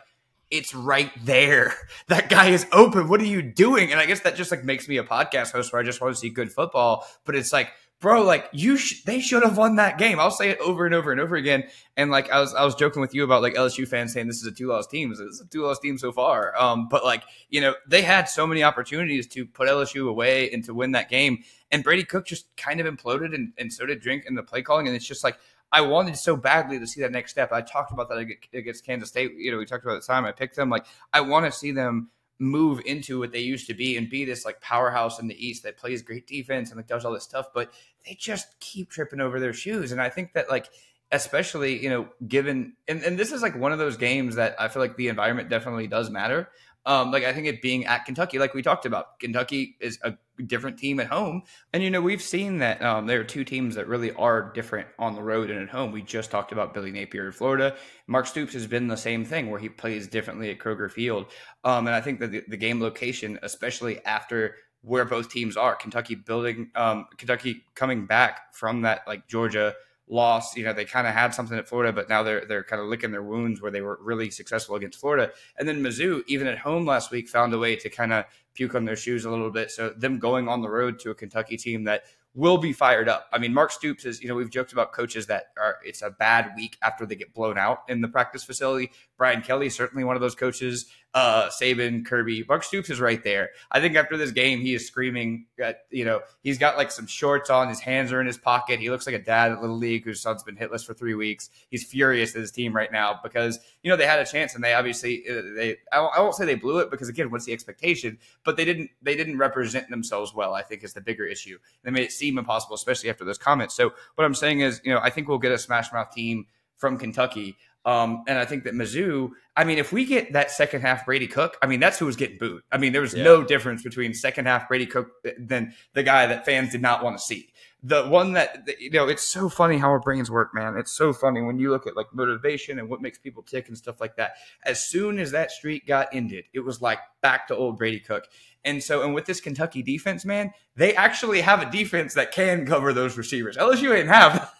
it's 0.50 0.74
right 0.74 1.10
there. 1.24 1.74
That 2.08 2.28
guy 2.28 2.48
is 2.48 2.66
open. 2.72 3.08
What 3.08 3.20
are 3.20 3.26
you 3.26 3.40
doing? 3.40 3.90
And 3.90 3.98
I 3.98 4.04
guess 4.04 4.20
that 4.20 4.36
just 4.36 4.50
like 4.50 4.64
makes 4.64 4.86
me 4.86 4.98
a 4.98 5.04
podcast 5.04 5.52
host 5.52 5.72
where 5.72 5.80
I 5.80 5.84
just 5.84 6.00
want 6.00 6.14
to 6.14 6.20
see 6.20 6.28
good 6.28 6.52
football. 6.52 7.06
But 7.24 7.36
it's 7.36 7.52
like 7.52 7.70
bro, 8.02 8.22
like 8.22 8.50
you, 8.52 8.76
sh- 8.76 9.04
they 9.04 9.20
should 9.20 9.42
have 9.42 9.56
won 9.56 9.76
that 9.76 9.96
game. 9.96 10.20
I'll 10.20 10.30
say 10.30 10.50
it 10.50 10.58
over 10.58 10.84
and 10.84 10.94
over 10.94 11.12
and 11.12 11.20
over 11.20 11.36
again. 11.36 11.64
And 11.96 12.10
like 12.10 12.30
I 12.30 12.40
was, 12.40 12.52
I 12.52 12.64
was 12.64 12.74
joking 12.74 13.00
with 13.00 13.14
you 13.14 13.24
about 13.24 13.40
like 13.40 13.54
LSU 13.54 13.88
fans 13.88 14.12
saying 14.12 14.26
this 14.26 14.40
is 14.40 14.46
a 14.46 14.52
two 14.52 14.66
loss 14.66 14.86
team. 14.86 15.08
This 15.08 15.20
is 15.20 15.40
a 15.40 15.46
two 15.46 15.62
loss 15.62 15.78
team 15.78 15.96
so 15.96 16.12
far. 16.12 16.54
Um, 16.60 16.88
but 16.88 17.04
like 17.04 17.22
you 17.48 17.62
know, 17.62 17.74
they 17.86 18.02
had 18.02 18.28
so 18.28 18.46
many 18.46 18.62
opportunities 18.62 19.26
to 19.28 19.46
put 19.46 19.68
LSU 19.68 20.08
away 20.08 20.50
and 20.50 20.62
to 20.64 20.74
win 20.74 20.92
that 20.92 21.08
game. 21.08 21.42
And 21.70 21.82
Brady 21.82 22.04
Cook 22.04 22.26
just 22.26 22.54
kind 22.56 22.80
of 22.80 22.86
imploded, 22.86 23.34
and, 23.34 23.52
and 23.56 23.72
so 23.72 23.86
did 23.86 24.00
Drink 24.00 24.24
in 24.26 24.34
the 24.34 24.42
play 24.42 24.60
calling. 24.60 24.88
And 24.88 24.94
it's 24.94 25.06
just 25.06 25.24
like 25.24 25.38
I 25.70 25.80
wanted 25.80 26.16
so 26.16 26.36
badly 26.36 26.78
to 26.78 26.86
see 26.86 27.00
that 27.00 27.12
next 27.12 27.30
step. 27.30 27.52
I 27.52 27.62
talked 27.62 27.92
about 27.92 28.10
that 28.10 28.18
against 28.52 28.84
Kansas 28.84 29.08
State. 29.08 29.32
You 29.36 29.52
know, 29.52 29.58
we 29.58 29.64
talked 29.64 29.84
about 29.84 30.00
the 30.00 30.06
time 30.06 30.24
I 30.24 30.32
picked 30.32 30.56
them. 30.56 30.68
Like 30.68 30.86
I 31.12 31.20
want 31.20 31.46
to 31.46 31.52
see 31.52 31.70
them 31.70 32.10
move 32.38 32.80
into 32.84 33.18
what 33.18 33.32
they 33.32 33.40
used 33.40 33.66
to 33.68 33.74
be 33.74 33.96
and 33.96 34.10
be 34.10 34.24
this 34.24 34.44
like 34.44 34.60
powerhouse 34.60 35.20
in 35.20 35.28
the 35.28 35.46
East 35.46 35.62
that 35.62 35.76
plays 35.76 36.02
great 36.02 36.26
defense 36.26 36.70
and 36.70 36.76
like 36.76 36.86
does 36.86 37.04
all 37.04 37.12
this 37.12 37.24
stuff, 37.24 37.46
but 37.54 37.72
they 38.04 38.14
just 38.14 38.58
keep 38.60 38.90
tripping 38.90 39.20
over 39.20 39.38
their 39.38 39.52
shoes. 39.52 39.92
And 39.92 40.00
I 40.00 40.08
think 40.08 40.32
that 40.32 40.50
like 40.50 40.68
especially, 41.12 41.82
you 41.82 41.90
know, 41.90 42.08
given 42.26 42.72
and, 42.88 43.02
and 43.02 43.18
this 43.18 43.32
is 43.32 43.42
like 43.42 43.56
one 43.56 43.72
of 43.72 43.78
those 43.78 43.96
games 43.96 44.34
that 44.36 44.56
I 44.58 44.68
feel 44.68 44.82
like 44.82 44.96
the 44.96 45.08
environment 45.08 45.50
definitely 45.50 45.86
does 45.86 46.10
matter. 46.10 46.48
Um, 46.84 47.12
like 47.12 47.24
I 47.24 47.32
think 47.32 47.46
it 47.46 47.62
being 47.62 47.86
at 47.86 48.04
Kentucky, 48.04 48.38
like 48.38 48.54
we 48.54 48.62
talked 48.62 48.86
about, 48.86 49.20
Kentucky 49.20 49.76
is 49.80 49.98
a 50.02 50.14
different 50.44 50.78
team 50.78 50.98
at 50.98 51.06
home, 51.06 51.42
and 51.72 51.82
you 51.82 51.90
know 51.90 52.00
we've 52.00 52.22
seen 52.22 52.58
that 52.58 52.82
um, 52.82 53.06
there 53.06 53.20
are 53.20 53.24
two 53.24 53.44
teams 53.44 53.76
that 53.76 53.86
really 53.86 54.12
are 54.12 54.52
different 54.52 54.88
on 54.98 55.14
the 55.14 55.22
road 55.22 55.50
and 55.50 55.60
at 55.60 55.68
home. 55.68 55.92
We 55.92 56.02
just 56.02 56.30
talked 56.30 56.50
about 56.50 56.74
Billy 56.74 56.90
Napier 56.90 57.26
in 57.26 57.32
Florida. 57.32 57.76
Mark 58.08 58.26
Stoops 58.26 58.52
has 58.54 58.66
been 58.66 58.88
the 58.88 58.96
same 58.96 59.24
thing 59.24 59.48
where 59.48 59.60
he 59.60 59.68
plays 59.68 60.08
differently 60.08 60.50
at 60.50 60.58
Kroger 60.58 60.90
Field, 60.90 61.26
um, 61.62 61.86
and 61.86 61.94
I 61.94 62.00
think 62.00 62.18
that 62.20 62.32
the, 62.32 62.42
the, 62.48 62.56
game 62.56 62.80
location, 62.80 63.38
especially 63.42 64.04
after 64.04 64.56
where 64.80 65.04
both 65.04 65.30
teams 65.30 65.56
are, 65.56 65.76
Kentucky 65.76 66.16
building, 66.16 66.70
um, 66.74 67.06
Kentucky 67.16 67.64
coming 67.76 68.06
back 68.06 68.54
from 68.54 68.82
that 68.82 69.02
like 69.06 69.28
Georgia 69.28 69.74
loss. 70.08 70.56
You 70.56 70.64
know, 70.64 70.72
they 70.72 70.84
kind 70.84 71.06
of 71.06 71.14
had 71.14 71.34
something 71.34 71.58
at 71.58 71.68
Florida, 71.68 71.92
but 71.92 72.08
now 72.08 72.22
they're 72.22 72.44
they're 72.46 72.64
kind 72.64 72.80
of 72.80 72.88
licking 72.88 73.10
their 73.10 73.22
wounds 73.22 73.60
where 73.60 73.70
they 73.70 73.80
were 73.80 73.98
really 74.02 74.30
successful 74.30 74.76
against 74.76 75.00
Florida. 75.00 75.32
And 75.58 75.66
then 75.66 75.82
Mizzou, 75.82 76.22
even 76.26 76.46
at 76.46 76.58
home 76.58 76.86
last 76.86 77.10
week, 77.10 77.28
found 77.28 77.54
a 77.54 77.58
way 77.58 77.76
to 77.76 77.88
kind 77.88 78.12
of 78.12 78.24
puke 78.54 78.74
on 78.74 78.84
their 78.84 78.96
shoes 78.96 79.24
a 79.24 79.30
little 79.30 79.50
bit. 79.50 79.70
So 79.70 79.90
them 79.90 80.18
going 80.18 80.48
on 80.48 80.60
the 80.60 80.68
road 80.68 80.98
to 81.00 81.10
a 81.10 81.14
Kentucky 81.14 81.56
team 81.56 81.84
that 81.84 82.04
will 82.34 82.56
be 82.56 82.72
fired 82.72 83.08
up. 83.08 83.28
I 83.32 83.38
mean, 83.38 83.52
Mark 83.52 83.70
Stoops 83.70 84.04
is, 84.06 84.22
you 84.22 84.28
know, 84.28 84.34
we've 84.34 84.50
joked 84.50 84.72
about 84.72 84.92
coaches 84.92 85.26
that 85.26 85.52
are, 85.58 85.76
it's 85.84 86.00
a 86.00 86.10
bad 86.10 86.52
week 86.56 86.78
after 86.82 87.04
they 87.04 87.14
get 87.14 87.34
blown 87.34 87.58
out 87.58 87.80
in 87.88 88.00
the 88.00 88.08
practice 88.08 88.42
facility. 88.42 88.90
Brian 89.18 89.42
Kelly, 89.42 89.68
certainly 89.68 90.02
one 90.02 90.16
of 90.16 90.22
those 90.22 90.34
coaches 90.34 90.86
uh, 91.14 91.48
Saban, 91.48 92.06
Kirby. 92.06 92.42
Buck 92.42 92.64
Stoops 92.64 92.88
is 92.88 93.00
right 93.00 93.22
there. 93.22 93.50
I 93.70 93.80
think 93.80 93.96
after 93.96 94.16
this 94.16 94.30
game, 94.30 94.60
he 94.60 94.74
is 94.74 94.86
screaming. 94.86 95.46
At, 95.62 95.84
you 95.90 96.04
know, 96.04 96.20
he's 96.42 96.56
got 96.56 96.76
like 96.78 96.90
some 96.90 97.06
shorts 97.06 97.50
on. 97.50 97.68
His 97.68 97.80
hands 97.80 98.12
are 98.12 98.20
in 98.20 98.26
his 98.26 98.38
pocket. 98.38 98.80
He 98.80 98.88
looks 98.88 99.04
like 99.06 99.14
a 99.14 99.22
dad 99.22 99.52
at 99.52 99.60
Little 99.60 99.76
League 99.76 100.04
whose 100.04 100.20
son's 100.20 100.42
been 100.42 100.56
hitless 100.56 100.86
for 100.86 100.94
three 100.94 101.14
weeks. 101.14 101.50
He's 101.70 101.84
furious 101.84 102.34
at 102.34 102.40
his 102.40 102.50
team 102.50 102.74
right 102.74 102.90
now 102.90 103.20
because 103.22 103.60
you 103.82 103.90
know 103.90 103.96
they 103.96 104.06
had 104.06 104.20
a 104.20 104.24
chance 104.24 104.54
and 104.54 104.64
they 104.64 104.72
obviously 104.72 105.24
uh, 105.28 105.42
they. 105.54 105.76
I 105.92 106.20
won't 106.20 106.34
say 106.34 106.46
they 106.46 106.54
blew 106.54 106.78
it 106.78 106.90
because 106.90 107.08
again, 107.08 107.30
what's 107.30 107.44
the 107.44 107.52
expectation? 107.52 108.18
But 108.44 108.56
they 108.56 108.64
didn't. 108.64 108.90
They 109.02 109.16
didn't 109.16 109.36
represent 109.36 109.90
themselves 109.90 110.34
well. 110.34 110.54
I 110.54 110.62
think 110.62 110.82
is 110.82 110.94
the 110.94 111.02
bigger 111.02 111.26
issue. 111.26 111.58
They 111.82 111.90
made 111.90 112.04
it 112.04 112.12
seem 112.12 112.38
impossible, 112.38 112.74
especially 112.74 113.10
after 113.10 113.24
those 113.24 113.38
comments. 113.38 113.74
So 113.74 113.92
what 114.14 114.24
I'm 114.24 114.34
saying 114.34 114.60
is, 114.60 114.80
you 114.82 114.94
know, 114.94 115.00
I 115.02 115.10
think 115.10 115.28
we'll 115.28 115.38
get 115.38 115.52
a 115.52 115.58
smash 115.58 115.92
mouth 115.92 116.10
team 116.10 116.46
from 116.82 116.98
Kentucky. 116.98 117.56
Um, 117.84 118.22
and 118.28 118.38
I 118.38 118.44
think 118.44 118.64
that 118.64 118.74
Mizzou, 118.74 119.30
I 119.56 119.64
mean, 119.64 119.78
if 119.78 119.92
we 119.92 120.04
get 120.04 120.34
that 120.34 120.50
second 120.50 120.82
half 120.82 121.04
Brady 121.04 121.26
Cook, 121.26 121.56
I 121.62 121.66
mean, 121.66 121.80
that's 121.80 121.98
who 121.98 122.06
was 122.06 122.16
getting 122.16 122.38
booed. 122.38 122.62
I 122.70 122.78
mean, 122.78 122.92
there 122.92 123.02
was 123.02 123.14
yeah. 123.14 123.24
no 123.24 123.42
difference 123.42 123.82
between 123.82 124.14
second 124.14 124.46
half 124.46 124.68
Brady 124.68 124.86
Cook 124.86 125.10
than 125.38 125.74
the 125.94 126.02
guy 126.02 126.26
that 126.26 126.44
fans 126.44 126.70
did 126.70 126.82
not 126.82 127.02
want 127.02 127.18
to 127.18 127.22
see. 127.22 127.48
The 127.84 128.04
one 128.04 128.34
that, 128.34 128.68
you 128.78 128.90
know, 128.90 129.08
it's 129.08 129.24
so 129.24 129.48
funny 129.48 129.76
how 129.76 129.88
our 129.88 129.98
brains 129.98 130.30
work, 130.30 130.54
man. 130.54 130.76
It's 130.76 130.92
so 130.92 131.12
funny 131.12 131.42
when 131.42 131.58
you 131.58 131.70
look 131.70 131.88
at 131.88 131.96
like 131.96 132.06
motivation 132.14 132.78
and 132.78 132.88
what 132.88 133.02
makes 133.02 133.18
people 133.18 133.42
tick 133.42 133.66
and 133.66 133.76
stuff 133.76 134.00
like 134.00 134.14
that. 134.16 134.34
As 134.64 134.84
soon 134.84 135.18
as 135.18 135.32
that 135.32 135.50
streak 135.50 135.84
got 135.84 136.06
ended, 136.12 136.44
it 136.54 136.60
was 136.60 136.80
like 136.80 137.00
back 137.22 137.48
to 137.48 137.56
old 137.56 137.78
Brady 137.78 137.98
Cook. 137.98 138.28
And 138.64 138.80
so, 138.80 139.02
and 139.02 139.12
with 139.12 139.26
this 139.26 139.40
Kentucky 139.40 139.82
defense, 139.82 140.24
man, 140.24 140.52
they 140.76 140.94
actually 140.94 141.40
have 141.40 141.60
a 141.60 141.70
defense 141.70 142.14
that 142.14 142.30
can 142.30 142.64
cover 142.64 142.92
those 142.92 143.18
receivers. 143.18 143.56
LSU 143.56 143.92
ain't 143.92 144.08
have. 144.08 144.52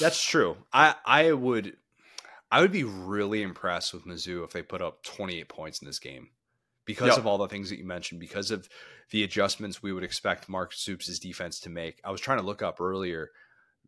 That's 0.00 0.20
true. 0.20 0.56
I 0.72 0.96
I 1.06 1.30
would 1.30 1.76
I 2.50 2.60
would 2.60 2.72
be 2.72 2.84
really 2.84 3.42
impressed 3.42 3.94
with 3.94 4.06
Mizzou 4.06 4.44
if 4.44 4.50
they 4.50 4.62
put 4.62 4.82
up 4.82 5.02
28 5.04 5.48
points 5.48 5.80
in 5.80 5.86
this 5.86 6.00
game 6.00 6.30
because 6.84 7.08
yep. 7.08 7.18
of 7.18 7.26
all 7.26 7.38
the 7.38 7.48
things 7.48 7.70
that 7.70 7.78
you 7.78 7.84
mentioned, 7.84 8.20
because 8.20 8.50
of 8.50 8.68
the 9.10 9.22
adjustments 9.22 9.82
we 9.82 9.92
would 9.92 10.02
expect 10.02 10.48
Mark 10.48 10.72
Stoops' 10.72 11.18
defense 11.18 11.60
to 11.60 11.70
make. 11.70 12.00
I 12.04 12.10
was 12.10 12.20
trying 12.20 12.38
to 12.38 12.44
look 12.44 12.62
up 12.62 12.80
earlier 12.80 13.30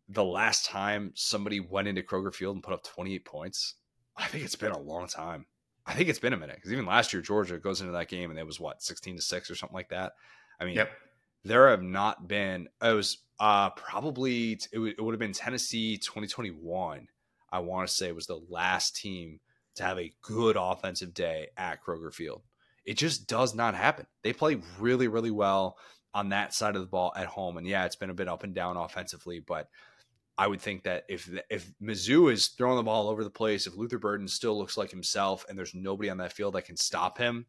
the 0.07 0.23
last 0.23 0.65
time 0.65 1.11
somebody 1.15 1.59
went 1.59 1.87
into 1.87 2.01
Kroger 2.01 2.33
Field 2.33 2.55
and 2.55 2.63
put 2.63 2.73
up 2.73 2.83
28 2.83 3.25
points. 3.25 3.75
I 4.15 4.27
think 4.27 4.43
it's 4.43 4.55
been 4.55 4.71
a 4.71 4.79
long 4.79 5.07
time. 5.07 5.45
I 5.85 5.93
think 5.93 6.07
it's 6.07 6.19
been 6.19 6.33
a 6.33 6.37
minute 6.37 6.55
because 6.55 6.71
even 6.71 6.85
last 6.85 7.11
year 7.11 7.21
Georgia 7.21 7.57
goes 7.57 7.81
into 7.81 7.93
that 7.93 8.07
game 8.07 8.29
and 8.29 8.39
it 8.39 8.45
was 8.45 8.59
what 8.59 8.81
16 8.81 9.17
to 9.17 9.21
six 9.21 9.49
or 9.51 9.55
something 9.55 9.75
like 9.75 9.89
that. 9.89 10.13
I 10.59 10.65
mean, 10.65 10.75
yep. 10.75 10.91
there 11.43 11.69
have 11.69 11.83
not 11.83 12.27
been. 12.27 12.69
It 12.81 12.93
was 12.93 13.17
uh, 13.39 13.71
probably 13.71 14.53
it, 14.53 14.71
w- 14.73 14.93
it 14.97 15.01
would 15.01 15.13
have 15.13 15.19
been 15.19 15.33
Tennessee 15.33 15.97
2021 15.97 17.07
I 17.53 17.59
want 17.59 17.87
to 17.87 17.93
say 17.93 18.11
was 18.11 18.27
the 18.27 18.41
last 18.49 18.95
team 18.95 19.39
to 19.75 19.83
have 19.83 19.99
a 19.99 20.11
good 20.23 20.57
offensive 20.59 21.13
day 21.13 21.47
at 21.55 21.83
Kroger 21.83 22.13
Field. 22.13 22.41
It 22.83 22.97
just 22.97 23.27
does 23.27 23.55
not 23.55 23.75
happen. 23.75 24.07
They 24.23 24.33
play 24.33 24.57
really, 24.79 25.07
really 25.07 25.31
well 25.31 25.77
on 26.13 26.29
that 26.29 26.53
side 26.53 26.75
of 26.75 26.81
the 26.81 26.87
ball 26.87 27.13
at 27.15 27.27
home. 27.27 27.57
And 27.57 27.65
yeah, 27.65 27.85
it's 27.85 27.95
been 27.95 28.09
a 28.09 28.15
bit 28.15 28.27
up 28.27 28.43
and 28.43 28.53
down 28.53 28.75
offensively, 28.75 29.39
but 29.39 29.69
I 30.37 30.47
would 30.47 30.61
think 30.61 30.83
that 30.83 31.03
if 31.07 31.29
if 31.49 31.71
Mizzou 31.81 32.31
is 32.31 32.47
throwing 32.47 32.77
the 32.77 32.83
ball 32.83 33.05
all 33.05 33.11
over 33.11 33.23
the 33.23 33.29
place, 33.29 33.67
if 33.67 33.77
Luther 33.77 33.99
Burden 33.99 34.27
still 34.27 34.57
looks 34.57 34.77
like 34.77 34.89
himself, 34.89 35.45
and 35.47 35.57
there's 35.57 35.75
nobody 35.75 36.09
on 36.09 36.17
that 36.17 36.33
field 36.33 36.55
that 36.55 36.65
can 36.65 36.75
stop 36.75 37.19
him, 37.19 37.45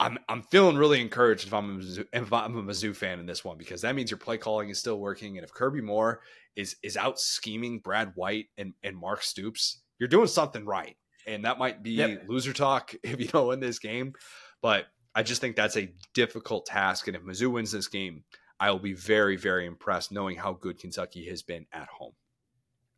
I'm 0.00 0.18
I'm 0.28 0.42
feeling 0.42 0.76
really 0.76 1.00
encouraged 1.00 1.46
if 1.46 1.54
I'm 1.54 1.70
a 1.70 1.82
Mizzou, 1.82 2.04
if 2.12 2.32
I'm 2.32 2.56
a 2.56 2.62
Mizzou 2.62 2.94
fan 2.94 3.18
in 3.18 3.26
this 3.26 3.44
one 3.44 3.58
because 3.58 3.82
that 3.82 3.94
means 3.94 4.10
your 4.10 4.18
play 4.18 4.38
calling 4.38 4.68
is 4.70 4.78
still 4.78 5.00
working, 5.00 5.36
and 5.36 5.44
if 5.44 5.52
Kirby 5.52 5.80
Moore 5.80 6.20
is 6.56 6.76
is 6.82 6.96
out 6.96 7.18
scheming 7.18 7.80
Brad 7.80 8.12
White 8.14 8.46
and 8.56 8.74
and 8.82 8.96
Mark 8.96 9.22
Stoops, 9.22 9.82
you're 9.98 10.08
doing 10.08 10.28
something 10.28 10.64
right, 10.64 10.96
and 11.26 11.44
that 11.44 11.58
might 11.58 11.82
be 11.82 11.92
yep. 11.92 12.24
loser 12.28 12.52
talk 12.52 12.94
if 13.02 13.18
you 13.20 13.26
don't 13.26 13.48
win 13.48 13.60
this 13.60 13.80
game, 13.80 14.12
but 14.62 14.86
I 15.14 15.24
just 15.24 15.40
think 15.40 15.56
that's 15.56 15.76
a 15.76 15.92
difficult 16.14 16.66
task, 16.66 17.08
and 17.08 17.16
if 17.16 17.24
Mizzou 17.24 17.50
wins 17.50 17.72
this 17.72 17.88
game, 17.88 18.22
I 18.60 18.70
will 18.70 18.78
be 18.78 18.92
very 18.92 19.36
very 19.36 19.66
impressed 19.66 20.12
knowing 20.12 20.36
how 20.36 20.52
good 20.52 20.78
Kentucky 20.78 21.26
has 21.28 21.42
been 21.42 21.66
at 21.72 21.88
home. 21.88 22.12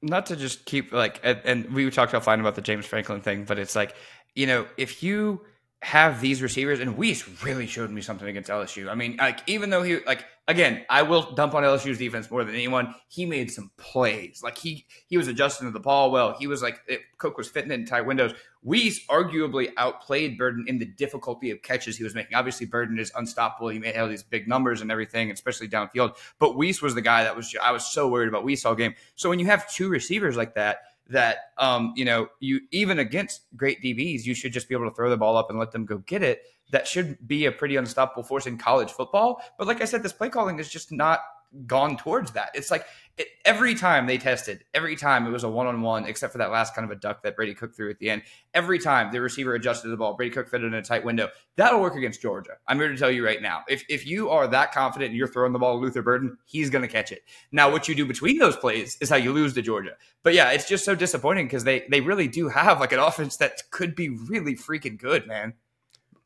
Not 0.02 0.26
to 0.26 0.36
just 0.36 0.64
keep 0.64 0.92
like, 0.92 1.20
and, 1.22 1.40
and 1.44 1.74
we 1.74 1.90
talked 1.90 2.12
fine 2.24 2.40
about 2.40 2.56
the 2.56 2.62
James 2.62 2.84
Franklin 2.84 3.22
thing, 3.22 3.44
but 3.44 3.58
it's 3.58 3.74
like 3.74 3.94
you 4.34 4.46
know 4.46 4.66
if 4.76 5.02
you 5.02 5.40
have 5.82 6.20
these 6.20 6.42
receivers, 6.42 6.80
and 6.80 6.96
Wease 6.98 7.42
really 7.42 7.66
showed 7.66 7.90
me 7.90 8.02
something 8.02 8.28
against 8.28 8.50
LSU. 8.50 8.90
I 8.90 8.94
mean, 8.94 9.16
like 9.16 9.40
even 9.46 9.70
though 9.70 9.82
he 9.82 10.00
like 10.04 10.24
again, 10.46 10.84
I 10.90 11.02
will 11.02 11.32
dump 11.32 11.54
on 11.54 11.62
LSU's 11.62 11.96
defense 11.96 12.30
more 12.30 12.44
than 12.44 12.54
anyone. 12.54 12.94
He 13.08 13.24
made 13.24 13.50
some 13.50 13.70
plays. 13.78 14.42
Like 14.44 14.58
he 14.58 14.84
he 15.06 15.16
was 15.16 15.26
adjusting 15.26 15.66
to 15.68 15.72
the 15.72 15.80
ball 15.80 16.10
well. 16.10 16.36
He 16.38 16.46
was 16.46 16.60
like 16.60 16.82
it, 16.86 17.00
Cook 17.16 17.38
was 17.38 17.48
fitting 17.48 17.70
in 17.70 17.86
tight 17.86 18.02
windows. 18.02 18.34
Wease 18.62 19.06
arguably 19.06 19.72
outplayed 19.78 20.36
Burden 20.36 20.66
in 20.68 20.78
the 20.78 20.84
difficulty 20.84 21.50
of 21.50 21.62
catches 21.62 21.96
he 21.96 22.04
was 22.04 22.14
making. 22.14 22.34
Obviously, 22.34 22.66
Burden 22.66 22.98
is 22.98 23.10
unstoppable. 23.16 23.70
He 23.70 23.78
made 23.78 23.96
all 23.96 24.06
these 24.06 24.22
big 24.22 24.46
numbers 24.46 24.82
and 24.82 24.92
everything, 24.92 25.30
especially 25.30 25.68
downfield. 25.68 26.16
But 26.38 26.58
Wease 26.58 26.82
was 26.82 26.94
the 26.94 27.00
guy 27.00 27.24
that 27.24 27.34
was 27.34 27.56
I 27.62 27.72
was 27.72 27.86
so 27.86 28.06
worried 28.06 28.28
about 28.28 28.44
Wease 28.44 28.66
all 28.66 28.74
game. 28.74 28.94
So 29.14 29.30
when 29.30 29.38
you 29.38 29.46
have 29.46 29.70
two 29.72 29.88
receivers 29.88 30.36
like 30.36 30.56
that 30.56 30.80
that 31.10 31.36
um, 31.58 31.92
you 31.96 32.04
know 32.04 32.28
you 32.40 32.60
even 32.70 32.98
against 32.98 33.42
great 33.56 33.82
DBs, 33.82 34.24
you 34.24 34.34
should 34.34 34.52
just 34.52 34.68
be 34.68 34.74
able 34.74 34.88
to 34.88 34.94
throw 34.94 35.10
the 35.10 35.16
ball 35.16 35.36
up 35.36 35.50
and 35.50 35.58
let 35.58 35.72
them 35.72 35.84
go 35.84 35.98
get 35.98 36.22
it. 36.22 36.42
That 36.72 36.86
should 36.86 37.18
be 37.26 37.46
a 37.46 37.52
pretty 37.52 37.76
unstoppable 37.76 38.22
force 38.22 38.46
in 38.46 38.56
college 38.56 38.90
football. 38.90 39.42
But 39.58 39.66
like 39.66 39.80
I 39.80 39.84
said, 39.84 40.02
this 40.02 40.12
play 40.12 40.28
calling 40.28 40.58
is 40.58 40.70
just 40.70 40.92
not 40.92 41.20
gone 41.66 41.96
towards 41.96 42.32
that. 42.32 42.50
It's 42.54 42.70
like 42.70 42.86
it, 43.18 43.28
every 43.44 43.74
time 43.74 44.06
they 44.06 44.18
tested, 44.18 44.64
every 44.72 44.96
time 44.96 45.26
it 45.26 45.30
was 45.30 45.44
a 45.44 45.48
one 45.48 45.66
on 45.66 45.82
one, 45.82 46.06
except 46.06 46.32
for 46.32 46.38
that 46.38 46.50
last 46.50 46.74
kind 46.74 46.84
of 46.84 46.96
a 46.96 47.00
duck 47.00 47.22
that 47.22 47.36
Brady 47.36 47.54
Cook 47.54 47.74
threw 47.74 47.90
at 47.90 47.98
the 47.98 48.08
end. 48.08 48.22
Every 48.54 48.78
time 48.78 49.12
the 49.12 49.20
receiver 49.20 49.54
adjusted 49.54 49.88
the 49.88 49.96
ball, 49.96 50.14
Brady 50.14 50.32
Cook 50.32 50.48
fit 50.48 50.62
it 50.62 50.66
in 50.66 50.74
a 50.74 50.82
tight 50.82 51.04
window. 51.04 51.28
That'll 51.56 51.80
work 51.80 51.96
against 51.96 52.22
Georgia. 52.22 52.52
I'm 52.66 52.78
here 52.78 52.88
to 52.88 52.96
tell 52.96 53.10
you 53.10 53.24
right 53.24 53.42
now. 53.42 53.62
If, 53.68 53.84
if 53.88 54.06
you 54.06 54.30
are 54.30 54.46
that 54.48 54.72
confident 54.72 55.10
and 55.10 55.18
you're 55.18 55.28
throwing 55.28 55.52
the 55.52 55.58
ball 55.58 55.78
to 55.78 55.84
Luther 55.84 56.02
Burden, 56.02 56.38
he's 56.46 56.70
going 56.70 56.82
to 56.82 56.88
catch 56.88 57.12
it. 57.12 57.22
Now, 57.52 57.70
what 57.70 57.88
you 57.88 57.94
do 57.94 58.06
between 58.06 58.38
those 58.38 58.56
plays 58.56 58.96
is 59.00 59.10
how 59.10 59.16
you 59.16 59.32
lose 59.32 59.54
to 59.54 59.62
Georgia. 59.62 59.96
But 60.22 60.34
yeah, 60.34 60.50
it's 60.52 60.68
just 60.68 60.84
so 60.84 60.94
disappointing 60.94 61.46
because 61.46 61.64
they, 61.64 61.84
they 61.90 62.00
really 62.00 62.28
do 62.28 62.48
have 62.48 62.80
like 62.80 62.92
an 62.92 63.00
offense 63.00 63.36
that 63.38 63.70
could 63.70 63.94
be 63.94 64.08
really 64.08 64.54
freaking 64.54 64.98
good, 64.98 65.26
man 65.26 65.54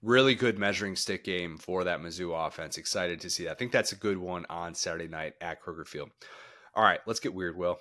really 0.05 0.35
good 0.35 0.59
measuring 0.59 0.97
stick 0.97 1.25
game 1.25 1.57
for 1.57 1.85
that 1.85 2.01
Mizzou 2.01 2.47
offense. 2.47 2.79
Excited 2.79 3.21
to 3.21 3.31
see 3.31 3.45
that. 3.45 3.53
I 3.53 3.55
think 3.55 3.73
that's 3.73 3.93
a 3.93 3.97
good 3.97 4.19
one 4.19 4.47
on 4.51 4.75
Saturday 4.75 5.09
night 5.09 5.35
at 5.41 5.63
Kroger 5.63 5.87
Field. 5.87 6.11
All 6.75 6.85
right, 6.85 7.01
let's 7.07 7.21
get 7.21 7.35
weird, 7.35 7.57
Will. 7.57 7.79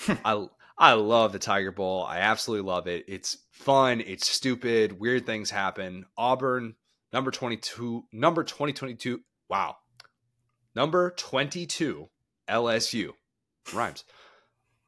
Hmm. 0.00 0.12
I 0.24 0.46
I 0.78 0.92
love 0.94 1.32
the 1.32 1.38
Tiger 1.38 1.70
Bowl. 1.70 2.02
I 2.02 2.18
absolutely 2.18 2.66
love 2.68 2.86
it. 2.86 3.04
It's 3.06 3.38
fun, 3.50 4.00
it's 4.00 4.28
stupid, 4.28 4.98
weird 4.98 5.26
things 5.26 5.50
happen. 5.50 6.06
Auburn 6.16 6.74
number 7.12 7.30
22 7.30 8.04
number 8.12 8.42
2022. 8.42 9.20
Wow. 9.48 9.76
Number 10.74 11.10
22 11.10 12.08
LSU. 12.48 13.10
Rhymes. 13.72 14.04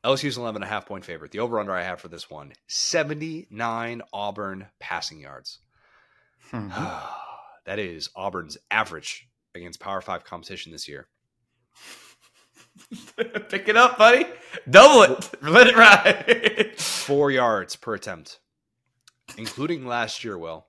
LSU's 0.05 0.37
11 0.37 0.63
and 0.63 0.69
a 0.69 0.73
half 0.73 0.87
point 0.87 1.05
favorite. 1.05 1.31
The 1.31 1.41
over 1.41 1.59
under 1.59 1.73
I 1.73 1.83
have 1.83 2.01
for 2.01 2.09
this 2.09 2.29
one 2.29 2.53
79 2.67 4.03
Auburn 4.13 4.67
passing 4.81 5.21
yards. 5.21 5.61
Mm-hmm. 6.55 6.85
that 7.67 7.79
is 7.79 8.11
Auburn's 8.15 8.57
average 8.71 9.29
against 9.55 9.81
Power 9.81 10.01
5 10.01 10.25
competition 10.25 10.73
this 10.73 10.89
year. 10.89 11.09
Pick 13.49 13.69
it 13.69 13.77
up, 13.77 13.99
buddy. 13.99 14.27
Double 14.69 15.03
it. 15.03 15.31
Let 15.43 15.67
it 15.67 15.77
ride. 15.77 16.75
Four 16.81 17.31
yards 17.31 17.77
per 17.77 17.95
attempt, 17.95 18.41
including 19.37 19.87
last 19.87 20.25
year. 20.25 20.37
Will 20.37 20.67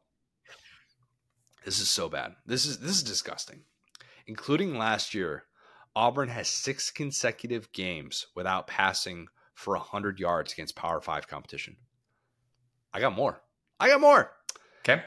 this 1.66 1.80
is 1.80 1.90
so 1.90 2.10
bad. 2.10 2.36
This 2.46 2.66
is 2.66 2.78
this 2.80 2.92
is 2.92 3.04
disgusting. 3.04 3.62
Including 4.28 4.78
last 4.78 5.14
year, 5.16 5.46
Auburn 5.96 6.30
has 6.30 6.48
six 6.48 6.92
consecutive 6.92 7.72
games 7.72 8.28
without 8.36 8.68
passing 8.68 9.28
for 9.56 9.76
hundred 9.76 10.20
yards 10.20 10.54
against 10.54 10.76
Power 10.76 11.02
Five 11.02 11.28
competition. 11.28 11.76
I 12.94 13.00
got 13.00 13.16
more. 13.16 13.42
I 13.80 13.90
got 13.90 14.00
more. 14.00 14.32
Okay. 14.82 15.02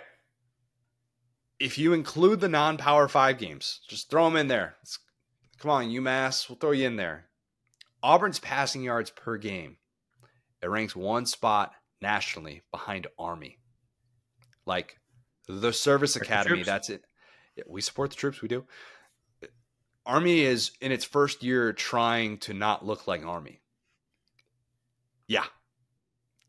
If 1.60 1.76
you 1.76 1.92
include 1.92 2.40
the 2.40 2.48
non-Power 2.48 3.08
Five 3.08 3.38
games, 3.38 3.80
just 3.88 4.10
throw 4.10 4.24
them 4.24 4.36
in 4.36 4.48
there. 4.48 4.76
It's 4.82 4.98
Come 5.58 5.72
on, 5.72 5.88
UMass, 5.88 6.48
we'll 6.48 6.56
throw 6.56 6.70
you 6.70 6.86
in 6.86 6.96
there. 6.96 7.26
Auburn's 8.02 8.38
passing 8.38 8.82
yards 8.82 9.10
per 9.10 9.36
game, 9.36 9.76
it 10.62 10.68
ranks 10.68 10.94
one 10.94 11.26
spot 11.26 11.72
nationally 12.00 12.62
behind 12.70 13.08
Army. 13.18 13.58
Like 14.66 14.98
the 15.48 15.72
Service 15.72 16.14
Academy, 16.14 16.60
the 16.60 16.64
that's 16.64 16.90
it. 16.90 17.02
We 17.66 17.80
support 17.80 18.10
the 18.10 18.16
troops, 18.16 18.40
we 18.40 18.46
do. 18.48 18.64
Army 20.06 20.40
is 20.40 20.70
in 20.80 20.92
its 20.92 21.04
first 21.04 21.42
year 21.42 21.72
trying 21.72 22.38
to 22.38 22.54
not 22.54 22.86
look 22.86 23.08
like 23.08 23.26
Army. 23.26 23.60
Yeah. 25.26 25.44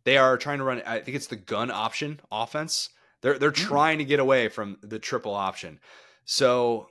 They 0.03 0.17
are 0.17 0.37
trying 0.37 0.59
to 0.59 0.63
run 0.63 0.81
I 0.85 0.99
think 0.99 1.17
it's 1.17 1.27
the 1.27 1.35
gun 1.35 1.71
option 1.71 2.19
offense. 2.31 2.89
They're 3.21 3.37
they're 3.37 3.51
mm. 3.51 3.55
trying 3.55 3.97
to 3.99 4.05
get 4.05 4.19
away 4.19 4.49
from 4.49 4.77
the 4.81 4.99
triple 4.99 5.33
option. 5.33 5.79
So 6.25 6.87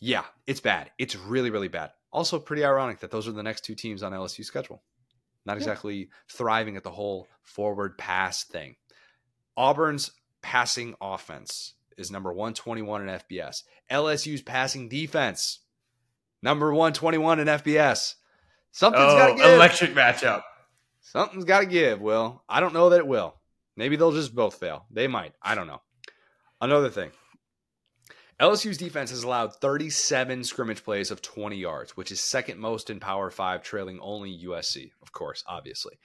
yeah, 0.00 0.24
it's 0.46 0.60
bad. 0.60 0.90
It's 0.98 1.14
really, 1.14 1.50
really 1.50 1.68
bad. 1.68 1.90
Also, 2.12 2.38
pretty 2.38 2.64
ironic 2.64 3.00
that 3.00 3.10
those 3.10 3.28
are 3.28 3.32
the 3.32 3.42
next 3.42 3.64
two 3.64 3.74
teams 3.74 4.02
on 4.02 4.12
LSU 4.12 4.44
schedule. 4.44 4.82
Not 5.46 5.56
exactly 5.56 5.96
yeah. 5.96 6.04
thriving 6.28 6.76
at 6.76 6.84
the 6.84 6.90
whole 6.90 7.28
forward 7.42 7.96
pass 7.96 8.44
thing. 8.44 8.76
Auburn's 9.56 10.10
passing 10.42 10.94
offense 11.00 11.74
is 11.96 12.10
number 12.10 12.32
121 12.32 13.08
in 13.08 13.20
FBS. 13.20 13.62
LSU's 13.90 14.42
passing 14.42 14.88
defense, 14.88 15.60
number 16.42 16.72
121 16.72 17.40
in 17.40 17.46
FBS. 17.46 18.14
Something's 18.72 19.04
oh, 19.04 19.18
got 19.18 19.28
to 19.28 19.34
give. 19.36 19.54
Electric 19.54 19.94
matchup. 19.94 20.42
Something's 21.00 21.44
got 21.44 21.60
to 21.60 21.66
give, 21.66 22.00
Will. 22.00 22.42
I 22.48 22.60
don't 22.60 22.74
know 22.74 22.90
that 22.90 22.98
it 22.98 23.06
will. 23.06 23.34
Maybe 23.80 23.96
they'll 23.96 24.12
just 24.12 24.34
both 24.34 24.56
fail. 24.56 24.84
They 24.90 25.08
might. 25.08 25.32
I 25.40 25.54
don't 25.54 25.66
know. 25.66 25.80
Another 26.60 26.90
thing 26.90 27.12
LSU's 28.38 28.76
defense 28.76 29.08
has 29.08 29.22
allowed 29.22 29.54
37 29.54 30.44
scrimmage 30.44 30.84
plays 30.84 31.10
of 31.10 31.22
20 31.22 31.56
yards, 31.56 31.96
which 31.96 32.12
is 32.12 32.20
second 32.20 32.60
most 32.60 32.90
in 32.90 33.00
Power 33.00 33.30
5, 33.30 33.62
trailing 33.62 33.98
only 34.02 34.38
USC, 34.44 34.90
of 35.00 35.12
course, 35.12 35.42
obviously. 35.46 35.98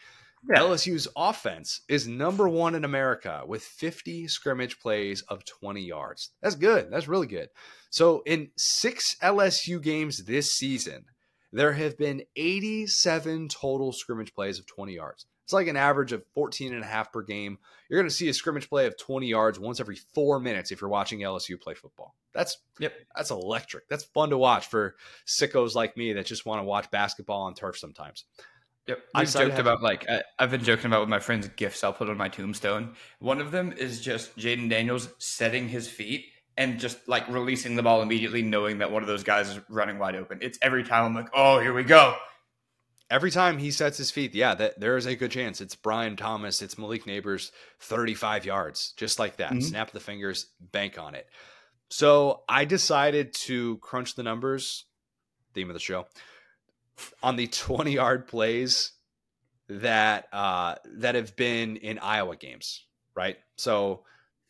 Yeah. 0.50 0.62
LSU's 0.62 1.10
offense 1.18 1.82
is 1.90 2.08
number 2.08 2.48
one 2.48 2.76
in 2.76 2.86
America 2.86 3.44
with 3.46 3.62
50 3.62 4.30
scrimmage 4.30 4.80
plays 4.80 5.22
of 5.24 5.44
20 5.44 5.82
yards. 5.82 6.30
That's 6.42 6.56
good. 6.56 6.90
That's 6.90 7.10
really 7.10 7.28
good. 7.28 7.50
So, 7.90 8.22
in 8.26 8.52
six 8.56 9.18
LSU 9.22 9.84
games 9.84 10.24
this 10.24 10.56
season, 10.56 11.08
there 11.52 11.74
have 11.74 11.98
been 11.98 12.24
87 12.38 13.50
total 13.50 13.92
scrimmage 13.92 14.34
plays 14.34 14.60
of 14.60 14.66
20 14.66 14.94
yards. 14.94 15.26
It's 15.46 15.54
like 15.54 15.68
an 15.68 15.78
average 15.78 16.12
of 16.12 16.24
14 16.34 16.74
and 16.74 16.84
a 16.84 16.88
half 16.88 17.14
per 17.14 17.22
game. 17.22 17.60
You're 17.88 18.00
going 18.00 18.10
to 18.10 18.16
see 18.16 18.28
a 18.30 18.34
scrimmage 18.34 18.68
play 18.68 18.88
of 18.88 18.98
20 18.98 19.28
yards 19.28 19.60
once 19.60 19.80
every 19.80 19.96
four 19.96 20.40
minutes 20.40 20.72
if 20.72 20.82
you're 20.82 20.90
watching 20.90 21.20
LSU 21.20 21.62
play 21.62 21.76
football. 21.76 22.16
That's 22.34 22.58
yep, 22.80 22.94
that's 23.16 23.30
electric. 23.30 23.88
That's 23.88 24.06
fun 24.06 24.32
to 24.32 24.40
watch 24.40 24.66
for 24.66 24.96
sickos 25.28 25.76
like 25.76 25.96
me 25.96 26.14
that 26.14 26.26
just 26.26 26.48
want 26.48 26.62
to 26.62 26.64
watch 26.64 26.90
basketball 26.90 27.44
on 27.44 27.54
turf 27.54 27.78
sometimes. 27.78 28.26
Yep, 28.88 29.00
I've 29.14 29.32
joked 29.32 29.60
about 29.60 29.84
like 29.84 30.10
I, 30.10 30.24
have 30.40 30.50
been 30.50 30.64
joking 30.64 30.88
about 30.88 31.02
with 31.02 31.10
my 31.10 31.20
friends 31.20 31.48
gifts 31.50 31.84
I'll 31.84 31.94
put 31.94 32.10
on 32.10 32.18
my 32.18 32.28
tombstone. 32.28 32.96
One 33.20 33.40
of 33.40 33.52
them 33.52 33.72
is 33.72 34.02
just 34.02 34.36
Jayden 34.36 34.68
Daniels 34.68 35.10
setting 35.20 35.70
his 35.70 35.88
feet 35.88 36.26
and 36.58 36.80
just 36.80 37.08
like 37.08 37.28
releasing 37.28 37.76
the 37.76 37.84
ball 37.84 38.02
immediately, 38.02 38.42
knowing 38.42 38.80
that 38.80 38.92
one 38.92 39.04
of 39.04 39.08
those 39.08 39.24
guys 39.24 39.50
is 39.50 39.60
running 39.70 40.00
wide 40.00 40.16
open. 40.16 40.40
It's 40.42 40.58
every 40.64 40.84
time 40.84 41.06
I'm 41.06 41.14
like, 41.14 41.30
oh, 41.36 41.60
here 41.60 41.74
we 41.74 41.84
go 41.84 42.16
every 43.10 43.32
time 43.32 43.58
he 43.58 43.72
sets 43.72 43.98
his 43.98 44.12
feet, 44.12 44.34
yeah, 44.34 44.56
that 44.56 44.80
there 44.80 44.98
is 44.98 45.06
a 45.06 45.16
good 45.16 45.32
chance 45.32 45.62
it's 45.62 45.76
Brian 45.76 46.16
Thomas, 46.16 46.62
it's 46.62 46.78
Malik 46.78 47.06
Nabers, 47.06 47.52
35 47.80 48.46
yards, 48.46 48.94
just 48.98 49.20
like 49.20 49.38
that. 49.38 49.52
Mm-hmm. 49.52 49.62
Snap 49.62 49.92
the 49.92 50.00
fingers, 50.00 50.48
bank 50.60 50.98
on 50.98 51.16
it. 51.16 51.28
So 51.90 52.42
I 52.50 52.66
decided 52.66 53.34
to 53.46 53.78
crunch 53.78 54.16
the 54.16 54.24
numbers, 54.24 54.86
theme 55.54 55.70
of 55.70 55.76
the 55.76 55.80
show, 55.80 56.08
on 57.22 57.36
the 57.36 57.48
20 57.48 57.92
yard 57.94 58.28
plays 58.28 58.92
that 59.68 60.28
uh, 60.34 60.76
that 60.98 61.16
have 61.16 61.36
been 61.36 61.78
in 61.78 62.00
Iowa 62.00 62.36
games, 62.36 62.86
right? 63.16 63.38
So 63.58 64.04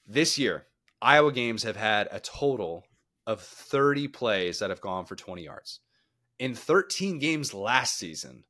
this 0.08 0.38
year, 0.38 0.66
Iowa 1.02 1.32
games 1.32 1.64
have 1.64 1.76
had 1.76 2.08
a 2.12 2.20
total 2.20 2.86
of 3.28 3.42
30 3.42 4.08
plays 4.10 4.60
that 4.60 4.70
have 4.70 4.82
gone 4.82 5.06
for 5.06 5.16
20 5.16 5.44
yards. 5.44 5.80
In 6.40 6.54
13 6.56 7.20
games 7.20 7.54
last 7.54 7.98
season, 7.98 8.44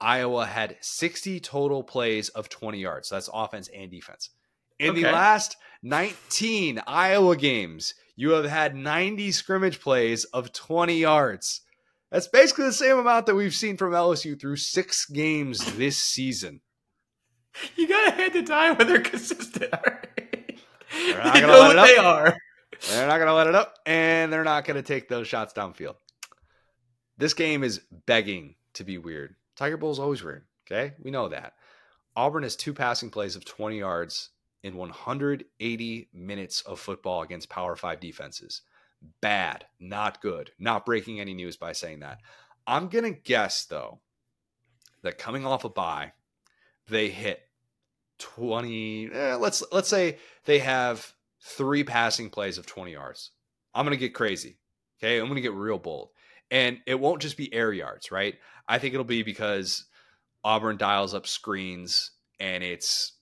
Iowa 0.00 0.44
had 0.46 0.76
60 0.80 1.40
total 1.40 1.82
plays 1.82 2.28
of 2.30 2.48
20 2.48 2.78
yards. 2.78 3.08
So 3.08 3.14
that's 3.16 3.30
offense 3.32 3.68
and 3.74 3.90
defense. 3.90 4.30
In 4.78 4.90
Okay. 4.90 5.02
the 5.04 5.12
last 5.12 5.56
19 5.82 6.82
Iowa 6.86 7.36
games, 7.36 7.94
you 8.16 8.30
have 8.30 8.44
had 8.44 8.74
90 8.76 9.32
scrimmage 9.32 9.80
plays 9.80 10.24
of 10.24 10.52
20 10.52 10.98
yards. 10.98 11.62
That's 12.10 12.28
basically 12.28 12.66
the 12.66 12.72
same 12.72 12.98
amount 12.98 13.26
that 13.26 13.34
we've 13.34 13.54
seen 13.54 13.76
from 13.78 13.92
LSU 13.92 14.38
through 14.38 14.56
six 14.56 15.06
games 15.06 15.76
this 15.76 15.96
season. 15.96 16.60
You 17.76 17.88
gotta 17.88 18.10
hand 18.10 18.36
it 18.36 18.46
to 18.46 18.54
Iowa. 18.54 18.84
They're 18.84 19.00
consistent. 19.00 19.72
right? 19.72 20.58
not 21.24 21.34
they 21.34 21.40
gonna 21.40 21.46
know 21.46 21.60
let 21.60 21.70
it 21.72 21.78
up. 21.78 21.86
they 21.86 21.96
are. 21.96 22.36
They're 22.90 23.06
not 23.08 23.16
going 23.16 23.28
to 23.28 23.32
let 23.34 23.46
it 23.46 23.54
up, 23.54 23.74
and 23.86 24.30
they're 24.30 24.44
not 24.44 24.66
going 24.66 24.76
to 24.76 24.82
take 24.82 25.08
those 25.08 25.26
shots 25.26 25.54
downfield. 25.54 25.94
This 27.18 27.34
game 27.34 27.64
is 27.64 27.80
begging 28.06 28.56
to 28.74 28.84
be 28.84 28.98
weird. 28.98 29.34
Tiger 29.56 29.76
Bowl 29.76 29.90
is 29.90 29.98
always 29.98 30.22
weird. 30.22 30.44
Okay, 30.66 30.94
we 31.02 31.10
know 31.10 31.28
that. 31.28 31.54
Auburn 32.14 32.42
has 32.42 32.56
two 32.56 32.72
passing 32.74 33.10
plays 33.10 33.36
of 33.36 33.44
20 33.44 33.78
yards 33.78 34.30
in 34.62 34.76
180 34.76 36.08
minutes 36.12 36.60
of 36.62 36.80
football 36.80 37.22
against 37.22 37.48
Power 37.48 37.76
Five 37.76 38.00
defenses. 38.00 38.62
Bad, 39.20 39.66
not 39.78 40.20
good. 40.20 40.50
Not 40.58 40.86
breaking 40.86 41.20
any 41.20 41.34
news 41.34 41.56
by 41.56 41.72
saying 41.72 42.00
that. 42.00 42.20
I'm 42.66 42.88
gonna 42.88 43.12
guess 43.12 43.64
though 43.64 44.00
that 45.02 45.18
coming 45.18 45.46
off 45.46 45.64
a 45.64 45.68
bye, 45.68 46.12
they 46.88 47.08
hit 47.08 47.40
20. 48.18 49.10
eh, 49.12 49.34
let's 49.36 49.62
let's 49.70 49.88
say 49.88 50.18
they 50.44 50.58
have 50.58 51.12
three 51.40 51.84
passing 51.84 52.30
plays 52.30 52.58
of 52.58 52.66
20 52.66 52.92
yards. 52.92 53.30
I'm 53.74 53.84
gonna 53.84 53.96
get 53.96 54.14
crazy. 54.14 54.58
Okay, 54.98 55.18
I'm 55.18 55.28
gonna 55.28 55.40
get 55.40 55.52
real 55.52 55.78
bold, 55.78 56.10
and 56.50 56.78
it 56.86 56.98
won't 57.00 57.22
just 57.22 57.36
be 57.36 57.52
air 57.52 57.72
yards, 57.72 58.10
right? 58.10 58.34
I 58.68 58.78
think 58.78 58.94
it'll 58.94 59.04
be 59.04 59.22
because 59.22 59.84
Auburn 60.44 60.76
dials 60.76 61.14
up 61.14 61.26
screens, 61.26 62.10
and 62.40 62.62
it's 62.64 63.12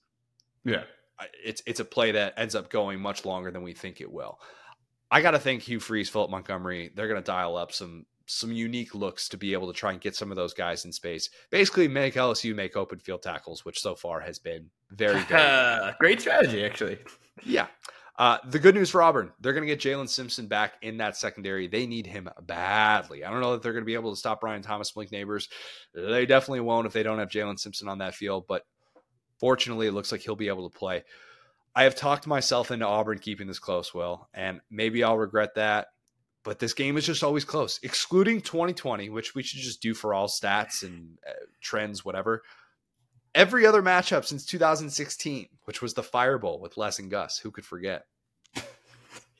Yeah. 0.63 0.83
it's 1.43 1.61
it's 1.65 1.79
a 1.79 1.85
play 1.85 2.11
that 2.13 2.33
ends 2.37 2.55
up 2.55 2.69
going 2.69 2.99
much 2.99 3.25
longer 3.25 3.51
than 3.51 3.63
we 3.63 3.73
think 3.73 4.01
it 4.01 4.11
will. 4.11 4.39
I 5.11 5.21
got 5.21 5.31
to 5.31 5.39
think 5.39 5.61
Hugh 5.63 5.79
Freeze, 5.79 6.09
Philip 6.09 6.31
Montgomery, 6.31 6.91
they're 6.95 7.07
going 7.07 7.21
to 7.21 7.25
dial 7.25 7.55
up 7.57 7.71
some 7.71 8.05
some 8.27 8.51
unique 8.51 8.95
looks 8.95 9.29
to 9.29 9.37
be 9.37 9.53
able 9.53 9.67
to 9.71 9.73
try 9.79 9.91
and 9.91 10.01
get 10.01 10.15
some 10.15 10.31
of 10.31 10.35
those 10.35 10.55
guys 10.55 10.83
in 10.83 10.91
space. 10.91 11.29
Basically, 11.51 11.87
make 11.87 12.15
LSU 12.15 12.55
make 12.55 12.75
open 12.75 12.97
field 12.97 13.21
tackles, 13.21 13.63
which 13.63 13.79
so 13.79 13.93
far 13.93 14.19
has 14.21 14.39
been 14.39 14.71
very 14.89 15.21
very 15.21 15.93
Great 15.99 16.21
strategy, 16.21 16.65
actually. 16.65 16.97
yeah. 17.43 17.67
Uh, 18.17 18.37
the 18.49 18.59
good 18.59 18.75
news 18.75 18.89
for 18.89 19.01
Auburn, 19.01 19.31
they're 19.41 19.53
going 19.53 19.67
to 19.67 19.75
get 19.75 19.81
Jaylin 19.81 20.07
Simpson 20.07 20.47
back 20.47 20.75
in 20.81 20.97
that 20.97 21.17
secondary. 21.17 21.67
They 21.67 21.85
need 21.85 22.07
him 22.07 22.29
badly. 22.43 23.25
I 23.25 23.29
don't 23.29 23.41
know 23.41 23.53
that 23.53 23.61
they're 23.61 23.73
going 23.73 23.83
to 23.83 23.85
be 23.85 23.95
able 23.95 24.11
to 24.11 24.19
stop 24.19 24.39
Brian 24.39 24.61
Thomas, 24.61 24.91
Blink 24.91 25.11
Nabers. 25.11 25.49
They 25.93 26.25
definitely 26.25 26.61
won't 26.61 26.87
if 26.87 26.93
they 26.93 27.03
don't 27.03 27.19
have 27.19 27.29
Jaylin 27.29 27.59
Simpson 27.59 27.89
on 27.89 27.97
that 27.97 28.15
field. 28.15 28.45
But 28.47 28.63
fortunately, 29.39 29.87
it 29.87 29.91
looks 29.93 30.13
like 30.13 30.21
he'll 30.21 30.37
be 30.37 30.47
able 30.47 30.69
to 30.69 30.77
play. 30.77 31.03
I 31.75 31.83
have 31.83 31.95
talked 31.95 32.25
myself 32.25 32.71
into 32.71 32.87
Auburn 32.87 33.19
keeping 33.19 33.47
this 33.47 33.59
close, 33.59 33.93
Will, 33.93 34.29
and 34.33 34.61
maybe 34.71 35.03
I'll 35.03 35.17
regret 35.17 35.55
that. 35.55 35.87
But 36.45 36.59
this 36.59 36.73
game 36.73 36.95
is 36.95 37.05
just 37.05 37.23
always 37.23 37.43
close, 37.43 37.79
excluding 37.83 38.39
2020, 38.39 39.09
which 39.09 39.35
we 39.35 39.43
should 39.43 39.59
just 39.59 39.81
do 39.81 39.93
for 39.93 40.13
all 40.13 40.27
stats 40.27 40.83
and 40.83 41.17
uh, 41.27 41.33
trends, 41.59 42.05
whatever 42.05 42.43
every 43.35 43.67
other 43.67 43.83
matchup 43.83 44.25
since 44.25 44.45
2016, 44.45 45.47
which 45.65 45.81
was 45.81 45.93
the 45.93 46.01
Fire 46.01 46.39
Bowl 46.39 46.59
with 46.59 46.77
Les 46.77 46.97
and 46.97 47.11
Gus. 47.11 47.37
Who 47.37 47.51
could 47.51 47.65
forget? 47.65 48.05
yeah, 48.55 48.61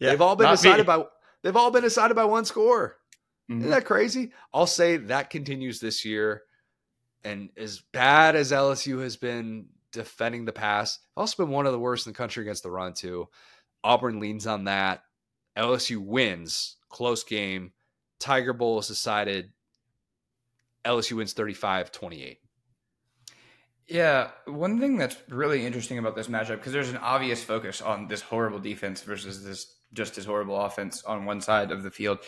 they've 0.09 0.21
all 0.21 0.35
been 0.35 0.45
not 0.45 0.51
me. 0.51 0.55
decided 0.57 0.85
by 0.85 1.03
they've 1.41 1.55
all 1.55 1.71
been 1.71 1.81
decided 1.81 2.13
by 2.15 2.25
one 2.25 2.45
score. 2.45 2.97
Mhm. 3.49 3.59
Isn't 3.59 3.71
that 3.71 3.85
crazy? 3.85 4.31
I'll 4.53 4.67
say 4.67 4.97
that 4.97 5.29
continues 5.31 5.79
this 5.79 6.05
year. 6.05 6.43
And 7.23 7.49
as 7.57 7.79
bad 7.91 8.35
as 8.35 8.51
LSU 8.51 9.01
has 9.01 9.17
been 9.17 9.67
defending 9.91 10.45
the 10.45 10.51
pass, 10.51 10.99
also 11.17 11.43
been 11.43 11.51
one 11.51 11.65
of 11.65 11.71
the 11.71 11.79
worst 11.79 12.05
in 12.05 12.13
the 12.13 12.17
country 12.17 12.43
against 12.43 12.61
the 12.61 12.69
run 12.69 12.93
too. 12.93 13.29
Auburn 13.83 14.19
leans 14.19 14.45
on 14.45 14.65
that. 14.65 15.03
LSU 15.57 15.97
wins, 15.97 16.75
close 16.89 17.23
game. 17.23 17.71
Tiger 18.19 18.53
Bowl 18.53 18.77
is 18.79 18.87
decided. 18.87 19.51
LSU 20.83 21.13
wins 21.13 21.33
35-28. 21.33 22.37
Yeah, 23.87 24.31
one 24.45 24.79
thing 24.79 24.97
that's 24.97 25.17
really 25.29 25.65
interesting 25.65 25.99
about 25.99 26.15
this 26.15 26.27
matchup 26.27 26.57
because 26.57 26.73
there's 26.73 26.89
an 26.89 26.97
obvious 26.97 27.43
focus 27.43 27.81
on 27.81 28.07
this 28.07 28.21
horrible 28.21 28.59
defense 28.59 29.01
versus 29.01 29.43
this 29.43 29.75
just 29.93 30.17
as 30.17 30.25
horrible 30.25 30.59
offense 30.59 31.03
on 31.03 31.25
one 31.25 31.39
side 31.39 31.71
of 31.71 31.83
the 31.83 31.91
field. 31.91 32.19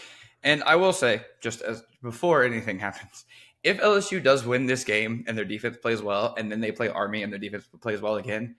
And 0.44 0.62
I 0.64 0.76
will 0.76 0.94
say, 0.94 1.22
just 1.42 1.62
as 1.62 1.84
before 2.04 2.44
anything 2.44 2.78
happens, 2.88 3.26
if 3.64 3.80
LSU 3.82 4.22
does 4.22 4.46
win 4.46 4.68
this 4.68 4.84
game 4.84 5.26
and 5.28 5.38
their 5.38 5.46
defense 5.46 5.78
plays 5.78 6.02
well, 6.02 6.36
and 6.38 6.52
then 6.52 6.62
they 6.62 6.72
play 6.72 6.90
Army 6.90 7.24
and 7.24 7.34
their 7.34 7.40
defense 7.40 7.68
plays 7.82 8.02
well 8.02 8.18
again, 8.18 8.56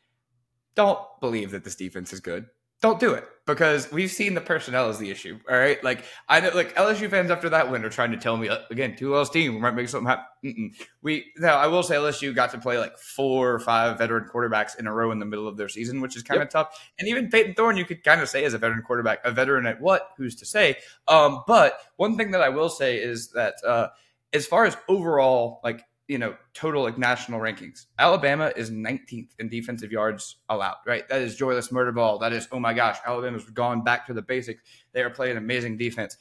don't 0.75 0.99
believe 1.21 1.53
that 1.53 1.65
this 1.65 1.77
defense 1.77 2.13
is 2.13 2.21
good. 2.21 2.47
Don't 2.81 3.01
do 3.01 3.15
it 3.15 3.29
because 3.49 3.91
we've 3.91 4.11
seen 4.11 4.35
the 4.35 4.41
personnel 4.41 4.91
is 4.91 4.99
the 4.99 5.11
issue. 5.11 5.39
All 5.51 5.57
right, 5.57 5.83
like 5.83 6.05
I 6.29 6.41
know, 6.41 6.51
like 6.55 6.77
LSU 6.77 7.11
fans 7.11 7.31
after 7.31 7.49
that 7.49 7.71
win 7.71 7.85
are 7.85 7.89
trying 7.89 8.13
to 8.13 8.19
tell 8.19 8.37
me 8.37 8.49
uh, 8.49 8.59
again, 8.71 8.95
two 8.95 9.17
L's 9.17 9.31
team, 9.31 9.55
we 9.55 9.61
might 9.61 9.75
make 9.75 9.89
something 9.89 10.07
happen. 10.07 10.25
Mm-mm. 10.45 10.87
We 11.03 11.33
now 11.39 11.57
I 11.57 11.67
will 11.67 11.83
say 11.83 11.97
LSU 11.97 12.35
got 12.35 12.51
to 12.51 12.59
play 12.59 12.79
like 12.79 12.99
four 12.99 13.53
or 13.53 13.59
five 13.59 13.99
veteran 13.99 14.29
quarterbacks 14.33 14.79
in 14.79 14.87
a 14.87 14.93
row 14.93 15.11
in 15.11 15.19
the 15.19 15.27
middle 15.27 15.49
of 15.49 15.57
their 15.57 15.69
season, 15.69 16.01
which 16.01 16.15
is 16.15 16.23
kind 16.23 16.43
of 16.43 16.51
tough. 16.51 16.79
And 16.99 17.09
even 17.09 17.31
Payton 17.31 17.55
Thorne, 17.55 17.77
you 17.77 17.87
could 17.87 18.05
kind 18.05 18.21
of 18.21 18.29
say 18.29 18.45
as 18.45 18.55
a 18.55 18.59
veteran 18.59 18.83
quarterback, 18.83 19.21
a 19.25 19.33
veteran 19.33 19.67
at 19.67 19.81
what? 19.81 20.11
Who's 20.19 20.37
to 20.37 20.47
say? 20.47 20.77
Um, 21.09 21.43
but 21.47 21.81
one 21.97 22.17
thing 22.17 22.33
that 22.33 22.43
I 22.43 22.51
will 22.51 22.69
say 22.69 22.99
is 22.99 23.31
that 23.31 23.55
uh, 23.67 23.89
as 24.33 24.47
far 24.47 24.67
as 24.67 24.77
overall 24.89 25.61
like 25.65 25.85
you 26.09 26.19
know 26.19 26.35
total 26.55 26.83
like 26.83 26.99
national 26.99 27.41
rankings, 27.41 27.87
Alabama 27.99 28.53
is 28.57 28.71
19th 28.71 29.31
in 29.39 29.49
defensive 29.49 29.93
yards 29.93 30.37
allowed. 30.49 30.77
Right, 30.87 31.09
that 31.09 31.21
is 31.23 31.37
joyless 31.37 31.71
murder 31.71 31.93
ball. 31.93 32.19
That 32.19 32.33
is 32.33 32.49
oh 32.51 32.59
my 32.59 32.75
gosh, 32.75 32.99
Alabama's 33.07 33.45
gone 33.51 33.85
back 33.85 34.07
to 34.07 34.15
the 34.15 34.23
basics. 34.23 34.63
They 34.93 35.03
are 35.03 35.11
playing 35.11 35.37
amazing 35.37 35.77
defense 35.77 36.17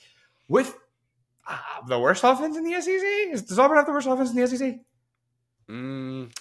with 0.48 0.78
uh, 1.48 1.58
the 1.88 2.00
worst 2.00 2.24
offense 2.24 2.58
in 2.58 2.64
the 2.64 2.80
SEC. 2.82 3.04
Is, 3.32 3.42
does 3.44 3.58
Auburn 3.58 3.78
have 3.78 3.86
the 3.86 3.94
worst 3.94 4.08
offense 4.08 4.32
in 4.32 4.36
the 4.36 4.48
SEC? 4.48 4.80
Mm, 5.70 6.32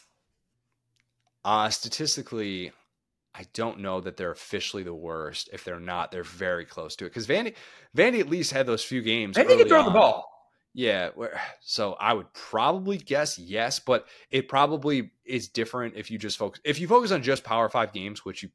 uh, 1.44 1.70
statistically, 1.70 2.72
I 3.34 3.44
don't 3.52 3.80
know 3.80 4.00
that 4.00 4.16
they're 4.16 4.30
officially 4.30 4.82
the 4.82 4.94
worst. 4.94 5.50
If 5.52 5.62
they're 5.62 5.78
not, 5.78 6.10
they're 6.10 6.24
very 6.24 6.64
close 6.64 6.96
to 6.96 7.04
it. 7.04 7.10
Because 7.10 7.26
Vandy, 7.26 7.54
Vandy 7.96 8.18
at 8.20 8.28
least 8.28 8.50
had 8.50 8.66
those 8.66 8.82
few 8.82 9.02
games. 9.02 9.36
And 9.36 9.48
they 9.48 9.56
can 9.56 9.68
throw 9.68 9.84
the 9.84 9.90
ball. 9.90 10.35
Yeah. 10.76 11.10
So 11.68 11.94
I 11.94 12.12
would 12.12 12.32
probably 12.32 12.96
guess 12.96 13.40
yes, 13.40 13.80
but 13.80 14.06
it 14.30 14.48
probably 14.48 15.10
is 15.24 15.48
different 15.48 15.94
if 15.96 16.12
you 16.12 16.16
just 16.18 16.38
focus. 16.38 16.60
If 16.64 16.78
you 16.78 16.86
focus 16.86 17.10
on 17.10 17.24
just 17.24 17.42
Power 17.42 17.68
Five 17.68 17.92
games, 17.92 18.24
which 18.24 18.44
you 18.44 18.50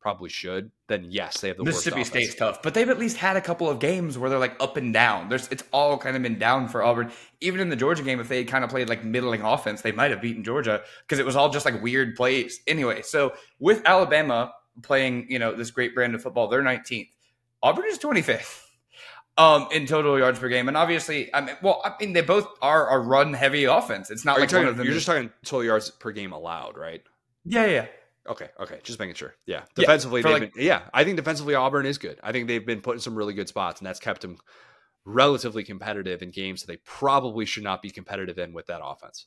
probably 0.00 0.30
should, 0.30 0.70
then 0.88 1.04
yes, 1.10 1.40
they 1.40 1.48
have 1.48 1.58
the 1.58 1.64
Mississippi 1.64 1.98
worst. 1.98 2.10
State's 2.10 2.34
tough, 2.34 2.62
but 2.62 2.72
they've 2.72 2.88
at 2.88 2.98
least 2.98 3.18
had 3.18 3.36
a 3.36 3.40
couple 3.40 3.68
of 3.68 3.78
games 3.78 4.16
where 4.16 4.30
they're 4.30 4.38
like 4.38 4.56
up 4.60 4.78
and 4.78 4.94
down. 4.94 5.28
There's 5.28 5.46
it's 5.48 5.62
all 5.72 5.98
kind 5.98 6.16
of 6.16 6.22
been 6.22 6.38
down 6.38 6.68
for 6.68 6.82
Auburn. 6.82 7.12
Even 7.42 7.60
in 7.60 7.68
the 7.68 7.76
Georgia 7.76 8.02
game, 8.02 8.18
if 8.18 8.28
they 8.28 8.38
had 8.38 8.48
kind 8.48 8.64
of 8.64 8.70
played 8.70 8.88
like 8.88 9.04
middling 9.04 9.42
offense, 9.42 9.82
they 9.82 9.92
might 9.92 10.10
have 10.10 10.22
beaten 10.22 10.42
Georgia 10.42 10.82
because 11.02 11.18
it 11.18 11.26
was 11.26 11.36
all 11.36 11.50
just 11.50 11.66
like 11.66 11.82
weird 11.82 12.16
plays. 12.16 12.60
Anyway, 12.66 13.02
so 13.02 13.34
with 13.58 13.82
Alabama 13.84 14.54
playing, 14.82 15.26
you 15.28 15.38
know, 15.38 15.54
this 15.54 15.70
great 15.70 15.94
brand 15.94 16.14
of 16.14 16.22
football, 16.22 16.48
they're 16.48 16.62
19th. 16.62 17.10
Auburn 17.62 17.84
is 17.88 17.98
25th. 17.98 18.62
Um, 19.38 19.68
in 19.70 19.86
total 19.86 20.18
yards 20.18 20.38
per 20.38 20.48
game, 20.48 20.66
and 20.68 20.78
obviously, 20.78 21.32
I 21.34 21.42
mean, 21.42 21.56
well, 21.62 21.82
I 21.84 21.92
mean, 22.00 22.14
they 22.14 22.22
both 22.22 22.48
are 22.62 22.88
a 22.88 22.98
run-heavy 22.98 23.64
offense. 23.64 24.10
It's 24.10 24.24
not 24.24 24.38
Are 24.38 24.40
like 24.40 24.48
one 24.50 24.62
talking, 24.62 24.68
of 24.70 24.76
them. 24.78 24.86
you're 24.86 24.94
just 24.94 25.06
talking 25.06 25.30
total 25.44 25.64
yards 25.64 25.90
per 25.90 26.10
game 26.10 26.32
allowed, 26.32 26.78
right? 26.78 27.02
yeah, 27.44 27.66
yeah. 27.66 27.86
Okay, 28.28 28.48
okay, 28.58 28.80
just 28.82 28.98
making 28.98 29.14
sure. 29.14 29.34
Yeah, 29.46 29.56
Yeah, 29.56 29.62
defensively, 29.76 30.22
they've 30.22 30.32
like- 30.32 30.54
been, 30.54 30.64
yeah, 30.64 30.82
I 30.94 31.04
think 31.04 31.16
defensively 31.16 31.54
Auburn 31.54 31.84
is 31.86 31.98
good. 31.98 32.18
I 32.22 32.32
think 32.32 32.48
they've 32.48 32.64
been 32.64 32.80
put 32.80 32.94
in 32.94 33.00
some 33.00 33.14
really 33.14 33.34
good 33.34 33.46
spots, 33.46 33.78
and 33.80 33.86
that's 33.86 34.00
kept 34.00 34.22
them 34.22 34.38
relatively 35.04 35.62
competitive 35.64 36.22
in 36.22 36.30
games 36.30 36.62
that 36.62 36.66
they 36.72 36.78
probably 36.84 37.44
should 37.44 37.62
not 37.62 37.82
be 37.82 37.90
competitive 37.90 38.38
in 38.38 38.52
with 38.52 38.66
that 38.66 38.80
offense. 38.82 39.26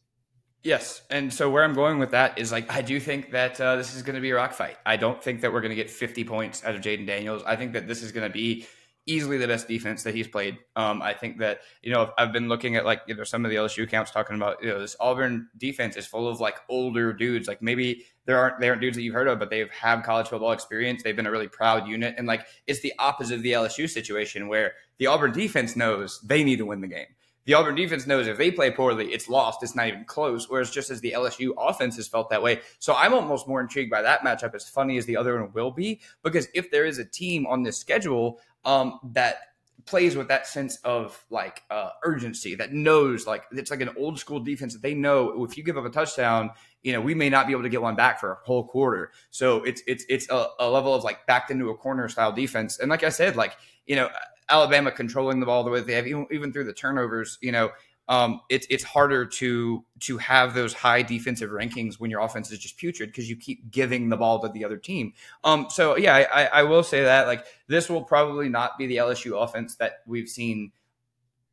Yes, 0.63 1.01
and 1.09 1.31
so 1.33 1.49
where 1.49 1.63
I'm 1.63 1.73
going 1.73 1.99
with 1.99 2.11
that 2.11 2.37
is 2.37 2.51
like 2.51 2.69
I 2.73 2.81
do 2.81 2.99
think 2.99 3.31
that 3.31 3.61
uh, 3.61 3.77
this 3.77 3.95
is 3.95 4.01
going 4.01 4.15
to 4.15 4.21
be 4.21 4.31
a 4.31 4.35
rock 4.35 4.51
fight. 4.53 4.75
I 4.85 4.97
don't 4.97 5.23
think 5.23 5.41
that 5.41 5.53
we're 5.53 5.61
going 5.61 5.69
to 5.69 5.75
get 5.75 5.89
50 5.89 6.25
points 6.25 6.65
out 6.65 6.75
of 6.75 6.81
Jayden 6.81 7.07
Daniels. 7.07 7.43
I 7.45 7.55
think 7.55 7.71
that 7.73 7.87
this 7.87 8.03
is 8.03 8.11
going 8.11 8.27
to 8.27 8.33
be 8.33 8.65
easily 9.09 9.37
the 9.37 9.47
best 9.47 9.67
defense 9.67 10.03
that 10.03 10.13
he's 10.13 10.27
played. 10.27 10.57
Um, 10.75 11.01
I 11.01 11.13
think 11.13 11.39
that 11.39 11.61
you 11.81 11.91
know 11.91 12.11
I've 12.17 12.31
been 12.31 12.47
looking 12.47 12.75
at 12.75 12.85
like 12.85 13.01
you 13.07 13.15
know 13.15 13.23
some 13.23 13.43
of 13.43 13.51
the 13.51 13.57
LSU 13.57 13.83
accounts 13.83 14.11
talking 14.11 14.35
about 14.35 14.61
you 14.61 14.69
know 14.69 14.79
this 14.79 14.95
Auburn 14.99 15.49
defense 15.57 15.97
is 15.97 16.05
full 16.05 16.27
of 16.27 16.39
like 16.39 16.57
older 16.69 17.11
dudes. 17.11 17.47
Like 17.47 17.61
maybe 17.61 18.05
there 18.25 18.37
aren't 18.37 18.59
they 18.59 18.69
aren't 18.69 18.81
dudes 18.81 18.95
that 18.95 19.03
you've 19.03 19.15
heard 19.15 19.27
of, 19.27 19.39
but 19.39 19.49
they've 19.49 19.69
have 19.71 20.03
college 20.03 20.27
football 20.27 20.51
experience. 20.51 21.03
They've 21.03 21.15
been 21.15 21.27
a 21.27 21.31
really 21.31 21.47
proud 21.47 21.87
unit, 21.87 22.15
and 22.17 22.27
like 22.27 22.45
it's 22.67 22.81
the 22.81 22.93
opposite 22.99 23.35
of 23.35 23.43
the 23.43 23.53
LSU 23.53 23.89
situation 23.89 24.47
where 24.47 24.73
the 24.97 25.07
Auburn 25.07 25.31
defense 25.31 25.75
knows 25.75 26.21
they 26.21 26.43
need 26.43 26.57
to 26.57 26.65
win 26.65 26.81
the 26.81 26.87
game 26.87 27.07
the 27.49 27.55
Auburn 27.55 27.73
defense 27.73 28.05
knows 28.05 28.27
if 28.27 28.37
they 28.37 28.51
play 28.51 28.69
poorly, 28.69 29.11
it's 29.11 29.27
lost. 29.27 29.63
It's 29.63 29.75
not 29.75 29.87
even 29.87 30.05
close. 30.05 30.47
Whereas 30.47 30.69
just 30.69 30.91
as 30.91 31.01
the 31.01 31.13
LSU 31.13 31.51
offense 31.57 31.95
has 31.95 32.07
felt 32.07 32.29
that 32.29 32.43
way. 32.43 32.59
So 32.77 32.93
I'm 32.93 33.11
almost 33.11 33.47
more 33.47 33.59
intrigued 33.59 33.89
by 33.89 34.03
that 34.03 34.21
matchup, 34.21 34.53
as 34.53 34.69
funny 34.69 34.99
as 34.99 35.07
the 35.07 35.17
other 35.17 35.41
one 35.41 35.51
will 35.53 35.71
be, 35.71 35.99
because 36.21 36.47
if 36.53 36.69
there 36.69 36.85
is 36.85 36.99
a 36.99 37.05
team 37.05 37.47
on 37.47 37.63
this 37.63 37.75
schedule 37.75 38.39
um, 38.65 38.99
that 39.13 39.37
plays 39.85 40.15
with 40.15 40.27
that 40.27 40.45
sense 40.45 40.77
of 40.83 41.23
like 41.29 41.63
uh, 41.71 41.89
urgency 42.03 42.53
that 42.53 42.71
knows 42.71 43.25
like 43.25 43.43
it's 43.51 43.71
like 43.71 43.81
an 43.81 43.89
old 43.97 44.19
school 44.19 44.39
defense 44.39 44.73
that 44.73 44.83
they 44.83 44.93
know 44.93 45.43
if 45.43 45.57
you 45.57 45.63
give 45.63 45.77
up 45.77 45.85
a 45.85 45.89
touchdown 45.89 46.51
you 46.83 46.93
know 46.93 47.01
we 47.01 47.15
may 47.15 47.29
not 47.29 47.47
be 47.47 47.53
able 47.53 47.63
to 47.63 47.69
get 47.69 47.81
one 47.81 47.95
back 47.95 48.19
for 48.19 48.33
a 48.33 48.37
whole 48.43 48.63
quarter. 48.63 49.11
So 49.31 49.63
it's 49.63 49.81
it's 49.87 50.05
it's 50.07 50.29
a, 50.29 50.47
a 50.59 50.69
level 50.69 50.93
of 50.93 51.03
like 51.03 51.25
backed 51.25 51.51
into 51.51 51.69
a 51.69 51.75
corner 51.75 52.07
style 52.07 52.31
defense. 52.31 52.79
And 52.79 52.89
like 52.89 53.03
i 53.03 53.09
said 53.09 53.35
like 53.35 53.57
you 53.85 53.95
know 53.95 54.09
alabama 54.49 54.91
controlling 54.91 55.39
the 55.39 55.45
ball 55.45 55.63
the 55.63 55.69
way 55.69 55.81
they 55.81 55.93
have 55.93 56.07
even, 56.07 56.25
even 56.31 56.51
through 56.51 56.63
the 56.63 56.73
turnovers 56.73 57.37
you 57.41 57.51
know 57.51 57.69
um, 58.09 58.41
it's 58.49 58.65
it's 58.71 58.83
harder 58.83 59.23
to 59.23 59.85
to 59.99 60.17
have 60.17 60.55
those 60.55 60.73
high 60.73 61.03
defensive 61.03 61.51
rankings 61.51 61.99
when 61.99 62.09
your 62.09 62.21
offense 62.21 62.51
is 62.51 62.57
just 62.57 62.75
putrid 62.75 63.09
because 63.09 63.29
you 63.29 63.35
keep 63.35 63.69
giving 63.69 64.09
the 64.09 64.17
ball 64.17 64.39
to 64.39 64.49
the 64.49 64.65
other 64.65 64.77
team. 64.77 65.13
Um, 65.43 65.67
so 65.69 65.95
yeah, 65.95 66.15
I, 66.15 66.45
I 66.45 66.63
will 66.63 66.81
say 66.81 67.03
that 67.03 67.27
like 67.27 67.45
this 67.67 67.87
will 67.87 68.03
probably 68.03 68.49
not 68.49 68.79
be 68.79 68.87
the 68.87 68.97
LSU 68.97 69.41
offense 69.41 69.75
that 69.75 69.99
we've 70.07 70.27
seen 70.27 70.71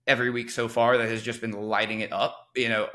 every 0.06 0.30
week 0.30 0.48
so 0.48 0.66
far 0.66 0.96
that 0.96 1.08
has 1.10 1.22
just 1.22 1.42
been 1.42 1.52
lighting 1.52 2.00
it 2.00 2.10
up. 2.10 2.48
You 2.56 2.70
know, 2.70 2.88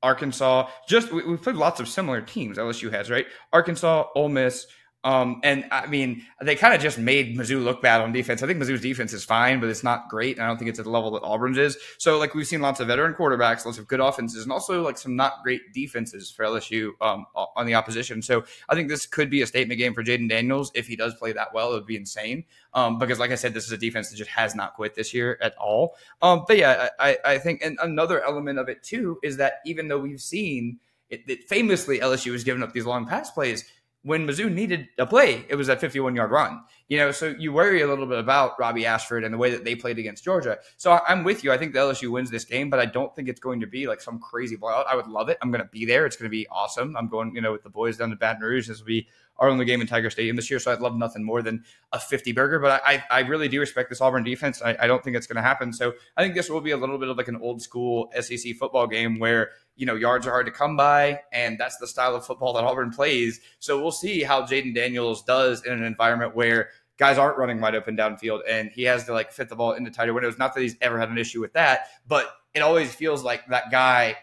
Arkansas 0.00 0.68
just 0.86 1.10
we, 1.10 1.22
have 1.24 1.42
played 1.42 1.56
lots 1.56 1.80
of 1.80 1.88
similar 1.88 2.20
teams. 2.20 2.58
LSU 2.58 2.92
has 2.92 3.10
right, 3.10 3.26
Arkansas, 3.52 4.06
Ole 4.14 4.28
Miss. 4.28 4.68
Um, 5.04 5.40
and 5.42 5.66
I 5.70 5.86
mean, 5.86 6.24
they 6.40 6.56
kind 6.56 6.74
of 6.74 6.80
just 6.80 6.98
made 6.98 7.36
Mizzou 7.36 7.62
look 7.62 7.82
bad 7.82 8.00
on 8.00 8.10
defense. 8.10 8.42
I 8.42 8.46
think 8.46 8.58
Mizzou's 8.58 8.80
defense 8.80 9.12
is 9.12 9.22
fine, 9.22 9.60
but 9.60 9.68
it's 9.68 9.84
not 9.84 10.08
great. 10.08 10.40
I 10.40 10.46
don't 10.46 10.56
think 10.56 10.70
it's 10.70 10.78
at 10.78 10.86
the 10.86 10.90
level 10.90 11.10
that 11.12 11.22
Auburn's 11.22 11.58
is. 11.58 11.76
So, 11.98 12.18
like, 12.18 12.34
we've 12.34 12.46
seen 12.46 12.62
lots 12.62 12.80
of 12.80 12.88
veteran 12.88 13.12
quarterbacks, 13.12 13.66
lots 13.66 13.76
of 13.76 13.86
good 13.86 14.00
offenses, 14.00 14.44
and 14.44 14.50
also 14.50 14.82
like 14.82 14.96
some 14.96 15.14
not 15.14 15.42
great 15.42 15.60
defenses 15.74 16.30
for 16.30 16.46
LSU 16.46 16.92
um, 17.02 17.26
on 17.34 17.66
the 17.66 17.74
opposition. 17.74 18.22
So, 18.22 18.44
I 18.70 18.74
think 18.74 18.88
this 18.88 19.04
could 19.04 19.28
be 19.28 19.42
a 19.42 19.46
statement 19.46 19.78
game 19.78 19.92
for 19.92 20.02
Jayden 20.02 20.28
Daniels 20.28 20.72
if 20.74 20.86
he 20.86 20.96
does 20.96 21.14
play 21.16 21.32
that 21.32 21.52
well. 21.52 21.72
It 21.72 21.74
would 21.74 21.86
be 21.86 21.96
insane. 21.96 22.44
Um, 22.72 22.98
because, 22.98 23.18
like 23.18 23.30
I 23.30 23.36
said, 23.36 23.52
this 23.52 23.66
is 23.66 23.72
a 23.72 23.78
defense 23.78 24.08
that 24.08 24.16
just 24.16 24.30
has 24.30 24.54
not 24.54 24.74
quit 24.74 24.94
this 24.94 25.12
year 25.12 25.38
at 25.42 25.54
all. 25.56 25.96
Um, 26.22 26.44
but 26.48 26.56
yeah, 26.56 26.88
I, 26.98 27.18
I 27.24 27.38
think, 27.38 27.62
and 27.62 27.78
another 27.82 28.24
element 28.24 28.58
of 28.58 28.70
it 28.70 28.82
too 28.82 29.18
is 29.22 29.36
that 29.36 29.60
even 29.66 29.86
though 29.86 29.98
we've 29.98 30.20
seen 30.20 30.78
it, 31.10 31.22
it 31.28 31.48
famously 31.48 32.00
LSU 32.00 32.32
has 32.32 32.44
given 32.44 32.62
up 32.62 32.72
these 32.72 32.86
long 32.86 33.06
pass 33.06 33.30
plays 33.30 33.64
when 34.04 34.26
Mizzou 34.26 34.52
needed 34.52 34.88
a 34.98 35.06
play, 35.06 35.46
it 35.48 35.54
was 35.54 35.66
that 35.66 35.80
51 35.80 36.14
yard 36.14 36.30
run. 36.30 36.62
You 36.88 36.98
know, 36.98 37.10
so 37.10 37.34
you 37.38 37.52
worry 37.52 37.80
a 37.80 37.86
little 37.86 38.04
bit 38.04 38.18
about 38.18 38.58
Robbie 38.58 38.84
Ashford 38.84 39.24
and 39.24 39.32
the 39.32 39.38
way 39.38 39.50
that 39.50 39.64
they 39.64 39.74
played 39.74 39.98
against 39.98 40.22
Georgia. 40.22 40.58
So 40.76 41.00
I'm 41.08 41.24
with 41.24 41.42
you. 41.42 41.50
I 41.50 41.56
think 41.56 41.72
the 41.72 41.78
LSU 41.78 42.10
wins 42.10 42.30
this 42.30 42.44
game, 42.44 42.68
but 42.68 42.78
I 42.78 42.84
don't 42.84 43.16
think 43.16 43.28
it's 43.28 43.40
going 43.40 43.60
to 43.60 43.66
be 43.66 43.86
like 43.86 44.02
some 44.02 44.18
crazy 44.18 44.56
blowout. 44.56 44.86
I 44.86 44.94
would 44.94 45.06
love 45.06 45.30
it. 45.30 45.38
I'm 45.40 45.50
going 45.50 45.64
to 45.64 45.70
be 45.70 45.86
there. 45.86 46.04
It's 46.04 46.16
going 46.16 46.26
to 46.26 46.36
be 46.36 46.46
awesome. 46.48 46.94
I'm 46.96 47.08
going, 47.08 47.34
you 47.34 47.40
know, 47.40 47.52
with 47.52 47.62
the 47.62 47.70
boys 47.70 47.96
down 47.96 48.10
to 48.10 48.16
Baton 48.16 48.42
Rouge. 48.42 48.68
This 48.68 48.78
will 48.78 48.86
be 48.86 49.08
our 49.38 49.48
only 49.48 49.64
game 49.64 49.80
in 49.80 49.86
Tiger 49.86 50.10
Stadium 50.10 50.36
this 50.36 50.50
year. 50.50 50.60
So 50.60 50.72
I'd 50.72 50.80
love 50.80 50.96
nothing 50.96 51.24
more 51.24 51.42
than 51.42 51.64
a 51.92 51.98
50 51.98 52.32
burger. 52.32 52.58
But 52.58 52.82
I, 52.84 53.02
I 53.10 53.20
really 53.20 53.48
do 53.48 53.60
respect 53.60 53.88
this 53.88 54.00
Auburn 54.00 54.24
defense. 54.24 54.62
I, 54.62 54.76
I 54.80 54.86
don't 54.86 55.02
think 55.02 55.16
it's 55.16 55.26
going 55.26 55.36
to 55.36 55.42
happen. 55.42 55.72
So 55.72 55.94
I 56.16 56.22
think 56.22 56.34
this 56.34 56.48
will 56.48 56.60
be 56.60 56.70
a 56.70 56.76
little 56.76 56.98
bit 56.98 57.08
of 57.08 57.16
like 57.16 57.28
an 57.28 57.36
old 57.36 57.62
school 57.62 58.10
SEC 58.20 58.54
football 58.56 58.86
game 58.86 59.18
where 59.18 59.50
you 59.76 59.86
know, 59.86 59.94
yards 59.94 60.26
are 60.26 60.30
hard 60.30 60.46
to 60.46 60.52
come 60.52 60.76
by, 60.76 61.20
and 61.32 61.58
that's 61.58 61.78
the 61.78 61.86
style 61.86 62.14
of 62.14 62.24
football 62.24 62.52
that 62.52 62.64
Auburn 62.64 62.90
plays. 62.90 63.40
So 63.58 63.80
we'll 63.80 63.92
see 63.92 64.22
how 64.22 64.42
Jayden 64.42 64.74
Daniels 64.74 65.22
does 65.24 65.64
in 65.64 65.72
an 65.72 65.82
environment 65.82 66.36
where 66.36 66.70
guys 66.96 67.18
aren't 67.18 67.38
running 67.38 67.60
wide 67.60 67.74
open 67.74 67.96
downfield, 67.96 68.40
and 68.48 68.70
he 68.70 68.84
has 68.84 69.04
to 69.06 69.12
like 69.12 69.32
fit 69.32 69.48
the 69.48 69.56
ball 69.56 69.72
into 69.72 69.90
tighter 69.90 70.14
windows. 70.14 70.38
Not 70.38 70.54
that 70.54 70.60
he's 70.60 70.76
ever 70.80 70.98
had 70.98 71.08
an 71.08 71.18
issue 71.18 71.40
with 71.40 71.52
that, 71.54 71.88
but 72.06 72.32
it 72.54 72.60
always 72.60 72.94
feels 72.94 73.24
like 73.24 73.46
that 73.48 73.70
guy 73.70 74.16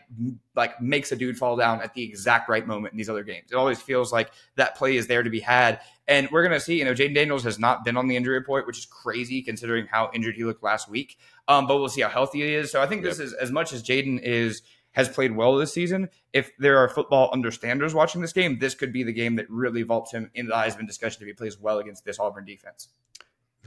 like 0.55 0.81
makes 0.81 1.11
a 1.11 1.15
dude 1.17 1.37
fall 1.37 1.57
down 1.57 1.81
at 1.81 1.93
the 1.93 2.03
exact 2.03 2.47
right 2.47 2.65
moment 2.65 2.93
in 2.93 2.97
these 2.97 3.09
other 3.09 3.23
games. 3.23 3.51
It 3.51 3.55
always 3.55 3.81
feels 3.81 4.13
like 4.13 4.31
that 4.55 4.75
play 4.75 4.95
is 4.95 5.07
there 5.07 5.21
to 5.21 5.29
be 5.29 5.41
had. 5.41 5.81
And 6.07 6.29
we're 6.31 6.43
gonna 6.43 6.59
see, 6.59 6.79
you 6.79 6.85
know, 6.85 6.93
Jayden 6.93 7.13
Daniels 7.13 7.43
has 7.43 7.59
not 7.59 7.83
been 7.83 7.97
on 7.97 8.07
the 8.07 8.15
injury 8.15 8.35
report, 8.35 8.65
which 8.67 8.77
is 8.77 8.85
crazy 8.85 9.41
considering 9.41 9.85
how 9.85 10.09
injured 10.13 10.35
he 10.35 10.45
looked 10.45 10.63
last 10.63 10.89
week. 10.89 11.17
Um, 11.47 11.67
but 11.67 11.77
we'll 11.77 11.89
see 11.89 12.01
how 12.01 12.09
healthy 12.09 12.39
he 12.39 12.53
is. 12.53 12.71
So 12.71 12.81
I 12.81 12.87
think 12.87 13.03
this 13.03 13.19
yep. 13.19 13.27
is 13.27 13.33
as 13.33 13.51
much 13.51 13.73
as 13.73 13.83
Jayden 13.83 14.21
is 14.21 14.61
has 14.93 15.09
played 15.09 15.35
well 15.35 15.55
this 15.57 15.73
season. 15.73 16.09
If 16.33 16.51
there 16.57 16.77
are 16.77 16.89
football 16.89 17.29
understanders 17.33 17.93
watching 17.93 18.21
this 18.21 18.33
game, 18.33 18.59
this 18.59 18.75
could 18.75 18.93
be 18.93 19.03
the 19.03 19.13
game 19.13 19.35
that 19.37 19.49
really 19.49 19.83
vaults 19.83 20.11
him 20.11 20.31
in 20.35 20.47
the 20.47 20.53
Heisman 20.53 20.87
discussion 20.87 21.21
if 21.21 21.27
he 21.27 21.33
plays 21.33 21.57
well 21.59 21.79
against 21.79 22.05
this 22.05 22.19
Auburn 22.19 22.45
defense. 22.45 22.89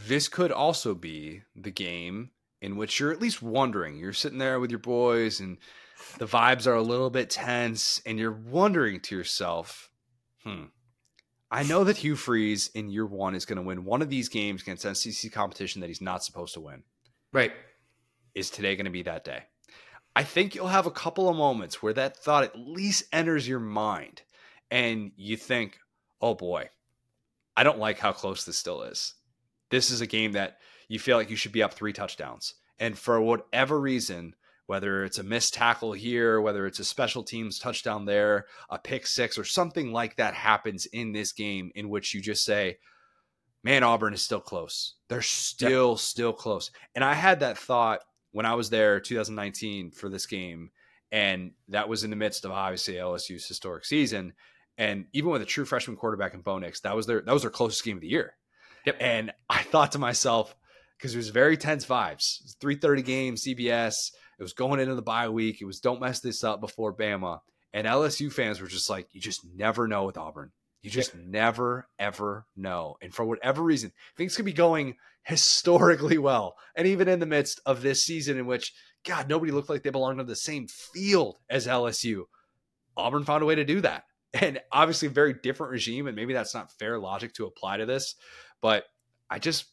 This 0.06 0.28
could 0.28 0.52
also 0.52 0.94
be 0.94 1.42
the 1.54 1.70
game 1.70 2.30
in 2.64 2.76
which 2.76 2.98
you're 2.98 3.12
at 3.12 3.20
least 3.20 3.42
wondering. 3.42 3.98
You're 3.98 4.14
sitting 4.14 4.38
there 4.38 4.58
with 4.58 4.70
your 4.70 4.78
boys 4.78 5.38
and 5.38 5.58
the 6.16 6.24
vibes 6.24 6.66
are 6.66 6.74
a 6.74 6.82
little 6.82 7.10
bit 7.10 7.28
tense, 7.28 8.00
and 8.06 8.18
you're 8.18 8.32
wondering 8.32 9.00
to 9.00 9.14
yourself, 9.14 9.90
hmm, 10.42 10.64
I 11.50 11.62
know 11.62 11.84
that 11.84 11.98
Hugh 11.98 12.16
Freeze 12.16 12.68
in 12.68 12.88
year 12.88 13.04
one 13.04 13.34
is 13.34 13.44
going 13.44 13.58
to 13.58 13.62
win 13.62 13.84
one 13.84 14.00
of 14.00 14.08
these 14.08 14.30
games 14.30 14.62
against 14.62 14.82
SEC 14.96 15.30
competition 15.30 15.82
that 15.82 15.88
he's 15.88 16.00
not 16.00 16.24
supposed 16.24 16.54
to 16.54 16.60
win. 16.60 16.84
Right. 17.32 17.52
Is 18.34 18.48
today 18.48 18.76
going 18.76 18.86
to 18.86 18.90
be 18.90 19.02
that 19.02 19.24
day? 19.24 19.42
I 20.16 20.22
think 20.22 20.54
you'll 20.54 20.68
have 20.68 20.86
a 20.86 20.90
couple 20.90 21.28
of 21.28 21.36
moments 21.36 21.82
where 21.82 21.92
that 21.92 22.16
thought 22.16 22.44
at 22.44 22.58
least 22.58 23.04
enters 23.12 23.46
your 23.46 23.60
mind 23.60 24.22
and 24.70 25.12
you 25.16 25.36
think, 25.36 25.78
oh 26.22 26.34
boy, 26.34 26.70
I 27.58 27.62
don't 27.62 27.78
like 27.78 27.98
how 27.98 28.12
close 28.12 28.44
this 28.44 28.56
still 28.56 28.82
is. 28.82 29.14
This 29.70 29.90
is 29.90 30.00
a 30.00 30.06
game 30.06 30.32
that 30.32 30.58
you 30.88 30.98
feel 30.98 31.16
like 31.16 31.30
you 31.30 31.36
should 31.36 31.52
be 31.52 31.62
up 31.62 31.74
three 31.74 31.92
touchdowns. 31.92 32.54
And 32.78 32.98
for 32.98 33.20
whatever 33.20 33.80
reason, 33.80 34.34
whether 34.66 35.04
it's 35.04 35.18
a 35.18 35.22
missed 35.22 35.54
tackle 35.54 35.92
here, 35.92 36.40
whether 36.40 36.66
it's 36.66 36.78
a 36.78 36.84
special 36.84 37.22
teams 37.22 37.58
touchdown 37.58 38.06
there, 38.06 38.46
a 38.70 38.78
pick 38.78 39.06
six, 39.06 39.38
or 39.38 39.44
something 39.44 39.92
like 39.92 40.16
that 40.16 40.34
happens 40.34 40.86
in 40.86 41.12
this 41.12 41.32
game 41.32 41.70
in 41.74 41.88
which 41.88 42.14
you 42.14 42.20
just 42.20 42.44
say, 42.44 42.78
man, 43.62 43.82
Auburn 43.82 44.14
is 44.14 44.22
still 44.22 44.40
close. 44.40 44.94
They're 45.08 45.22
still, 45.22 45.90
yeah. 45.90 45.96
still 45.96 46.32
close. 46.32 46.70
And 46.94 47.04
I 47.04 47.14
had 47.14 47.40
that 47.40 47.58
thought 47.58 48.00
when 48.32 48.46
I 48.46 48.54
was 48.54 48.70
there 48.70 49.00
2019 49.00 49.90
for 49.90 50.08
this 50.08 50.26
game, 50.26 50.70
and 51.12 51.52
that 51.68 51.88
was 51.88 52.02
in 52.02 52.10
the 52.10 52.16
midst 52.16 52.44
of 52.44 52.50
obviously 52.50 52.94
LSU's 52.94 53.46
historic 53.46 53.84
season. 53.84 54.32
And 54.76 55.06
even 55.12 55.30
with 55.30 55.42
a 55.42 55.46
true 55.46 55.64
freshman 55.64 55.96
quarterback 55.96 56.34
in 56.34 56.40
Bo 56.40 56.58
Nix, 56.58 56.80
that 56.80 56.96
was 56.96 57.06
their 57.06 57.20
that 57.20 57.32
was 57.32 57.42
their 57.42 57.50
closest 57.50 57.84
game 57.84 57.96
of 57.96 58.00
the 58.00 58.08
year. 58.08 58.34
Yep. 58.86 58.96
And 59.00 59.32
I 59.48 59.62
thought 59.62 59.92
to 59.92 59.98
myself, 59.98 60.56
because 60.98 61.14
it 61.14 61.18
was 61.18 61.28
very 61.28 61.56
tense 61.56 61.84
vibes. 61.84 62.56
3:30 62.60 63.04
game, 63.04 63.34
CBS. 63.36 64.12
It 64.38 64.42
was 64.42 64.52
going 64.52 64.80
into 64.80 64.94
the 64.94 65.02
bye 65.02 65.28
week. 65.28 65.60
It 65.60 65.66
was 65.66 65.80
don't 65.80 66.00
mess 66.00 66.20
this 66.20 66.42
up 66.42 66.60
before 66.60 66.94
Bama. 66.94 67.40
And 67.72 67.86
LSU 67.86 68.32
fans 68.32 68.60
were 68.60 68.68
just 68.68 68.88
like, 68.88 69.08
you 69.12 69.20
just 69.20 69.44
never 69.44 69.88
know 69.88 70.04
with 70.04 70.16
Auburn. 70.16 70.52
You 70.82 70.90
just 70.90 71.14
never, 71.16 71.88
ever 71.98 72.46
know. 72.56 72.96
And 73.02 73.12
for 73.12 73.24
whatever 73.24 73.62
reason, 73.62 73.92
things 74.16 74.36
could 74.36 74.44
be 74.44 74.52
going 74.52 74.96
historically 75.24 76.18
well. 76.18 76.56
And 76.76 76.86
even 76.86 77.08
in 77.08 77.18
the 77.18 77.26
midst 77.26 77.60
of 77.66 77.82
this 77.82 78.04
season 78.04 78.38
in 78.38 78.46
which, 78.46 78.72
God, 79.04 79.28
nobody 79.28 79.50
looked 79.50 79.70
like 79.70 79.82
they 79.82 79.90
belonged 79.90 80.20
on 80.20 80.26
the 80.26 80.36
same 80.36 80.68
field 80.68 81.38
as 81.50 81.66
LSU, 81.66 82.24
Auburn 82.96 83.24
found 83.24 83.42
a 83.42 83.46
way 83.46 83.56
to 83.56 83.64
do 83.64 83.80
that. 83.80 84.04
And 84.34 84.60
obviously, 84.70 85.08
a 85.08 85.12
very 85.12 85.32
different 85.32 85.72
regime. 85.72 86.06
And 86.06 86.16
maybe 86.16 86.32
that's 86.32 86.54
not 86.54 86.72
fair 86.72 86.98
logic 86.98 87.34
to 87.34 87.46
apply 87.46 87.78
to 87.78 87.86
this. 87.86 88.14
But 88.60 88.84
I 89.30 89.38
just 89.38 89.66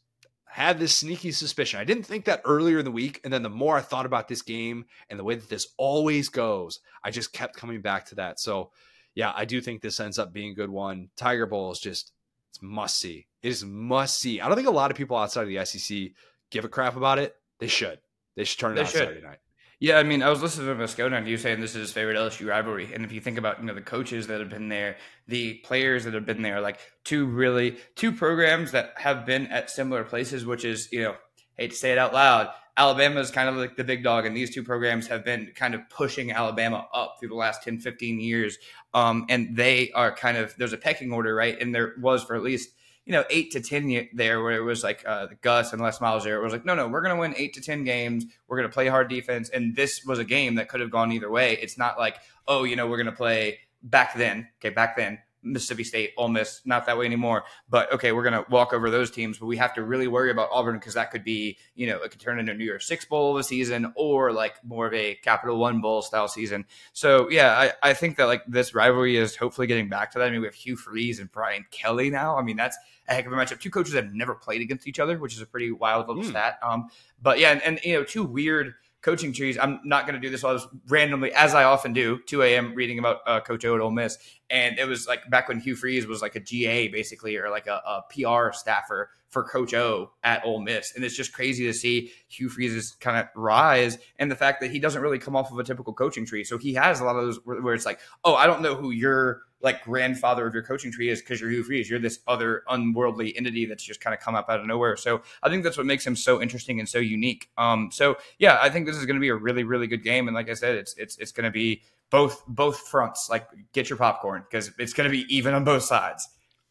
had 0.51 0.79
this 0.79 0.93
sneaky 0.93 1.31
suspicion. 1.31 1.79
I 1.79 1.85
didn't 1.85 2.03
think 2.03 2.25
that 2.25 2.41
earlier 2.43 2.79
in 2.79 2.83
the 2.85 2.91
week. 2.91 3.21
And 3.23 3.31
then 3.31 3.41
the 3.41 3.49
more 3.49 3.77
I 3.77 3.81
thought 3.81 4.05
about 4.05 4.27
this 4.27 4.41
game 4.41 4.83
and 5.09 5.17
the 5.17 5.23
way 5.23 5.35
that 5.35 5.47
this 5.47 5.67
always 5.77 6.27
goes, 6.27 6.81
I 7.05 7.09
just 7.09 7.31
kept 7.31 7.55
coming 7.55 7.79
back 7.79 8.07
to 8.07 8.15
that. 8.15 8.37
So, 8.37 8.71
yeah, 9.15 9.31
I 9.33 9.45
do 9.45 9.61
think 9.61 9.81
this 9.81 10.01
ends 10.01 10.19
up 10.19 10.33
being 10.33 10.51
a 10.51 10.55
good 10.55 10.69
one. 10.69 11.07
Tiger 11.15 11.45
Bowl 11.45 11.71
is 11.71 11.79
just 11.79 12.11
it's 12.49 12.61
must 12.61 12.99
see. 12.99 13.27
It 13.41 13.47
is 13.47 13.63
must 13.63 14.19
see. 14.19 14.41
I 14.41 14.47
don't 14.47 14.57
think 14.57 14.67
a 14.67 14.71
lot 14.71 14.91
of 14.91 14.97
people 14.97 15.15
outside 15.15 15.43
of 15.43 15.47
the 15.47 15.65
SEC 15.65 16.09
give 16.49 16.65
a 16.65 16.69
crap 16.69 16.97
about 16.97 17.17
it. 17.17 17.33
They 17.59 17.67
should. 17.67 17.99
They 18.35 18.43
should 18.43 18.59
turn 18.59 18.73
it 18.73 18.75
they 18.75 18.81
on 18.81 18.87
should. 18.87 18.97
Saturday 18.97 19.21
night. 19.21 19.39
Yeah, 19.81 19.97
I 19.97 20.03
mean, 20.03 20.21
I 20.21 20.29
was 20.29 20.43
listening 20.43 20.67
to 20.67 20.75
Moscona 20.75 21.17
and 21.17 21.27
you 21.27 21.37
saying 21.37 21.59
this 21.59 21.71
is 21.71 21.87
his 21.87 21.91
favorite 21.91 22.15
LSU 22.15 22.47
rivalry. 22.47 22.93
And 22.93 23.03
if 23.03 23.11
you 23.11 23.19
think 23.19 23.39
about, 23.39 23.59
you 23.59 23.65
know, 23.65 23.73
the 23.73 23.81
coaches 23.81 24.27
that 24.27 24.39
have 24.39 24.51
been 24.51 24.69
there, 24.69 24.97
the 25.27 25.55
players 25.55 26.03
that 26.03 26.13
have 26.13 26.23
been 26.23 26.43
there, 26.43 26.61
like 26.61 26.77
two 27.03 27.25
really 27.25 27.77
two 27.95 28.11
programs 28.11 28.73
that 28.73 28.93
have 28.97 29.25
been 29.25 29.47
at 29.47 29.71
similar 29.71 30.03
places, 30.03 30.45
which 30.45 30.65
is, 30.65 30.87
you 30.91 31.01
know, 31.01 31.15
hate 31.57 31.71
to 31.71 31.75
say 31.75 31.91
it 31.91 31.97
out 31.97 32.13
loud, 32.13 32.49
Alabama 32.77 33.19
is 33.21 33.31
kind 33.31 33.49
of 33.49 33.55
like 33.55 33.75
the 33.75 33.83
big 33.83 34.03
dog, 34.03 34.27
and 34.27 34.37
these 34.37 34.53
two 34.53 34.63
programs 34.63 35.07
have 35.07 35.25
been 35.25 35.51
kind 35.55 35.73
of 35.73 35.81
pushing 35.89 36.31
Alabama 36.31 36.87
up 36.93 37.15
through 37.19 37.29
the 37.29 37.35
last 37.35 37.63
10, 37.63 37.79
15 37.79 38.19
years. 38.19 38.59
Um, 38.93 39.25
and 39.29 39.55
they 39.55 39.89
are 39.95 40.15
kind 40.15 40.37
of, 40.37 40.55
there's 40.57 40.73
a 40.73 40.77
pecking 40.77 41.11
order, 41.11 41.33
right? 41.33 41.59
And 41.59 41.73
there 41.73 41.95
was 41.99 42.23
for 42.23 42.35
at 42.35 42.43
least, 42.43 42.69
you 43.11 43.17
know, 43.17 43.25
eight 43.29 43.51
to 43.51 43.59
10 43.59 44.07
there 44.13 44.41
where 44.41 44.55
it 44.55 44.63
was 44.63 44.85
like 44.85 45.03
uh, 45.05 45.27
Gus 45.41 45.73
and 45.73 45.81
Les 45.81 45.99
Miles 45.99 46.23
there. 46.23 46.39
It 46.39 46.43
was 46.43 46.53
like, 46.53 46.63
no, 46.63 46.75
no, 46.75 46.87
we're 46.87 47.01
going 47.01 47.13
to 47.13 47.19
win 47.19 47.33
eight 47.35 47.53
to 47.55 47.61
10 47.61 47.83
games. 47.83 48.23
We're 48.47 48.55
going 48.55 48.69
to 48.69 48.73
play 48.73 48.87
hard 48.87 49.09
defense. 49.09 49.49
And 49.49 49.75
this 49.75 50.05
was 50.05 50.17
a 50.17 50.23
game 50.23 50.55
that 50.55 50.69
could 50.69 50.79
have 50.79 50.91
gone 50.91 51.11
either 51.11 51.29
way. 51.29 51.57
It's 51.61 51.77
not 51.77 51.99
like, 51.99 52.19
oh, 52.47 52.63
you 52.63 52.77
know, 52.77 52.87
we're 52.87 52.95
going 52.95 53.07
to 53.07 53.11
play 53.11 53.59
back 53.83 54.15
then. 54.15 54.47
Okay, 54.59 54.69
back 54.69 54.95
then 54.95 55.19
Mississippi 55.43 55.83
State, 55.83 56.13
Ole 56.17 56.29
Miss, 56.29 56.61
not 56.65 56.85
that 56.85 56.97
way 56.97 57.05
anymore. 57.05 57.43
But 57.69 57.91
okay, 57.93 58.11
we're 58.11 58.23
going 58.23 58.43
to 58.43 58.49
walk 58.49 58.73
over 58.73 58.89
those 58.89 59.11
teams, 59.11 59.37
but 59.37 59.45
we 59.45 59.57
have 59.57 59.73
to 59.75 59.83
really 59.83 60.07
worry 60.07 60.31
about 60.31 60.49
Auburn 60.51 60.75
because 60.75 60.93
that 60.93 61.11
could 61.11 61.23
be, 61.23 61.57
you 61.75 61.87
know, 61.87 61.97
it 62.01 62.11
could 62.11 62.19
turn 62.19 62.39
into 62.39 62.51
a 62.51 62.55
New 62.55 62.65
Year's 62.65 62.85
Six 62.85 63.05
Bowl 63.05 63.31
of 63.31 63.39
a 63.39 63.43
season 63.43 63.93
or 63.95 64.31
like 64.31 64.63
more 64.63 64.87
of 64.87 64.93
a 64.93 65.15
Capital 65.15 65.57
One 65.57 65.81
Bowl 65.81 66.01
style 66.01 66.27
season. 66.27 66.65
So 66.93 67.29
yeah, 67.29 67.71
I, 67.83 67.89
I 67.89 67.93
think 67.93 68.17
that 68.17 68.25
like 68.25 68.43
this 68.47 68.73
rivalry 68.75 69.17
is 69.17 69.35
hopefully 69.35 69.67
getting 69.67 69.89
back 69.89 70.11
to 70.11 70.19
that. 70.19 70.27
I 70.27 70.31
mean, 70.31 70.41
we 70.41 70.47
have 70.47 70.55
Hugh 70.55 70.75
Freeze 70.75 71.19
and 71.19 71.31
Brian 71.31 71.65
Kelly 71.71 72.09
now. 72.09 72.37
I 72.37 72.43
mean, 72.43 72.57
that's 72.57 72.77
a 73.07 73.13
heck 73.13 73.25
of 73.25 73.33
a 73.33 73.35
matchup. 73.35 73.59
Two 73.59 73.71
coaches 73.71 73.93
that 73.93 74.05
have 74.05 74.13
never 74.13 74.35
played 74.35 74.61
against 74.61 74.87
each 74.87 74.99
other, 74.99 75.17
which 75.17 75.33
is 75.33 75.41
a 75.41 75.45
pretty 75.45 75.71
wild 75.71 76.07
little 76.07 76.23
mm. 76.23 76.29
stat. 76.29 76.59
Um, 76.63 76.89
but 77.21 77.39
yeah, 77.39 77.51
and, 77.51 77.61
and 77.63 77.79
you 77.83 77.93
know, 77.93 78.03
two 78.03 78.23
weird 78.23 78.73
coaching 79.01 79.33
trees. 79.33 79.57
I'm 79.57 79.79
not 79.83 80.05
going 80.05 80.19
to 80.19 80.21
do 80.21 80.29
this. 80.29 80.43
I 80.43 80.51
was 80.51 80.67
randomly, 80.87 81.33
as 81.33 81.53
I 81.53 81.63
often 81.63 81.93
do, 81.93 82.19
2 82.27 82.43
a.m. 82.43 82.73
reading 82.75 82.99
about 82.99 83.17
uh, 83.25 83.39
Coach 83.39 83.65
O 83.65 83.75
at 83.75 83.81
Ole 83.81 83.91
Miss, 83.91 84.17
and 84.49 84.77
it 84.77 84.87
was 84.87 85.07
like 85.07 85.29
back 85.29 85.47
when 85.47 85.59
Hugh 85.59 85.75
Freeze 85.75 86.05
was 86.05 86.21
like 86.21 86.35
a 86.35 86.39
GA 86.39 86.87
basically, 86.87 87.37
or 87.37 87.49
like 87.49 87.67
a, 87.67 87.81
a 87.85 88.03
PR 88.09 88.53
staffer 88.53 89.09
for 89.29 89.43
Coach 89.43 89.73
O 89.73 90.11
at 90.23 90.45
Ole 90.45 90.61
Miss, 90.61 90.93
and 90.95 91.03
it's 91.03 91.15
just 91.15 91.33
crazy 91.33 91.65
to 91.65 91.73
see 91.73 92.11
Hugh 92.27 92.49
Freeze's 92.49 92.91
kind 92.99 93.17
of 93.17 93.27
rise, 93.35 93.97
and 94.19 94.29
the 94.29 94.35
fact 94.35 94.61
that 94.61 94.71
he 94.71 94.79
doesn't 94.79 95.01
really 95.01 95.19
come 95.19 95.35
off 95.35 95.51
of 95.51 95.57
a 95.57 95.63
typical 95.63 95.93
coaching 95.93 96.25
tree. 96.25 96.43
So 96.43 96.57
he 96.57 96.73
has 96.75 96.99
a 96.99 97.05
lot 97.05 97.15
of 97.15 97.23
those 97.23 97.39
where, 97.43 97.61
where 97.61 97.73
it's 97.73 97.85
like, 97.85 97.99
oh, 98.23 98.35
I 98.35 98.45
don't 98.45 98.61
know 98.61 98.75
who 98.75 98.91
you're 98.91 99.41
like 99.63 99.83
grandfather 99.83 100.47
of 100.47 100.53
your 100.53 100.63
coaching 100.63 100.91
tree 100.91 101.09
is 101.09 101.21
because 101.21 101.41
you're 101.41 101.49
Hugh 101.49 101.63
Freeze. 101.63 101.89
You're 101.89 101.99
this 101.99 102.19
other 102.27 102.63
unworldly 102.69 103.35
entity 103.37 103.65
that's 103.65 103.83
just 103.83 104.01
kind 104.01 104.13
of 104.13 104.19
come 104.19 104.35
up 104.35 104.49
out 104.49 104.59
of 104.59 104.65
nowhere. 104.65 104.97
So 104.97 105.21
I 105.43 105.49
think 105.49 105.63
that's 105.63 105.77
what 105.77 105.85
makes 105.85 106.05
him 106.05 106.15
so 106.15 106.41
interesting 106.41 106.79
and 106.79 106.87
so 106.87 106.99
unique. 106.99 107.49
Um, 107.57 107.89
so 107.91 108.17
yeah, 108.39 108.59
I 108.61 108.69
think 108.69 108.85
this 108.85 108.97
is 108.97 109.05
going 109.05 109.15
to 109.15 109.21
be 109.21 109.29
a 109.29 109.35
really, 109.35 109.63
really 109.63 109.87
good 109.87 110.03
game. 110.03 110.27
And 110.27 110.35
like 110.35 110.49
I 110.49 110.53
said, 110.53 110.75
it's 110.75 110.93
it's 110.97 111.17
it's 111.17 111.31
going 111.31 111.45
to 111.45 111.51
be 111.51 111.81
both 112.09 112.43
both 112.47 112.79
fronts. 112.79 113.29
Like 113.29 113.47
get 113.73 113.89
your 113.89 113.97
popcorn 113.97 114.43
because 114.49 114.71
it's 114.77 114.93
going 114.93 115.09
to 115.09 115.11
be 115.11 115.25
even 115.33 115.53
on 115.53 115.63
both 115.63 115.83
sides. 115.83 116.27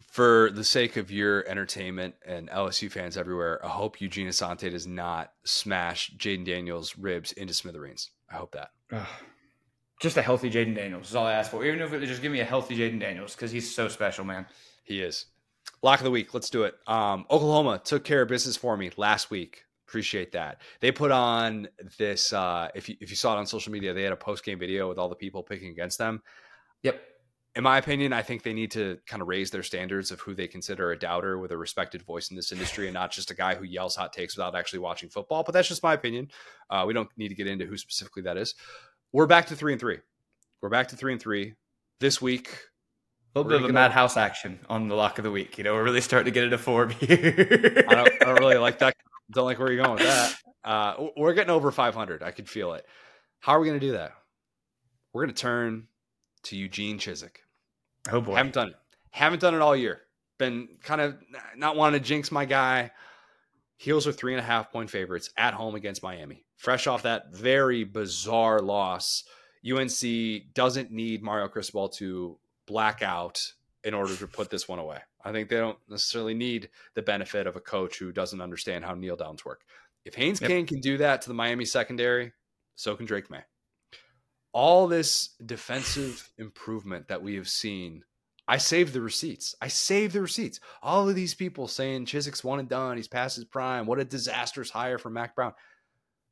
For 0.06 0.50
the 0.50 0.64
sake 0.64 0.96
of 0.96 1.12
your 1.12 1.46
entertainment 1.46 2.16
and 2.26 2.50
LSU 2.50 2.90
fans 2.90 3.16
everywhere, 3.16 3.64
I 3.64 3.68
hope 3.68 4.00
Eugene 4.00 4.26
Asante 4.26 4.68
does 4.68 4.84
not 4.84 5.32
smash 5.44 6.10
Jayden 6.16 6.44
Daniels' 6.44 6.98
ribs 6.98 7.30
into 7.30 7.54
smithereens. 7.54 8.10
I 8.28 8.34
hope 8.34 8.50
that 8.52 8.70
just 10.00 10.16
a 10.16 10.22
healthy 10.22 10.50
Jayden 10.50 10.74
Daniels 10.74 11.10
is 11.10 11.14
all 11.14 11.26
I 11.26 11.34
ask 11.34 11.50
for. 11.50 11.64
Even 11.64 11.80
if 11.80 11.92
it 11.92 12.04
just 12.06 12.22
give 12.22 12.32
me 12.32 12.40
a 12.40 12.44
healthy 12.44 12.76
Jayden 12.76 12.98
Daniels 12.98 13.36
because 13.36 13.52
he's 13.52 13.72
so 13.72 13.86
special, 13.86 14.24
man. 14.24 14.46
He 14.82 15.02
is. 15.02 15.26
Lock 15.82 16.00
of 16.00 16.04
the 16.04 16.10
week. 16.10 16.34
Let's 16.34 16.50
do 16.50 16.64
it. 16.64 16.74
Um, 16.86 17.26
Oklahoma 17.30 17.80
took 17.84 18.02
care 18.02 18.22
of 18.22 18.28
business 18.28 18.56
for 18.56 18.76
me 18.76 18.90
last 18.96 19.30
week. 19.30 19.64
Appreciate 19.86 20.32
that. 20.32 20.62
They 20.80 20.90
put 20.90 21.10
on 21.10 21.68
this. 21.98 22.32
Uh, 22.32 22.68
if 22.74 22.88
you 22.88 22.96
if 23.00 23.10
you 23.10 23.16
saw 23.16 23.36
it 23.36 23.38
on 23.38 23.46
social 23.46 23.72
media, 23.72 23.92
they 23.92 24.02
had 24.02 24.12
a 24.12 24.16
post 24.16 24.44
game 24.44 24.58
video 24.58 24.88
with 24.88 24.98
all 24.98 25.08
the 25.08 25.16
people 25.16 25.42
picking 25.42 25.70
against 25.70 25.98
them. 25.98 26.22
Yep. 26.82 27.00
In 27.56 27.64
my 27.64 27.78
opinion, 27.78 28.12
I 28.12 28.22
think 28.22 28.44
they 28.44 28.52
need 28.52 28.70
to 28.72 28.98
kind 29.06 29.20
of 29.20 29.26
raise 29.26 29.50
their 29.50 29.64
standards 29.64 30.12
of 30.12 30.20
who 30.20 30.36
they 30.36 30.46
consider 30.46 30.92
a 30.92 30.98
doubter 30.98 31.36
with 31.38 31.50
a 31.50 31.58
respected 31.58 32.02
voice 32.02 32.30
in 32.30 32.36
this 32.36 32.52
industry, 32.52 32.86
and 32.86 32.94
not 32.94 33.10
just 33.10 33.32
a 33.32 33.34
guy 33.34 33.56
who 33.56 33.64
yells 33.64 33.96
hot 33.96 34.12
takes 34.12 34.36
without 34.36 34.54
actually 34.54 34.78
watching 34.78 35.08
football. 35.08 35.42
But 35.42 35.52
that's 35.52 35.68
just 35.68 35.82
my 35.82 35.94
opinion. 35.94 36.30
Uh, 36.70 36.84
we 36.86 36.94
don't 36.94 37.08
need 37.16 37.30
to 37.30 37.34
get 37.34 37.48
into 37.48 37.66
who 37.66 37.76
specifically 37.76 38.22
that 38.22 38.36
is 38.36 38.54
we're 39.12 39.26
back 39.26 39.46
to 39.46 39.56
three 39.56 39.72
and 39.72 39.80
three. 39.80 39.98
We're 40.60 40.68
back 40.68 40.88
to 40.88 40.96
three 40.96 41.12
and 41.12 41.20
three 41.20 41.54
this 42.00 42.20
week. 42.20 42.56
A 43.34 43.38
little 43.38 43.50
bit 43.50 43.62
of 43.62 43.70
a 43.70 43.72
madhouse 43.72 44.16
action 44.16 44.58
on 44.68 44.88
the 44.88 44.96
lock 44.96 45.18
of 45.18 45.24
the 45.24 45.30
week. 45.30 45.56
You 45.56 45.64
know, 45.64 45.74
we're 45.74 45.84
really 45.84 46.00
starting 46.00 46.26
to 46.26 46.30
get 46.32 46.44
into 46.44 46.58
form 46.58 46.90
here. 47.00 47.84
I, 47.88 47.94
don't, 47.94 48.08
I 48.08 48.24
don't 48.24 48.38
really 48.40 48.56
like 48.56 48.80
that. 48.80 48.96
Don't 49.30 49.44
like 49.44 49.58
where 49.58 49.72
you're 49.72 49.84
going 49.84 49.96
with 49.96 50.06
that. 50.06 50.36
Uh, 50.64 51.06
we're 51.16 51.34
getting 51.34 51.50
over 51.50 51.70
500. 51.70 52.22
I 52.22 52.32
can 52.32 52.44
feel 52.44 52.72
it. 52.74 52.84
How 53.38 53.52
are 53.52 53.60
we 53.60 53.68
going 53.68 53.78
to 53.78 53.86
do 53.86 53.92
that? 53.92 54.12
We're 55.12 55.24
going 55.24 55.34
to 55.34 55.40
turn 55.40 55.86
to 56.44 56.56
Eugene 56.56 56.98
Chizik. 56.98 57.36
Oh 58.10 58.20
boy, 58.20 58.34
haven't 58.34 58.54
done 58.54 58.68
it. 58.68 58.76
Haven't 59.10 59.40
done 59.40 59.54
it 59.54 59.60
all 59.60 59.76
year. 59.76 60.00
Been 60.38 60.68
kind 60.82 61.00
of 61.00 61.16
not 61.56 61.76
wanting 61.76 62.00
to 62.00 62.06
jinx 62.06 62.32
my 62.32 62.44
guy. 62.44 62.90
Heels 63.76 64.06
are 64.06 64.12
three 64.12 64.32
and 64.32 64.40
a 64.40 64.44
half 64.44 64.72
point 64.72 64.90
favorites 64.90 65.30
at 65.36 65.54
home 65.54 65.74
against 65.74 66.02
Miami. 66.02 66.44
Fresh 66.60 66.86
off 66.86 67.04
that 67.04 67.32
very 67.32 67.84
bizarre 67.84 68.60
loss, 68.60 69.24
UNC 69.64 70.52
doesn't 70.52 70.90
need 70.90 71.22
Mario 71.22 71.48
Cristobal 71.48 71.88
to 71.88 72.36
black 72.66 73.00
out 73.00 73.54
in 73.82 73.94
order 73.94 74.14
to 74.14 74.26
put 74.26 74.50
this 74.50 74.68
one 74.68 74.78
away. 74.78 74.98
I 75.24 75.32
think 75.32 75.48
they 75.48 75.56
don't 75.56 75.78
necessarily 75.88 76.34
need 76.34 76.68
the 76.92 77.00
benefit 77.00 77.46
of 77.46 77.56
a 77.56 77.60
coach 77.60 77.98
who 77.98 78.12
doesn't 78.12 78.42
understand 78.42 78.84
how 78.84 78.92
kneel 78.92 79.16
downs 79.16 79.42
work. 79.42 79.62
If 80.04 80.14
Haynes 80.16 80.38
yep. 80.42 80.50
King 80.50 80.66
can 80.66 80.80
do 80.80 80.98
that 80.98 81.22
to 81.22 81.28
the 81.28 81.34
Miami 81.34 81.64
secondary, 81.64 82.34
so 82.74 82.94
can 82.94 83.06
Drake 83.06 83.30
Maye. 83.30 83.44
All 84.52 84.86
this 84.86 85.30
defensive 85.46 86.30
improvement 86.36 87.08
that 87.08 87.22
we 87.22 87.36
have 87.36 87.48
seen 87.48 88.04
I 88.50 88.56
saved 88.56 88.92
the 88.92 89.00
receipts. 89.00 89.54
I 89.62 89.68
saved 89.68 90.12
the 90.12 90.20
receipts. 90.20 90.58
All 90.82 91.08
of 91.08 91.14
these 91.14 91.34
people 91.34 91.68
saying 91.68 92.06
Chizik's 92.06 92.42
one 92.42 92.58
and 92.58 92.68
done. 92.68 92.96
He's 92.96 93.06
past 93.06 93.36
his 93.36 93.44
prime. 93.44 93.86
What 93.86 94.00
a 94.00 94.04
disastrous 94.04 94.70
hire 94.70 94.98
for 94.98 95.08
Mack 95.08 95.36
Brown. 95.36 95.52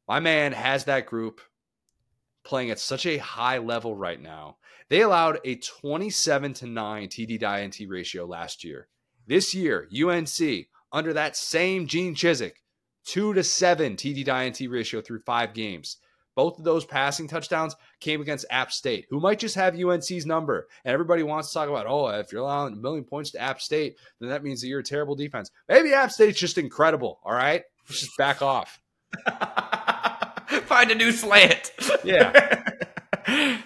My 0.09 0.21
man 0.21 0.53
has 0.53 0.85
that 0.85 1.05
group 1.05 1.43
playing 2.43 2.71
at 2.71 2.79
such 2.79 3.05
a 3.05 3.19
high 3.19 3.59
level 3.59 3.95
right 3.95 4.21
now. 4.21 4.57
They 4.89 5.03
allowed 5.03 5.39
a 5.45 5.57
27 5.57 6.55
to 6.55 6.67
9 6.67 7.09
TD 7.09 7.41
to 7.41 7.61
INT 7.61 7.77
ratio 7.87 8.25
last 8.25 8.65
year. 8.65 8.89
This 9.27 9.55
year, 9.55 9.87
UNC, 9.93 10.69
under 10.91 11.13
that 11.13 11.37
same 11.37 11.87
Gene 11.87 12.15
Chizik, 12.15 12.55
2 13.05 13.35
to 13.35 13.45
7 13.45 13.97
TD 13.97 14.25
to 14.25 14.45
INT 14.45 14.73
ratio 14.73 15.03
through 15.03 15.21
five 15.27 15.53
games. 15.53 15.99
Both 16.35 16.59
of 16.59 16.65
those 16.65 16.87
passing 16.87 17.29
touchdowns 17.29 17.77
came 18.01 18.23
against 18.23 18.47
App 18.49 18.73
State, 18.73 19.07
who 19.11 19.21
might 19.21 19.41
just 19.41 19.57
have 19.57 19.79
UNC's 19.79 20.25
number. 20.25 20.69
And 20.85 20.95
everybody 20.95 21.23
wants 21.23 21.49
to 21.49 21.55
talk 21.55 21.69
about, 21.69 21.87
oh, 21.87 22.07
if 22.09 22.33
you're 22.33 22.41
allowing 22.41 22.73
a 22.73 22.77
million 22.77 23.05
points 23.05 23.33
to 23.33 23.43
App 23.43 23.61
State, 23.61 23.97
then 24.21 24.31
that 24.31 24.45
means 24.45 24.63
that 24.63 24.69
you're 24.69 24.81
a 24.81 24.85
terrible 24.85 25.17
defense. 25.17 25.51
Maybe 25.69 25.93
App 25.93 26.13
State's 26.13 26.39
just 26.39 26.57
incredible. 26.57 27.19
All 27.25 27.35
right. 27.35 27.65
Let's 27.89 28.01
just 28.01 28.17
back 28.17 28.41
off. 28.41 28.81
Find 30.67 30.91
a 30.91 30.95
new 30.95 31.13
slant. 31.13 31.73
yeah. 32.05 32.65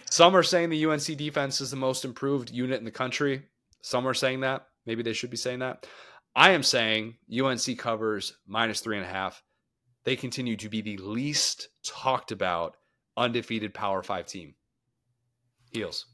Some 0.11 0.37
are 0.37 0.43
saying 0.43 0.71
the 0.71 0.87
UNC 0.87 1.05
defense 1.17 1.61
is 1.61 1.71
the 1.71 1.77
most 1.77 2.05
improved 2.05 2.51
unit 2.51 2.79
in 2.79 2.85
the 2.85 2.91
country. 2.91 3.43
Some 3.83 4.07
are 4.07 4.15
saying 4.15 4.41
that. 4.41 4.67
Maybe 4.87 5.03
they 5.03 5.13
should 5.13 5.31
be 5.31 5.37
saying 5.37 5.61
that. 5.61 5.87
I 6.35 6.51
am 6.51 6.63
saying 6.63 7.15
UNC 7.33 7.79
covers 7.79 8.37
minus 8.47 8.81
three 8.81 8.97
and 8.97 9.07
a 9.07 9.09
half 9.09 9.43
they 10.05 10.17
continue 10.17 10.57
to 10.57 10.69
be 10.69 10.81
the 10.81 10.97
least 10.97 11.69
talked 11.85 12.33
about 12.33 12.77
undefeated 13.17 13.75
Power 13.75 14.03
Five 14.03 14.27
team. 14.27 14.55
Heels. 15.71 16.07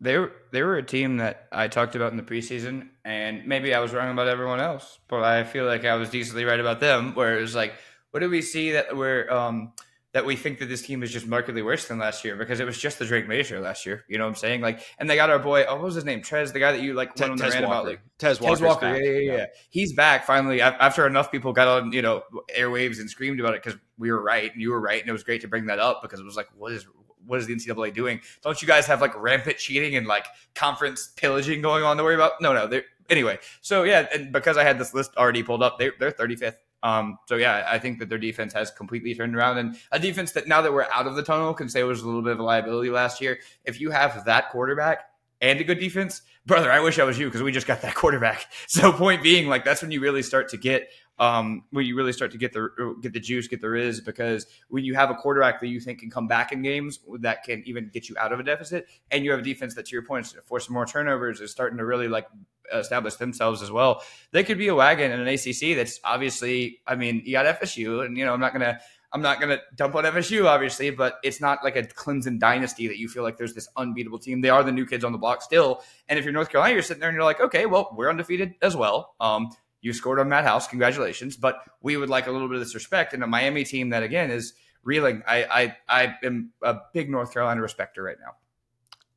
They 0.00 0.16
were 0.16 0.32
they 0.52 0.62
were 0.62 0.76
a 0.76 0.82
team 0.82 1.18
that 1.18 1.48
I 1.52 1.68
talked 1.68 1.96
about 1.96 2.12
in 2.12 2.16
the 2.16 2.22
preseason, 2.22 2.88
and 3.04 3.46
maybe 3.46 3.74
I 3.74 3.80
was 3.80 3.92
wrong 3.92 4.10
about 4.10 4.28
everyone 4.28 4.60
else, 4.60 4.98
but 5.08 5.22
I 5.22 5.44
feel 5.44 5.66
like 5.66 5.84
I 5.84 5.96
was 5.96 6.10
decently 6.10 6.44
right 6.44 6.60
about 6.60 6.80
them. 6.80 7.14
Where 7.14 7.36
it 7.36 7.42
was 7.42 7.54
like, 7.54 7.74
what 8.10 8.20
did 8.20 8.30
we 8.30 8.42
see 8.42 8.72
that 8.72 8.96
we're 8.96 9.28
um, 9.30 9.72
that 10.12 10.24
we 10.24 10.36
think 10.36 10.58
that 10.58 10.66
this 10.66 10.82
team 10.82 11.02
is 11.02 11.10
just 11.10 11.26
markedly 11.26 11.60
worse 11.60 11.86
than 11.86 11.98
last 11.98 12.24
year 12.24 12.34
because 12.34 12.60
it 12.60 12.64
was 12.64 12.78
just 12.78 12.98
the 12.98 13.04
Drake 13.04 13.26
show 13.44 13.60
last 13.60 13.84
year. 13.84 14.04
You 14.08 14.16
know 14.16 14.24
what 14.24 14.30
I'm 14.30 14.36
saying? 14.36 14.62
Like, 14.62 14.80
and 14.98 15.08
they 15.08 15.16
got 15.16 15.28
our 15.28 15.38
boy. 15.38 15.64
Oh, 15.68 15.74
what 15.74 15.84
was 15.84 15.94
his 15.94 16.04
name? 16.04 16.22
Trez, 16.22 16.52
the 16.52 16.60
guy 16.60 16.72
that 16.72 16.80
you 16.80 16.94
like 16.94 17.14
Te- 17.14 17.24
went 17.24 17.32
on 17.32 17.38
the 17.38 17.48
rant 17.48 17.64
about. 17.64 17.84
Like 17.84 18.00
Tez, 18.18 18.38
Tez 18.38 18.62
Walker. 18.62 18.96
Yeah, 18.96 19.10
yeah, 19.10 19.36
yeah, 19.36 19.46
He's 19.68 19.92
back 19.92 20.24
finally 20.24 20.60
after 20.62 21.06
enough 21.06 21.30
people 21.30 21.52
got 21.52 21.68
on 21.68 21.92
you 21.92 22.00
know 22.00 22.22
airwaves 22.56 23.00
and 23.00 23.10
screamed 23.10 23.38
about 23.38 23.54
it 23.54 23.62
because 23.62 23.78
we 23.98 24.10
were 24.10 24.22
right 24.22 24.50
and 24.50 24.62
you 24.62 24.70
were 24.70 24.80
right 24.80 25.00
and 25.00 25.08
it 25.08 25.12
was 25.12 25.24
great 25.24 25.42
to 25.42 25.48
bring 25.48 25.66
that 25.66 25.78
up 25.78 26.00
because 26.00 26.20
it 26.20 26.24
was 26.24 26.36
like, 26.36 26.48
what 26.56 26.72
is 26.72 26.86
what 27.26 27.38
is 27.38 27.46
the 27.46 27.54
NCAA 27.54 27.92
doing? 27.92 28.20
Don't 28.42 28.60
you 28.62 28.66
guys 28.66 28.86
have 28.86 29.02
like 29.02 29.14
rampant 29.20 29.58
cheating 29.58 29.96
and 29.96 30.06
like 30.06 30.26
conference 30.54 31.12
pillaging 31.16 31.60
going 31.60 31.84
on 31.84 31.98
to 31.98 32.02
worry 32.02 32.14
about? 32.14 32.32
No, 32.40 32.54
no. 32.54 32.66
They're, 32.66 32.84
anyway, 33.10 33.38
so 33.60 33.82
yeah, 33.82 34.06
and 34.12 34.32
because 34.32 34.56
I 34.56 34.64
had 34.64 34.78
this 34.78 34.94
list 34.94 35.14
already 35.16 35.42
pulled 35.42 35.62
up, 35.62 35.78
they, 35.78 35.90
they're 35.98 36.12
35th 36.12 36.56
um, 36.82 37.18
so 37.26 37.36
yeah, 37.36 37.66
I 37.68 37.78
think 37.78 37.98
that 37.98 38.08
their 38.08 38.18
defense 38.18 38.52
has 38.52 38.70
completely 38.70 39.14
turned 39.14 39.34
around, 39.34 39.58
and 39.58 39.76
a 39.90 39.98
defense 39.98 40.32
that 40.32 40.46
now 40.46 40.62
that 40.62 40.72
we're 40.72 40.86
out 40.92 41.06
of 41.06 41.16
the 41.16 41.22
tunnel 41.22 41.52
can 41.54 41.68
say 41.68 41.80
it 41.80 41.84
was 41.84 42.02
a 42.02 42.06
little 42.06 42.22
bit 42.22 42.32
of 42.32 42.38
a 42.38 42.44
liability 42.44 42.90
last 42.90 43.20
year. 43.20 43.38
If 43.64 43.80
you 43.80 43.90
have 43.90 44.24
that 44.26 44.50
quarterback 44.50 45.10
and 45.40 45.60
a 45.60 45.64
good 45.64 45.80
defense, 45.80 46.22
brother, 46.46 46.70
I 46.70 46.80
wish 46.80 46.98
I 46.98 47.04
was 47.04 47.18
you 47.18 47.26
because 47.26 47.42
we 47.42 47.52
just 47.52 47.66
got 47.66 47.82
that 47.82 47.94
quarterback. 47.96 48.46
So 48.66 48.92
point 48.92 49.22
being, 49.22 49.48
like 49.48 49.64
that's 49.64 49.82
when 49.82 49.90
you 49.90 50.00
really 50.00 50.22
start 50.22 50.48
to 50.50 50.56
get 50.56 50.88
um, 51.18 51.64
when 51.70 51.84
you 51.84 51.96
really 51.96 52.12
start 52.12 52.30
to 52.32 52.38
get 52.38 52.52
the 52.52 52.96
get 53.02 53.12
the 53.12 53.20
juice, 53.20 53.48
get 53.48 53.60
the 53.60 53.68
riz, 53.68 54.00
because 54.00 54.46
when 54.68 54.84
you 54.84 54.94
have 54.94 55.10
a 55.10 55.14
quarterback 55.14 55.60
that 55.60 55.68
you 55.68 55.80
think 55.80 56.00
can 56.00 56.10
come 56.10 56.28
back 56.28 56.52
in 56.52 56.62
games 56.62 57.00
that 57.20 57.42
can 57.44 57.62
even 57.66 57.90
get 57.92 58.08
you 58.08 58.16
out 58.18 58.32
of 58.32 58.40
a 58.40 58.42
deficit, 58.42 58.86
and 59.10 59.24
you 59.24 59.30
have 59.30 59.40
a 59.40 59.42
defense 59.42 59.74
that, 59.74 59.86
to 59.86 59.92
your 59.92 60.04
point, 60.04 60.26
force 60.44 60.70
more 60.70 60.86
turnovers, 60.86 61.40
is 61.40 61.50
starting 61.50 61.78
to 61.78 61.84
really 61.84 62.08
like 62.08 62.26
establish 62.72 63.16
themselves 63.16 63.62
as 63.62 63.70
well. 63.70 64.02
They 64.30 64.44
could 64.44 64.58
be 64.58 64.68
a 64.68 64.74
wagon 64.74 65.10
in 65.10 65.20
an 65.20 65.28
ACC 65.28 65.76
that's 65.76 66.00
obviously, 66.04 66.80
I 66.86 66.94
mean, 66.94 67.22
you 67.24 67.32
got 67.32 67.60
FSU, 67.60 68.04
and 68.04 68.16
you 68.16 68.24
know, 68.24 68.32
I'm 68.32 68.40
not 68.40 68.52
gonna. 68.52 68.78
I'm 69.10 69.22
not 69.22 69.40
going 69.40 69.56
to 69.56 69.62
dump 69.74 69.94
on 69.94 70.04
FSU, 70.04 70.44
obviously, 70.44 70.90
but 70.90 71.18
it's 71.22 71.40
not 71.40 71.64
like 71.64 71.76
a 71.76 71.82
Clemson 71.82 72.38
dynasty 72.38 72.88
that 72.88 72.98
you 72.98 73.08
feel 73.08 73.22
like 73.22 73.38
there's 73.38 73.54
this 73.54 73.66
unbeatable 73.74 74.18
team. 74.18 74.42
They 74.42 74.50
are 74.50 74.62
the 74.62 74.70
new 74.70 74.84
kids 74.84 75.02
on 75.02 75.12
the 75.12 75.18
block 75.18 75.40
still. 75.40 75.82
And 76.10 76.18
if 76.18 76.26
you're 76.26 76.34
North 76.34 76.50
Carolina, 76.50 76.74
you're 76.74 76.82
sitting 76.82 77.00
there 77.00 77.08
and 77.08 77.16
you're 77.16 77.24
like, 77.24 77.40
okay, 77.40 77.64
well, 77.64 77.94
we're 77.96 78.10
undefeated 78.10 78.56
as 78.60 78.76
well. 78.76 79.14
Um, 79.18 79.48
you 79.80 79.92
scored 79.92 80.18
on 80.18 80.28
Matt 80.28 80.44
House. 80.44 80.66
Congratulations. 80.66 81.36
But 81.36 81.62
we 81.80 81.96
would 81.96 82.08
like 82.08 82.26
a 82.26 82.30
little 82.30 82.48
bit 82.48 82.54
of 82.54 82.60
this 82.60 82.74
respect. 82.74 83.14
And 83.14 83.22
a 83.22 83.26
Miami 83.26 83.64
team 83.64 83.90
that, 83.90 84.02
again, 84.02 84.30
is 84.30 84.54
reeling. 84.82 85.22
I, 85.26 85.44
I, 85.44 85.76
I 86.02 86.14
am 86.24 86.52
a 86.62 86.76
big 86.92 87.10
North 87.10 87.32
Carolina 87.32 87.60
respecter 87.60 88.02
right 88.02 88.16
now. 88.20 88.32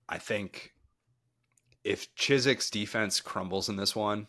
I 0.08 0.18
think 0.18 0.74
if 1.84 2.14
Chizik's 2.16 2.70
defense 2.70 3.22
crumbles 3.22 3.70
in 3.70 3.76
this 3.76 3.96
one, 3.96 4.28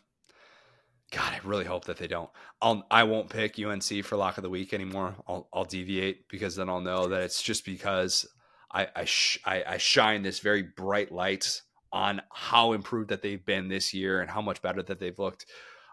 God, 1.10 1.32
I 1.34 1.40
really 1.44 1.66
hope 1.66 1.84
that 1.84 1.98
they 1.98 2.06
don't. 2.06 2.30
I'll 2.62 2.86
I 2.90 3.04
won't 3.04 3.28
pick 3.28 3.58
UNC 3.58 4.04
for 4.04 4.16
lock 4.16 4.38
of 4.38 4.42
the 4.42 4.48
week 4.48 4.72
anymore. 4.72 5.14
I'll 5.28 5.46
I'll 5.52 5.66
deviate 5.66 6.26
because 6.28 6.56
then 6.56 6.70
I'll 6.70 6.80
know 6.80 7.08
that 7.08 7.22
it's 7.22 7.42
just 7.42 7.66
because 7.66 8.26
I 8.72 8.88
I, 8.96 9.04
sh- 9.04 9.38
I, 9.44 9.62
I 9.66 9.76
shine 9.76 10.22
this 10.22 10.38
very 10.38 10.62
bright 10.62 11.12
light 11.12 11.60
on 11.92 12.22
how 12.32 12.72
improved 12.72 13.10
that 13.10 13.20
they've 13.20 13.44
been 13.44 13.68
this 13.68 13.92
year 13.92 14.22
and 14.22 14.30
how 14.30 14.40
much 14.40 14.62
better 14.62 14.82
that 14.82 14.98
they've 14.98 15.18
looked, 15.18 15.44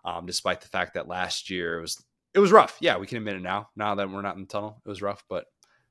um, 0.06 0.26
despite 0.26 0.62
the 0.62 0.68
fact 0.68 0.94
that 0.94 1.08
last 1.08 1.50
year 1.50 1.78
it 1.78 1.82
was 1.82 2.04
it 2.34 2.40
was 2.40 2.52
rough. 2.52 2.78
Yeah, 2.80 2.98
we 2.98 3.08
can 3.08 3.18
admit 3.18 3.36
it 3.36 3.42
now. 3.42 3.70
Now 3.76 3.96
that 3.96 4.10
we're 4.10 4.22
not 4.22 4.36
in 4.36 4.42
the 4.42 4.48
tunnel, 4.48 4.82
it 4.86 4.90
was 4.90 5.02
rough, 5.02 5.24
but 5.30 5.46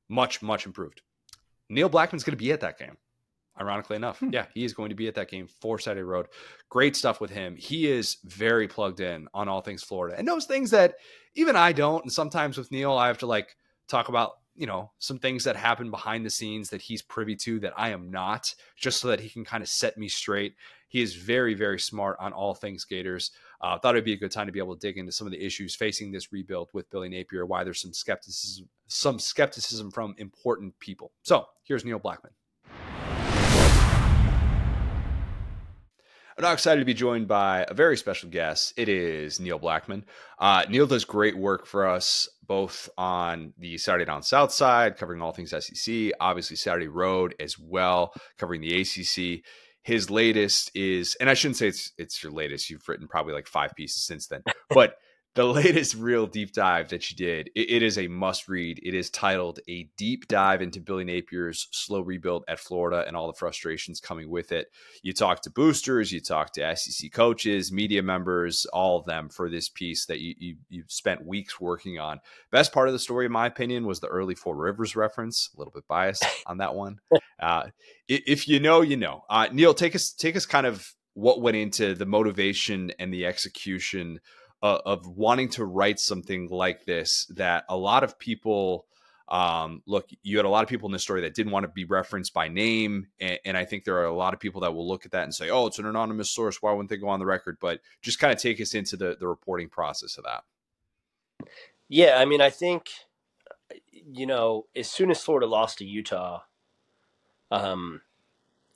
much 0.08 0.42
much 0.42 0.66
improved. 0.66 1.02
Neil 1.68 1.90
Blackmon's 1.90 2.24
going 2.24 2.36
to 2.36 2.42
be 2.42 2.52
at 2.52 2.60
that 2.60 2.78
game 2.78 2.96
ironically 3.60 3.96
enough. 3.96 4.20
Hmm. 4.20 4.30
Yeah, 4.32 4.46
he 4.54 4.64
is 4.64 4.72
going 4.72 4.90
to 4.90 4.94
be 4.94 5.08
at 5.08 5.14
that 5.16 5.30
game 5.30 5.48
for 5.60 5.78
Saturday 5.78 6.02
Road. 6.02 6.26
Great 6.68 6.96
stuff 6.96 7.20
with 7.20 7.30
him. 7.30 7.56
He 7.56 7.90
is 7.90 8.18
very 8.24 8.68
plugged 8.68 9.00
in 9.00 9.28
on 9.34 9.48
all 9.48 9.60
things 9.60 9.82
Florida 9.82 10.16
and 10.16 10.26
knows 10.26 10.46
things 10.46 10.70
that 10.70 10.94
even 11.34 11.56
I 11.56 11.72
don't. 11.72 12.04
And 12.04 12.12
sometimes 12.12 12.56
with 12.56 12.70
Neil, 12.70 12.92
I 12.92 13.08
have 13.08 13.18
to 13.18 13.26
like 13.26 13.56
talk 13.88 14.08
about, 14.08 14.38
you 14.54 14.66
know, 14.66 14.90
some 14.98 15.18
things 15.18 15.44
that 15.44 15.56
happen 15.56 15.90
behind 15.90 16.24
the 16.24 16.30
scenes 16.30 16.70
that 16.70 16.82
he's 16.82 17.02
privy 17.02 17.36
to 17.36 17.60
that 17.60 17.74
I 17.76 17.90
am 17.90 18.10
not, 18.10 18.54
just 18.76 19.00
so 19.00 19.08
that 19.08 19.20
he 19.20 19.28
can 19.28 19.44
kind 19.44 19.62
of 19.62 19.68
set 19.68 19.96
me 19.98 20.08
straight. 20.08 20.54
He 20.88 21.02
is 21.02 21.14
very, 21.14 21.54
very 21.54 21.78
smart 21.78 22.16
on 22.18 22.32
all 22.32 22.54
things 22.54 22.84
Gators. 22.84 23.30
Uh, 23.60 23.78
thought 23.78 23.94
it'd 23.94 24.04
be 24.04 24.12
a 24.12 24.18
good 24.18 24.30
time 24.30 24.46
to 24.46 24.52
be 24.52 24.60
able 24.60 24.76
to 24.76 24.80
dig 24.80 24.98
into 24.98 25.12
some 25.12 25.26
of 25.26 25.32
the 25.32 25.44
issues 25.44 25.74
facing 25.74 26.12
this 26.12 26.32
rebuild 26.32 26.68
with 26.72 26.88
Billy 26.90 27.08
Napier, 27.08 27.44
why 27.44 27.64
there's 27.64 27.80
some 27.80 27.92
skepticism, 27.92 28.68
some 28.86 29.18
skepticism 29.18 29.90
from 29.90 30.14
important 30.18 30.78
people. 30.78 31.12
So 31.22 31.46
here's 31.64 31.84
Neil 31.84 31.98
Blackmon. 31.98 32.30
I'm 36.38 36.44
now 36.44 36.52
excited 36.52 36.80
to 36.80 36.86
be 36.86 36.94
joined 36.94 37.26
by 37.26 37.66
a 37.68 37.74
very 37.74 37.96
special 37.96 38.28
guest. 38.28 38.72
It 38.76 38.88
is 38.88 39.40
Neil 39.40 39.58
Blackmon. 39.58 40.04
Uh, 40.38 40.64
Neil 40.68 40.86
does 40.86 41.04
great 41.04 41.36
work 41.36 41.66
for 41.66 41.88
us 41.88 42.28
both 42.46 42.88
on 42.96 43.52
the 43.58 43.76
Saturday 43.76 44.04
Down 44.04 44.22
South 44.22 44.52
side, 44.52 44.96
covering 44.96 45.20
all 45.20 45.32
things 45.32 45.50
SEC, 45.50 46.12
obviously 46.20 46.54
Saturday 46.54 46.86
Road 46.86 47.34
as 47.40 47.58
well, 47.58 48.14
covering 48.38 48.60
the 48.60 48.80
ACC. 48.80 49.44
His 49.88 50.10
latest 50.10 50.70
is, 50.74 51.14
and 51.14 51.30
I 51.30 51.34
shouldn't 51.34 51.56
say 51.56 51.68
it's 51.68 51.92
it's 51.96 52.22
your 52.22 52.30
latest. 52.30 52.68
You've 52.68 52.86
written 52.86 53.08
probably 53.08 53.32
like 53.32 53.46
five 53.46 53.74
pieces 53.74 54.02
since 54.02 54.26
then, 54.26 54.42
but 54.68 54.98
the 55.34 55.46
latest 55.46 55.94
real 55.94 56.26
deep 56.26 56.52
dive 56.52 56.90
that 56.90 57.10
you 57.10 57.16
did, 57.16 57.48
it, 57.54 57.70
it 57.70 57.82
is 57.82 57.96
a 57.96 58.06
must 58.06 58.48
read. 58.48 58.80
It 58.82 58.92
is 58.92 59.08
titled 59.08 59.60
A 59.66 59.88
Deep 59.96 60.28
Dive 60.28 60.60
into 60.60 60.82
Billy 60.82 61.04
Napier's 61.04 61.68
Slow 61.70 62.00
Rebuild 62.02 62.44
at 62.48 62.60
Florida 62.60 63.04
and 63.06 63.16
all 63.16 63.28
the 63.28 63.38
frustrations 63.38 63.98
coming 63.98 64.28
with 64.28 64.52
it. 64.52 64.66
You 65.02 65.14
talk 65.14 65.40
to 65.42 65.50
boosters, 65.50 66.12
you 66.12 66.20
talk 66.20 66.52
to 66.52 66.76
SEC 66.76 67.10
coaches, 67.10 67.72
media 67.72 68.02
members, 68.02 68.66
all 68.74 68.98
of 68.98 69.06
them 69.06 69.30
for 69.30 69.48
this 69.48 69.70
piece 69.70 70.04
that 70.04 70.20
you, 70.20 70.34
you, 70.36 70.56
you 70.68 70.84
spent 70.88 71.24
weeks 71.24 71.58
working 71.58 71.98
on. 71.98 72.20
Best 72.50 72.74
part 72.74 72.88
of 72.88 72.92
the 72.92 72.98
story, 72.98 73.24
in 73.24 73.32
my 73.32 73.46
opinion, 73.46 73.86
was 73.86 74.00
the 74.00 74.08
early 74.08 74.34
Four 74.34 74.54
Rivers 74.54 74.96
reference. 74.96 75.48
A 75.56 75.58
little 75.58 75.72
bit 75.72 75.88
biased 75.88 76.26
on 76.46 76.58
that 76.58 76.74
one. 76.74 76.98
Uh, 77.40 77.68
if 78.08 78.48
you 78.48 78.60
know, 78.60 78.80
you 78.80 78.96
know. 78.96 79.24
Uh, 79.28 79.48
Neil, 79.52 79.74
take 79.74 79.94
us 79.94 80.12
take 80.12 80.36
us 80.36 80.46
kind 80.46 80.66
of 80.66 80.94
what 81.14 81.40
went 81.40 81.56
into 81.56 81.94
the 81.94 82.06
motivation 82.06 82.92
and 82.98 83.12
the 83.12 83.26
execution 83.26 84.20
uh, 84.62 84.78
of 84.84 85.06
wanting 85.06 85.48
to 85.48 85.64
write 85.64 85.98
something 85.98 86.48
like 86.48 86.84
this 86.84 87.26
that 87.34 87.64
a 87.68 87.76
lot 87.76 88.04
of 88.04 88.18
people 88.18 88.86
um, 89.28 89.82
look 89.86 90.08
you 90.22 90.36
had 90.36 90.46
a 90.46 90.48
lot 90.48 90.62
of 90.62 90.70
people 90.70 90.88
in 90.88 90.92
this 90.92 91.02
story 91.02 91.20
that 91.22 91.34
didn't 91.34 91.52
want 91.52 91.64
to 91.64 91.68
be 91.68 91.84
referenced 91.84 92.32
by 92.32 92.48
name 92.48 93.08
and, 93.20 93.38
and, 93.44 93.56
i 93.58 93.64
think 93.64 93.84
there 93.84 93.98
are 93.98 94.06
a 94.06 94.16
lot 94.16 94.32
of 94.32 94.40
people 94.40 94.62
that 94.62 94.72
will 94.74 94.88
look 94.88 95.04
at 95.04 95.10
that 95.10 95.24
and 95.24 95.34
say 95.34 95.50
oh 95.50 95.66
it's 95.66 95.78
an 95.78 95.86
anonymous 95.86 96.30
source. 96.30 96.62
Why 96.62 96.72
wouldn't 96.72 96.88
they 96.88 96.96
go 96.96 97.08
on 97.08 97.18
the 97.18 97.26
record? 97.26 97.58
But 97.60 97.80
just 98.00 98.18
kind 98.18 98.32
of 98.32 98.40
take 98.40 98.60
us 98.60 98.74
into 98.74 98.96
the, 98.96 99.16
the 99.18 99.28
reporting 99.28 99.68
process 99.68 100.16
of 100.16 100.24
that. 100.24 100.44
Yeah 101.88 102.16
i 102.18 102.24
mean 102.24 102.40
i 102.40 102.50
think 102.50 102.90
you 103.92 104.26
know 104.26 104.66
as 104.74 104.88
soon 104.90 105.10
as 105.10 105.22
florida 105.22 105.46
lost 105.46 105.78
to 105.78 105.84
utah 105.84 106.40
um, 107.50 108.00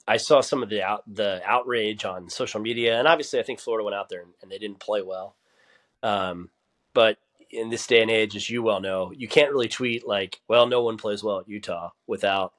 I 0.06 0.16
saw 0.16 0.40
some 0.40 0.62
of 0.62 0.68
the 0.68 0.82
out, 0.82 1.02
the 1.06 1.40
outrage 1.44 2.04
on 2.04 2.28
social 2.28 2.60
media, 2.60 2.98
and 2.98 3.06
obviously, 3.06 3.38
I 3.38 3.42
think 3.42 3.60
Florida 3.60 3.84
went 3.84 3.94
out 3.94 4.08
there 4.08 4.22
and, 4.22 4.32
and 4.42 4.50
they 4.50 4.58
didn't 4.58 4.80
play 4.80 5.02
well. 5.02 5.36
Um, 6.02 6.50
but 6.94 7.18
in 7.50 7.70
this 7.70 7.86
day 7.86 8.02
and 8.02 8.10
age, 8.10 8.34
as 8.34 8.48
you 8.50 8.62
well 8.62 8.80
know, 8.80 9.12
you 9.14 9.28
can't 9.28 9.52
really 9.52 9.68
tweet 9.68 10.06
like, 10.06 10.40
"Well, 10.48 10.66
no 10.66 10.82
one 10.82 10.96
plays 10.96 11.22
well 11.22 11.38
at 11.40 11.48
Utah" 11.48 11.90
without 12.06 12.52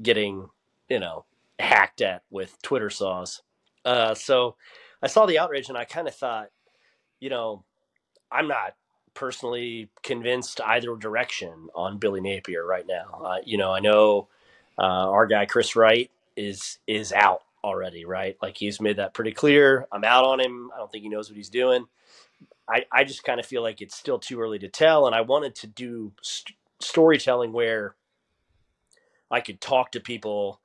getting, 0.00 0.48
you 0.88 1.00
know, 1.00 1.24
hacked 1.58 2.00
at 2.00 2.22
with 2.30 2.60
Twitter 2.62 2.90
saws. 2.90 3.42
Uh, 3.84 4.14
so 4.14 4.56
I 5.02 5.08
saw 5.08 5.26
the 5.26 5.38
outrage 5.38 5.68
and 5.68 5.76
I 5.76 5.84
kind 5.84 6.08
of 6.08 6.14
thought, 6.14 6.48
you 7.20 7.30
know, 7.30 7.64
I'm 8.30 8.48
not 8.48 8.74
personally 9.14 9.90
convinced 10.02 10.60
either 10.60 10.96
direction 10.96 11.68
on 11.74 11.98
Billy 11.98 12.20
Napier 12.20 12.64
right 12.64 12.86
now. 12.86 13.20
Uh, 13.24 13.38
you 13.44 13.58
know, 13.58 13.72
I 13.72 13.80
know 13.80 14.28
uh, 14.78 14.82
our 14.82 15.26
guy 15.26 15.46
Chris 15.46 15.76
Wright 15.76 16.10
is 16.36 16.78
is 16.86 17.12
out 17.12 17.42
already, 17.64 18.04
right? 18.04 18.36
Like 18.42 18.56
he's 18.56 18.80
made 18.80 18.96
that 18.96 19.14
pretty 19.14 19.32
clear. 19.32 19.86
I'm 19.92 20.04
out 20.04 20.24
on 20.24 20.40
him. 20.40 20.70
I 20.74 20.78
don't 20.78 20.90
think 20.90 21.02
he 21.02 21.08
knows 21.08 21.28
what 21.28 21.36
he's 21.36 21.50
doing. 21.50 21.86
I, 22.68 22.84
I 22.92 23.04
just 23.04 23.24
kind 23.24 23.40
of 23.40 23.46
feel 23.46 23.62
like 23.62 23.80
it's 23.80 23.96
still 23.96 24.18
too 24.18 24.40
early 24.40 24.58
to 24.60 24.68
tell. 24.68 25.06
And 25.06 25.14
I 25.14 25.20
wanted 25.20 25.54
to 25.56 25.66
do 25.66 26.12
st- 26.22 26.56
storytelling 26.80 27.52
where 27.52 27.94
I 29.30 29.40
could 29.40 29.60
talk 29.60 29.92
to 29.92 30.00
people 30.00 30.60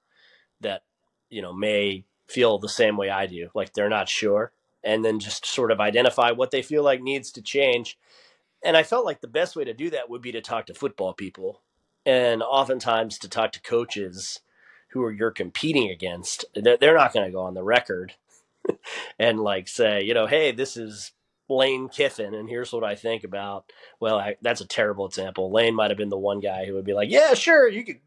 that, 0.62 0.84
you 1.30 1.42
know, 1.42 1.54
may 1.54 2.06
feel 2.28 2.58
the 2.60 2.70
same 2.70 2.98
way 2.98 3.10
I 3.10 3.26
do, 3.26 3.50
like 3.56 3.74
they're 3.74 3.90
not 3.90 4.10
sure, 4.10 4.52
and 4.84 5.04
then 5.04 5.20
just 5.20 5.46
sort 5.46 5.72
of 5.72 5.80
identify 5.80 6.32
what 6.32 6.52
they 6.52 6.62
feel 6.62 6.84
like 6.84 7.02
needs 7.02 7.32
to 7.32 7.42
change. 7.42 7.98
And 8.64 8.76
I 8.76 8.84
felt 8.84 9.06
like 9.06 9.22
the 9.22 9.28
best 9.28 9.56
way 9.56 9.64
to 9.64 9.74
do 9.74 9.90
that 9.92 10.10
would 10.10 10.22
be 10.22 10.32
to 10.34 10.42
talk 10.42 10.66
to 10.66 10.74
football 10.74 11.14
people 11.14 11.62
and 12.08 12.42
oftentimes 12.42 13.20
to 13.20 13.28
talk 13.28 13.52
to 13.52 13.62
coaches 13.62 14.40
who 14.92 15.04
are 15.04 15.12
you're 15.12 15.30
competing 15.30 15.92
against. 15.92 16.46
They're 16.56 16.96
not 16.96 17.14
going 17.14 17.26
to 17.26 17.32
go 17.34 17.42
on 17.42 17.54
the 17.54 17.64
record 17.64 18.14
and 19.20 19.42
like 19.42 19.68
say, 19.68 20.04
you 20.04 20.14
know, 20.14 20.26
hey, 20.26 20.54
this 20.54 20.78
is 20.78 21.12
Lane 21.50 21.90
Kiffin, 21.90 22.34
and 22.34 22.48
here's 22.48 22.72
what 22.72 22.86
I 22.86 22.96
think 22.96 23.26
about. 23.26 23.72
Well, 24.00 24.18
I, 24.18 24.38
that's 24.42 24.62
a 24.62 24.66
terrible 24.66 25.06
example. 25.06 25.52
Lane 25.52 25.76
might 25.76 25.92
have 25.92 25.98
been 25.98 26.10
the 26.10 26.18
one 26.18 26.40
guy 26.40 26.66
who 26.66 26.74
would 26.76 26.86
be 26.86 26.94
like, 26.94 27.12
"Yeah, 27.12 27.34
sure, 27.34 27.68
you 27.68 27.84
could." 27.84 28.00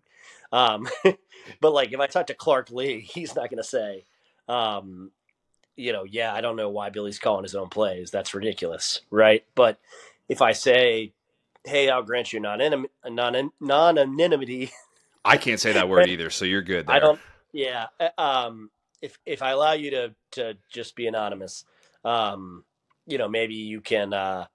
Um, 0.50 0.88
but 1.60 1.72
like, 1.72 1.92
if 1.92 2.00
I 2.00 2.06
talk 2.06 2.26
to 2.28 2.34
Clark 2.34 2.70
Lea 2.70 3.00
he's 3.00 3.34
not 3.34 3.50
going 3.50 3.58
to 3.58 3.64
say, 3.64 4.04
um, 4.48 5.10
you 5.76 5.92
know, 5.92 6.04
yeah, 6.04 6.34
I 6.34 6.40
don't 6.40 6.56
know 6.56 6.70
why 6.70 6.90
Billy's 6.90 7.18
calling 7.18 7.44
his 7.44 7.54
own 7.54 7.68
plays. 7.68 8.10
That's 8.10 8.34
ridiculous, 8.34 9.02
right? 9.10 9.44
But 9.54 9.78
if 10.28 10.42
I 10.42 10.52
say, 10.52 11.12
"Hey, 11.64 11.88
I'll 11.88 12.02
grant 12.02 12.32
you 12.32 12.40
non 12.40 12.86
non 13.04 13.36
anonymity," 13.98 14.72
I 15.24 15.36
can't 15.36 15.60
say 15.60 15.72
that 15.72 15.88
word 15.88 16.08
either, 16.08 16.30
so 16.30 16.44
you're 16.44 16.62
good. 16.62 16.86
There. 16.86 16.96
I 16.96 16.98
don't. 16.98 17.20
Yeah. 17.52 17.86
Uh, 17.98 18.20
um, 18.20 18.70
if 19.02 19.18
if 19.26 19.42
I 19.42 19.50
allow 19.50 19.72
you 19.72 19.90
to 19.90 20.14
to 20.32 20.56
just 20.70 20.96
be 20.96 21.06
anonymous, 21.06 21.64
um, 22.04 22.64
you 23.10 23.18
know 23.18 23.28
maybe 23.28 23.54
you 23.54 23.80
can 23.80 24.14
uh, 24.14 24.46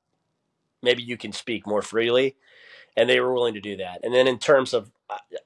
maybe 0.81 1.03
you 1.03 1.17
can 1.17 1.31
speak 1.31 1.67
more 1.67 1.81
freely 1.81 2.35
and 2.95 3.09
they 3.09 3.19
were 3.19 3.33
willing 3.33 3.53
to 3.53 3.61
do 3.61 3.77
that 3.77 3.99
and 4.03 4.13
then 4.13 4.27
in 4.27 4.39
terms 4.39 4.73
of 4.73 4.91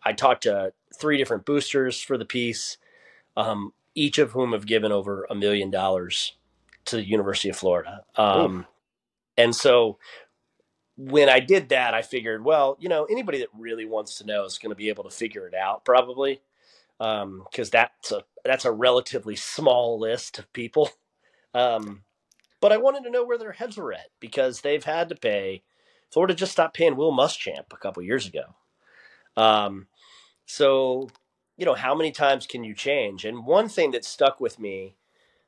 i 0.03 0.14
talked 0.14 0.44
to 0.44 0.72
three 0.98 1.18
different 1.18 1.45
boosters 1.45 2.02
for 2.02 2.18
the 2.18 2.26
piece 2.26 2.77
um, 3.36 3.73
each 3.95 4.18
of 4.18 4.31
whom 4.31 4.53
have 4.53 4.65
given 4.65 4.91
over 4.91 5.26
a 5.30 5.36
million 5.36 5.69
dollars 5.69 6.34
to 6.86 6.98
the 6.98 7.07
university 7.07 7.49
of 7.49 7.57
florida 7.57 8.03
um, 8.15 8.65
and 9.38 9.56
so 9.56 9.98
when 10.99 11.30
i 11.30 11.39
did 11.39 11.69
that 11.69 11.93
i 11.93 12.01
figured 12.01 12.43
well 12.43 12.77
you 12.80 12.89
know 12.89 13.05
anybody 13.05 13.39
that 13.39 13.47
really 13.57 13.85
wants 13.85 14.17
to 14.17 14.26
know 14.26 14.43
is 14.43 14.57
going 14.57 14.69
to 14.69 14.76
be 14.76 14.89
able 14.89 15.03
to 15.03 15.09
figure 15.09 15.47
it 15.47 15.53
out 15.53 15.85
probably 15.85 16.41
because 16.97 17.23
um, 17.23 17.71
that's 17.71 18.11
a 18.11 18.23
that's 18.43 18.65
a 18.65 18.71
relatively 18.71 19.35
small 19.35 19.97
list 19.97 20.38
of 20.38 20.51
people 20.53 20.89
um, 21.53 22.03
but 22.61 22.71
I 22.71 22.77
wanted 22.77 23.03
to 23.03 23.11
know 23.11 23.23
where 23.23 23.38
their 23.38 23.53
heads 23.53 23.77
were 23.77 23.93
at 23.93 24.09
because 24.19 24.61
they've 24.61 24.84
had 24.84 25.09
to 25.09 25.15
pay. 25.15 25.63
Florida 26.11 26.34
just 26.34 26.51
stopped 26.51 26.76
paying 26.76 26.95
Will 26.95 27.13
Muschamp 27.13 27.71
a 27.71 27.77
couple 27.77 28.03
years 28.03 28.27
ago. 28.27 28.55
Um, 29.38 29.88
so, 30.45 31.09
you 31.57 31.65
know, 31.65 31.76
how 31.76 31.95
many 31.95 32.11
times 32.11 32.47
can 32.47 32.63
you 32.63 32.73
change? 32.73 33.26
And 33.26 33.45
one 33.45 33.69
thing 33.69 33.91
that 33.91 34.03
stuck 34.03 34.39
with 34.39 34.59
me 34.59 34.95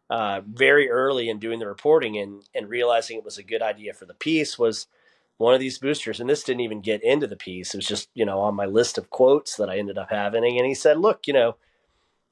uh, 0.09 0.41
very 0.45 0.89
early 0.89 1.29
in 1.29 1.39
doing 1.39 1.59
the 1.59 1.67
reporting 1.67 2.17
and, 2.17 2.43
and 2.53 2.69
realizing 2.69 3.17
it 3.17 3.23
was 3.23 3.37
a 3.37 3.43
good 3.43 3.61
idea 3.61 3.93
for 3.93 4.05
the 4.05 4.13
piece 4.13 4.59
was 4.59 4.87
one 5.37 5.53
of 5.53 5.59
these 5.59 5.79
boosters, 5.79 6.19
and 6.19 6.29
this 6.29 6.43
didn't 6.43 6.61
even 6.61 6.81
get 6.81 7.03
into 7.03 7.27
the 7.27 7.35
piece. 7.35 7.73
It 7.73 7.77
was 7.77 7.87
just, 7.87 8.09
you 8.13 8.25
know, 8.25 8.39
on 8.39 8.55
my 8.55 8.65
list 8.65 8.97
of 8.97 9.09
quotes 9.09 9.55
that 9.55 9.69
I 9.69 9.77
ended 9.77 9.97
up 9.97 10.09
having. 10.11 10.45
And 10.45 10.67
he 10.67 10.75
said, 10.75 10.99
look, 10.99 11.27
you 11.27 11.33
know, 11.33 11.55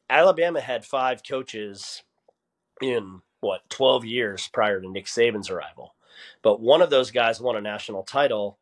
Alabama 0.09 0.61
had 0.61 0.85
five 0.85 1.21
coaches 1.27 2.03
in 2.81 3.21
what 3.41 3.69
12 3.69 4.05
years 4.05 4.49
prior 4.51 4.81
to 4.81 4.89
Nick 4.89 5.05
Saban's 5.05 5.49
arrival. 5.49 5.95
But 6.41 6.61
one 6.61 6.81
of 6.81 6.89
those 6.89 7.11
guys 7.11 7.41
won 7.41 7.55
a 7.55 7.61
national 7.61 8.03
title, 8.03 8.57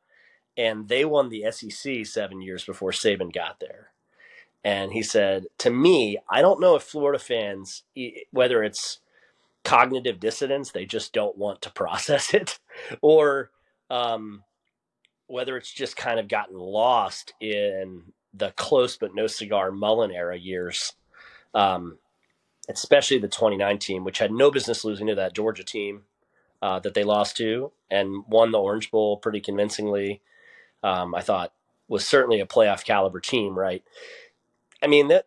and 0.55 0.87
they 0.87 1.05
won 1.05 1.29
the 1.29 1.45
SEC 1.51 2.05
seven 2.05 2.41
years 2.41 2.63
before 2.63 2.91
Saban 2.91 3.33
got 3.33 3.59
there. 3.59 3.89
And 4.63 4.91
he 4.91 5.01
said, 5.01 5.45
to 5.59 5.69
me, 5.69 6.17
I 6.29 6.41
don't 6.41 6.59
know 6.59 6.75
if 6.75 6.83
Florida 6.83 7.19
fans, 7.19 7.83
whether 8.31 8.63
it's 8.63 8.99
cognitive 9.63 10.19
dissonance, 10.19 10.71
they 10.71 10.85
just 10.85 11.13
don't 11.13 11.37
want 11.37 11.61
to 11.61 11.71
process 11.73 12.33
it, 12.33 12.59
or 13.01 13.51
um, 13.89 14.43
whether 15.27 15.57
it's 15.57 15.71
just 15.71 15.97
kind 15.97 16.19
of 16.19 16.27
gotten 16.27 16.57
lost 16.57 17.33
in 17.39 18.03
the 18.33 18.51
close 18.51 18.97
but 18.97 19.15
no 19.15 19.27
cigar 19.27 19.71
Mullen 19.71 20.11
era 20.11 20.37
years, 20.37 20.93
um, 21.53 21.97
especially 22.69 23.17
the 23.17 23.27
2019, 23.27 24.03
which 24.03 24.19
had 24.19 24.31
no 24.31 24.51
business 24.51 24.83
losing 24.83 25.07
to 25.07 25.15
that 25.15 25.33
Georgia 25.33 25.63
team 25.63 26.03
uh, 26.61 26.79
that 26.79 26.93
they 26.93 27.03
lost 27.03 27.37
to 27.37 27.71
and 27.89 28.23
won 28.27 28.51
the 28.51 28.59
Orange 28.59 28.91
Bowl 28.91 29.17
pretty 29.17 29.39
convincingly. 29.39 30.21
Um, 30.83 31.15
I 31.15 31.21
thought 31.21 31.53
was 31.87 32.05
certainly 32.05 32.39
a 32.39 32.45
playoff 32.45 32.83
caliber 32.83 33.19
team, 33.19 33.57
right? 33.57 33.83
I 34.81 34.87
mean 34.87 35.07
that 35.07 35.25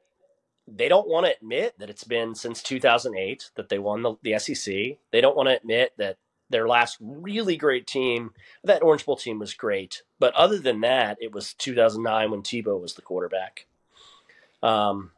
they 0.69 0.89
don't 0.89 1.09
want 1.09 1.27
to 1.27 1.35
admit 1.35 1.78
that 1.78 1.91
it's 1.91 2.05
been 2.05 2.35
since 2.35 2.62
2008 2.62 3.51
that 3.57 3.69
they 3.69 3.78
won 3.78 4.03
the, 4.03 4.15
the 4.23 4.39
SEC. 4.39 4.73
They 5.11 5.20
don't 5.20 5.37
want 5.37 5.49
to 5.49 5.57
admit 5.57 5.93
that 5.99 6.19
their 6.51 6.69
last 6.69 6.99
really 7.01 7.57
great 7.57 7.87
team, 7.87 8.33
that 8.65 8.83
Orange 8.83 9.07
Bowl 9.07 9.17
team 9.17 9.39
was 9.39 9.55
great. 9.55 10.03
But 10.19 10.35
other 10.35 10.59
than 10.59 10.81
that, 10.81 11.17
it 11.21 11.33
was 11.33 11.55
2009 11.55 12.31
when 12.31 12.43
Tebow 12.43 12.81
was 12.81 12.95
the 12.95 13.03
quarterback. 13.03 13.67
Um, 14.63 15.13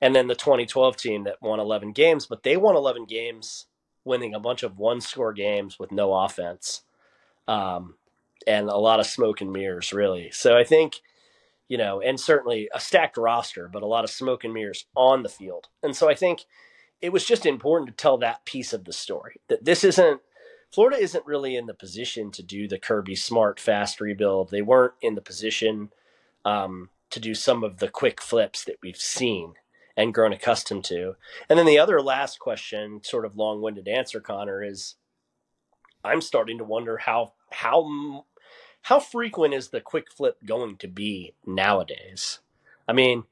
and 0.00 0.14
then 0.14 0.26
the 0.26 0.34
2012 0.34 0.96
team 0.96 1.24
that 1.24 1.40
won 1.40 1.60
11 1.60 1.92
games, 1.92 2.26
but 2.26 2.42
they 2.42 2.56
won 2.56 2.76
11 2.76 3.06
games 3.06 3.66
winning 4.04 4.34
a 4.34 4.40
bunch 4.40 4.62
of 4.62 4.78
one 4.78 5.00
score 5.00 5.32
games 5.32 5.78
with 5.78 5.90
no 5.90 6.12
offense 6.12 6.82
um, 7.48 7.94
and 8.46 8.68
a 8.68 8.76
lot 8.76 9.00
of 9.00 9.06
smoke 9.06 9.40
and 9.40 9.52
mirrors, 9.52 9.92
really. 9.92 10.30
So 10.30 10.56
I 10.56 10.64
think, 10.64 11.00
you 11.68 11.78
know, 11.78 12.00
and 12.00 12.20
certainly 12.20 12.68
a 12.74 12.80
stacked 12.80 13.16
roster, 13.16 13.68
but 13.72 13.82
a 13.82 13.86
lot 13.86 14.04
of 14.04 14.10
smoke 14.10 14.44
and 14.44 14.52
mirrors 14.52 14.84
on 14.94 15.22
the 15.22 15.28
field. 15.28 15.68
And 15.82 15.96
so 15.96 16.10
I 16.10 16.14
think 16.14 16.44
it 17.00 17.12
was 17.12 17.24
just 17.24 17.46
important 17.46 17.88
to 17.88 17.94
tell 17.94 18.18
that 18.18 18.44
piece 18.44 18.72
of 18.72 18.84
the 18.84 18.92
story 18.92 19.40
that 19.48 19.64
this 19.64 19.84
isn't. 19.84 20.20
Florida 20.74 21.00
isn't 21.00 21.24
really 21.24 21.54
in 21.54 21.66
the 21.66 21.74
position 21.74 22.32
to 22.32 22.42
do 22.42 22.66
the 22.66 22.80
Kirby 22.80 23.14
smart, 23.14 23.60
fast 23.60 24.00
rebuild. 24.00 24.50
They 24.50 24.60
weren't 24.60 24.94
in 25.00 25.14
the 25.14 25.20
position 25.20 25.92
um, 26.44 26.90
to 27.10 27.20
do 27.20 27.32
some 27.32 27.62
of 27.62 27.78
the 27.78 27.86
quick 27.86 28.20
flips 28.20 28.64
that 28.64 28.78
we've 28.82 28.96
seen 28.96 29.54
and 29.96 30.12
grown 30.12 30.32
accustomed 30.32 30.82
to. 30.86 31.14
And 31.48 31.56
then 31.56 31.66
the 31.66 31.78
other 31.78 32.02
last 32.02 32.40
question, 32.40 33.02
sort 33.04 33.24
of 33.24 33.36
long-winded 33.36 33.86
answer, 33.86 34.20
Connor, 34.20 34.64
is 34.64 34.96
I'm 36.02 36.20
starting 36.20 36.58
to 36.58 36.64
wonder 36.64 36.96
how 36.96 37.34
how 37.52 38.24
how 38.82 38.98
frequent 38.98 39.54
is 39.54 39.68
the 39.68 39.80
quick 39.80 40.10
flip 40.10 40.38
going 40.44 40.76
to 40.78 40.88
be 40.88 41.34
nowadays? 41.46 42.40
I 42.88 42.94
mean, 42.94 43.22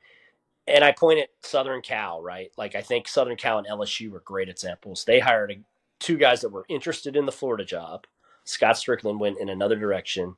and 0.69 0.85
I 0.85 0.93
point 0.93 1.19
at 1.19 1.31
Southern 1.41 1.83
Cal, 1.83 2.23
right? 2.23 2.53
Like 2.57 2.77
I 2.77 2.83
think 2.83 3.09
Southern 3.09 3.37
Cal 3.37 3.59
and 3.59 3.67
LSU 3.67 4.13
were 4.13 4.21
great 4.21 4.49
examples. 4.49 5.05
They 5.05 5.19
hired 5.19 5.51
a, 5.51 5.59
two 6.03 6.19
guys 6.19 6.41
that 6.41 6.53
were 6.53 6.67
interested 6.69 7.17
in 7.17 7.27
the 7.27 7.33
Florida 7.33 7.65
job. 7.65 8.07
Scott 8.45 8.75
Stricklin 8.75 9.19
went 9.19 9.39
in 9.39 9.49
another 9.49 9.77
direction 9.77 10.37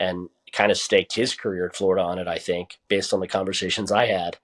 and 0.00 0.30
kind 0.52 0.72
of 0.72 0.78
staked 0.78 1.14
his 1.14 1.34
career 1.34 1.66
at 1.66 1.76
Florida 1.76 2.02
on 2.02 2.18
it, 2.18 2.26
I 2.26 2.38
think, 2.38 2.78
based 2.88 3.12
on 3.12 3.20
the 3.20 3.28
conversations 3.28 3.92
I 3.92 4.06
had. 4.06 4.38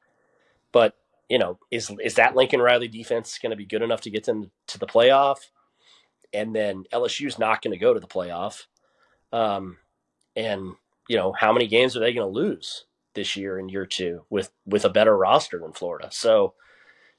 But 0.70 0.96
you 1.28 1.38
know, 1.38 1.58
is 1.70 1.90
is 2.02 2.14
that 2.14 2.36
Lincoln 2.36 2.60
Riley 2.60 2.88
defense 2.88 3.38
going 3.38 3.50
to 3.50 3.56
be 3.56 3.64
good 3.64 3.82
enough 3.82 4.02
to 4.02 4.10
get 4.10 4.24
them 4.24 4.50
to 4.68 4.78
the 4.78 4.86
playoff? 4.86 5.38
And 6.32 6.54
then 6.54 6.84
LSU's 6.92 7.38
not 7.38 7.62
going 7.62 7.72
to 7.72 7.78
go 7.78 7.94
to 7.94 8.00
the 8.00 8.06
playoff. 8.06 8.64
Um, 9.32 9.78
and 10.36 10.74
you 11.08 11.16
know, 11.16 11.32
how 11.32 11.52
many 11.52 11.66
games 11.66 11.96
are 11.96 12.00
they 12.00 12.12
going 12.12 12.26
to 12.26 12.40
lose 12.40 12.84
this 13.14 13.36
year 13.36 13.58
in 13.58 13.68
year 13.68 13.86
two 13.86 14.24
with 14.28 14.50
with 14.66 14.84
a 14.84 14.90
better 14.90 15.16
roster 15.16 15.58
than 15.58 15.72
Florida? 15.72 16.08
So, 16.10 16.54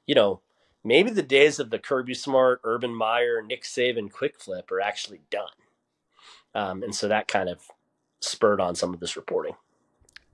you 0.06 0.14
know, 0.14 0.40
maybe 0.86 1.10
the 1.10 1.22
days 1.22 1.58
of 1.58 1.70
the 1.70 1.78
Kirby 1.78 2.14
Smart, 2.14 2.60
Urban 2.64 2.94
Meyer, 2.94 3.42
Nick 3.42 3.64
Saban 3.64 4.10
quick 4.10 4.40
flip 4.40 4.70
are 4.70 4.80
actually 4.80 5.20
done. 5.30 5.50
Um, 6.54 6.82
and 6.82 6.94
so 6.94 7.08
that 7.08 7.28
kind 7.28 7.48
of 7.48 7.60
spurred 8.20 8.60
on 8.60 8.74
some 8.74 8.94
of 8.94 9.00
this 9.00 9.16
reporting. 9.16 9.56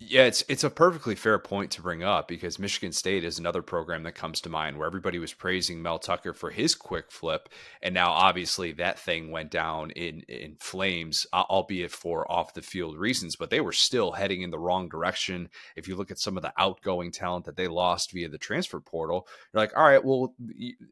Yeah, 0.08 0.24
it's 0.24 0.42
it's 0.48 0.64
a 0.64 0.70
perfectly 0.70 1.14
fair 1.14 1.38
point 1.38 1.70
to 1.72 1.82
bring 1.82 2.02
up 2.02 2.26
because 2.26 2.58
Michigan 2.58 2.92
State 2.92 3.24
is 3.24 3.38
another 3.38 3.62
program 3.62 4.02
that 4.02 4.14
comes 4.14 4.40
to 4.40 4.48
mind 4.48 4.76
where 4.76 4.86
everybody 4.86 5.18
was 5.18 5.32
praising 5.32 5.80
Mel 5.80 5.98
Tucker 5.98 6.32
for 6.32 6.50
his 6.50 6.74
quick 6.74 7.12
flip, 7.12 7.48
and 7.82 7.94
now 7.94 8.10
obviously 8.10 8.72
that 8.72 8.98
thing 8.98 9.30
went 9.30 9.50
down 9.50 9.90
in 9.90 10.22
in 10.28 10.56
flames, 10.58 11.26
albeit 11.32 11.92
for 11.92 12.30
off 12.30 12.54
the 12.54 12.62
field 12.62 12.96
reasons. 12.98 13.36
But 13.36 13.50
they 13.50 13.60
were 13.60 13.72
still 13.72 14.12
heading 14.12 14.42
in 14.42 14.50
the 14.50 14.58
wrong 14.58 14.88
direction. 14.88 15.50
If 15.76 15.86
you 15.86 15.94
look 15.94 16.10
at 16.10 16.18
some 16.18 16.36
of 16.36 16.42
the 16.42 16.54
outgoing 16.58 17.12
talent 17.12 17.44
that 17.44 17.56
they 17.56 17.68
lost 17.68 18.12
via 18.12 18.28
the 18.28 18.38
transfer 18.38 18.80
portal, 18.80 19.28
you're 19.52 19.62
like, 19.62 19.76
all 19.76 19.84
right, 19.84 20.04
well, 20.04 20.34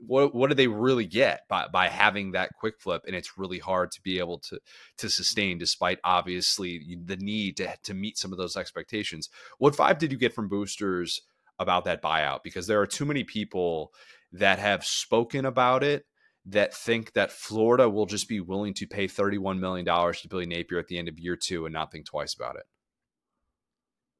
what 0.07 0.35
what 0.35 0.51
do 0.51 0.55
they 0.55 0.69
really 0.69 1.07
get 1.07 1.49
by 1.49 1.66
by 1.69 1.89
having 1.89 2.32
that 2.32 2.51
quick 2.55 2.78
flip? 2.78 3.03
And 3.07 3.16
it's 3.16 3.39
really 3.39 3.59
hard 3.59 3.91
to 3.93 4.03
be 4.03 4.19
able 4.19 4.39
to 4.41 4.61
to 4.99 5.09
sustain, 5.09 5.59
despite 5.59 5.99
obviously 6.05 6.99
the 7.05 7.16
need 7.16 7.57
to 7.57 7.74
to 7.82 7.95
meet 7.95 8.16
some 8.16 8.31
of 8.31 8.39
those 8.39 8.57
expectations 8.57 8.99
What 9.59 9.74
vibe 9.74 9.98
did 9.98 10.12
you 10.12 10.18
get 10.18 10.35
from 10.35 10.48
boosters 10.48 11.20
about 11.59 11.85
that 11.85 12.02
buyout? 12.02 12.43
Because 12.43 12.66
there 12.66 12.81
are 12.81 12.86
too 12.86 13.05
many 13.05 13.24
people 13.24 13.93
that 14.32 14.59
have 14.59 14.85
spoken 14.85 15.44
about 15.44 15.82
it 15.82 16.06
that 16.47 16.74
think 16.74 17.12
that 17.12 17.32
Florida 17.32 17.89
will 17.89 18.06
just 18.06 18.28
be 18.28 18.40
willing 18.40 18.74
to 18.74 18.86
pay 18.86 19.06
$31 19.06 19.59
million 19.59 19.85
to 19.85 20.28
Billy 20.28 20.47
Napier 20.47 20.78
at 20.78 20.89
the 20.89 20.98
end 20.98 21.09
of 21.09 21.18
year 21.18 21.36
two 21.36 21.66
and 21.66 21.72
not 21.72 21.93
think 21.93 22.06
twice 22.06 22.35
about 22.35 22.56
it. 22.56 22.64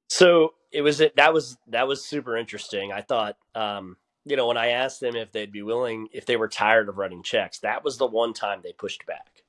So 0.09 0.55
it 0.73 0.83
was 0.83 0.99
that 0.99 1.33
was 1.33 1.57
that 1.69 1.87
was 1.87 2.05
super 2.05 2.37
interesting. 2.37 2.93
I 2.93 3.01
thought, 3.01 3.37
um, 3.55 3.97
you 4.25 4.37
know, 4.37 4.49
when 4.49 4.57
I 4.57 4.69
asked 4.69 5.01
them 5.01 5.17
if 5.17 5.33
they'd 5.33 5.53
be 5.53 5.63
willing, 5.63 6.09
if 6.13 6.27
they 6.27 6.37
were 6.37 6.49
tired 6.49 6.89
of 6.89 6.99
writing 6.99 7.23
checks, 7.23 7.61
that 7.61 7.85
was 7.85 7.97
the 7.97 8.07
one 8.07 8.35
time 8.35 8.61
they 8.63 8.73
pushed 8.73 9.07
back. 9.07 9.45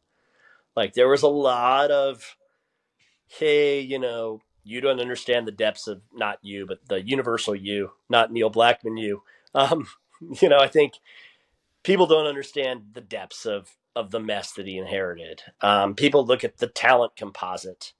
Like 0.75 0.93
there 0.93 1.09
was 1.09 1.23
a 1.23 1.27
lot 1.27 1.91
of, 1.91 2.37
hey, 3.27 3.81
you 3.81 3.99
know, 3.99 4.41
you 4.63 4.81
don't 4.81 4.99
understand 4.99 5.47
the 5.47 5.51
depths 5.51 5.87
of 5.87 6.01
not 6.13 6.39
you, 6.41 6.65
but 6.65 6.79
the 6.87 7.01
universal 7.01 7.55
you, 7.55 7.91
not 8.09 8.31
Neil 8.31 8.51
Blackmon 8.51 8.99
you. 8.99 9.23
Um, 9.53 9.87
you 10.41 10.49
know, 10.49 10.59
I 10.59 10.67
think 10.67 10.93
people 11.83 12.07
don't 12.07 12.27
understand 12.27 12.91
the 12.93 13.01
depths 13.01 13.45
of 13.45 13.75
of 13.95 14.11
the 14.11 14.19
mess 14.19 14.53
that 14.53 14.67
he 14.67 14.77
inherited. 14.77 15.41
Um, 15.59 15.95
people 15.95 16.25
look 16.25 16.45
at 16.45 16.57
the 16.57 16.67
talent 16.67 17.17
composite. 17.17 17.91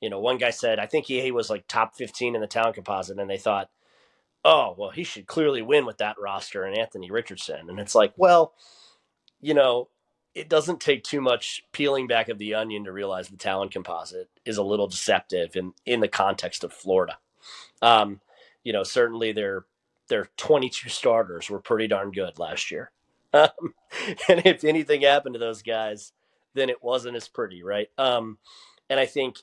You 0.00 0.10
know, 0.10 0.18
one 0.18 0.36
guy 0.38 0.50
said, 0.50 0.80
I 0.80 0.86
think 0.86 1.06
he, 1.06 1.20
he 1.20 1.30
was 1.30 1.48
like 1.48 1.64
top 1.68 1.96
15 1.96 2.34
in 2.34 2.40
the 2.40 2.48
talent 2.48 2.74
composite, 2.74 3.20
and 3.20 3.30
they 3.30 3.38
thought, 3.38 3.70
oh, 4.44 4.74
well, 4.76 4.90
he 4.90 5.04
should 5.04 5.26
clearly 5.26 5.62
win 5.62 5.86
with 5.86 5.98
that 5.98 6.16
roster 6.20 6.64
and 6.64 6.76
Anthony 6.76 7.10
Richardson. 7.10 7.68
And 7.68 7.78
it's 7.78 7.94
like, 7.94 8.12
well, 8.16 8.52
you 9.40 9.54
know, 9.54 9.88
it 10.38 10.48
doesn't 10.48 10.80
take 10.80 11.02
too 11.02 11.20
much 11.20 11.64
peeling 11.72 12.06
back 12.06 12.28
of 12.28 12.38
the 12.38 12.54
onion 12.54 12.84
to 12.84 12.92
realize 12.92 13.28
the 13.28 13.36
talent 13.36 13.72
composite 13.72 14.28
is 14.44 14.56
a 14.56 14.62
little 14.62 14.86
deceptive 14.86 15.56
in 15.56 15.72
in 15.84 16.00
the 16.00 16.08
context 16.08 16.62
of 16.62 16.72
Florida. 16.72 17.18
Um, 17.82 18.20
you 18.62 18.72
know, 18.72 18.84
certainly 18.84 19.32
their 19.32 19.66
their 20.08 20.28
22 20.36 20.88
starters 20.88 21.50
were 21.50 21.60
pretty 21.60 21.88
darn 21.88 22.12
good 22.12 22.38
last 22.38 22.70
year. 22.70 22.90
Um, 23.34 23.74
and 24.26 24.40
if 24.46 24.64
anything 24.64 25.02
happened 25.02 25.34
to 25.34 25.38
those 25.38 25.60
guys, 25.60 26.14
then 26.54 26.70
it 26.70 26.82
wasn't 26.82 27.14
as 27.14 27.28
pretty, 27.28 27.62
right? 27.62 27.88
Um, 27.98 28.38
and 28.88 28.98
I 28.98 29.04
think 29.04 29.36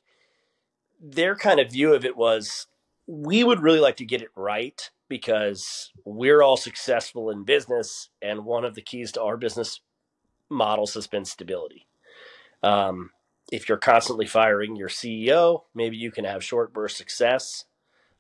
their 0.99 1.35
kind 1.35 1.59
of 1.59 1.71
view 1.71 1.93
of 1.93 2.03
it 2.03 2.17
was 2.17 2.65
we 3.05 3.43
would 3.43 3.61
really 3.61 3.79
like 3.79 3.97
to 3.97 4.05
get 4.05 4.23
it 4.23 4.31
right 4.35 4.89
because 5.07 5.91
we're 6.03 6.41
all 6.41 6.57
successful 6.57 7.29
in 7.29 7.43
business 7.43 8.09
and 8.23 8.43
one 8.43 8.65
of 8.65 8.73
the 8.73 8.81
keys 8.81 9.11
to 9.11 9.21
our 9.21 9.37
business 9.37 9.81
models 10.49 10.93
has 10.93 11.07
been 11.07 11.25
stability. 11.25 11.87
Um, 12.63 13.11
if 13.51 13.69
you're 13.69 13.77
constantly 13.77 14.25
firing 14.25 14.75
your 14.75 14.89
CEO, 14.89 15.63
maybe 15.73 15.97
you 15.97 16.11
can 16.11 16.25
have 16.25 16.43
short 16.43 16.73
burst 16.73 16.97
success, 16.97 17.65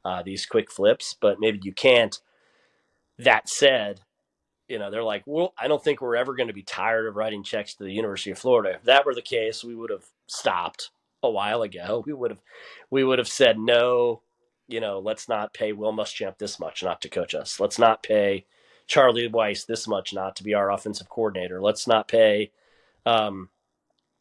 uh, 0.03 0.21
these 0.21 0.45
quick 0.45 0.71
flips, 0.71 1.15
but 1.19 1.39
maybe 1.39 1.59
you 1.63 1.73
can't. 1.73 2.19
That 3.17 3.49
said, 3.49 4.01
you 4.67 4.77
know, 4.77 4.91
they're 4.91 5.03
like, 5.03 5.23
well, 5.25 5.53
I 5.57 5.67
don't 5.67 5.83
think 5.83 6.01
we're 6.01 6.15
ever 6.15 6.35
going 6.35 6.47
to 6.47 6.53
be 6.53 6.63
tired 6.63 7.07
of 7.07 7.15
writing 7.15 7.43
checks 7.43 7.75
to 7.75 7.83
the 7.83 7.93
University 7.93 8.31
of 8.31 8.39
Florida. 8.39 8.75
If 8.75 8.83
that 8.83 9.05
were 9.05 9.15
the 9.15 9.21
case, 9.21 9.63
we 9.63 9.75
would 9.75 9.89
have 9.89 10.05
stopped 10.27 10.91
a 11.23 11.29
while 11.29 11.61
ago. 11.61 12.03
We 12.05 12.13
would 12.13 12.31
have, 12.31 12.41
we 12.89 13.03
would 13.03 13.19
have 13.19 13.27
said 13.27 13.57
no. 13.57 14.21
You 14.67 14.79
know, 14.79 14.99
let's 14.99 15.29
not 15.29 15.53
pay 15.53 15.73
Will 15.73 15.93
Muschamp 15.93 16.37
this 16.39 16.59
much 16.59 16.83
not 16.83 17.01
to 17.01 17.09
coach 17.09 17.35
us. 17.35 17.59
Let's 17.59 17.77
not 17.77 18.03
pay 18.03 18.45
Charlie 18.87 19.29
Weis 19.29 19.65
this 19.65 19.87
much 19.87 20.13
not 20.13 20.35
to 20.37 20.43
be 20.43 20.53
our 20.53 20.71
offensive 20.71 21.09
coordinator. 21.09 21.61
Let's 21.61 21.87
not 21.87 22.07
pay, 22.07 22.51
um, 23.05 23.49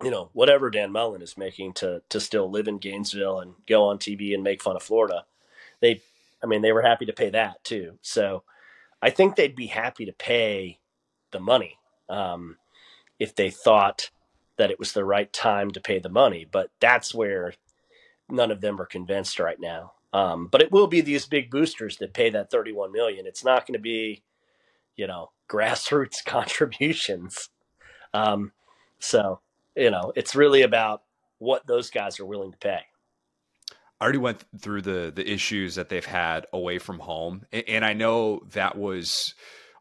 you 0.03 0.11
know, 0.11 0.31
whatever 0.33 0.71
Dan 0.71 0.93
Mullen 0.93 1.23
is 1.23 1.37
making 1.37 1.75
to 1.75 2.03
to 2.09 2.21
still 2.21 2.51
live 2.51 2.69
in 2.69 2.79
Gainesville 2.79 3.41
and 3.41 3.55
go 3.67 3.89
on 3.89 3.99
TV 3.99 4.35
and 4.35 4.43
make 4.43 4.63
fun 4.63 4.77
of 4.77 4.83
Florida. 4.83 5.25
They, 5.81 6.03
I 6.43 6.47
mean, 6.47 6.63
they 6.63 6.73
were 6.73 6.83
happy 6.83 7.07
to 7.07 7.13
pay 7.13 7.31
that 7.31 7.63
too. 7.65 7.99
So 8.03 8.43
I 9.03 9.11
think 9.11 9.37
they'd 9.37 9.57
be 9.57 9.67
happy 9.67 10.07
to 10.07 10.13
pay 10.13 10.79
the 11.31 11.41
money 11.41 11.79
um, 12.09 12.57
if 13.19 13.35
they 13.35 13.51
thought 13.51 14.11
that 14.57 14.71
it 14.71 14.79
was 14.79 14.93
the 14.93 15.05
right 15.05 15.33
time 15.33 15.71
to 15.73 15.81
pay 15.81 15.99
the 15.99 16.09
money. 16.09 16.47
But 16.51 16.71
that's 16.81 17.15
where 17.15 17.55
none 18.29 18.51
of 18.51 18.61
them 18.61 18.81
are 18.81 18.87
convinced 18.87 19.39
right 19.39 19.61
now. 19.61 19.93
Um, 20.13 20.47
but 20.47 20.63
it 20.63 20.71
will 20.71 20.87
be 20.87 21.01
these 21.01 21.27
big 21.27 21.51
boosters 21.51 21.97
that 21.99 22.15
pay 22.15 22.31
that 22.31 22.51
31 22.51 22.93
million. 22.93 23.27
It's 23.27 23.45
not 23.45 23.67
going 23.67 23.75
to 23.75 23.83
be, 23.83 24.23
you 24.97 25.07
know, 25.07 25.31
grassroots 25.51 26.25
contributions. 26.25 27.51
Um, 28.13 28.53
so, 28.99 29.41
you 29.77 29.91
know, 29.91 30.13
it's 30.17 30.35
really 30.35 30.63
about 30.63 31.03
what 31.39 31.67
those 31.67 31.91
guys 31.91 32.19
are 32.21 32.27
willing 32.27 32.53
to 32.53 32.59
pay. 32.59 32.81
I 34.01 34.05
already 34.05 34.19
went 34.19 34.45
through 34.61 34.83
the 34.83 35.13
the 35.15 35.29
issues 35.31 35.77
that 35.77 35.89
they've 35.89 36.05
had 36.05 36.47
away 36.53 36.79
from 36.79 36.99
home, 36.99 37.47
and 37.53 37.85
I 37.85 37.93
know 37.93 38.41
that 38.53 38.77
was 38.77 39.35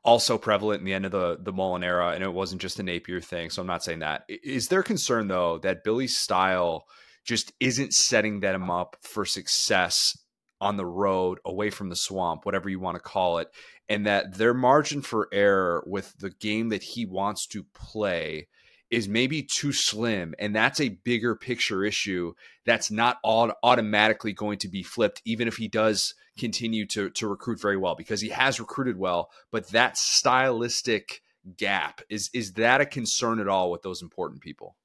also 0.04 0.38
prevalent 0.38 0.80
in 0.80 0.86
the 0.86 0.94
end 0.94 1.06
of 1.06 1.12
the 1.12 1.38
the 1.42 1.52
Mullen 1.52 1.84
era, 1.84 2.12
and 2.12 2.24
it 2.24 2.34
wasn't 2.34 2.62
just 2.62 2.80
a 2.80 2.84
Napier 2.84 3.22
thing. 3.22 3.50
So 3.50 3.62
I'm 3.62 3.68
not 3.68 3.84
saying 3.84 4.00
that. 4.00 4.24
Is 4.28 4.68
there 4.68 4.84
concern 4.84 5.28
though 5.28 5.58
that 5.60 5.84
Billy's 5.84 6.18
style 6.18 6.86
just 7.26 7.54
isn't 7.60 7.94
setting 7.94 8.42
them 8.42 8.70
up 8.70 8.98
for 9.02 9.26
success 9.26 10.18
on 10.60 10.78
the 10.78 10.86
road, 10.86 11.40
away 11.46 11.70
from 11.70 11.90
the 11.90 11.96
swamp, 11.96 12.46
whatever 12.46 12.70
you 12.70 12.80
want 12.80 12.96
to 12.96 13.02
call 13.02 13.40
it, 13.40 13.50
and 13.90 14.06
that 14.06 14.36
their 14.36 14.54
margin 14.54 15.02
for 15.02 15.28
error 15.32 15.84
with 15.86 16.18
the 16.20 16.30
game 16.30 16.70
that 16.70 16.84
he 16.84 17.06
wants 17.06 17.46
to 17.48 17.64
play 17.74 18.48
is 18.90 19.08
maybe 19.08 19.42
too 19.42 19.72
slim 19.72 20.36
and 20.38 20.56
that's 20.56 20.80
a 20.80 20.90
bigger 20.90 21.36
picture 21.36 21.84
issue 21.84 22.34
that's 22.66 22.92
not 22.92 23.18
all 23.24 23.52
automatically 23.64 24.34
going 24.34 24.60
to 24.60 24.68
be 24.68 24.84
flipped 24.84 25.22
even 25.26 25.48
if 25.48 25.58
he 25.58 25.68
does 25.68 26.14
continue 26.38 26.86
to 26.86 27.10
to 27.10 27.28
recruit 27.28 27.60
very 27.60 27.78
well 27.78 27.96
because 27.96 28.22
he 28.22 28.30
has 28.30 28.60
recruited 28.60 28.98
well 28.98 29.32
but 29.52 29.68
that 29.70 29.98
stylistic 29.98 31.22
gap 31.58 32.02
is 32.10 32.30
is 32.34 32.54
that 32.54 32.82
a 32.82 32.86
concern 32.86 33.40
at 33.40 33.48
all 33.48 33.72
with 33.72 33.82
those 33.82 34.02
important 34.02 34.42
people? 34.42 34.76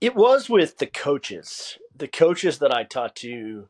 It 0.00 0.14
was 0.14 0.48
with 0.50 0.78
the 0.78 0.86
coaches. 0.86 1.78
The 1.94 2.08
coaches 2.08 2.58
that 2.58 2.72
i 2.72 2.84
talked 2.84 3.18
to 3.18 3.68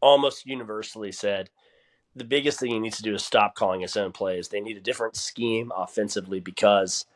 almost 0.00 0.46
universally 0.46 1.12
said 1.12 1.50
the 2.16 2.24
biggest 2.24 2.60
thing 2.60 2.70
he 2.72 2.80
needs 2.80 2.98
to 2.98 3.02
do 3.02 3.14
is 3.14 3.24
stop 3.24 3.54
calling 3.54 3.80
his 3.80 3.96
own 3.96 4.12
plays 4.12 4.48
they 4.48 4.60
need 4.60 4.76
a 4.76 4.80
different 4.80 5.16
scheme 5.16 5.72
offensively 5.76 6.40
because 6.40 7.06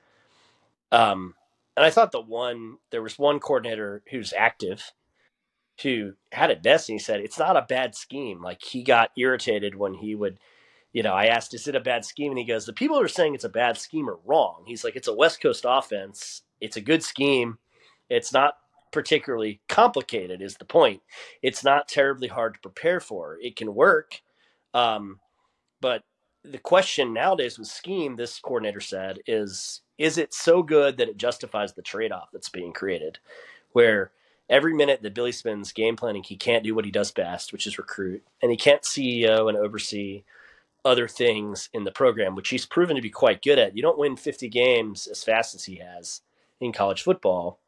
um, 0.93 1.35
and 1.77 1.85
I 1.85 1.91
thought 1.91 2.13
the 2.13 2.21
one 2.21 2.79
there 2.91 3.03
was 3.03 3.19
one 3.19 3.41
coordinator 3.41 4.03
who's 4.11 4.33
active 4.33 4.93
who 5.83 6.15
had 6.33 6.51
a 6.51 6.79
he 6.87 6.99
said 6.99 7.21
it's 7.21 7.39
not 7.39 7.57
a 7.57 7.63
bad 7.63 7.95
scheme. 7.95 8.43
Like 8.43 8.63
he 8.63 8.83
got 8.83 9.11
irritated 9.17 9.75
when 9.75 9.95
he 9.95 10.15
would, 10.15 10.39
you 10.93 11.03
know, 11.03 11.13
I 11.13 11.27
asked, 11.27 11.55
is 11.55 11.69
it 11.69 11.75
a 11.77 11.81
bad 11.81 12.05
scheme? 12.05 12.33
And 12.33 12.39
he 12.39 12.45
goes, 12.45 12.67
the 12.67 12.73
people 12.73 12.97
who 12.97 13.05
are 13.05 13.09
saying 13.09 13.35
it's 13.35 13.45
a 13.45 13.49
bad 13.49 13.77
scheme 13.79 14.09
are 14.09 14.19
wrong. 14.25 14.65
He's 14.67 14.85
like, 14.85 14.97
it's 14.97 15.09
a 15.09 15.15
West 15.15 15.41
Coast 15.41 15.65
offense. 15.69 16.43
It's 16.61 16.77
a 16.77 16.81
good 16.81 17.03
scheme. 17.03 17.59
It's 18.09 18.33
not 18.33 18.55
particularly 18.93 19.61
complicated 19.69 20.41
is 20.41 20.57
the 20.57 20.65
point. 20.65 21.03
It's 21.43 21.65
not 21.65 21.89
terribly 21.89 22.29
hard 22.29 22.55
to 22.55 22.61
prepare 22.61 23.01
for. 23.01 23.39
It 23.43 23.57
can 23.57 23.75
work. 23.75 24.21
Um, 24.77 25.21
but 25.81 26.03
the 26.45 26.59
question 26.59 27.15
nowadays 27.15 27.59
with 27.59 27.67
scheme, 27.67 28.17
this 28.17 28.39
coordinator 28.39 28.81
said, 28.81 29.21
is 29.27 29.81
is 29.97 30.19
it 30.19 30.35
so 30.35 30.63
good 30.63 30.99
that 30.99 31.09
it 31.09 31.17
justifies 31.17 31.73
the 31.73 31.83
trade 31.83 32.13
off 32.13 32.29
that's 32.31 32.51
being 32.51 32.75
created? 32.75 33.19
Where 33.73 34.11
every 34.51 34.75
minute 34.75 35.01
that 35.03 35.15
Billy 35.15 35.33
spends 35.33 35.73
game 35.73 35.97
planning, 35.97 36.23
he 36.23 36.37
can't 36.37 36.63
do 36.63 36.75
what 36.75 36.85
he 36.85 36.91
does 36.91 37.11
best, 37.11 37.53
which 37.53 37.67
is 37.67 37.79
recruit, 37.79 38.23
and 38.43 38.51
he 38.51 38.59
can't 38.59 38.83
CEO 38.83 39.49
and 39.49 39.57
oversee 39.57 40.25
other 40.85 41.09
things 41.09 41.71
in 41.73 41.85
the 41.85 41.91
program, 41.91 42.35
which 42.35 42.51
he's 42.51 42.67
proven 42.67 42.97
to 42.97 43.03
be 43.03 43.11
quite 43.11 43.43
good 43.43 43.59
at. 43.59 43.75
You 43.75 43.83
don't 43.83 43.99
win 43.99 44.17
50 44.17 44.49
games 44.51 45.07
as 45.07 45.25
fast 45.25 45.55
as 45.55 45.65
he 45.65 45.77
has 45.77 46.21
in 46.61 46.73
college 46.73 47.03
football. 47.03 47.59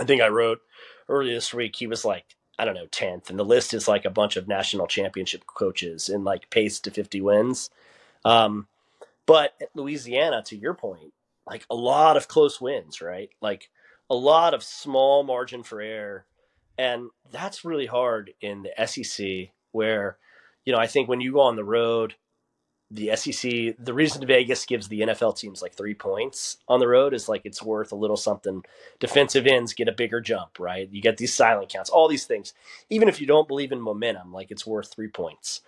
I 0.00 0.04
think 0.04 0.22
I 0.22 0.28
wrote 0.28 0.60
earlier 1.06 1.34
this 1.34 1.52
week, 1.52 1.76
he 1.76 1.86
was 1.86 2.04
like, 2.04 2.36
I 2.60 2.66
don't 2.66 2.74
know, 2.74 2.88
10th, 2.88 3.30
and 3.30 3.38
the 3.38 3.44
list 3.44 3.72
is 3.72 3.88
like 3.88 4.04
a 4.04 4.10
bunch 4.10 4.36
of 4.36 4.46
national 4.46 4.86
championship 4.86 5.46
coaches 5.46 6.10
in 6.10 6.24
like 6.24 6.50
pace 6.50 6.78
to 6.80 6.90
50 6.90 7.22
wins. 7.22 7.70
Um, 8.22 8.66
but 9.24 9.54
Louisiana, 9.74 10.42
to 10.42 10.56
your 10.56 10.74
point, 10.74 11.14
like 11.46 11.64
a 11.70 11.74
lot 11.74 12.18
of 12.18 12.28
close 12.28 12.60
wins, 12.60 13.00
right? 13.00 13.30
Like 13.40 13.70
a 14.10 14.14
lot 14.14 14.52
of 14.52 14.62
small 14.62 15.22
margin 15.22 15.62
for 15.62 15.80
error. 15.80 16.26
And 16.76 17.08
that's 17.32 17.64
really 17.64 17.86
hard 17.86 18.34
in 18.42 18.62
the 18.62 18.86
SEC, 18.86 19.52
where, 19.72 20.18
you 20.66 20.74
know, 20.74 20.78
I 20.78 20.86
think 20.86 21.08
when 21.08 21.22
you 21.22 21.32
go 21.32 21.40
on 21.40 21.56
the 21.56 21.64
road, 21.64 22.14
the 22.90 23.14
SEC, 23.16 23.76
the 23.78 23.94
reason 23.94 24.26
Vegas 24.26 24.66
gives 24.66 24.88
the 24.88 25.00
NFL 25.02 25.36
teams 25.38 25.62
like 25.62 25.74
three 25.74 25.94
points 25.94 26.58
on 26.68 26.80
the 26.80 26.88
road 26.88 27.14
is 27.14 27.28
like 27.28 27.42
it's 27.44 27.62
worth 27.62 27.92
a 27.92 27.96
little 27.96 28.16
something. 28.16 28.64
Defensive 28.98 29.46
ends 29.46 29.74
get 29.74 29.88
a 29.88 29.92
bigger 29.92 30.20
jump, 30.20 30.58
right? 30.58 30.88
You 30.90 31.00
get 31.00 31.16
these 31.16 31.34
silent 31.34 31.70
counts, 31.70 31.90
all 31.90 32.08
these 32.08 32.26
things. 32.26 32.52
Even 32.90 33.08
if 33.08 33.20
you 33.20 33.26
don't 33.26 33.48
believe 33.48 33.72
in 33.72 33.80
momentum, 33.80 34.32
like 34.32 34.50
it's 34.50 34.66
worth 34.66 34.92
three 34.92 35.08
points. 35.08 35.60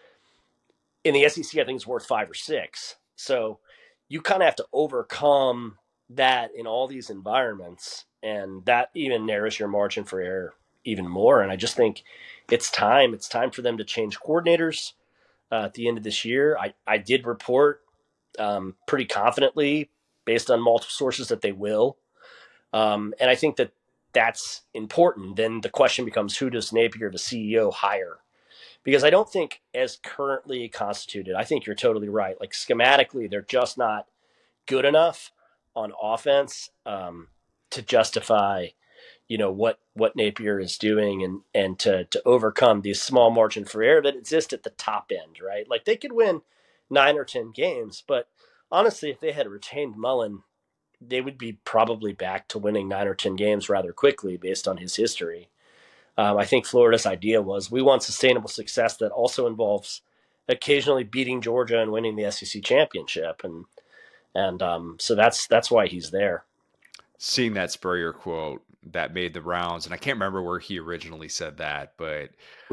In 1.05 1.15
the 1.15 1.28
SEC, 1.28 1.61
I 1.61 1.65
think 1.65 1.77
it's 1.77 1.86
worth 1.86 2.07
five 2.07 2.31
or 2.31 2.35
six. 2.35 2.97
So 3.16 3.61
you 4.09 4.20
kind 4.20 4.43
of 4.43 4.47
have 4.47 4.57
to 4.57 4.66
overcome 4.73 5.78
that 6.11 6.51
in 6.57 6.66
all 6.66 6.86
these 6.89 7.11
environments 7.11 8.05
and 8.23 8.65
that 8.66 8.90
even 8.94 9.27
narrows 9.27 9.59
your 9.59 9.69
margin 9.69 10.05
for 10.05 10.20
error 10.20 10.55
even 10.85 11.09
more 11.09 11.40
and 11.43 11.51
i 11.51 11.57
just 11.57 11.77
think 11.77 12.03
it's 12.51 12.70
time 12.70 13.15
it's 13.15 13.28
time 13.28 13.51
for 13.51 13.62
them 13.62 13.78
to 13.78 13.85
change 13.85 14.19
coordinators 14.20 14.93
uh, 15.53 15.65
at 15.66 15.74
the 15.74 15.87
end 15.87 15.99
of 15.99 16.05
this 16.05 16.24
year. 16.24 16.57
I, 16.59 16.74
I 16.87 16.99
did 16.99 17.27
report 17.27 17.83
um, 18.39 18.74
pretty 18.89 19.05
confidently 19.05 19.91
based 20.24 20.51
on 20.51 20.61
multiple 20.61 20.91
sources 20.91 21.29
that 21.29 21.43
they 21.43 21.53
will. 21.53 21.99
Um, 22.73 23.12
and 23.20 23.29
i 23.29 23.35
think 23.35 23.57
that 23.57 23.73
that's 24.15 24.62
important. 24.74 25.37
Then 25.37 25.61
the 25.62 25.70
question 25.70 26.05
becomes 26.05 26.37
who 26.37 26.51
does 26.51 26.73
napier 26.73 27.11
the 27.11 27.19
ceo 27.19 27.73
hire? 27.73 28.19
Because 28.83 29.05
i 29.05 29.11
don't 29.11 29.31
think 29.31 29.61
as 29.74 29.99
currently 30.03 30.69
constituted 30.69 31.35
i 31.35 31.45
think 31.45 31.66
you're 31.66 31.77
totally 31.77 32.09
right. 32.09 32.41
Like 32.41 32.53
schematically 32.53 33.31
they're 33.31 33.43
just 33.43 33.77
not 33.77 34.07
good 34.66 34.87
enough 34.87 35.33
on 35.74 35.93
offense 36.01 36.70
um, 36.87 37.29
to 37.70 37.83
justify, 37.83 38.69
you 39.33 39.39
know, 39.39 39.51
what 39.51 39.81
what 39.95 40.15
Napier 40.15 40.61
is 40.61 40.77
doing 40.77 41.25
and 41.25 41.41
and 41.55 41.79
to 41.79 42.05
to 42.05 42.23
overcome 42.27 42.83
these 42.83 43.01
small 43.01 43.31
margin 43.31 43.65
for 43.65 43.83
error 43.83 44.03
that 44.03 44.15
exist 44.15 44.53
at 44.53 44.63
the 44.63 44.71
top 44.73 45.11
end, 45.11 45.39
right? 45.43 45.67
Like 45.71 45.87
they 45.87 45.97
could 45.97 46.13
win 46.13 46.43
nine 46.91 47.17
or 47.17 47.25
ten 47.25 47.51
games, 47.51 48.05
but 48.07 48.29
honestly, 48.71 49.11
if 49.11 49.21
they 49.21 49.33
had 49.33 49.49
retained 49.49 49.97
Mullen, 49.97 50.43
they 51.01 51.23
would 51.23 51.39
be 51.39 51.55
probably 51.65 52.13
back 52.13 52.47
to 52.49 52.59
winning 52.59 52.91
nine 52.91 53.09
or 53.09 53.15
ten 53.15 53.35
games 53.35 53.71
rather 53.71 53.95
quickly 53.95 54.37
based 54.37 54.69
on 54.69 54.77
his 54.77 54.97
history. 54.97 55.49
Um, 56.19 56.37
I 56.37 56.45
think 56.45 56.67
Florida's 56.67 57.07
idea 57.07 57.41
was 57.41 57.71
we 57.71 57.81
want 57.81 58.03
sustainable 58.03 58.51
success 58.51 58.99
that 58.99 59.13
also 59.13 59.47
involves 59.47 60.03
occasionally 60.47 61.05
beating 61.05 61.41
Georgia 61.41 61.81
and 61.81 61.91
winning 61.91 62.17
the 62.17 62.31
SEC 62.31 62.63
championship, 62.63 63.41
and 63.45 63.65
and 64.35 64.63
um, 64.63 64.99
so 65.01 65.15
that's 65.15 65.47
that's 65.47 65.71
why 65.71 65.87
he's 65.87 66.11
there. 66.11 66.45
Seeing 67.24 67.55
that 67.55 67.70
Spurrier 67.70 68.12
quote 68.12 68.62
that 68.90 69.15
made 69.15 69.32
the 69.32 69.40
rounds, 69.40 69.86
and 69.86 69.94
I 69.94 69.97
can't 69.97 70.16
remember 70.16 70.43
where 70.43 70.59
he 70.59 70.81
originally 70.81 71.28
said 71.28 71.59
that, 71.59 71.93
but 71.97 72.31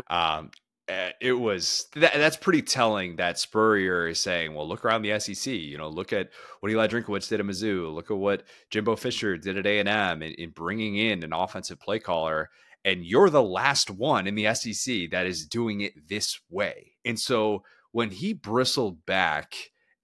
um, 0.07 0.49
eh, 0.87 1.11
it 1.21 1.33
was 1.33 1.85
that, 1.93 2.13
that's 2.15 2.35
pretty 2.35 2.63
telling 2.63 3.17
that 3.17 3.37
Spurrier 3.37 4.07
is 4.07 4.19
saying, 4.19 4.55
well, 4.55 4.67
look 4.67 4.83
around 4.83 5.03
the 5.03 5.19
SEC. 5.19 5.53
You 5.53 5.77
know, 5.77 5.87
look 5.87 6.11
at 6.11 6.29
what 6.61 6.71
Eli 6.71 6.87
Drinkwitz 6.87 7.29
did 7.29 7.39
at 7.39 7.45
Mizzou. 7.45 7.93
Look 7.93 8.09
at 8.09 8.17
what 8.17 8.41
Jimbo 8.71 8.95
Fisher 8.95 9.37
did 9.37 9.55
at 9.55 9.67
A 9.67 9.79
and 9.79 9.87
M 9.87 10.23
in 10.23 10.49
bringing 10.49 10.95
in 10.95 11.23
an 11.23 11.31
offensive 11.31 11.79
play 11.79 11.99
caller. 11.99 12.49
And 12.83 13.05
you're 13.05 13.29
the 13.29 13.43
last 13.43 13.91
one 13.91 14.25
in 14.25 14.33
the 14.33 14.51
SEC 14.55 15.11
that 15.11 15.27
is 15.27 15.45
doing 15.45 15.81
it 15.81 16.07
this 16.07 16.39
way. 16.49 16.93
And 17.05 17.19
so 17.19 17.61
when 17.91 18.09
he 18.09 18.33
bristled 18.33 19.05
back 19.05 19.53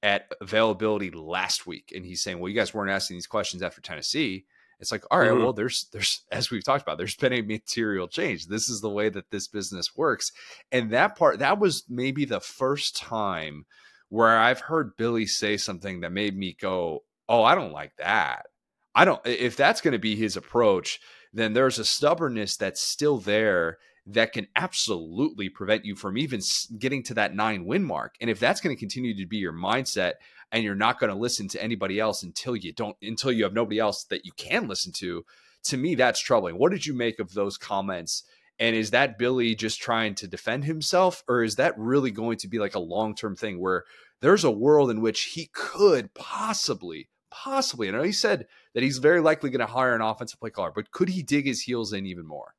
at 0.06 0.32
availability 0.40 1.10
last 1.10 1.66
week, 1.66 1.92
and 1.96 2.06
he's 2.06 2.22
saying, 2.22 2.40
"Well, 2.40 2.48
you 2.48 2.56
guys 2.56 2.76
weren't 2.76 2.92
asking 2.92 3.18
these 3.18 3.26
questions 3.26 3.64
after 3.64 3.82
Tennessee." 3.82 4.46
It's 4.80 4.92
like, 4.92 5.04
all 5.10 5.20
right, 5.20 5.32
mm-hmm. 5.32 5.42
well, 5.42 5.54
there's 5.54 5.88
there's 5.92 6.24
as 6.32 6.52
we've 6.52 6.64
talked 6.64 6.84
about, 6.84 7.00
there's 7.00 7.16
been 7.16 7.34
a 7.34 7.42
material 7.42 8.08
change. 8.08 8.46
This 8.46 8.70
is 8.70 8.82
the 8.82 8.90
way 8.90 9.10
that 9.10 9.32
this 9.32 9.48
business 9.48 9.98
works, 9.98 10.32
and 10.72 10.92
that 10.92 11.18
part 11.18 11.40
that 11.40 11.60
was 11.60 11.86
maybe 11.90 12.24
the 12.24 12.40
first 12.40 12.96
time 12.96 13.66
where 14.10 14.38
I've 14.38 14.60
heard 14.62 14.96
Billy 14.96 15.26
say 15.26 15.58
something 15.58 16.02
that 16.02 16.12
made 16.12 16.38
me 16.38 16.56
go, 16.62 17.04
"Oh, 17.28 17.44
I 17.44 17.56
don't 17.56 17.74
like 17.74 17.96
that." 17.98 18.46
I 18.94 19.06
don't. 19.06 19.26
If 19.26 19.58
that's 19.58 19.82
going 19.82 19.94
to 19.94 20.00
be 20.00 20.16
his 20.16 20.38
approach, 20.38 21.00
then 21.34 21.54
there's 21.54 21.80
a 21.80 21.86
stubbornness 21.86 22.58
that's 22.58 22.80
still 22.80 23.18
there 23.18 23.80
that 24.08 24.34
can 24.34 24.48
absolutely 24.56 25.50
prevent 25.50 25.84
you 25.84 25.96
from 25.96 26.18
even 26.18 26.40
getting 26.78 27.02
to 27.04 27.14
that 27.16 27.36
nine 27.36 27.66
win 27.66 27.84
mark. 27.84 28.16
And 28.22 28.30
if 28.30 28.40
that's 28.40 28.62
going 28.62 28.76
to 28.76 28.80
continue 28.80 29.16
to 29.16 29.26
be 29.26 29.38
your 29.38 29.54
mindset 29.54 30.14
and 30.52 30.64
you're 30.64 30.76
not 30.76 31.00
going 31.00 31.12
to 31.12 31.18
listen 31.18 31.48
to 31.50 31.64
anybody 31.64 32.00
else 32.00 32.22
until 32.22 32.56
you 32.56 32.72
don't, 32.72 32.96
until 33.02 33.32
you 33.32 33.44
have 33.44 33.54
nobody 33.54 33.80
else 33.80 34.04
that 34.06 34.26
you 34.26 34.32
can 34.38 34.68
listen 34.68 34.92
to, 34.94 35.26
to 35.64 35.78
me, 35.78 35.96
that's 35.96 36.20
troubling. 36.20 36.58
What 36.58 36.72
did 36.72 36.86
you 36.86 36.94
make 36.94 37.20
of 37.20 37.34
those 37.34 37.58
comments? 37.58 38.24
And 38.60 38.76
is 38.76 38.92
that 38.92 39.18
Billy 39.18 39.56
just 39.56 39.82
trying 39.82 40.16
to 40.16 40.28
defend 40.28 40.64
himself, 40.64 41.24
or 41.28 41.44
is 41.44 41.56
that 41.56 41.78
really 41.78 42.12
going 42.12 42.38
to 42.38 42.48
be 42.48 42.60
like 42.60 42.76
a 42.76 42.80
long 42.80 43.16
term 43.16 43.36
thing 43.36 43.60
where 43.60 43.84
there's 44.22 44.44
a 44.44 44.52
world 44.52 44.92
in 44.92 45.02
which 45.02 45.24
he 45.24 45.50
could 45.52 46.14
possibly, 46.14 47.10
possibly, 47.32 47.90
I 47.90 47.92
know 47.92 48.04
he 48.04 48.12
said 48.12 48.46
that 48.74 48.84
he's 48.84 49.00
very 49.00 49.20
likely 49.20 49.50
going 49.50 49.66
to 49.66 49.74
hire 49.74 49.96
an 49.96 50.02
offensive 50.02 50.40
play 50.40 50.52
caller, 50.52 50.72
but 50.74 50.92
could 50.92 51.10
he 51.10 51.24
dig 51.24 51.46
his 51.46 51.64
heels 51.64 51.92
in 51.92 52.06
even 52.06 52.26
more? 52.26 52.54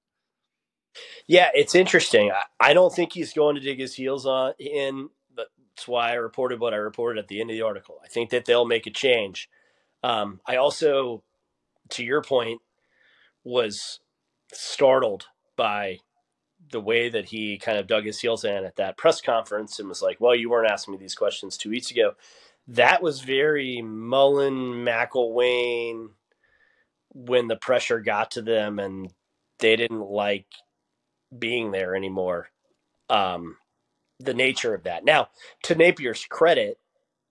Yeah, 1.27 1.51
it's 1.55 1.75
interesting. 1.75 2.31
I, 2.61 2.75
don't 2.75 2.95
think 2.95 3.13
he's 3.13 3.33
going 3.33 3.57
to 3.57 3.61
dig 3.61 3.79
his 3.79 3.95
heels 3.95 4.27
on 4.27 4.53
in. 4.59 5.09
That's 5.37 5.89
why 5.89 6.11
I 6.11 6.15
reported 6.15 6.61
what 6.61 6.73
I 6.73 6.79
reported 6.79 7.19
at 7.19 7.29
the 7.29 7.41
end 7.41 7.51
of 7.51 7.57
the 7.57 7.63
article. 7.63 8.01
I 8.05 8.09
think 8.09 8.31
that 8.31 8.45
they'll 8.45 8.67
make 8.67 8.87
a 8.87 8.91
change. 8.91 9.49
Um, 10.03 10.41
I 10.47 10.57
also, 10.57 11.23
to 11.91 12.05
your 12.05 12.23
point, 12.23 12.61
was 13.45 14.01
startled 14.53 15.27
by 15.57 15.99
the 16.71 16.81
way 16.81 17.09
that 17.09 17.27
he 17.27 17.59
kind 17.59 17.79
of 17.79 17.87
dug 17.87 18.05
his 18.05 18.21
heels 18.21 18.45
in 18.45 18.65
at 18.65 18.77
that 18.77 18.97
press 18.97 19.21
conference 19.21 19.79
and 19.79 19.89
was 19.89 20.03
like, 20.03 20.21
"Well, 20.21 20.35
you 20.35 20.51
weren't 20.51 20.71
asking 20.71 20.93
me 20.93 20.99
these 20.99 21.15
questions 21.15 21.57
two 21.57 21.71
weeks 21.71 21.91
ago." 21.91 22.15
That 22.69 23.03
was 23.03 23.21
very 23.21 23.83
Mullen 23.83 24.85
McElwain 24.85 26.09
when 27.15 27.49
the 27.49 27.57
pressure 27.57 28.01
got 28.01 28.33
to 28.33 28.43
them 28.43 28.79
and 28.79 29.13
they 29.59 29.77
didn't 29.77 30.01
like 30.01 30.47
being 31.39 31.71
there 31.71 31.95
anymore. 31.95 32.49
Um, 33.09 33.57
the 34.19 34.35
nature 34.35 34.75
of 34.75 34.85
that. 34.85 35.05
Now, 35.05 35.29
to 35.65 35.75
Napier's 35.75 36.25
credit, 36.25 36.79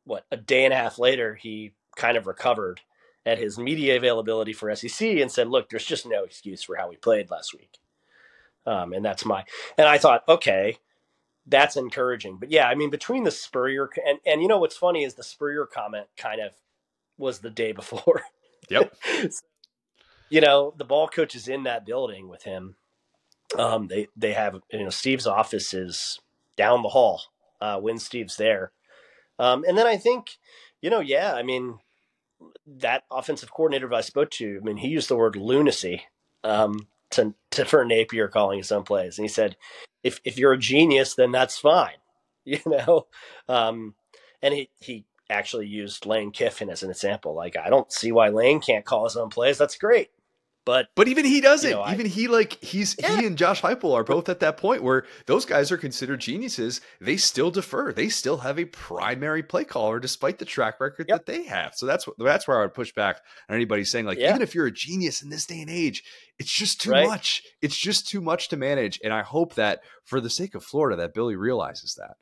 what 0.03 0.25
a 0.31 0.37
day 0.37 0.65
and 0.65 0.73
a 0.73 0.77
half 0.77 0.99
later, 0.99 1.35
he 1.35 1.73
kind 1.95 2.17
of 2.17 2.27
recovered 2.27 2.81
at 3.25 3.39
his 3.39 3.57
media 3.57 3.97
availability 3.97 4.53
for 4.53 4.73
SEC 4.75 5.17
and 5.17 5.31
said, 5.31 5.47
"Look, 5.47 5.69
there's 5.69 5.85
just 5.85 6.05
no 6.05 6.23
excuse 6.23 6.63
for 6.63 6.75
how 6.75 6.89
we 6.89 6.95
played 6.95 7.31
last 7.31 7.53
week." 7.53 7.79
Um, 8.65 8.93
and 8.93 9.03
that's 9.03 9.25
my 9.25 9.43
and 9.77 9.87
I 9.87 9.97
thought, 9.97 10.23
okay, 10.27 10.77
that's 11.45 11.75
encouraging. 11.75 12.37
But 12.39 12.51
yeah, 12.51 12.67
I 12.67 12.75
mean, 12.75 12.89
between 12.89 13.23
the 13.23 13.31
Spurrier 13.31 13.89
and 14.07 14.19
and 14.25 14.41
you 14.41 14.47
know 14.47 14.59
what's 14.59 14.77
funny 14.77 15.03
is 15.03 15.15
the 15.15 15.23
Spurrier 15.23 15.65
comment 15.65 16.07
kind 16.17 16.41
of 16.41 16.53
was 17.17 17.39
the 17.39 17.49
day 17.49 17.71
before. 17.71 18.21
Yep. 18.69 18.95
you 20.29 20.41
know, 20.41 20.73
the 20.77 20.85
ball 20.85 21.07
coach 21.07 21.35
is 21.35 21.47
in 21.47 21.63
that 21.63 21.85
building 21.85 22.27
with 22.27 22.43
him. 22.43 22.75
Um, 23.57 23.87
they 23.87 24.07
they 24.15 24.33
have 24.33 24.59
you 24.71 24.83
know 24.83 24.89
Steve's 24.89 25.27
office 25.27 25.73
is 25.73 26.19
down 26.57 26.83
the 26.83 26.89
hall 26.89 27.21
uh, 27.61 27.79
when 27.79 27.99
Steve's 27.99 28.37
there, 28.37 28.71
um, 29.39 29.63
and 29.67 29.77
then 29.77 29.87
I 29.87 29.97
think 29.97 30.37
you 30.81 30.89
know 30.89 30.99
yeah 30.99 31.33
I 31.33 31.43
mean 31.43 31.79
that 32.67 33.03
offensive 33.11 33.51
coordinator 33.53 33.93
I 33.93 34.01
spoke 34.01 34.29
to 34.31 34.59
I 34.61 34.65
mean 34.65 34.77
he 34.77 34.87
used 34.87 35.09
the 35.09 35.15
word 35.15 35.35
lunacy 35.35 36.03
um, 36.43 36.87
to, 37.11 37.33
to 37.51 37.65
for 37.65 37.85
Napier 37.85 38.27
calling 38.27 38.57
his 38.57 38.71
own 38.71 38.83
plays, 38.83 39.17
and 39.17 39.25
he 39.25 39.29
said 39.29 39.55
if 40.03 40.19
if 40.25 40.37
you're 40.37 40.53
a 40.53 40.57
genius 40.57 41.15
then 41.15 41.31
that's 41.31 41.57
fine, 41.57 41.97
you 42.45 42.59
know, 42.65 43.07
um, 43.47 43.95
and 44.41 44.53
he 44.53 44.69
he 44.79 45.05
actually 45.29 45.67
used 45.67 46.05
Lane 46.05 46.31
Kiffin 46.31 46.69
as 46.69 46.83
an 46.83 46.89
example. 46.89 47.33
Like 47.33 47.55
I 47.57 47.69
don't 47.69 47.91
see 47.91 48.11
why 48.11 48.29
Lane 48.29 48.59
can't 48.59 48.85
call 48.85 49.05
his 49.05 49.15
own 49.15 49.29
plays. 49.29 49.57
That's 49.57 49.77
great. 49.77 50.09
But 50.65 50.89
but 50.95 51.07
even 51.07 51.25
he 51.25 51.41
doesn't. 51.41 51.69
You 51.69 51.75
know, 51.75 51.87
even 51.87 52.07
I, 52.07 52.09
he 52.09 52.27
like 52.27 52.63
he's 52.63 52.95
yeah. 52.99 53.19
he 53.19 53.27
and 53.27 53.37
Josh 53.37 53.61
Heupel 53.61 53.93
are 53.93 54.03
both 54.03 54.29
at 54.29 54.39
that 54.39 54.57
point 54.57 54.81
where 54.81 55.05
those 55.27 55.45
guys 55.45 55.71
are 55.71 55.77
considered 55.77 56.19
geniuses. 56.19 56.81
They 56.99 57.17
still 57.17 57.51
defer. 57.51 57.93
They 57.93 58.09
still 58.09 58.37
have 58.37 58.57
a 58.57 58.65
primary 58.65 59.43
play 59.43 59.63
caller 59.63 59.99
despite 59.99 60.39
the 60.39 60.45
track 60.45 60.79
record 60.79 61.05
yep. 61.07 61.19
that 61.19 61.31
they 61.31 61.43
have. 61.43 61.73
So 61.75 61.85
that's 61.85 62.07
that's 62.17 62.47
where 62.47 62.57
I 62.57 62.61
would 62.63 62.73
push 62.73 62.91
back 62.93 63.21
on 63.47 63.55
anybody 63.55 63.83
saying 63.83 64.05
like 64.05 64.17
yeah. 64.17 64.31
even 64.31 64.41
if 64.41 64.55
you're 64.55 64.65
a 64.65 64.71
genius 64.71 65.21
in 65.21 65.29
this 65.29 65.45
day 65.45 65.61
and 65.61 65.69
age, 65.69 66.03
it's 66.39 66.51
just 66.51 66.81
too 66.81 66.91
right. 66.91 67.07
much. 67.07 67.43
It's 67.61 67.77
just 67.77 68.07
too 68.07 68.19
much 68.19 68.49
to 68.49 68.57
manage. 68.57 68.99
And 69.03 69.13
I 69.13 69.21
hope 69.21 69.53
that 69.55 69.81
for 70.03 70.19
the 70.19 70.31
sake 70.31 70.55
of 70.55 70.63
Florida, 70.63 70.97
that 70.97 71.13
Billy 71.13 71.35
realizes 71.35 71.93
that. 71.99 72.15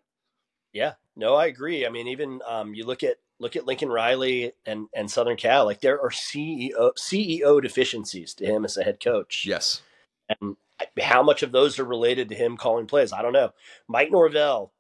Yeah, 0.74 0.94
no, 1.16 1.36
I 1.36 1.46
agree. 1.46 1.86
I 1.86 1.90
mean, 1.90 2.08
even 2.08 2.42
um, 2.46 2.74
you 2.74 2.86
look 2.86 3.04
at 3.04 3.18
look 3.44 3.56
at 3.56 3.68
Lincoln 3.68 3.90
Riley 3.90 4.54
and 4.66 4.88
and 4.96 5.12
Southern 5.12 5.38
Cal. 5.38 5.66
Like 5.66 5.82
there 5.82 6.02
are 6.02 6.10
CEO 6.10 6.92
CEO 6.98 7.62
deficiencies 7.62 8.34
to 8.36 8.46
him 8.46 8.66
as 8.66 8.78
a 8.78 8.84
head 8.84 9.00
coach. 9.00 9.46
Yes, 9.46 9.84
and 10.28 10.56
how 11.02 11.22
much 11.22 11.44
of 11.44 11.52
those 11.52 11.78
are 11.78 11.86
related 11.86 12.30
to 12.30 12.36
him 12.36 12.58
calling 12.58 12.88
plays? 12.88 13.14
I 13.14 13.22
don't 13.22 13.34
know. 13.34 13.52
Mike 13.88 14.12
Norvell, 14.12 14.72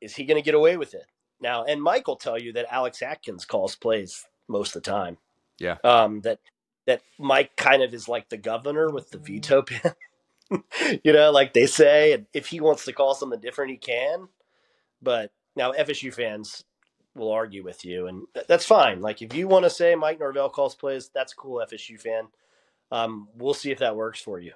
is 0.00 0.16
he 0.16 0.24
going 0.24 0.40
to 0.40 0.44
get 0.44 0.54
away 0.54 0.76
with 0.76 0.94
it 0.94 1.06
now? 1.40 1.64
And 1.64 1.82
Mike 1.82 2.08
will 2.08 2.16
tell 2.16 2.40
you 2.40 2.52
that 2.54 2.72
Alex 2.72 3.02
Atkins 3.02 3.44
calls 3.44 3.76
plays 3.76 4.24
most 4.48 4.74
of 4.74 4.82
the 4.82 4.90
time. 4.90 5.18
Yeah. 5.58 5.76
Um, 5.84 6.22
that 6.22 6.40
that 6.86 7.02
Mike 7.18 7.56
kind 7.56 7.82
of 7.82 7.94
is 7.94 8.08
like 8.08 8.28
the 8.28 8.36
governor 8.36 8.90
with 8.90 9.10
the 9.10 9.18
veto 9.18 9.62
pen. 9.62 9.94
you 11.04 11.12
know, 11.12 11.30
like 11.30 11.52
they 11.52 11.66
say, 11.66 12.12
and 12.12 12.26
if 12.32 12.46
he 12.46 12.60
wants 12.60 12.84
to 12.84 12.92
call 12.92 13.14
something 13.14 13.40
different, 13.40 13.72
he 13.72 13.76
can. 13.76 14.28
But 15.02 15.32
now 15.54 15.72
FSU 15.72 16.12
fans 16.12 16.64
will 17.16 17.32
argue 17.32 17.64
with 17.64 17.84
you, 17.84 18.06
and 18.06 18.26
that's 18.48 18.66
fine. 18.66 19.00
Like 19.00 19.22
if 19.22 19.34
you 19.34 19.48
want 19.48 19.64
to 19.64 19.70
say 19.70 19.94
Mike 19.94 20.20
Norvell 20.20 20.50
calls 20.50 20.74
plays, 20.74 21.10
that's 21.14 21.34
cool, 21.34 21.64
FSU 21.66 22.00
fan. 22.00 22.28
Um, 22.90 23.28
we'll 23.36 23.54
see 23.54 23.70
if 23.70 23.78
that 23.78 23.96
works 23.96 24.20
for 24.20 24.38
you. 24.38 24.52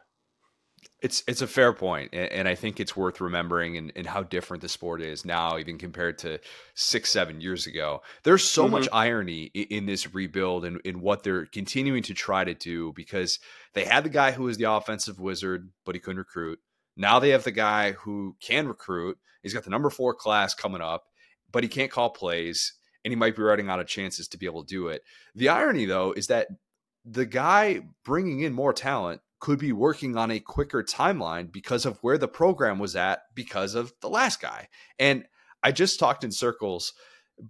It's 1.03 1.23
it's 1.27 1.43
a 1.43 1.47
fair 1.47 1.73
point, 1.73 2.11
and, 2.12 2.31
and 2.32 2.49
I 2.49 2.55
think 2.55 2.81
it's 2.81 2.97
worth 2.97 3.20
remembering 3.20 3.77
and, 3.77 3.93
and, 3.97 4.07
how 4.07 4.23
different 4.23 4.62
the 4.62 4.69
sport 4.69 5.03
is 5.03 5.24
now, 5.24 5.59
even 5.59 5.77
compared 5.77 6.19
to 6.19 6.39
six, 6.74 7.11
seven 7.11 7.41
years 7.41 7.66
ago. 7.66 8.03
There's 8.23 8.45
so 8.45 8.65
mm-hmm. 8.65 8.73
much 8.73 8.89
irony 8.93 9.51
in, 9.55 9.65
in 9.65 9.87
this 9.87 10.15
rebuild 10.15 10.65
and 10.65 10.81
in 10.85 11.01
what 11.01 11.23
they're 11.23 11.47
continuing 11.47 12.03
to 12.05 12.15
try 12.15 12.45
to 12.45 12.55
do 12.55 12.93
because 12.95 13.41
they 13.74 13.85
had 13.85 14.05
the 14.05 14.11
guy 14.11 14.32
who 14.32 14.45
was 14.45 14.57
the 14.57 14.70
offensive 14.70 15.20
wizard, 15.20 15.70
but 15.85 15.95
he 15.95 16.01
couldn't 16.01 16.19
recruit. 16.19 16.59
Now 16.97 17.19
they 17.19 17.31
have 17.31 17.45
the 17.45 17.51
guy 17.51 17.93
who 17.93 18.37
can 18.41 18.69
recruit. 18.69 19.19
He's 19.43 19.55
got 19.55 19.65
the 19.65 19.70
number 19.70 19.91
four 19.91 20.15
class 20.15 20.55
coming 20.55 20.82
up, 20.82 21.05
but 21.52 21.62
he 21.62 21.68
can't 21.68 21.90
call 21.90 22.10
plays 22.10 22.74
and 23.05 23.12
he 23.12 23.16
might 23.16 23.36
be 23.36 23.43
running 23.43 23.68
out 23.68 23.81
of 23.81 23.86
chances 23.86 24.28
to 24.28 24.39
be 24.39 24.47
able 24.47 24.64
to 24.64 24.74
do 24.74 24.89
it. 24.89 25.02
The 25.35 25.48
irony, 25.48 25.86
though, 25.86 26.12
is 26.12 26.27
that 26.27 26.48
the 27.05 27.27
guy 27.27 27.81
bringing 28.05 28.40
in 28.40 28.52
more 28.52 28.72
talent 28.72 29.22
could 29.40 29.59
be 29.59 29.72
working 29.72 30.16
on 30.16 30.31
a 30.31 30.39
quicker 30.39 30.82
timeline 30.82 31.51
because 31.51 31.86
of 31.86 31.98
where 32.02 32.18
the 32.18 32.28
program 32.28 32.78
was 32.78 32.94
at 32.94 33.22
because 33.35 33.74
of 33.74 33.93
the 34.02 34.09
last 34.09 34.40
guy. 34.40 34.68
And 34.98 35.24
I 35.62 35.72
just 35.72 35.98
talked 35.98 36.24
in 36.24 36.31
circles 36.31 36.93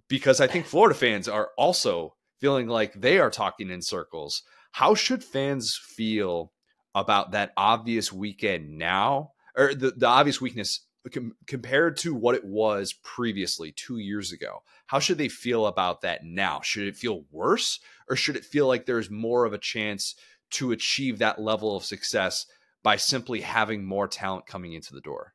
because 0.07 0.39
I 0.39 0.47
think 0.47 0.65
Florida 0.65 0.95
fans 0.95 1.27
are 1.27 1.49
also 1.57 2.15
feeling 2.39 2.67
like 2.67 2.93
they 2.93 3.19
are 3.19 3.29
talking 3.29 3.69
in 3.69 3.81
circles. 3.81 4.41
How 4.71 4.95
should 4.95 5.23
fans 5.23 5.77
feel 5.77 6.53
about 6.95 7.31
that 7.31 7.51
obvious 7.57 8.11
weekend 8.11 8.77
now, 8.77 9.31
or 9.55 9.73
the, 9.75 9.91
the 9.91 10.07
obvious 10.07 10.39
weakness 10.39 10.85
com- 11.09 11.35
compared 11.47 11.97
to 11.97 12.13
what 12.13 12.35
it 12.35 12.45
was 12.45 12.93
previously 12.93 13.71
two 13.71 13.97
years 13.97 14.31
ago? 14.31 14.63
How 14.87 14.99
should 14.99 15.17
they 15.17 15.29
feel 15.29 15.65
about 15.67 16.01
that 16.01 16.23
now? 16.23 16.61
Should 16.61 16.87
it 16.87 16.97
feel 16.97 17.25
worse, 17.31 17.79
or 18.09 18.15
should 18.15 18.35
it 18.35 18.45
feel 18.45 18.67
like 18.67 18.85
there's 18.85 19.09
more 19.09 19.45
of 19.45 19.53
a 19.53 19.57
chance 19.57 20.15
to 20.51 20.71
achieve 20.71 21.19
that 21.19 21.39
level 21.39 21.75
of 21.75 21.85
success 21.85 22.45
by 22.83 22.97
simply 22.97 23.41
having 23.41 23.85
more 23.85 24.07
talent 24.07 24.45
coming 24.45 24.73
into 24.73 24.93
the 24.93 25.01
door? 25.01 25.33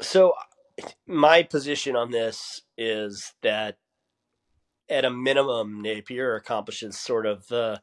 So, 0.00 0.34
my 1.06 1.42
position 1.42 1.96
on 1.96 2.10
this 2.10 2.62
is 2.76 3.32
that 3.42 3.78
at 4.88 5.04
a 5.04 5.10
minimum, 5.10 5.82
Napier 5.82 6.36
accomplishes 6.36 6.98
sort 6.98 7.26
of 7.26 7.48
the 7.48 7.80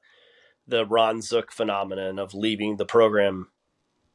the 0.67 0.85
Ron 0.85 1.21
Zook 1.21 1.51
phenomenon 1.51 2.17
of 2.17 2.33
leaving 2.33 2.77
the 2.77 2.85
program 2.85 3.49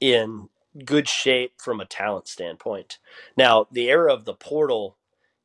in 0.01 0.49
good 0.85 1.09
shape 1.09 1.55
from 1.59 1.81
a 1.81 1.87
talent 1.87 2.29
standpoint. 2.29 2.99
Now, 3.37 3.67
the 3.73 3.89
era 3.91 4.13
of 4.13 4.25
the 4.25 4.35
portal 4.35 4.97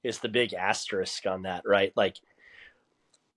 is 0.03 0.19
the 0.19 0.29
big 0.29 0.53
asterisk 0.53 1.25
on 1.25 1.43
that, 1.43 1.63
right? 1.65 1.91
Like, 1.95 2.17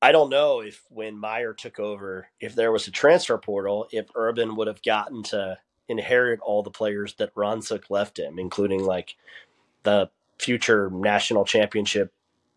I 0.00 0.12
don't 0.12 0.30
know 0.30 0.60
if 0.60 0.84
when 0.90 1.18
Meyer 1.18 1.54
took 1.54 1.80
over, 1.80 2.28
if 2.40 2.54
there 2.54 2.70
was 2.70 2.86
a 2.86 2.92
transfer 2.92 3.36
portal, 3.38 3.88
if 3.90 4.06
Urban 4.14 4.54
would 4.56 4.68
have 4.68 4.82
gotten 4.82 5.22
to 5.24 5.58
inherit 5.88 6.40
all 6.40 6.62
the 6.62 6.70
players 6.70 7.14
that 7.14 7.32
Ron 7.34 7.62
Zook 7.62 7.90
left 7.90 8.18
him, 8.18 8.38
including 8.38 8.84
like 8.84 9.16
the 9.82 10.10
future 10.38 10.90
national 10.90 11.44
championship 11.44 12.12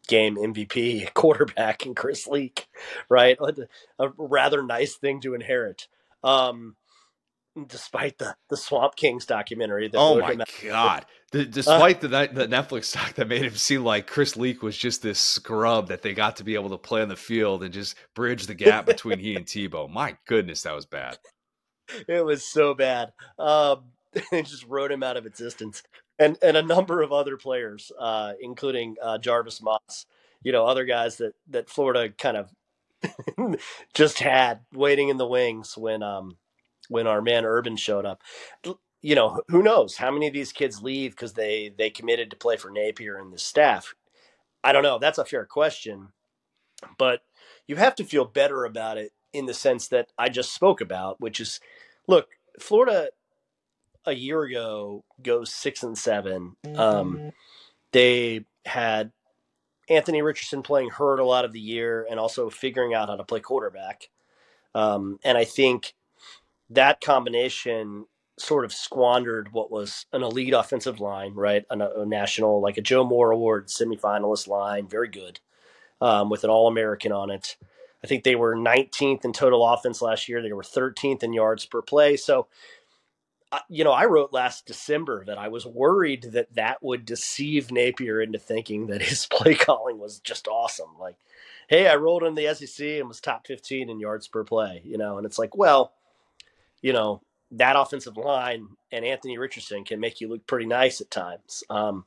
game 0.07 0.35
MVP 0.35 1.13
quarterback 1.13 1.85
and 1.85 1.95
Chris 1.95 2.27
Leak, 2.27 2.67
right? 3.09 3.37
A, 3.99 4.09
rather 4.17 4.61
nice 4.61 4.95
thing 4.95 5.21
to 5.21 5.33
inherit. 5.33 5.87
Um, 6.23 6.75
despite 7.67 8.17
the 8.17 8.35
the 8.49 8.57
Swamp 8.57 8.95
Kings 8.95 9.25
documentary. 9.25 9.87
That 9.87 9.97
oh 9.97 10.19
my 10.19 10.37
god! 10.63 11.05
The, 11.31 11.45
despite 11.45 12.03
uh, 12.03 12.07
the 12.07 12.29
the 12.33 12.47
Netflix 12.47 12.93
doc 12.93 13.13
that 13.15 13.27
made 13.27 13.43
him 13.43 13.55
seem 13.55 13.83
like 13.83 14.07
Chris 14.07 14.35
Leak 14.37 14.61
was 14.61 14.77
just 14.77 15.01
this 15.01 15.19
scrub 15.19 15.87
that 15.89 16.01
they 16.01 16.13
got 16.13 16.37
to 16.37 16.43
be 16.43 16.55
able 16.55 16.69
to 16.69 16.77
play 16.77 17.01
on 17.01 17.09
the 17.09 17.15
field 17.15 17.63
and 17.63 17.73
just 17.73 17.95
bridge 18.15 18.47
the 18.47 18.53
gap 18.53 18.85
between 18.85 19.19
he 19.19 19.35
and 19.35 19.45
Tebow. 19.45 19.89
My 19.89 20.17
goodness, 20.27 20.63
that 20.63 20.75
was 20.75 20.85
bad. 20.85 21.17
It 22.07 22.23
was 22.23 22.49
so 22.49 22.73
bad. 22.73 23.11
Um, 23.37 23.91
they 24.31 24.43
just 24.43 24.65
wrote 24.65 24.93
him 24.93 25.03
out 25.03 25.17
of 25.17 25.25
existence, 25.25 25.83
and 26.17 26.37
and 26.41 26.55
a 26.55 26.61
number 26.61 27.01
of 27.01 27.11
other 27.11 27.35
players, 27.35 27.91
uh, 27.99 28.31
including 28.39 28.95
uh, 29.03 29.17
Jarvis 29.17 29.61
Moss. 29.61 30.05
You 30.41 30.53
know, 30.53 30.65
other 30.65 30.85
guys 30.85 31.17
that 31.17 31.33
that 31.49 31.69
Florida 31.69 32.09
kind 32.09 32.37
of 32.37 32.49
just 33.93 34.19
had 34.19 34.61
waiting 34.73 35.09
in 35.09 35.17
the 35.17 35.27
wings 35.27 35.77
when 35.77 36.01
um 36.01 36.37
when 36.91 37.07
our 37.07 37.21
man 37.21 37.45
Urban 37.45 37.77
showed 37.77 38.05
up. 38.05 38.21
You 39.01 39.15
know, 39.15 39.41
who 39.47 39.63
knows 39.63 39.95
how 39.95 40.11
many 40.11 40.27
of 40.27 40.33
these 40.33 40.51
kids 40.51 40.83
leave 40.83 41.11
because 41.11 41.33
they 41.33 41.73
they 41.75 41.89
committed 41.89 42.29
to 42.29 42.35
play 42.35 42.57
for 42.57 42.69
Napier 42.69 43.17
and 43.17 43.33
the 43.33 43.37
staff. 43.39 43.95
I 44.63 44.73
don't 44.73 44.83
know. 44.83 44.99
That's 44.99 45.17
a 45.17 45.25
fair 45.25 45.45
question, 45.45 46.09
but 46.97 47.21
you 47.65 47.77
have 47.77 47.95
to 47.95 48.03
feel 48.03 48.25
better 48.25 48.65
about 48.65 48.97
it 48.97 49.13
in 49.33 49.45
the 49.45 49.53
sense 49.53 49.87
that 49.87 50.09
I 50.17 50.27
just 50.27 50.53
spoke 50.53 50.81
about, 50.81 51.19
which 51.21 51.39
is, 51.39 51.61
look, 52.07 52.27
Florida 52.59 53.07
a 54.05 54.13
year 54.13 54.43
ago 54.43 55.05
goes 55.23 55.53
six 55.53 55.81
and 55.81 55.97
seven. 55.97 56.57
Um, 56.75 57.31
they 57.93 58.45
had 58.65 59.13
Anthony 59.89 60.21
Richardson 60.21 60.61
playing 60.61 60.89
hurt 60.89 61.19
a 61.19 61.25
lot 61.25 61.45
of 61.45 61.53
the 61.53 61.59
year 61.59 62.05
and 62.09 62.19
also 62.19 62.49
figuring 62.49 62.93
out 62.93 63.09
how 63.09 63.15
to 63.15 63.23
play 63.23 63.39
quarterback. 63.39 64.09
Um, 64.75 65.19
and 65.23 65.37
I 65.37 65.45
think 65.45 65.93
that 66.71 67.01
combination 67.01 68.05
sort 68.37 68.65
of 68.65 68.73
squandered 68.73 69.51
what 69.51 69.71
was 69.71 70.05
an 70.13 70.23
elite 70.23 70.53
offensive 70.53 70.99
line, 70.99 71.33
right? 71.33 71.63
A, 71.69 72.01
a 72.01 72.05
national, 72.05 72.61
like 72.61 72.77
a 72.77 72.81
Joe 72.81 73.03
Moore 73.03 73.31
Award 73.31 73.67
semifinalist 73.67 74.47
line, 74.47 74.87
very 74.87 75.09
good, 75.09 75.39
um, 75.99 76.29
with 76.29 76.43
an 76.43 76.49
All 76.49 76.67
American 76.67 77.11
on 77.11 77.29
it. 77.29 77.57
I 78.03 78.07
think 78.07 78.23
they 78.23 78.35
were 78.35 78.55
19th 78.55 79.25
in 79.25 79.33
total 79.33 79.65
offense 79.65 80.01
last 80.01 80.27
year. 80.27 80.41
They 80.41 80.53
were 80.53 80.63
13th 80.63 81.21
in 81.21 81.33
yards 81.33 81.65
per 81.65 81.83
play. 81.83 82.17
So, 82.17 82.47
you 83.69 83.83
know, 83.83 83.91
I 83.91 84.05
wrote 84.05 84.33
last 84.33 84.65
December 84.65 85.23
that 85.25 85.37
I 85.37 85.49
was 85.49 85.65
worried 85.65 86.23
that 86.31 86.53
that 86.55 86.81
would 86.81 87.05
deceive 87.05 87.71
Napier 87.71 88.21
into 88.21 88.39
thinking 88.39 88.87
that 88.87 89.01
his 89.03 89.27
play 89.27 89.53
calling 89.53 89.99
was 89.99 90.19
just 90.19 90.47
awesome. 90.47 90.97
Like, 90.99 91.17
hey, 91.67 91.87
I 91.87 91.95
rolled 91.95 92.23
in 92.23 92.33
the 92.33 92.53
SEC 92.55 92.85
and 92.85 93.07
was 93.07 93.21
top 93.21 93.45
15 93.45 93.89
in 93.89 93.99
yards 93.99 94.27
per 94.27 94.43
play, 94.43 94.81
you 94.83 94.97
know, 94.97 95.17
and 95.17 95.25
it's 95.25 95.37
like, 95.37 95.55
well, 95.55 95.93
you 96.81 96.93
know, 96.93 97.21
that 97.51 97.75
offensive 97.75 98.17
line 98.17 98.67
and 98.91 99.05
Anthony 99.05 99.37
Richardson 99.37 99.83
can 99.83 99.99
make 99.99 100.21
you 100.21 100.29
look 100.29 100.47
pretty 100.47 100.65
nice 100.65 101.01
at 101.01 101.11
times. 101.11 101.63
Um, 101.69 102.05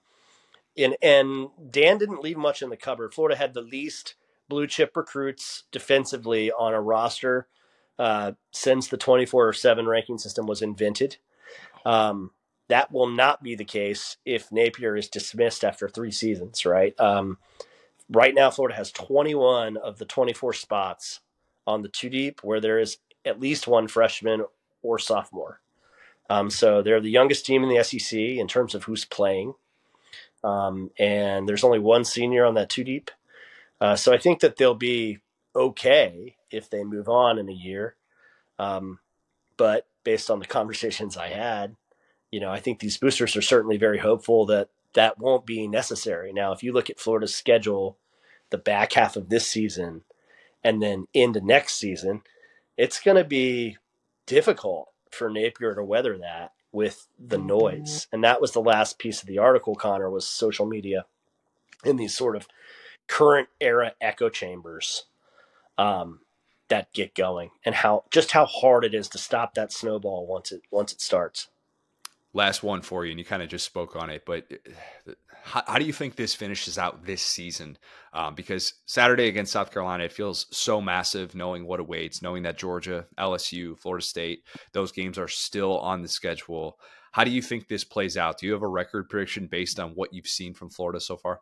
and, 0.76 0.96
and 1.02 1.48
Dan 1.70 1.98
didn't 1.98 2.22
leave 2.22 2.36
much 2.36 2.62
in 2.62 2.70
the 2.70 2.76
cupboard. 2.76 3.14
Florida 3.14 3.36
had 3.36 3.54
the 3.54 3.60
least 3.60 4.14
blue 4.48 4.66
chip 4.66 4.96
recruits 4.96 5.64
defensively 5.70 6.50
on 6.50 6.74
a 6.74 6.80
roster 6.80 7.46
uh, 7.98 8.32
since 8.50 8.88
the 8.88 8.96
24 8.96 9.52
7 9.52 9.86
ranking 9.86 10.18
system 10.18 10.46
was 10.46 10.62
invented. 10.62 11.16
Um, 11.84 12.30
that 12.68 12.90
will 12.90 13.08
not 13.08 13.42
be 13.42 13.54
the 13.54 13.64
case 13.64 14.16
if 14.24 14.50
Napier 14.50 14.96
is 14.96 15.08
dismissed 15.08 15.64
after 15.64 15.88
three 15.88 16.10
seasons, 16.10 16.64
right? 16.64 16.98
Um, 16.98 17.38
right 18.08 18.34
now, 18.34 18.50
Florida 18.50 18.76
has 18.76 18.90
21 18.90 19.76
of 19.76 19.98
the 19.98 20.06
24 20.06 20.54
spots 20.54 21.20
on 21.66 21.82
the 21.82 21.88
two 21.88 22.08
deep 22.08 22.42
where 22.42 22.60
there 22.60 22.78
is 22.78 22.98
at 23.24 23.40
least 23.40 23.66
one 23.66 23.88
freshman 23.88 24.44
or 24.84 24.98
sophomore. 24.98 25.60
Um, 26.30 26.50
so 26.50 26.82
they're 26.82 27.00
the 27.00 27.10
youngest 27.10 27.44
team 27.44 27.64
in 27.64 27.68
the 27.68 27.82
SEC 27.82 28.18
in 28.18 28.46
terms 28.46 28.74
of 28.74 28.84
who's 28.84 29.04
playing. 29.04 29.54
Um, 30.44 30.90
and 30.98 31.48
there's 31.48 31.64
only 31.64 31.78
one 31.78 32.04
senior 32.04 32.44
on 32.44 32.54
that 32.54 32.70
two 32.70 32.84
deep. 32.84 33.10
Uh, 33.80 33.96
so 33.96 34.12
I 34.12 34.18
think 34.18 34.40
that 34.40 34.56
they'll 34.56 34.74
be 34.74 35.18
okay 35.56 36.36
if 36.50 36.70
they 36.70 36.84
move 36.84 37.08
on 37.08 37.38
in 37.38 37.48
a 37.48 37.52
year. 37.52 37.96
Um, 38.58 39.00
but 39.56 39.86
based 40.04 40.30
on 40.30 40.38
the 40.38 40.46
conversations 40.46 41.16
I 41.16 41.28
had, 41.28 41.76
you 42.30 42.40
know, 42.40 42.50
I 42.50 42.60
think 42.60 42.78
these 42.78 42.98
boosters 42.98 43.36
are 43.36 43.42
certainly 43.42 43.76
very 43.76 43.98
hopeful 43.98 44.46
that 44.46 44.68
that 44.94 45.18
won't 45.18 45.46
be 45.46 45.66
necessary. 45.66 46.32
Now, 46.32 46.52
if 46.52 46.62
you 46.62 46.72
look 46.72 46.90
at 46.90 47.00
Florida's 47.00 47.34
schedule, 47.34 47.98
the 48.50 48.58
back 48.58 48.92
half 48.92 49.16
of 49.16 49.28
this 49.28 49.46
season, 49.46 50.02
and 50.62 50.82
then 50.82 51.06
into 51.12 51.40
next 51.40 51.74
season, 51.74 52.22
it's 52.76 53.00
going 53.00 53.16
to 53.16 53.24
be 53.24 53.76
difficult 54.26 54.88
for 55.10 55.30
Napier 55.30 55.74
to 55.74 55.84
weather 55.84 56.18
that 56.18 56.52
with 56.72 57.06
the 57.18 57.36
mm-hmm. 57.36 57.46
noise. 57.46 58.06
And 58.12 58.24
that 58.24 58.40
was 58.40 58.52
the 58.52 58.60
last 58.60 58.98
piece 58.98 59.22
of 59.22 59.28
the 59.28 59.38
article, 59.38 59.74
Connor, 59.74 60.10
was 60.10 60.26
social 60.26 60.66
media 60.66 61.06
in 61.84 61.96
these 61.96 62.14
sort 62.14 62.36
of 62.36 62.48
current 63.06 63.48
era 63.60 63.92
echo 64.00 64.28
chambers. 64.28 65.04
Um, 65.76 66.20
that 66.68 66.92
get 66.92 67.14
going 67.14 67.50
and 67.64 67.74
how 67.74 68.04
just 68.10 68.32
how 68.32 68.46
hard 68.46 68.84
it 68.84 68.94
is 68.94 69.08
to 69.08 69.18
stop 69.18 69.54
that 69.54 69.72
snowball 69.72 70.26
once 70.26 70.52
it 70.52 70.62
once 70.70 70.92
it 70.92 71.00
starts. 71.00 71.48
Last 72.32 72.64
one 72.64 72.82
for 72.82 73.04
you, 73.04 73.12
and 73.12 73.18
you 73.18 73.24
kind 73.24 73.42
of 73.42 73.48
just 73.48 73.64
spoke 73.64 73.94
on 73.94 74.10
it, 74.10 74.24
but 74.26 74.50
uh, 75.08 75.12
how, 75.44 75.62
how 75.66 75.78
do 75.78 75.84
you 75.84 75.92
think 75.92 76.16
this 76.16 76.34
finishes 76.34 76.78
out 76.78 77.04
this 77.04 77.20
season? 77.20 77.76
Um, 78.14 78.34
because 78.34 78.74
Saturday 78.86 79.28
against 79.28 79.52
South 79.52 79.70
Carolina, 79.70 80.04
it 80.04 80.12
feels 80.12 80.46
so 80.50 80.80
massive 80.80 81.34
knowing 81.34 81.66
what 81.66 81.80
awaits, 81.80 82.22
knowing 82.22 82.44
that 82.44 82.56
Georgia, 82.56 83.06
LSU, 83.18 83.78
Florida 83.78 84.04
State, 84.04 84.42
those 84.72 84.90
games 84.90 85.18
are 85.18 85.28
still 85.28 85.78
on 85.78 86.00
the 86.00 86.08
schedule. 86.08 86.78
How 87.12 87.24
do 87.24 87.30
you 87.30 87.42
think 87.42 87.68
this 87.68 87.84
plays 87.84 88.16
out? 88.16 88.38
Do 88.38 88.46
you 88.46 88.52
have 88.52 88.62
a 88.62 88.68
record 88.68 89.10
prediction 89.10 89.46
based 89.46 89.78
on 89.78 89.90
what 89.90 90.14
you've 90.14 90.26
seen 90.26 90.54
from 90.54 90.70
Florida 90.70 90.98
so 90.98 91.16
far? 91.18 91.40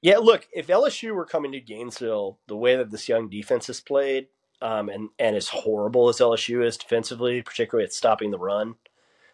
Yeah, 0.00 0.16
look, 0.16 0.48
if 0.52 0.66
LSU 0.68 1.14
were 1.14 1.26
coming 1.26 1.52
to 1.52 1.60
Gainesville 1.60 2.40
the 2.48 2.56
way 2.56 2.76
that 2.76 2.90
this 2.90 3.08
young 3.08 3.28
defense 3.28 3.66
has 3.66 3.80
played, 3.80 4.28
um, 4.62 4.88
and 4.88 5.10
and 5.18 5.36
as 5.36 5.48
horrible 5.48 6.08
as 6.08 6.18
LSU 6.18 6.64
is 6.64 6.76
defensively, 6.78 7.42
particularly 7.42 7.84
at 7.84 7.92
stopping 7.92 8.30
the 8.30 8.38
run, 8.38 8.76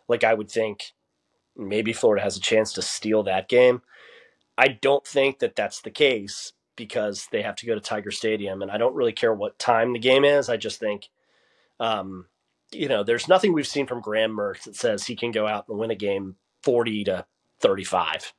like 0.09 0.25
I 0.25 0.35
would 0.35 0.51
think 0.51 0.93
maybe 1.59 1.93
Florida 1.93 2.23
has 2.23 2.37
a 2.37 2.41
chance 2.41 2.73
to 2.75 2.83
steal 2.83 3.23
that 3.25 3.49
game. 3.49 3.83
I 4.57 4.69
don't 4.69 5.07
think 5.07 5.41
that 5.41 5.57
that's 5.57 5.81
the 5.83 5.91
case 5.91 6.53
because 6.77 7.27
they 7.33 7.43
have 7.43 7.57
to 7.57 7.67
go 7.67 7.75
to 7.75 7.81
Tiger 7.81 8.11
Stadium, 8.11 8.63
and 8.63 8.71
I 8.71 8.79
don't 8.79 8.95
really 8.95 9.13
care 9.13 9.35
what 9.35 9.59
time 9.59 9.93
the 9.93 9.99
game 9.99 10.25
is. 10.25 10.49
I 10.49 10.57
just 10.57 10.81
think, 10.81 11.09
um, 11.81 12.27
you 12.73 12.89
know, 12.89 13.03
there's 13.03 13.29
nothing 13.29 13.53
we've 13.53 13.67
seen 13.67 13.87
from 13.87 14.01
Graham 14.01 14.37
Mertz 14.37 14.65
that 14.65 14.77
says 14.77 15.05
he 15.05 15.17
can 15.17 15.33
go 15.33 15.47
out 15.47 15.69
and 15.69 15.79
win 15.79 15.91
a 15.91 15.97
game 15.97 16.37
forty 16.63 17.05
to 17.05 17.27
thirty-five. 17.61 18.33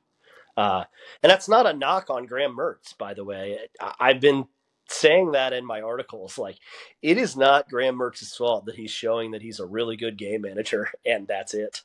Uh, 0.57 0.83
and 1.23 1.29
that's 1.29 1.47
not 1.47 1.67
a 1.67 1.73
knock 1.73 2.09
on 2.09 2.25
Graham 2.25 2.55
Mertz, 2.57 2.97
by 2.97 3.13
the 3.13 3.23
way. 3.23 3.59
I've 3.99 4.19
been 4.19 4.45
saying 4.89 5.31
that 5.31 5.53
in 5.53 5.65
my 5.65 5.81
articles. 5.81 6.37
Like, 6.37 6.57
it 7.01 7.17
is 7.17 7.37
not 7.37 7.69
Graham 7.69 7.95
Mertz's 7.95 8.35
fault 8.35 8.65
that 8.65 8.75
he's 8.75 8.91
showing 8.91 9.31
that 9.31 9.41
he's 9.41 9.59
a 9.59 9.65
really 9.65 9.95
good 9.95 10.17
game 10.17 10.41
manager, 10.41 10.89
and 11.05 11.27
that's 11.27 11.53
it. 11.53 11.83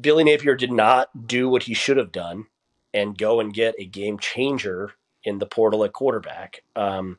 Billy 0.00 0.24
Napier 0.24 0.54
did 0.54 0.72
not 0.72 1.26
do 1.26 1.48
what 1.48 1.64
he 1.64 1.74
should 1.74 1.96
have 1.96 2.12
done 2.12 2.46
and 2.92 3.16
go 3.16 3.40
and 3.40 3.52
get 3.52 3.74
a 3.78 3.86
game 3.86 4.18
changer 4.18 4.92
in 5.24 5.38
the 5.38 5.46
portal 5.46 5.84
at 5.84 5.92
quarterback. 5.92 6.62
Um, 6.76 7.18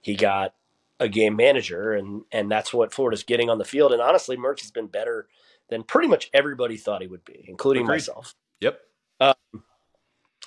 he 0.00 0.14
got 0.14 0.54
a 1.00 1.08
game 1.08 1.36
manager, 1.36 1.92
and 1.92 2.22
and 2.30 2.50
that's 2.50 2.72
what 2.72 2.92
Florida's 2.92 3.22
getting 3.24 3.50
on 3.50 3.58
the 3.58 3.64
field. 3.64 3.92
And 3.92 4.02
honestly, 4.02 4.36
Mertz 4.36 4.60
has 4.60 4.70
been 4.70 4.86
better 4.86 5.26
than 5.68 5.82
pretty 5.82 6.08
much 6.08 6.30
everybody 6.34 6.76
thought 6.76 7.02
he 7.02 7.08
would 7.08 7.24
be, 7.24 7.44
including 7.48 7.84
Agreed. 7.84 7.94
myself. 7.94 8.34
Yep. 8.60 8.80
Um, 9.20 9.34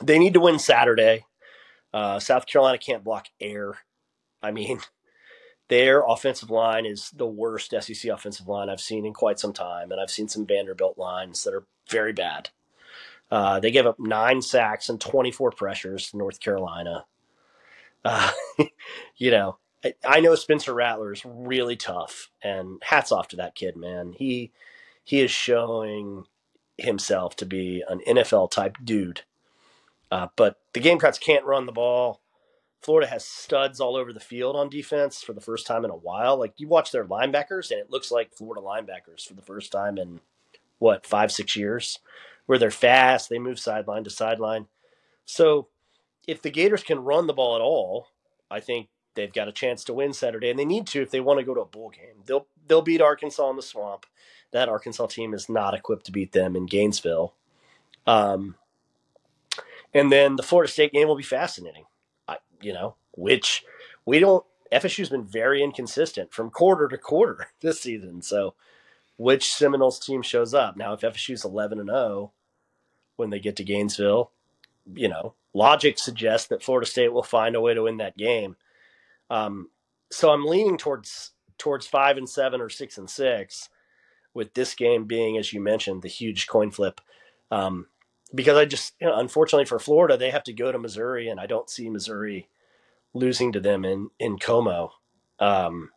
they 0.01 0.19
need 0.19 0.33
to 0.33 0.39
win 0.39 0.59
Saturday. 0.59 1.25
Uh, 1.93 2.19
South 2.19 2.45
Carolina 2.45 2.77
can't 2.77 3.03
block 3.03 3.27
air. 3.39 3.77
I 4.41 4.51
mean, 4.51 4.79
their 5.67 6.03
offensive 6.07 6.49
line 6.49 6.85
is 6.85 7.11
the 7.11 7.27
worst 7.27 7.73
SEC 7.79 8.11
offensive 8.11 8.47
line 8.47 8.69
I've 8.69 8.81
seen 8.81 9.05
in 9.05 9.13
quite 9.13 9.39
some 9.39 9.53
time, 9.53 9.91
and 9.91 9.99
I've 9.99 10.11
seen 10.11 10.27
some 10.27 10.45
Vanderbilt 10.45 10.97
lines 10.97 11.43
that 11.43 11.53
are 11.53 11.65
very 11.89 12.13
bad. 12.13 12.49
Uh, 13.31 13.59
they 13.59 13.71
gave 13.71 13.87
up 13.87 13.99
nine 13.99 14.41
sacks 14.41 14.89
and 14.89 15.01
24 15.01 15.51
pressures 15.51 16.11
to 16.11 16.17
North 16.17 16.39
Carolina. 16.39 17.05
Uh, 18.03 18.31
you 19.17 19.31
know, 19.31 19.57
I, 19.83 19.93
I, 20.05 20.19
know 20.19 20.35
Spencer 20.35 20.73
Rattler 20.73 21.11
is 21.11 21.25
really 21.25 21.75
tough, 21.75 22.29
and 22.43 22.81
hats 22.83 23.11
off 23.11 23.27
to 23.29 23.37
that 23.37 23.55
kid, 23.55 23.75
man. 23.75 24.13
He 24.15 24.51
he 25.03 25.21
is 25.21 25.31
showing 25.31 26.25
himself 26.77 27.35
to 27.37 27.45
be 27.45 27.83
an 27.87 28.01
NFL 28.07 28.51
type 28.51 28.77
dude. 28.83 29.21
Uh, 30.11 30.27
but 30.35 30.59
the 30.73 30.79
Gamecocks 30.79 31.17
can't 31.17 31.45
run 31.45 31.65
the 31.65 31.71
ball. 31.71 32.21
Florida 32.85 33.09
has 33.09 33.25
studs 33.25 33.79
all 33.79 33.95
over 33.95 34.13
the 34.13 34.19
field 34.19 34.55
on 34.55 34.69
defense 34.69 35.23
for 35.23 35.33
the 35.33 35.41
first 35.41 35.65
time 35.65 35.85
in 35.85 35.89
a 35.89 35.95
while. 35.95 36.37
Like 36.37 36.53
you 36.57 36.67
watch 36.67 36.91
their 36.91 37.03
linebackers, 37.03 37.71
and 37.71 37.79
it 37.79 37.89
looks 37.89 38.11
like 38.11 38.31
Florida 38.31 38.61
linebackers 38.61 39.25
for 39.27 39.33
the 39.33 39.41
first 39.41 39.71
time 39.71 39.97
in 39.97 40.19
what 40.77 41.03
five, 41.03 41.31
six 41.31 41.55
years, 41.55 41.97
where 42.45 42.59
they're 42.59 42.69
fast, 42.69 43.27
they 43.27 43.39
move 43.39 43.57
sideline 43.57 44.03
to 44.03 44.11
sideline. 44.11 44.67
So 45.25 45.67
if 46.27 46.43
the 46.43 46.51
Gators 46.51 46.83
can 46.83 46.99
run 46.99 47.25
the 47.25 47.33
ball 47.33 47.55
at 47.55 47.61
all, 47.63 48.09
I 48.51 48.59
think 48.59 48.89
they've 49.15 49.33
got 49.33 49.47
a 49.47 49.51
chance 49.51 49.83
to 49.85 49.93
win 49.95 50.13
Saturday, 50.13 50.51
and 50.51 50.59
they 50.59 50.63
need 50.63 50.85
to 50.87 51.01
if 51.01 51.09
they 51.09 51.21
want 51.21 51.39
to 51.39 51.45
go 51.45 51.55
to 51.55 51.61
a 51.61 51.65
bowl 51.65 51.89
game. 51.89 52.21
They'll 52.27 52.45
they'll 52.67 52.83
beat 52.83 53.01
Arkansas 53.01 53.49
in 53.49 53.55
the 53.55 53.63
swamp. 53.63 54.05
That 54.51 54.69
Arkansas 54.69 55.07
team 55.07 55.33
is 55.33 55.49
not 55.49 55.73
equipped 55.73 56.05
to 56.05 56.11
beat 56.11 56.33
them 56.33 56.55
in 56.55 56.67
Gainesville. 56.67 57.33
Um, 58.05 58.57
and 59.91 60.11
then 60.11 60.35
the 60.35 60.43
Florida 60.43 60.71
State 60.71 60.93
game 60.93 61.07
will 61.07 61.15
be 61.15 61.23
fascinating. 61.23 61.85
You 62.61 62.73
know, 62.73 62.95
which 63.11 63.63
we 64.05 64.19
don't. 64.19 64.45
FSU's 64.71 65.09
been 65.09 65.25
very 65.25 65.63
inconsistent 65.63 66.33
from 66.33 66.49
quarter 66.49 66.87
to 66.87 66.97
quarter 66.97 67.47
this 67.61 67.81
season. 67.81 68.21
So, 68.21 68.55
which 69.17 69.53
Seminoles 69.53 69.99
team 69.99 70.21
shows 70.21 70.53
up 70.53 70.75
now? 70.75 70.93
If 70.93 71.01
FSU's 71.01 71.45
eleven 71.45 71.79
and 71.79 71.89
zero 71.89 71.99
oh 71.99 72.31
when 73.15 73.29
they 73.29 73.39
get 73.39 73.55
to 73.55 73.63
Gainesville, 73.63 74.31
you 74.93 75.07
know, 75.07 75.33
logic 75.53 75.97
suggests 75.97 76.47
that 76.49 76.63
Florida 76.63 76.85
State 76.85 77.13
will 77.13 77.23
find 77.23 77.55
a 77.55 77.61
way 77.61 77.73
to 77.73 77.83
win 77.83 77.97
that 77.97 78.17
game. 78.17 78.57
Um, 79.29 79.69
so 80.11 80.31
I'm 80.31 80.45
leaning 80.45 80.77
towards 80.77 81.31
towards 81.57 81.87
five 81.87 82.17
and 82.17 82.29
seven 82.29 82.61
or 82.61 82.69
six 82.69 82.97
and 82.97 83.09
six, 83.09 83.69
with 84.33 84.53
this 84.53 84.75
game 84.75 85.05
being, 85.05 85.37
as 85.37 85.53
you 85.53 85.61
mentioned, 85.61 86.01
the 86.01 86.09
huge 86.09 86.47
coin 86.47 86.69
flip. 86.69 87.01
Um, 87.49 87.87
because 88.33 88.57
I 88.57 88.65
just, 88.65 88.93
you 88.99 89.07
know, 89.07 89.17
unfortunately 89.17 89.65
for 89.65 89.79
Florida, 89.79 90.17
they 90.17 90.31
have 90.31 90.43
to 90.43 90.53
go 90.53 90.71
to 90.71 90.79
Missouri, 90.79 91.29
and 91.29 91.39
I 91.39 91.45
don't 91.45 91.69
see 91.69 91.89
Missouri 91.89 92.49
losing 93.13 93.51
to 93.53 93.59
them 93.59 93.85
in 93.85 94.09
in 94.19 94.37
Como. 94.37 94.91
Um, 95.39 95.91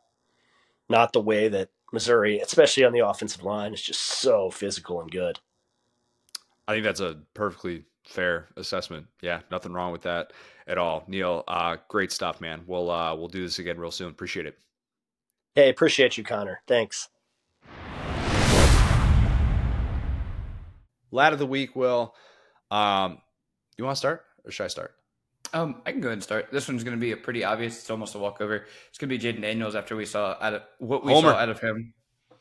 not 0.89 1.13
the 1.13 1.21
way 1.21 1.49
that 1.49 1.71
Missouri, 1.93 2.39
especially 2.39 2.85
on 2.85 2.93
the 2.93 3.07
offensive 3.07 3.43
line, 3.43 3.73
is 3.73 3.83
just 3.83 4.01
so 4.01 4.51
physical 4.51 5.01
and 5.01 5.11
good. 5.11 5.39
I 6.67 6.73
think 6.73 6.85
that's 6.85 7.01
a 7.01 7.19
perfectly 7.35 7.85
fair 8.05 8.49
assessment. 8.57 9.07
Yeah, 9.21 9.41
nothing 9.51 9.73
wrong 9.73 9.93
with 9.93 10.03
that 10.03 10.33
at 10.67 10.79
all. 10.79 11.05
Neil, 11.07 11.45
uh, 11.49 11.77
great 11.89 12.13
stuff, 12.13 12.41
man. 12.41 12.63
We'll 12.67 12.91
uh, 12.91 13.15
we'll 13.15 13.29
do 13.29 13.43
this 13.43 13.59
again 13.59 13.79
real 13.79 13.91
soon. 13.91 14.11
Appreciate 14.11 14.47
it. 14.47 14.59
Hey, 15.55 15.71
appreciate 15.71 16.17
you, 16.17 16.25
Connor. 16.25 16.61
Thanks. 16.67 17.09
Lad 21.11 21.33
of 21.33 21.39
the 21.39 21.47
week, 21.47 21.75
Will. 21.77 22.15
Um, 22.71 23.19
you 23.77 23.85
want 23.85 23.97
to 23.97 23.99
start 23.99 24.25
or 24.45 24.51
should 24.51 24.65
I 24.65 24.69
start? 24.69 24.95
Um, 25.53 25.83
I 25.87 25.93
can 25.93 26.01
go 26.01 26.09
ahead 26.09 26.15
and 26.15 26.23
start. 26.23 26.49
This 26.53 26.69
one's 26.69 26.85
going 26.85 26.97
to 26.97 27.01
be 27.01 27.13
a 27.13 27.17
pretty 27.17 27.45
obvious. 27.45 27.79
It's 27.79 27.91
almost 27.91 28.15
a 28.15 28.19
walkover. 28.19 28.67
It's 28.89 28.99
going 28.99 29.09
to 29.09 29.19
be 29.19 29.23
Jayden 29.23 29.41
Daniels 29.41 29.75
after 29.75 29.97
we 29.97 30.05
saw 30.05 30.37
out 30.41 30.55
of 30.55 30.63
what 30.79 31.05
we 31.05 31.13
Homer. 31.13 31.31
saw 31.31 31.37
out 31.37 31.49
of 31.49 31.61
him. 31.61 31.95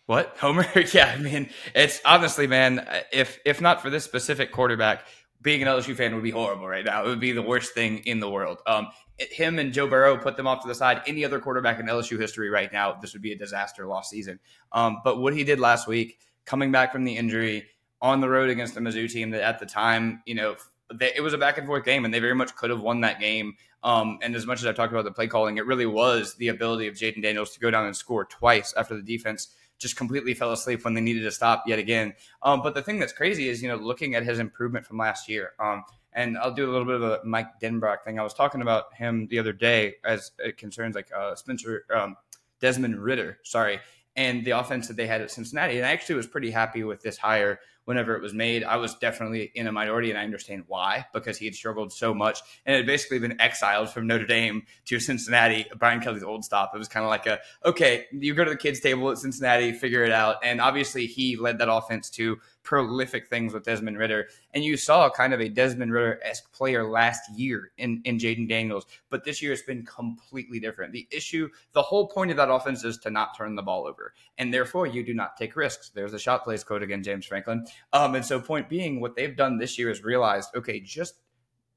What 0.07 0.35
Homer? 0.39 0.65
yeah, 0.93 1.13
I 1.17 1.21
mean, 1.21 1.49
it's 1.73 2.01
honestly, 2.05 2.47
man. 2.47 2.85
If 3.13 3.39
if 3.45 3.61
not 3.61 3.81
for 3.81 3.89
this 3.89 4.03
specific 4.03 4.51
quarterback, 4.51 5.05
being 5.41 5.61
an 5.61 5.67
LSU 5.67 5.95
fan 5.95 6.15
would 6.15 6.23
be 6.23 6.31
horrible 6.31 6.67
right 6.67 6.83
now. 6.83 7.05
It 7.05 7.07
would 7.07 7.19
be 7.19 7.31
the 7.31 7.41
worst 7.41 7.73
thing 7.73 7.99
in 7.99 8.19
the 8.19 8.29
world. 8.29 8.59
Um, 8.65 8.87
him 9.17 9.59
and 9.59 9.73
Joe 9.73 9.87
Burrow 9.87 10.17
put 10.17 10.35
them 10.35 10.47
off 10.47 10.61
to 10.63 10.67
the 10.67 10.75
side. 10.75 11.01
Any 11.07 11.23
other 11.23 11.39
quarterback 11.39 11.79
in 11.79 11.85
LSU 11.87 12.19
history 12.19 12.49
right 12.49 12.71
now, 12.71 12.93
this 13.01 13.13
would 13.13 13.21
be 13.21 13.31
a 13.31 13.37
disaster 13.37 13.87
lost 13.87 14.09
season. 14.09 14.39
Um, 14.71 14.97
but 15.03 15.19
what 15.19 15.33
he 15.33 15.43
did 15.43 15.59
last 15.59 15.87
week, 15.87 16.19
coming 16.45 16.71
back 16.71 16.91
from 16.91 17.03
the 17.03 17.15
injury 17.15 17.67
on 18.01 18.21
the 18.21 18.29
road 18.29 18.49
against 18.49 18.75
the 18.75 18.81
Mizzou 18.81 19.11
team 19.11 19.31
that 19.31 19.41
at 19.41 19.59
the 19.59 19.65
time, 19.65 20.21
you 20.25 20.35
know, 20.35 20.55
they, 20.93 21.11
it 21.15 21.21
was 21.21 21.33
a 21.33 21.37
back 21.37 21.57
and 21.57 21.67
forth 21.67 21.83
game, 21.83 22.05
and 22.05 22.13
they 22.13 22.19
very 22.19 22.35
much 22.35 22.55
could 22.55 22.69
have 22.69 22.79
won 22.79 23.01
that 23.01 23.19
game. 23.19 23.55
Um, 23.83 24.19
and 24.21 24.35
as 24.35 24.45
much 24.45 24.59
as 24.59 24.65
I 24.65 24.73
talked 24.73 24.93
about 24.93 25.05
the 25.05 25.11
play 25.11 25.27
calling, 25.27 25.57
it 25.57 25.65
really 25.65 25.85
was 25.85 26.35
the 26.35 26.47
ability 26.47 26.87
of 26.87 26.95
Jayden 26.95 27.21
Daniels 27.21 27.51
to 27.53 27.59
go 27.59 27.69
down 27.71 27.85
and 27.85 27.95
score 27.95 28.25
twice 28.25 28.73
after 28.75 28.95
the 28.95 29.01
defense 29.01 29.49
just 29.79 29.95
completely 29.95 30.33
fell 30.33 30.51
asleep 30.51 30.83
when 30.83 30.93
they 30.93 31.01
needed 31.01 31.21
to 31.21 31.31
stop 31.31 31.63
yet 31.67 31.77
again. 31.77 32.13
Um, 32.41 32.61
but 32.63 32.73
the 32.73 32.81
thing 32.81 32.99
that's 32.99 33.13
crazy 33.13 33.47
is, 33.47 33.61
you 33.61 33.69
know, 33.69 33.75
looking 33.75 34.15
at 34.15 34.23
his 34.23 34.39
improvement 34.39 34.85
from 34.85 34.97
last 34.97 35.29
year. 35.29 35.51
Um, 35.59 35.83
and 36.13 36.37
I'll 36.37 36.53
do 36.53 36.67
a 36.67 36.71
little 36.71 36.85
bit 36.85 36.95
of 36.95 37.03
a 37.03 37.19
Mike 37.23 37.59
Denbrock 37.61 38.03
thing. 38.03 38.19
I 38.19 38.23
was 38.23 38.33
talking 38.33 38.61
about 38.61 38.93
him 38.95 39.27
the 39.27 39.37
other 39.37 39.53
day 39.53 39.95
as 40.03 40.31
it 40.39 40.57
concerns 40.57 40.95
like 40.95 41.09
uh, 41.15 41.35
Spencer 41.35 41.85
um, 41.95 42.15
Desmond 42.59 42.97
Ridder, 42.97 43.37
sorry, 43.43 43.79
and 44.15 44.43
the 44.43 44.51
offense 44.51 44.87
that 44.87 44.97
they 44.97 45.05
had 45.05 45.21
at 45.21 45.29
Cincinnati. 45.29 45.77
And 45.77 45.85
I 45.85 45.91
actually 45.91 46.15
was 46.15 46.25
pretty 46.25 46.49
happy 46.49 46.83
with 46.83 47.01
this 47.03 47.17
hire 47.17 47.59
whenever 47.87 48.17
it 48.17 48.21
was 48.21 48.33
made. 48.33 48.65
I 48.65 48.75
was 48.75 48.95
definitely 48.95 49.49
in 49.55 49.65
a 49.65 49.71
minority, 49.71 50.09
and 50.09 50.19
I 50.19 50.23
understand 50.25 50.65
why 50.67 51.05
because 51.13 51.37
he 51.37 51.45
had 51.45 51.55
struggled 51.55 51.93
so 51.93 52.13
much 52.13 52.41
and 52.65 52.75
had 52.75 52.85
basically 52.85 53.17
been 53.17 53.39
exiled 53.39 53.89
from 53.89 54.07
Notre 54.07 54.25
Dame 54.25 54.63
to 54.87 54.99
Cincinnati, 54.99 55.65
Brian 55.79 56.01
Kelly's 56.01 56.21
old 56.21 56.43
stop. 56.43 56.71
It 56.75 56.77
was 56.77 56.89
kind 56.89 57.05
of 57.05 57.09
like 57.09 57.27
a 57.27 57.39
okay, 57.63 58.05
you 58.11 58.33
go 58.33 58.43
to 58.43 58.51
the 58.51 58.57
kids' 58.57 58.81
table 58.81 59.09
at 59.09 59.17
Cincinnati, 59.17 59.71
figure 59.71 60.03
it 60.03 60.11
out. 60.11 60.35
And 60.43 60.59
obviously, 60.59 61.05
he 61.05 61.37
led 61.37 61.59
that 61.59 61.71
offense 61.71 62.09
to 62.11 62.37
prolific 62.67 63.29
things 63.29 63.53
with 63.53 63.63
Desmond 63.63 63.97
Ridder. 63.97 64.27
And 64.53 64.61
you 64.61 64.75
saw 64.75 65.09
kind 65.09 65.33
of 65.33 65.39
a 65.39 65.47
Desmond 65.47 65.93
Ridder 65.93 66.19
esque 66.21 66.51
player 66.51 66.83
last 66.83 67.21
year 67.33 67.71
in, 67.77 68.01
in 68.03 68.17
Jayden 68.17 68.49
Daniels, 68.49 68.85
but 69.09 69.23
this 69.23 69.41
year 69.41 69.53
it's 69.53 69.61
been 69.61 69.85
completely 69.85 70.59
different. 70.59 70.91
The 70.91 71.07
issue, 71.09 71.47
the 71.71 71.81
whole 71.81 72.09
point 72.09 72.29
of 72.29 72.35
that 72.35 72.51
offense 72.51 72.83
is 72.83 72.97
to 72.99 73.09
not 73.09 73.37
turn 73.37 73.55
the 73.55 73.61
ball 73.61 73.87
over. 73.87 74.13
And 74.37 74.53
therefore, 74.53 74.85
you 74.85 75.01
do 75.05 75.13
not 75.13 75.37
take 75.37 75.55
risks. 75.55 75.91
There's 75.95 76.13
a 76.13 76.19
shot 76.19 76.43
plays 76.43 76.65
quote 76.65 76.83
again, 76.83 77.03
James 77.03 77.25
Franklin. 77.25 77.65
Um, 77.93 78.15
and 78.15 78.25
so, 78.25 78.41
point 78.41 78.67
being, 78.67 78.99
what 78.99 79.15
they've 79.15 79.35
done 79.35 79.57
this 79.57 79.79
year 79.79 79.89
is 79.89 80.03
realized 80.03 80.49
okay, 80.53 80.81
just 80.81 81.13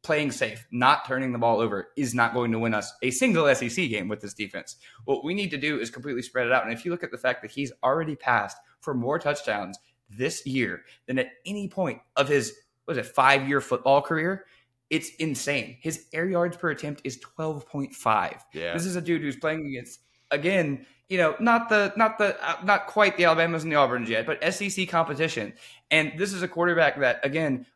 playing 0.03 0.33
safe, 0.33 0.67
not 0.73 1.07
turning 1.07 1.31
the 1.31 1.39
ball 1.39 1.61
over 1.61 1.91
is 1.97 2.15
not 2.15 2.35
going 2.35 2.51
to 2.51 2.59
win 2.59 2.75
us 2.75 2.93
a 3.03 3.13
single 3.13 3.55
SEC 3.55 3.77
game 3.89 4.09
with 4.09 4.21
this 4.21 4.35
defense. 4.35 4.77
What 5.05 5.25
we 5.25 5.35
need 5.35 5.51
to 5.51 5.57
do 5.57 5.79
is 5.79 5.91
completely 5.91 6.23
spread 6.23 6.47
it 6.47 6.53
out. 6.53 6.65
And 6.65 6.73
if 6.73 6.85
you 6.85 6.91
look 6.91 7.05
at 7.05 7.13
the 7.13 7.19
fact 7.19 7.43
that 7.43 7.53
he's 7.53 7.71
already 7.85 8.17
passed 8.17 8.57
for 8.81 8.95
more 8.95 9.19
touchdowns 9.19 9.79
this 10.11 10.47
year 10.47 10.83
than 11.07 11.19
at 11.19 11.31
any 11.47 11.69
point 11.69 12.01
of 12.17 12.29
his 12.29 12.55
was 12.87 12.99
it 12.99 13.07
five 13.07 13.49
year 13.49 13.61
football 13.61 14.03
career. 14.03 14.47
It's 14.91 15.11
insane. 15.17 15.77
His 15.81 16.07
air 16.13 16.29
yards 16.29 16.57
per 16.57 16.71
attempt 16.71 17.03
is 17.05 17.19
twelve 17.19 17.67
point 17.69 17.95
five. 17.95 18.45
Yeah, 18.53 18.73
this 18.75 18.85
is 18.85 18.97
a 18.97 19.01
dude 19.01 19.23
who's 19.23 19.37
playing 19.37 19.67
against 19.67 20.01
again. 20.31 20.87
You 21.09 21.19
know, 21.19 21.37
not 21.41 21.69
the 21.69 21.93
not 21.97 22.19
the 22.19 22.37
uh, 22.45 22.57
not 22.65 22.87
quite 22.87 23.17
the 23.17 23.25
Alabamas 23.25 23.63
and 23.63 23.73
the 23.73 23.77
Auburns 23.77 24.09
yet, 24.09 24.27
but 24.27 24.43
SEC 24.53 24.89
competition. 24.89 25.55
And 25.91 26.13
this 26.17 26.33
is 26.33 26.43
a 26.43 26.49
quarterback 26.49 26.99
that 27.01 27.25
again 27.25 27.67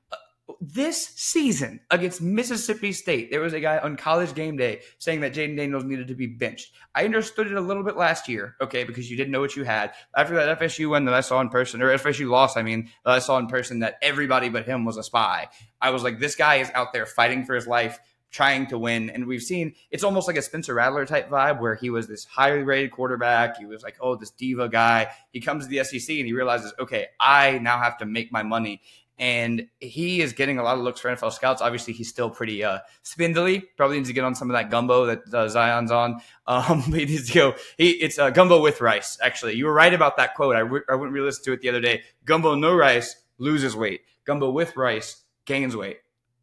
this 0.61 1.07
season 1.17 1.81
against 1.91 2.21
Mississippi 2.21 2.93
State, 2.93 3.31
there 3.31 3.41
was 3.41 3.53
a 3.53 3.61
guy 3.61 3.79
on 3.79 3.97
college 3.97 4.35
game 4.35 4.57
day 4.57 4.81
saying 4.99 5.21
that 5.21 5.35
Jayden 5.35 5.57
Daniels 5.57 5.85
needed 5.85 6.09
to 6.09 6.15
be 6.15 6.27
benched. 6.27 6.73
I 6.95 7.05
understood 7.05 7.47
it 7.47 7.55
a 7.55 7.61
little 7.61 7.83
bit 7.83 7.97
last 7.97 8.29
year, 8.29 8.57
okay, 8.61 8.85
because 8.85 9.11
you 9.11 9.17
didn't 9.17 9.33
know 9.33 9.41
what 9.41 9.57
you 9.57 9.65
had. 9.65 9.93
After 10.17 10.35
that 10.35 10.59
FSU 10.59 10.91
win 10.91 11.05
that 11.07 11.15
I 11.15 11.21
saw 11.21 11.41
in 11.41 11.49
person, 11.49 11.83
or 11.83 11.97
FSU 11.97 12.29
loss, 12.29 12.57
I 12.57 12.63
mean, 12.63 12.91
that 13.05 13.13
I 13.13 13.19
saw 13.19 13.39
in 13.39 13.47
person 13.47 13.81
that 13.81 13.99
everybody 14.03 14.49
but 14.49 14.67
him 14.67 14.85
was 14.85 14.97
a 14.97 15.03
spy. 15.03 15.49
I 15.81 15.91
was 15.91 16.03
like, 16.03 16.19
this 16.19 16.37
guy 16.37 16.57
is 16.57 16.71
out 16.75 16.93
there 16.93 17.07
fighting 17.07 17.45
for 17.45 17.55
his 17.55 17.67
life, 17.67 17.99
trying 18.35 18.67
to 18.67 18.77
win. 18.77 19.11
And 19.11 19.27
we've 19.27 19.43
seen 19.43 19.75
it's 19.93 20.03
almost 20.03 20.27
like 20.27 20.37
a 20.37 20.43
Spencer 20.43 20.75
Rattler 20.75 21.07
type 21.07 21.31
vibe 21.31 21.61
where 21.61 21.77
he 21.77 21.89
was 21.89 22.09
this 22.09 22.25
highly 22.25 22.65
rated 22.65 22.91
quarterback. 22.91 23.57
He 23.57 23.65
was 23.65 23.85
like, 23.85 23.97
oh, 24.01 24.17
this 24.17 24.31
diva 24.31 24.69
guy. 24.69 25.07
He 25.31 25.41
comes 25.41 25.65
to 25.65 25.71
the 25.71 25.85
SEC 25.85 26.17
and 26.17 26.27
he 26.27 26.33
realizes, 26.33 26.75
okay, 26.81 27.07
I 27.21 27.59
now 27.59 27.79
have 27.79 27.99
to 27.99 28.07
make 28.07 28.33
my 28.33 28.43
money 28.43 28.83
and 29.19 29.69
he 29.79 30.21
is 30.21 30.33
getting 30.33 30.59
a 30.59 30.63
lot 30.63 30.77
of 30.77 30.83
looks 30.83 31.01
for 31.01 31.09
NFL 31.09 31.33
scouts. 31.33 31.63
Obviously, 31.63 31.93
he's 31.93 32.09
still 32.09 32.31
pretty 32.31 32.65
uh, 32.65 32.81
spindly. 33.03 33.61
Probably 33.77 33.97
needs 33.99 34.09
to 34.09 34.13
get 34.13 34.25
on 34.25 34.35
some 34.35 34.51
of 34.51 34.55
that 34.55 34.71
gumbo 34.71 35.07
that 35.07 35.33
uh, 35.33 35.49
Zion's 35.49 35.91
on. 35.91 36.21
Um, 36.47 36.83
he 36.83 37.07
needs 37.07 37.29
to 37.29 37.33
go. 37.33 37.55
He, 37.79 37.93
it's 37.93 38.19
uh, 38.19 38.29
gumbo 38.29 38.61
with 38.61 38.83
rice. 38.83 39.17
Actually, 39.23 39.55
you 39.55 39.65
were 39.65 39.73
right 39.73 39.95
about 39.95 40.19
that 40.19 40.35
quote. 40.35 40.55
I, 40.55 40.59
re- 40.59 40.83
I 40.91 40.95
went 40.95 41.11
re-listen 41.11 41.43
to 41.45 41.53
it 41.53 41.63
the 41.63 41.71
other 41.71 41.81
day. 41.81 42.03
Gumbo 42.27 42.55
no 42.55 42.75
rice 42.77 43.17
loses 43.39 43.75
weight. 43.75 44.03
Gumbo 44.27 44.51
with 44.51 44.77
rice 44.77 45.23
gains 45.47 45.75
weight. 45.75 46.01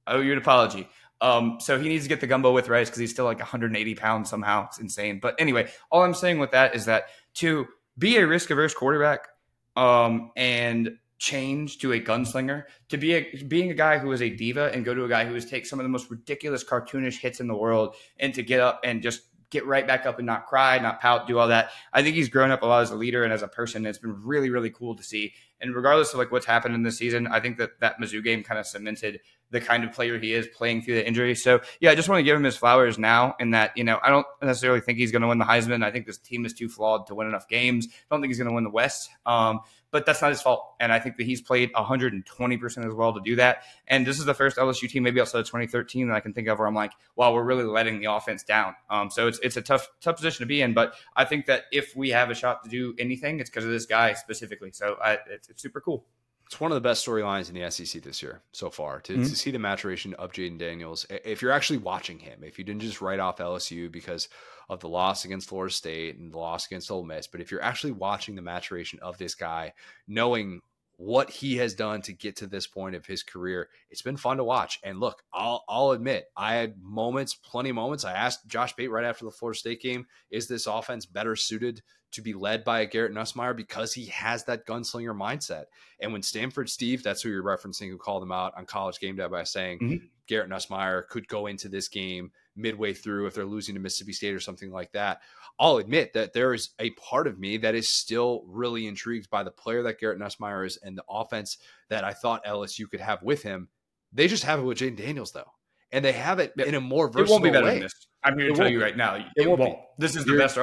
I 0.08 0.14
owe 0.14 0.22
you 0.22 0.32
an 0.32 0.40
apology. 0.40 0.90
Um, 1.22 1.60
so 1.60 1.80
he 1.80 1.88
needs 1.88 2.04
to 2.06 2.10
get 2.10 2.20
the 2.20 2.26
gumbo 2.26 2.52
with 2.52 2.68
rice 2.68 2.90
because 2.90 3.00
he's 3.00 3.12
still 3.12 3.26
like 3.26 3.38
180 3.38 3.94
pounds 3.94 4.28
somehow. 4.28 4.66
It's 4.66 4.80
insane. 4.80 5.20
But 5.22 5.36
anyway, 5.38 5.70
all 5.92 6.04
I'm 6.04 6.16
saying 6.16 6.40
with 6.40 6.52
that 6.52 6.74
is 6.74 6.86
that 6.86 7.10
to 7.36 7.68
be 7.96 8.18
a 8.18 8.26
risk 8.26 8.50
averse 8.50 8.74
quarterback 8.74 9.28
um, 9.76 10.32
and 10.36 10.98
change 11.22 11.78
to 11.78 11.94
a 11.94 12.00
gunslinger 12.00 12.64
to 12.90 12.98
be 12.98 13.14
a 13.14 13.44
being 13.48 13.70
a 13.70 13.76
guy 13.76 14.00
who 14.00 14.12
is 14.12 14.24
a 14.24 14.30
diva 14.32 14.72
and 14.74 14.84
go 14.84 14.92
to 14.96 15.06
a 15.06 15.08
guy 15.08 15.24
who 15.24 15.36
has 15.36 15.46
take 15.46 15.68
some 15.68 15.80
of 15.80 15.84
the 15.84 15.90
most 15.90 16.10
ridiculous 16.10 16.64
cartoonish 16.64 17.20
hits 17.20 17.40
in 17.40 17.46
the 17.46 17.56
world 17.56 17.94
and 18.18 18.34
to 18.34 18.42
get 18.42 18.60
up 18.60 18.82
and 18.84 19.04
just 19.04 19.22
get 19.52 19.68
right 19.68 19.86
back 19.86 20.08
up 20.08 20.18
and 20.18 20.26
not 20.26 20.48
cry, 20.48 20.80
not 20.80 21.00
pout, 21.00 21.28
do 21.28 21.38
all 21.38 21.50
that. 21.50 21.70
I 21.94 22.02
think 22.02 22.16
he's 22.16 22.30
grown 22.30 22.50
up 22.50 22.64
a 22.64 22.66
lot 22.66 22.82
as 22.82 22.90
a 22.90 22.96
leader 22.96 23.24
and 23.24 23.32
as 23.32 23.44
a 23.44 23.48
person. 23.48 23.86
It's 23.86 24.00
been 24.00 24.24
really, 24.24 24.50
really 24.50 24.72
cool 24.72 24.96
to 24.96 25.04
see. 25.04 25.34
And 25.60 25.76
regardless 25.76 26.12
of 26.14 26.18
like 26.18 26.32
what's 26.32 26.48
happened 26.48 26.74
in 26.74 26.82
this 26.82 26.98
season, 26.98 27.28
I 27.28 27.40
think 27.40 27.58
that 27.58 27.80
that 27.82 28.00
Mizzou 28.02 28.24
game 28.24 28.42
kind 28.42 28.60
of 28.60 28.66
cemented 28.66 29.20
the 29.52 29.62
kind 29.62 29.84
of 29.84 29.92
player 29.92 30.18
he 30.18 30.34
is 30.34 30.48
playing 30.48 30.82
through 30.82 30.96
the 30.96 31.06
injury. 31.06 31.36
So 31.36 31.60
yeah, 31.82 31.92
I 31.92 31.96
just 31.96 32.10
want 32.10 32.20
to 32.20 32.24
give 32.24 32.36
him 32.36 32.44
his 32.44 32.58
flowers 32.58 32.98
now. 32.98 33.36
In 33.40 33.52
that 33.52 33.78
you 33.78 33.84
know, 33.84 34.00
I 34.02 34.10
don't 34.10 34.26
necessarily 34.42 34.80
think 34.80 34.98
he's 34.98 35.12
going 35.12 35.22
to 35.22 35.28
win 35.28 35.38
the 35.38 35.46
Heisman. 35.46 35.84
I 35.84 35.92
think 35.92 36.08
this 36.08 36.18
team 36.18 36.46
is 36.46 36.54
too 36.54 36.70
flawed 36.70 37.06
to 37.08 37.16
win 37.16 37.28
enough 37.28 37.48
games. 37.48 37.88
I 37.92 38.16
don't 38.16 38.22
think 38.22 38.32
he's 38.32 38.40
going 38.40 38.50
to 38.50 38.56
win 38.56 38.64
the 38.64 38.72
West. 38.72 39.10
Um, 39.26 39.60
but 39.92 40.06
that's 40.06 40.22
not 40.22 40.30
his 40.30 40.42
fault. 40.42 40.74
And 40.80 40.92
I 40.92 41.00
think 41.00 41.18
that 41.18 41.26
he's 41.26 41.42
played 41.42 41.72
120% 41.74 42.88
as 42.88 42.94
well 42.94 43.14
to 43.14 43.22
do 43.22 43.36
that. 43.36 43.64
And 43.88 44.08
this 44.08 44.18
is 44.18 44.26
the 44.26 44.34
first 44.34 44.58
LSU 44.58 44.90
team, 44.90 45.04
maybe 45.04 45.22
outside 45.22 45.40
of 45.40 45.46
2013, 45.46 46.08
that 46.08 46.16
I 46.16 46.20
can 46.22 46.34
think 46.34 46.48
of 46.48 46.60
where 46.60 46.68
I'm 46.68 46.76
like, 46.76 46.94
wow, 47.16 47.34
we're 47.34 47.44
really 47.44 47.66
letting 47.66 48.00
the 48.00 48.12
offense 48.12 48.44
down. 48.44 48.76
Um, 48.90 49.10
so 49.10 49.28
it's 49.28 49.40
it's 49.40 49.58
a 49.58 49.62
tough 49.62 49.88
tough 50.02 50.16
position 50.16 50.44
to 50.44 50.48
be 50.48 50.62
in. 50.62 50.74
But 50.74 50.96
I 51.16 51.26
think 51.26 51.46
that 51.46 51.64
if 51.72 51.96
we 51.96 52.10
have 52.10 52.30
a 52.30 52.36
shot 52.36 52.64
to 52.64 52.70
do 52.70 52.96
anything, 52.98 53.40
it's 53.40 53.50
because 53.50 53.66
of 53.66 53.72
this 53.72 53.86
guy 53.86 54.14
specifically. 54.14 54.72
So 54.72 54.98
I, 55.04 55.18
it's, 55.30 55.50
it's 55.50 55.62
super 55.62 55.82
cool. 55.82 56.06
It's 56.52 56.60
one 56.60 56.74
of 56.74 56.76
the 56.76 56.82
best 56.82 57.08
storylines 57.08 57.48
in 57.48 57.56
the 57.56 57.72
SEC 57.72 58.04
this 58.04 58.22
year 58.22 58.42
so 58.52 58.70
far 58.70 59.00
to, 59.00 59.14
mm-hmm. 59.14 59.24
to 59.24 59.36
see 59.38 59.52
the 59.52 59.58
maturation 59.58 60.14
of 60.16 60.34
Jayden 60.34 60.58
Daniels. 60.58 61.06
If 61.10 61.42
you're 61.42 61.54
actually 61.54 61.78
watching 61.78 62.20
him, 62.20 62.44
if 62.44 62.60
you 62.60 62.66
didn't 62.66 62.82
just 62.82 63.00
write 63.00 63.22
off 63.22 63.38
LSU 63.38 63.90
because 63.90 64.28
of 64.68 64.82
the 64.82 64.90
loss 64.90 65.24
against 65.24 65.48
Florida 65.48 65.74
State 65.74 66.18
and 66.18 66.34
the 66.34 66.38
loss 66.38 66.66
against 66.66 66.92
Ole 66.92 67.06
Miss. 67.06 67.26
But 67.26 67.40
if 67.40 67.52
you're 67.52 67.64
actually 67.64 67.94
watching 67.94 68.36
the 68.36 68.42
maturation 68.42 69.00
of 69.02 69.18
this 69.18 69.34
guy, 69.34 69.72
knowing 70.10 70.60
what 70.98 71.30
he 71.30 71.56
has 71.56 71.74
done 71.74 72.02
to 72.02 72.12
get 72.12 72.36
to 72.36 72.48
this 72.48 72.68
point 72.68 72.98
of 72.98 73.06
his 73.06 73.24
career, 73.24 73.70
it's 73.90 74.02
been 74.02 74.18
fun 74.18 74.36
to 74.36 74.44
watch. 74.44 74.78
And 74.84 75.00
look, 75.00 75.24
I'll 75.34 75.64
I'll 75.70 75.92
admit, 75.92 76.26
I 76.36 76.56
had 76.56 76.76
moments, 76.82 77.34
plenty 77.34 77.70
of 77.70 77.78
moments. 77.78 78.04
I 78.04 78.12
asked 78.12 78.50
Josh 78.50 78.76
Pate 78.76 78.92
right 78.92 79.06
after 79.06 79.24
the 79.24 79.32
Florida 79.32 79.58
State 79.58 79.82
game, 79.82 80.06
is 80.30 80.50
this 80.50 80.68
offense 80.68 81.06
better 81.06 81.38
suited 81.38 81.82
to 82.12 82.22
be 82.22 82.34
led 82.34 82.64
by 82.64 82.82
a 82.82 82.86
Garrett 82.86 83.14
Nussmeier 83.14 83.56
because 83.56 83.94
he 83.94 84.06
has 84.08 84.44
that 84.46 84.66
gunslinger 84.66 85.16
mindset? 85.16 85.66
And 86.00 86.12
when 86.12 86.22
Stanford 86.22 86.70
Steve, 86.70 87.04
that's 87.04 87.22
who 87.22 87.30
you're 87.30 87.44
referencing, 87.44 87.90
who 87.90 87.98
called 87.98 88.24
him 88.24 88.32
out 88.32 88.54
on 88.58 88.66
college 88.66 89.00
game 89.00 89.16
day 89.16 89.28
by 89.28 89.44
saying 89.44 89.80
mm-hmm. 89.80 90.06
Garrett 90.28 90.50
Nussmeier 90.50 91.08
could 91.08 91.28
go 91.28 91.48
into 91.48 91.70
this 91.70 91.88
game 91.88 92.32
midway 92.56 92.94
through 92.94 93.28
if 93.28 93.34
they're 93.34 93.46
losing 93.46 93.76
to 93.76 93.82
Mississippi 93.82 94.14
State 94.14 94.34
or 94.34 94.40
something 94.40 94.72
like 94.72 94.92
that. 94.94 95.22
I'll 95.60 95.78
admit 95.78 96.14
that 96.14 96.34
there 96.34 96.54
is 96.54 96.70
a 96.80 96.90
part 96.92 97.28
of 97.28 97.40
me 97.40 97.58
that 97.58 97.76
is 97.76 97.88
still 97.88 98.44
really 98.48 98.88
intrigued 98.88 99.30
by 99.30 99.44
the 99.44 99.52
player 99.52 99.84
that 99.84 100.00
Garrett 100.00 100.20
Nussmeier 100.20 100.66
is 100.66 100.78
and 100.78 100.98
the 100.98 101.04
offense 101.10 101.58
that 101.90 102.04
I 102.04 102.14
thought 102.14 102.46
LSU 102.46 102.90
could 102.90 103.02
have 103.02 103.22
with 103.24 103.44
him. 103.44 103.70
They 104.14 104.28
just 104.28 104.44
have 104.44 104.60
it 104.60 104.64
with 104.64 104.80
Jayden 104.80 104.98
Daniels 104.98 105.32
though, 105.32 105.52
and 105.92 106.04
they 106.04 106.12
have 106.14 106.40
it 106.40 106.54
in 106.58 106.76
a 106.76 106.82
more 106.82 107.08
versatile 107.08 107.24
way. 107.24 107.28
It 107.28 107.32
won't 107.32 107.44
be 107.44 107.50
better 107.50 107.66
way. 107.66 107.74
than 107.74 107.82
this. 107.84 108.08
I'm 108.24 108.38
here 108.38 108.48
to 108.48 108.54
it 108.54 108.56
tell 108.56 108.70
you 108.70 108.82
right 108.82 108.98
now. 108.98 109.16
It, 109.16 109.26
it 109.38 109.48
won't. 109.48 109.60
won't. 109.60 109.80
This 109.98 110.16
is 110.16 110.26
the 110.26 110.32
You're, 110.32 110.40
best. 110.40 110.58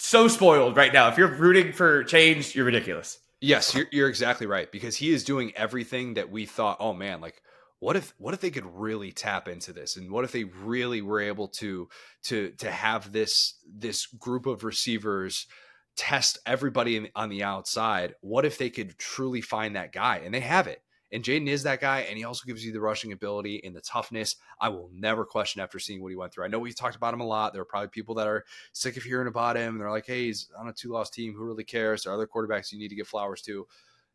So 0.00 0.28
spoiled 0.28 0.76
right 0.76 0.92
now. 0.92 1.08
If 1.08 1.18
you're 1.18 1.28
rooting 1.28 1.72
for 1.72 2.04
change, 2.04 2.54
you're 2.54 2.64
ridiculous. 2.64 3.18
Yes, 3.40 3.74
you're, 3.74 3.86
you're 3.90 4.08
exactly 4.08 4.46
right 4.46 4.70
because 4.70 4.96
he 4.96 5.12
is 5.12 5.24
doing 5.24 5.52
everything 5.56 6.14
that 6.14 6.30
we 6.30 6.46
thought. 6.46 6.76
Oh 6.80 6.92
man, 6.92 7.20
like 7.20 7.42
what 7.80 7.96
if 7.96 8.14
what 8.18 8.34
if 8.34 8.40
they 8.40 8.50
could 8.50 8.66
really 8.66 9.10
tap 9.10 9.48
into 9.48 9.72
this 9.72 9.96
and 9.96 10.10
what 10.10 10.24
if 10.24 10.32
they 10.32 10.44
really 10.44 11.02
were 11.02 11.20
able 11.20 11.48
to 11.48 11.88
to 12.24 12.50
to 12.58 12.70
have 12.70 13.10
this 13.12 13.54
this 13.66 14.06
group 14.06 14.46
of 14.46 14.62
receivers 14.62 15.46
test 15.96 16.38
everybody 16.46 16.96
in, 16.96 17.08
on 17.16 17.28
the 17.30 17.42
outside 17.42 18.14
what 18.20 18.44
if 18.44 18.58
they 18.58 18.70
could 18.70 18.96
truly 18.98 19.40
find 19.40 19.74
that 19.74 19.92
guy 19.92 20.18
and 20.18 20.32
they 20.32 20.40
have 20.40 20.66
it 20.66 20.82
and 21.12 21.24
Jayden 21.24 21.48
is 21.48 21.64
that 21.64 21.80
guy, 21.80 22.00
and 22.00 22.16
he 22.16 22.24
also 22.24 22.44
gives 22.46 22.64
you 22.64 22.72
the 22.72 22.80
rushing 22.80 23.12
ability 23.12 23.60
and 23.64 23.74
the 23.74 23.80
toughness. 23.80 24.36
I 24.60 24.68
will 24.68 24.90
never 24.92 25.24
question 25.24 25.60
after 25.60 25.78
seeing 25.78 26.02
what 26.02 26.10
he 26.10 26.16
went 26.16 26.32
through. 26.32 26.44
I 26.44 26.48
know 26.48 26.58
we've 26.58 26.76
talked 26.76 26.96
about 26.96 27.14
him 27.14 27.20
a 27.20 27.26
lot. 27.26 27.52
There 27.52 27.62
are 27.62 27.66
probably 27.66 27.88
people 27.88 28.14
that 28.16 28.26
are 28.26 28.44
sick 28.72 28.96
of 28.96 29.02
hearing 29.02 29.28
about 29.28 29.56
him. 29.56 29.78
They're 29.78 29.90
like, 29.90 30.06
hey, 30.06 30.26
he's 30.26 30.48
on 30.58 30.68
a 30.68 30.72
two 30.72 30.90
loss 30.90 31.10
team. 31.10 31.34
Who 31.34 31.44
really 31.44 31.64
cares? 31.64 32.04
There 32.04 32.12
are 32.12 32.16
other 32.16 32.26
quarterbacks 32.26 32.72
you 32.72 32.78
need 32.78 32.88
to 32.88 32.96
give 32.96 33.08
flowers 33.08 33.42
to. 33.42 33.66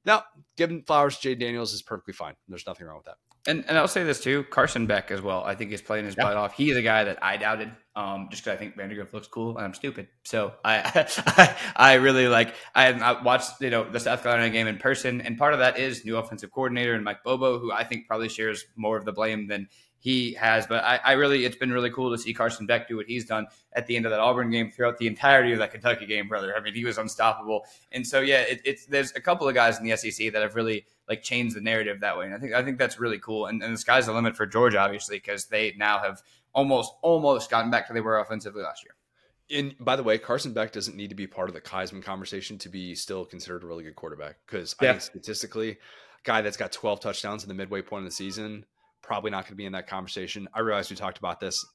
Now, 0.06 0.24
giving 0.56 0.84
flowers 0.84 1.18
to 1.18 1.22
Jay 1.24 1.36
Daniels 1.36 1.74
is 1.74 1.82
perfectly 1.82 2.14
fine. 2.14 2.36
There's 2.48 2.68
nothing 2.68 2.86
wrong 2.88 2.98
with 2.98 3.06
that. 3.06 3.18
And 3.48 3.64
and 3.68 3.78
I'll 3.78 3.88
say 3.88 4.04
this 4.04 4.22
too, 4.22 4.44
Carson 4.46 4.88
Beck 4.88 5.12
as 5.12 5.22
well. 5.22 5.44
I 5.44 5.54
think 5.54 5.70
he's 5.70 5.82
playing 5.82 6.06
his 6.06 6.16
yeah. 6.18 6.24
butt 6.24 6.38
off. 6.38 6.54
He 6.54 6.72
is 6.72 6.78
a 6.78 6.82
guy 6.82 7.04
that 7.04 7.24
I 7.24 7.38
doubted, 7.38 7.72
um, 7.96 8.28
just 8.32 8.44
because 8.44 8.56
I 8.56 8.60
think 8.60 8.76
Vandagriff 8.76 9.14
looks 9.14 9.28
cool 9.28 9.56
and 9.56 9.66
I'm 9.66 9.74
stupid. 9.76 10.08
So 10.24 10.54
I, 10.64 11.08
I, 11.28 11.56
I 11.76 11.94
really 11.96 12.28
like. 12.28 12.56
I, 12.74 12.88
I 12.88 13.22
watched 13.22 13.62
you 13.62 13.70
know 13.70 13.88
the 13.90 14.00
South 14.00 14.24
Carolina 14.24 14.50
game 14.50 14.66
in 14.66 14.78
person, 14.78 15.22
and 15.22 15.38
part 15.38 15.54
of 15.54 15.60
that 15.60 15.78
is 15.78 16.04
new 16.06 16.18
offensive 16.18 16.52
coordinator 16.52 16.96
and 16.96 17.04
Mike 17.04 17.24
Bobo, 17.24 17.60
who 17.60 17.72
I 17.72 17.84
think 17.84 18.08
probably 18.08 18.30
shares 18.30 18.66
more 18.76 18.98
of 18.98 19.06
the 19.06 19.14
blame 19.14 19.48
than 19.48 19.68
he 20.06 20.34
has. 20.36 20.68
But 20.68 20.84
I, 20.84 21.00
I, 21.04 21.12
really, 21.14 21.46
it's 21.46 21.56
been 21.56 21.72
really 21.72 21.90
cool 21.90 22.12
to 22.12 22.18
see 22.22 22.32
Carson 22.32 22.68
Beck 22.68 22.88
do 22.88 22.96
what 22.96 23.08
he's 23.08 23.26
done 23.26 23.48
at 23.74 23.88
the 23.88 23.98
end 23.98 24.06
of 24.06 24.12
that 24.12 24.20
Auburn 24.20 24.52
game 24.52 24.70
throughout 24.70 25.00
the 25.00 25.08
entirety 25.08 25.52
of 25.52 25.58
that 25.58 25.72
Kentucky 25.72 26.06
game, 26.06 26.28
brother. 26.28 26.54
I 26.56 26.62
mean, 26.62 26.76
he 26.76 26.86
was 26.86 27.00
unstoppable. 27.00 27.66
And 27.92 28.06
so, 28.06 28.20
yeah, 28.22 28.42
it, 28.42 28.62
it's 28.64 28.86
there's 28.86 29.14
a 29.16 29.20
couple 29.20 29.48
of 29.48 29.56
guys 29.56 29.80
in 29.80 29.84
the 29.84 29.98
SEC 29.98 30.32
that 30.32 30.44
have 30.44 30.54
really 30.56 30.86
like 31.10 31.24
changed 31.24 31.56
the 31.56 31.62
narrative 31.62 32.02
that 32.02 32.16
way, 32.20 32.26
and 32.26 32.36
I 32.36 32.38
think 32.38 32.54
I 32.54 32.64
think 32.64 32.78
that's 32.78 33.00
really 33.00 33.18
cool. 33.18 33.48
And, 33.48 33.64
and 33.64 33.74
the 33.74 33.80
sky's 33.80 34.06
the 34.06 34.14
limit 34.14 34.38
for 34.38 34.46
Georgia, 34.46 34.78
obviously, 34.78 35.18
because 35.18 35.48
they 35.48 35.74
now 35.76 35.98
have 35.98 36.22
almost 36.54 36.94
almost 37.02 37.50
gotten 37.50 37.72
back 37.72 37.88
to 37.88 37.94
where 37.94 38.00
they 38.00 38.06
were 38.06 38.20
offensively 38.20 38.62
last 38.62 38.84
year. 38.84 38.94
And 39.60 39.76
by 39.80 39.96
the 39.96 40.04
way, 40.04 40.20
Carson 40.20 40.54
Beck 40.54 40.72
doesn't 40.72 40.96
need 40.96 41.10
to 41.10 41.16
be 41.16 41.26
part 41.26 41.50
of 41.50 41.56
the 41.56 41.62
Heisman 41.62 42.04
conversation 42.04 42.60
to 42.60 42.70
be 42.70 42.94
still 42.94 43.26
considered 43.26 43.64
a 43.64 43.66
really 43.66 43.84
good 43.84 43.96
quarterback 43.96 44.38
because 44.46 44.76
yeah. 44.80 44.90
I 44.90 44.92
think 44.94 45.02
statistically, 45.02 45.72
a 45.72 45.78
guy 46.24 46.42
that's 46.42 46.58
got 46.58 46.72
12 46.72 47.00
touchdowns 47.00 47.42
in 47.42 47.50
the 47.50 47.56
midway 47.56 47.82
point 47.82 48.04
of 48.04 48.12
the 48.12 48.16
season 48.16 48.66
probably 49.06 49.32
not 49.32 49.44
going 49.44 49.52
to 49.52 49.56
be 49.56 49.66
in 49.66 49.74
that 49.74 49.88
conversation. 49.88 50.48
I 50.54 50.60
realized 50.60 50.90
we 50.90 50.96
talked 50.96 51.18
about 51.18 51.40
this 51.40 51.66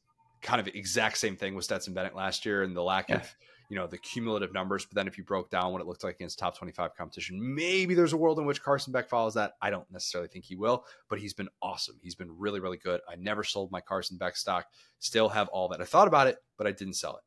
kind 0.43 0.61
of 0.61 0.69
exact 0.74 1.19
same 1.19 1.36
thing 1.36 1.55
with 1.55 1.65
Stetson 1.65 1.94
Bennett 1.94 2.15
last 2.15 2.47
year 2.47 2.62
and 2.62 2.74
the 2.74 2.82
lack 2.82 3.09
yeah. 3.09 3.16
of, 3.16 3.35
you 3.69 3.77
know, 3.77 3.86
the 3.86 3.98
cumulative 3.98 4.52
numbers. 4.52 4.85
But 4.85 4.94
then 4.94 5.07
if 5.07 5.19
you 5.19 5.24
broke 5.24 5.51
down 5.51 5.73
what 5.73 5.81
it 5.81 5.86
looked 5.86 6.02
like 6.02 6.16
against 6.16 6.39
top 6.39 6.57
25 6.57 6.94
competition, 6.97 7.39
maybe 7.55 7.94
there's 7.94 8.12
a 8.12 8.16
world 8.16 8.39
in 8.39 8.47
which 8.47 8.62
Carson 8.62 8.93
Beck 8.93 9.09
follows 9.09 9.35
that. 9.35 9.52
I 9.61 9.70
don't 9.70 9.90
necessarily 9.90 10.28
think 10.28 10.44
he 10.44 10.57
will, 10.57 10.85
but 11.09 11.19
he's 11.19 11.35
been 11.35 11.48
awesome. 11.62 11.97
He's 12.02 12.15
been 12.15 12.36
really, 12.39 12.61
really 12.61 12.78
good. 12.78 13.01
I 13.09 13.16
never 13.16 13.44
sold 13.44 13.70
my 13.70 13.81
Carson 13.81 14.16
Beck 14.16 14.36
stock, 14.36 14.66
still 14.98 15.28
have 15.28 15.48
all 15.48 15.69
that. 15.69 15.81
I 15.81 15.85
thought 15.85 16.09
about 16.09 16.27
it, 16.27 16.39
but 16.57 16.66
I 16.66 16.73
didn't 16.73 16.94
sell 16.94 17.16
it. 17.16 17.23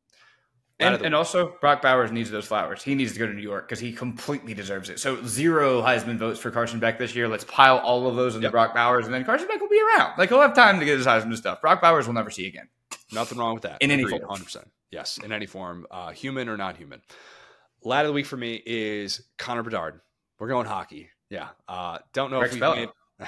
And, 0.84 1.02
and, 1.02 1.16
also, 1.16 1.56
Brock 1.62 1.82
Bowers 1.82 2.12
needs 2.12 2.30
those 2.30 2.46
flowers. 2.46 2.84
He 2.84 2.96
needs 2.96 3.14
to 3.14 3.20
go 3.20 3.28
to 3.28 3.34
New 3.34 3.42
York 3.42 3.68
because 3.68 3.80
he 3.80 3.94
completely 3.94 4.54
deserves 4.54 4.90
it. 4.90 5.00
So, 5.00 5.24
zero 5.26 5.82
Heisman 5.82 6.18
votes 6.18 6.40
for 6.40 6.52
Carson 6.52 6.80
Beck 6.80 7.00
this 7.00 7.16
year. 7.16 7.28
Let's 7.28 7.44
pile 7.44 7.78
all 7.80 8.08
of 8.08 8.16
those 8.16 8.36
into 8.36 8.46
yep. 8.46 8.52
Brock 8.52 8.74
Bowers, 8.74 9.06
and 9.06 9.14
then 9.14 9.24
Carson 9.26 9.48
Beck 9.48 9.62
will 9.62 9.70
be 9.70 9.82
around. 9.82 10.18
Like, 10.18 10.30
he'll 10.30 10.42
have 10.42 10.54
time 10.54 10.80
to 10.80 10.86
get 10.86 10.98
his 10.98 11.08
Heisman 11.08 11.36
stuff. 11.38 11.62
Brock 11.62 11.82
Bowers 11.82 12.08
will 12.08 12.14
never 12.14 12.30
see 12.30 12.48
again. 12.48 12.68
Nothing 13.12 13.38
wrong 13.38 13.54
with 13.54 13.64
that. 13.64 13.82
In 13.82 13.92
any 13.92 14.06
form. 14.06 14.22
100%. 14.22 14.66
Yes, 14.92 15.18
in 15.18 15.32
any 15.32 15.46
form, 15.46 15.88
uh, 15.90 16.12
human 16.12 16.50
or 16.50 16.58
not 16.58 16.78
human. 16.78 17.02
Lad 17.84 18.06
of 18.06 18.10
the 18.10 18.14
week 18.14 18.26
for 18.26 18.38
me 18.38 18.62
is 18.66 19.22
Connor 19.38 19.64
Bedard. 19.64 20.00
We're 20.40 20.48
going 20.48 20.68
hockey. 20.68 21.10
Yeah. 21.30 21.50
Uh, 21.68 22.00
don't 22.14 22.32
know 22.32 22.42
if 22.42 22.52
we've 22.52 22.62
made, 22.62 22.90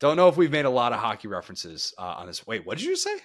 don't 0.00 0.16
know 0.16 0.28
if 0.28 0.36
we've 0.36 0.50
made 0.50 0.66
a 0.66 0.70
lot 0.70 0.92
of 0.92 1.00
hockey 1.00 1.28
references 1.28 1.94
uh, 1.98 2.16
on 2.18 2.26
this. 2.26 2.46
Wait, 2.46 2.66
what 2.66 2.78
did 2.78 2.86
you 2.86 2.96
say? 2.96 3.16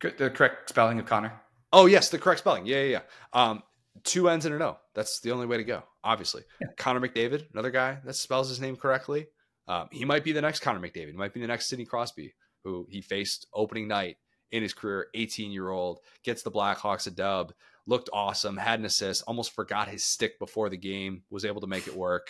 The 0.00 0.30
correct 0.30 0.68
spelling 0.70 0.98
of 0.98 1.06
Connor. 1.06 1.40
Oh 1.72 1.86
yes, 1.86 2.08
the 2.08 2.18
correct 2.18 2.40
spelling. 2.40 2.66
Yeah, 2.66 2.82
yeah, 2.82 3.00
yeah. 3.00 3.00
Um, 3.32 3.62
two 4.04 4.28
N's 4.28 4.46
and 4.46 4.54
an 4.54 4.62
O. 4.62 4.76
That's 4.94 5.20
the 5.20 5.32
only 5.32 5.46
way 5.46 5.56
to 5.56 5.64
go. 5.64 5.82
Obviously, 6.04 6.42
yeah. 6.60 6.68
Connor 6.76 7.00
McDavid, 7.00 7.50
another 7.52 7.70
guy 7.70 7.98
that 8.04 8.14
spells 8.14 8.48
his 8.48 8.60
name 8.60 8.76
correctly. 8.76 9.26
Um, 9.66 9.88
he 9.92 10.04
might 10.04 10.24
be 10.24 10.32
the 10.32 10.40
next 10.40 10.60
Connor 10.60 10.80
McDavid. 10.80 11.10
He 11.10 11.16
might 11.16 11.34
be 11.34 11.40
the 11.40 11.46
next 11.46 11.68
Sidney 11.68 11.84
Crosby, 11.84 12.34
who 12.64 12.86
he 12.88 13.02
faced 13.02 13.46
opening 13.52 13.86
night 13.86 14.16
in 14.50 14.62
his 14.62 14.72
career. 14.72 15.08
18 15.14 15.50
year 15.50 15.70
old 15.70 16.00
gets 16.24 16.42
the 16.42 16.50
Blackhawks 16.50 17.06
a 17.06 17.10
dub. 17.10 17.52
Looked 17.86 18.10
awesome. 18.12 18.56
Had 18.56 18.80
an 18.80 18.86
assist. 18.86 19.24
Almost 19.26 19.54
forgot 19.54 19.88
his 19.88 20.04
stick 20.04 20.38
before 20.38 20.68
the 20.68 20.76
game. 20.76 21.22
Was 21.30 21.44
able 21.44 21.60
to 21.60 21.66
make 21.66 21.86
it 21.86 21.96
work. 21.96 22.28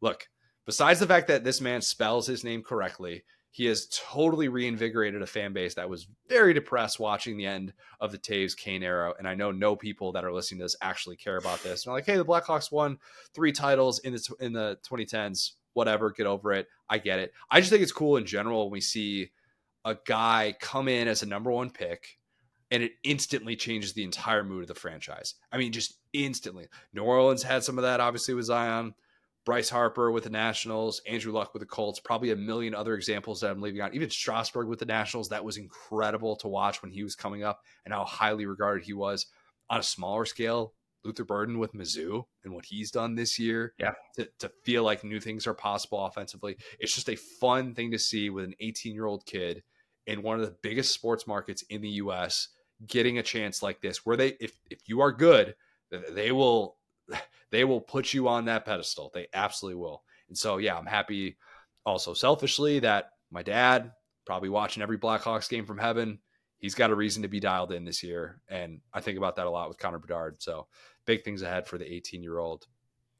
Look, 0.00 0.28
besides 0.66 1.00
the 1.00 1.06
fact 1.06 1.28
that 1.28 1.44
this 1.44 1.60
man 1.60 1.82
spells 1.82 2.26
his 2.26 2.44
name 2.44 2.62
correctly, 2.62 3.24
he 3.50 3.66
has 3.66 3.88
totally 3.88 4.48
reinvigorated 4.48 5.22
a 5.22 5.26
fan 5.26 5.52
base 5.52 5.74
that 5.74 5.88
was 5.88 6.06
very 6.28 6.54
depressed 6.54 7.00
watching 7.00 7.36
the 7.36 7.46
end 7.46 7.72
of 8.00 8.12
the 8.12 8.18
Toews 8.18 8.56
Kane 8.56 8.82
era. 8.82 9.12
And 9.18 9.26
I 9.26 9.34
know 9.34 9.50
no 9.50 9.74
people 9.74 10.12
that 10.12 10.24
are 10.24 10.32
listening 10.32 10.60
to 10.60 10.64
this 10.64 10.76
actually 10.80 11.16
care 11.16 11.36
about 11.36 11.62
this. 11.62 11.84
And 11.84 11.90
they're 11.90 11.96
like, 11.98 12.06
hey, 12.06 12.16
the 12.16 12.24
Blackhawks 12.24 12.70
won 12.70 12.98
three 13.34 13.52
titles 13.52 13.98
in 14.00 14.12
the 14.12 14.34
in 14.40 14.52
the 14.52 14.78
2010s. 14.88 15.52
Whatever, 15.72 16.10
get 16.10 16.26
over 16.26 16.52
it. 16.52 16.66
I 16.88 16.98
get 16.98 17.18
it. 17.18 17.32
I 17.50 17.60
just 17.60 17.70
think 17.70 17.82
it's 17.82 17.92
cool 17.92 18.16
in 18.16 18.26
general 18.26 18.64
when 18.64 18.72
we 18.72 18.80
see 18.80 19.30
a 19.84 19.96
guy 20.06 20.54
come 20.60 20.88
in 20.88 21.08
as 21.08 21.22
a 21.22 21.26
number 21.26 21.50
one 21.50 21.70
pick 21.70 22.18
and 22.70 22.82
it 22.82 22.92
instantly 23.02 23.56
changes 23.56 23.92
the 23.92 24.04
entire 24.04 24.44
mood 24.44 24.62
of 24.62 24.68
the 24.68 24.74
franchise. 24.74 25.34
I 25.50 25.58
mean, 25.58 25.72
just 25.72 25.98
instantly. 26.12 26.66
New 26.92 27.02
Orleans 27.02 27.42
had 27.42 27.64
some 27.64 27.78
of 27.78 27.82
that, 27.82 28.00
obviously, 28.00 28.34
with 28.34 28.44
Zion. 28.44 28.94
Bryce 29.44 29.70
Harper 29.70 30.10
with 30.10 30.24
the 30.24 30.30
Nationals, 30.30 31.00
Andrew 31.08 31.32
Luck 31.32 31.54
with 31.54 31.60
the 31.60 31.66
Colts, 31.66 31.98
probably 31.98 32.30
a 32.30 32.36
million 32.36 32.74
other 32.74 32.94
examples 32.94 33.40
that 33.40 33.50
I'm 33.50 33.62
leaving 33.62 33.80
out. 33.80 33.94
Even 33.94 34.10
Strasburg 34.10 34.68
with 34.68 34.78
the 34.78 34.86
Nationals, 34.86 35.30
that 35.30 35.44
was 35.44 35.56
incredible 35.56 36.36
to 36.36 36.48
watch 36.48 36.82
when 36.82 36.90
he 36.90 37.02
was 37.02 37.16
coming 37.16 37.42
up 37.42 37.60
and 37.84 37.94
how 37.94 38.04
highly 38.04 38.46
regarded 38.46 38.84
he 38.84 38.92
was. 38.92 39.26
On 39.70 39.80
a 39.80 39.82
smaller 39.82 40.26
scale, 40.26 40.74
Luther 41.04 41.24
Burden 41.24 41.58
with 41.58 41.72
Mizzou 41.72 42.24
and 42.44 42.52
what 42.52 42.66
he's 42.66 42.90
done 42.90 43.14
this 43.14 43.38
year. 43.38 43.72
Yeah. 43.78 43.92
To, 44.16 44.28
to 44.40 44.50
feel 44.64 44.82
like 44.82 45.04
new 45.04 45.20
things 45.20 45.46
are 45.46 45.54
possible 45.54 46.04
offensively. 46.04 46.56
It's 46.78 46.94
just 46.94 47.08
a 47.08 47.16
fun 47.16 47.74
thing 47.74 47.90
to 47.92 47.98
see 47.98 48.30
with 48.30 48.44
an 48.44 48.54
18 48.60 48.94
year 48.94 49.06
old 49.06 49.24
kid 49.24 49.62
in 50.06 50.22
one 50.22 50.38
of 50.38 50.46
the 50.46 50.56
biggest 50.62 50.92
sports 50.92 51.26
markets 51.26 51.62
in 51.70 51.80
the 51.80 51.88
US 51.88 52.48
getting 52.86 53.18
a 53.18 53.22
chance 53.22 53.62
like 53.62 53.80
this, 53.80 54.04
where 54.04 54.16
they, 54.16 54.36
if, 54.40 54.58
if 54.70 54.80
you 54.86 55.00
are 55.00 55.12
good, 55.12 55.54
they 56.10 56.32
will 56.32 56.76
they 57.50 57.64
will 57.64 57.80
put 57.80 58.12
you 58.12 58.28
on 58.28 58.44
that 58.46 58.64
pedestal. 58.64 59.10
They 59.12 59.26
absolutely 59.34 59.80
will. 59.80 60.02
And 60.28 60.38
so, 60.38 60.58
yeah, 60.58 60.76
I'm 60.76 60.86
happy 60.86 61.36
also 61.84 62.14
selfishly 62.14 62.78
that 62.80 63.10
my 63.30 63.42
dad, 63.42 63.92
probably 64.24 64.48
watching 64.48 64.82
every 64.82 64.98
Blackhawks 64.98 65.48
game 65.48 65.66
from 65.66 65.78
heaven, 65.78 66.20
he's 66.58 66.74
got 66.74 66.90
a 66.90 66.94
reason 66.94 67.22
to 67.22 67.28
be 67.28 67.40
dialed 67.40 67.72
in 67.72 67.84
this 67.84 68.02
year. 68.02 68.40
And 68.48 68.80
I 68.92 69.00
think 69.00 69.18
about 69.18 69.36
that 69.36 69.46
a 69.46 69.50
lot 69.50 69.68
with 69.68 69.78
Connor 69.78 69.98
Bedard. 69.98 70.40
So 70.40 70.66
big 71.06 71.24
things 71.24 71.42
ahead 71.42 71.66
for 71.66 71.78
the 71.78 71.92
18 71.92 72.22
year 72.22 72.38
old. 72.38 72.66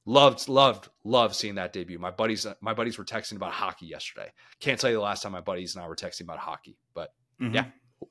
Loved, 0.06 0.48
loved, 0.48 0.88
loved 1.04 1.34
seeing 1.34 1.56
that 1.56 1.72
debut. 1.72 1.98
My 1.98 2.10
buddies, 2.10 2.46
my 2.60 2.72
buddies 2.72 2.96
were 2.96 3.04
texting 3.04 3.36
about 3.36 3.52
hockey 3.52 3.86
yesterday. 3.86 4.32
Can't 4.58 4.80
tell 4.80 4.90
you 4.90 4.96
the 4.96 5.02
last 5.02 5.22
time 5.22 5.32
my 5.32 5.40
buddies 5.40 5.74
and 5.74 5.84
I 5.84 5.88
were 5.88 5.96
texting 5.96 6.22
about 6.22 6.38
hockey, 6.38 6.78
but 6.94 7.12
mm-hmm. 7.40 7.54
yeah, 7.54 7.66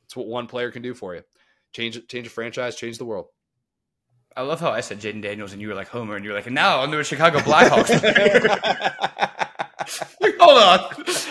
it's 0.06 0.16
what 0.16 0.28
one 0.28 0.48
player 0.48 0.72
can 0.72 0.82
do 0.82 0.94
for 0.94 1.16
you. 1.16 1.22
Change, 1.74 2.08
change 2.08 2.28
a 2.28 2.30
franchise, 2.30 2.76
change 2.76 2.98
the 2.98 3.06
world. 3.06 3.28
I 4.36 4.42
love 4.42 4.60
how 4.60 4.72
I 4.72 4.82
said 4.82 5.00
Jayden 5.00 5.22
Daniels 5.22 5.54
and 5.54 5.62
you 5.62 5.68
were 5.68 5.74
like 5.74 5.90
Homer 5.90 6.16
and 6.16 6.24
you 6.24 6.32
were 6.32 6.38
like, 6.38 6.50
now 6.50 6.82
I'm 6.82 6.92
the 6.92 7.04
Chicago 7.04 7.40
Blackhawks. 7.40 7.90
Hold 10.40 10.58
on. 10.58 10.80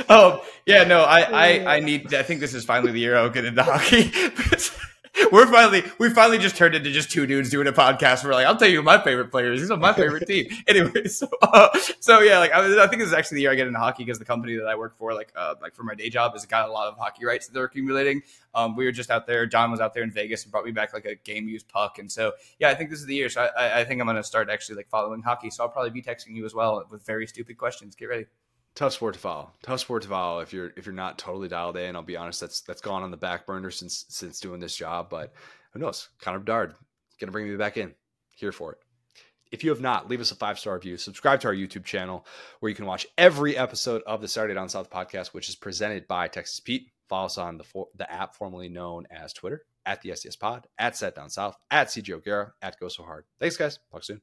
Oh 0.09 0.45
yeah, 0.67 0.85
no, 0.85 1.03
I, 1.03 1.21
I, 1.21 1.77
I 1.77 1.81
need. 1.81 2.13
I 2.13 2.23
think 2.23 2.41
this 2.41 2.55
is 2.55 2.65
finally 2.65 2.93
the 2.93 3.01
year 3.01 3.17
I'll 3.17 3.31
get 3.31 3.45
into 3.45 3.63
hockey. 3.63 4.13
we're 5.33 5.47
finally 5.47 5.83
we 5.99 6.11
finally 6.11 6.39
just 6.39 6.57
turned 6.57 6.75
into 6.75 6.91
just 6.91 7.11
two 7.11 7.27
dudes 7.27 7.51
doing 7.51 7.67
a 7.67 7.73
podcast. 7.73 8.25
We're 8.25 8.33
like, 8.33 8.47
I'll 8.47 8.57
tell 8.57 8.69
you 8.69 8.83
my 8.83 9.03
favorite 9.03 9.31
players. 9.31 9.61
These 9.61 9.71
are 9.71 9.77
my 9.77 9.93
favorite 9.95 10.27
team. 10.27 10.47
Anyway, 10.67 11.07
so 11.07 11.29
uh, 11.43 11.69
so 12.01 12.21
yeah, 12.21 12.39
like 12.39 12.53
I, 12.53 12.85
I, 12.85 12.87
think 12.87 13.01
this 13.01 13.09
is 13.09 13.15
actually 13.15 13.37
the 13.37 13.43
year 13.43 13.53
I 13.53 13.55
get 13.55 13.67
into 13.67 13.79
hockey 13.79 14.05
because 14.05 14.19
the 14.19 14.25
company 14.25 14.57
that 14.57 14.67
I 14.67 14.75
work 14.75 14.97
for, 14.97 15.15
like 15.15 15.33
uh, 15.37 15.55
like 15.61 15.75
for 15.75 15.83
my 15.83 15.95
day 15.95 16.11
job, 16.11 16.33
has 16.33 16.45
got 16.47 16.69
a 16.69 16.73
lot 16.73 16.89
of 16.89 16.99
hockey 16.99 17.25
rights 17.25 17.47
that 17.47 17.55
they're 17.55 17.65
accumulating. 17.65 18.23
Um, 18.55 18.77
we 18.77 18.85
were 18.85 18.93
just 18.93 19.11
out 19.11 19.27
there. 19.27 19.47
John 19.47 19.71
was 19.71 19.81
out 19.81 19.95
there 19.95 20.03
in 20.03 20.11
Vegas 20.11 20.43
and 20.45 20.53
brought 20.53 20.65
me 20.65 20.73
back 20.73 20.93
like 20.93 21.05
a 21.05 21.15
game 21.15 21.49
used 21.49 21.69
puck, 21.69 21.99
and 21.99 22.11
so 22.11 22.33
yeah, 22.59 22.69
I 22.69 22.75
think 22.75 22.91
this 22.91 23.01
is 23.01 23.07
the 23.07 23.15
year. 23.15 23.29
So 23.29 23.43
I, 23.57 23.81
I 23.81 23.85
think 23.85 24.01
I'm 24.01 24.07
going 24.07 24.17
to 24.17 24.25
start 24.25 24.49
actually 24.51 24.77
like 24.77 24.89
following 24.89 25.23
hockey. 25.23 25.51
So 25.51 25.65
I'll 25.65 25.71
probably 25.71 25.91
be 25.91 26.03
texting 26.03 26.35
you 26.35 26.45
as 26.45 26.55
well 26.55 26.85
with 26.91 27.05
very 27.05 27.27
stupid 27.27 27.59
questions. 27.59 27.95
Get 27.95 28.09
ready 28.09 28.27
tough 28.75 28.93
sport 28.93 29.15
to 29.15 29.21
follow. 29.21 29.53
Tough 29.63 29.81
sport 29.81 30.03
to 30.03 30.09
follow 30.09 30.41
if 30.41 30.53
you're 30.53 30.73
if 30.77 30.87
you're 30.87 30.95
not 30.95 31.19
totally 31.19 31.49
dialed 31.49 31.77
in. 31.77 31.97
I'll 31.97 32.03
be 32.03 32.17
honest, 32.17 32.41
that's 32.41 32.61
that's 32.63 32.81
gone 32.81 33.03
on 33.03 33.11
the 33.11 33.17
back 33.17 33.47
burner 33.47 33.71
since 33.71 34.05
since 34.09 34.41
doing 34.41 34.61
this 34.61 34.77
job. 34.77 35.09
But 35.11 35.33
who 35.73 35.81
knows? 35.81 36.09
Connor 36.21 36.41
Bedard 36.41 36.75
gonna 37.21 37.33
bring 37.33 37.49
me 37.49 37.57
back 37.57 37.77
in. 37.77 37.95
Here 38.31 38.53
for 38.53 38.73
it. 38.73 38.79
If 39.51 39.65
you 39.65 39.71
have 39.71 39.81
not, 39.81 40.09
leave 40.09 40.21
us 40.21 40.31
a 40.31 40.37
five 40.37 40.59
star 40.59 40.75
review. 40.75 40.97
Subscribe 40.97 41.41
to 41.41 41.49
our 41.49 41.55
YouTube 41.55 41.85
channel 41.85 42.27
where 42.61 42.69
you 42.69 42.77
can 42.77 42.87
watch 42.87 43.07
every 43.17 43.57
episode 43.57 44.03
of 44.07 44.21
the 44.21 44.29
Saturday 44.29 44.55
Down 44.55 44.69
South 44.69 44.91
podcast, 44.91 45.29
which 45.29 45.49
is 45.49 45.57
presented 45.57 46.07
by 46.07 46.29
Texas 46.29 46.61
Pete. 46.61 46.91
Follow 47.09 47.27
us 47.27 47.39
on 47.39 47.57
the 47.57 47.65
for, 47.65 47.89
the 47.97 48.11
app 48.11 48.35
formerly 48.35 48.69
known 48.69 49.07
as 49.11 49.33
Twitter 49.33 49.65
at 49.87 50.03
the 50.03 50.11
SDS 50.11 50.39
Pod, 50.39 50.67
at 50.79 50.97
Set 50.97 51.15
Down 51.15 51.31
South, 51.31 51.57
at 51.71 51.89
CJ 51.89 52.11
O'Gara, 52.11 52.53
at 52.61 52.79
Go 52.79 52.89
So 52.89 53.03
Hard. 53.03 53.25
Thanks, 53.41 53.57
guys. 53.57 53.79
Talk 53.91 54.05
soon. 54.05 54.21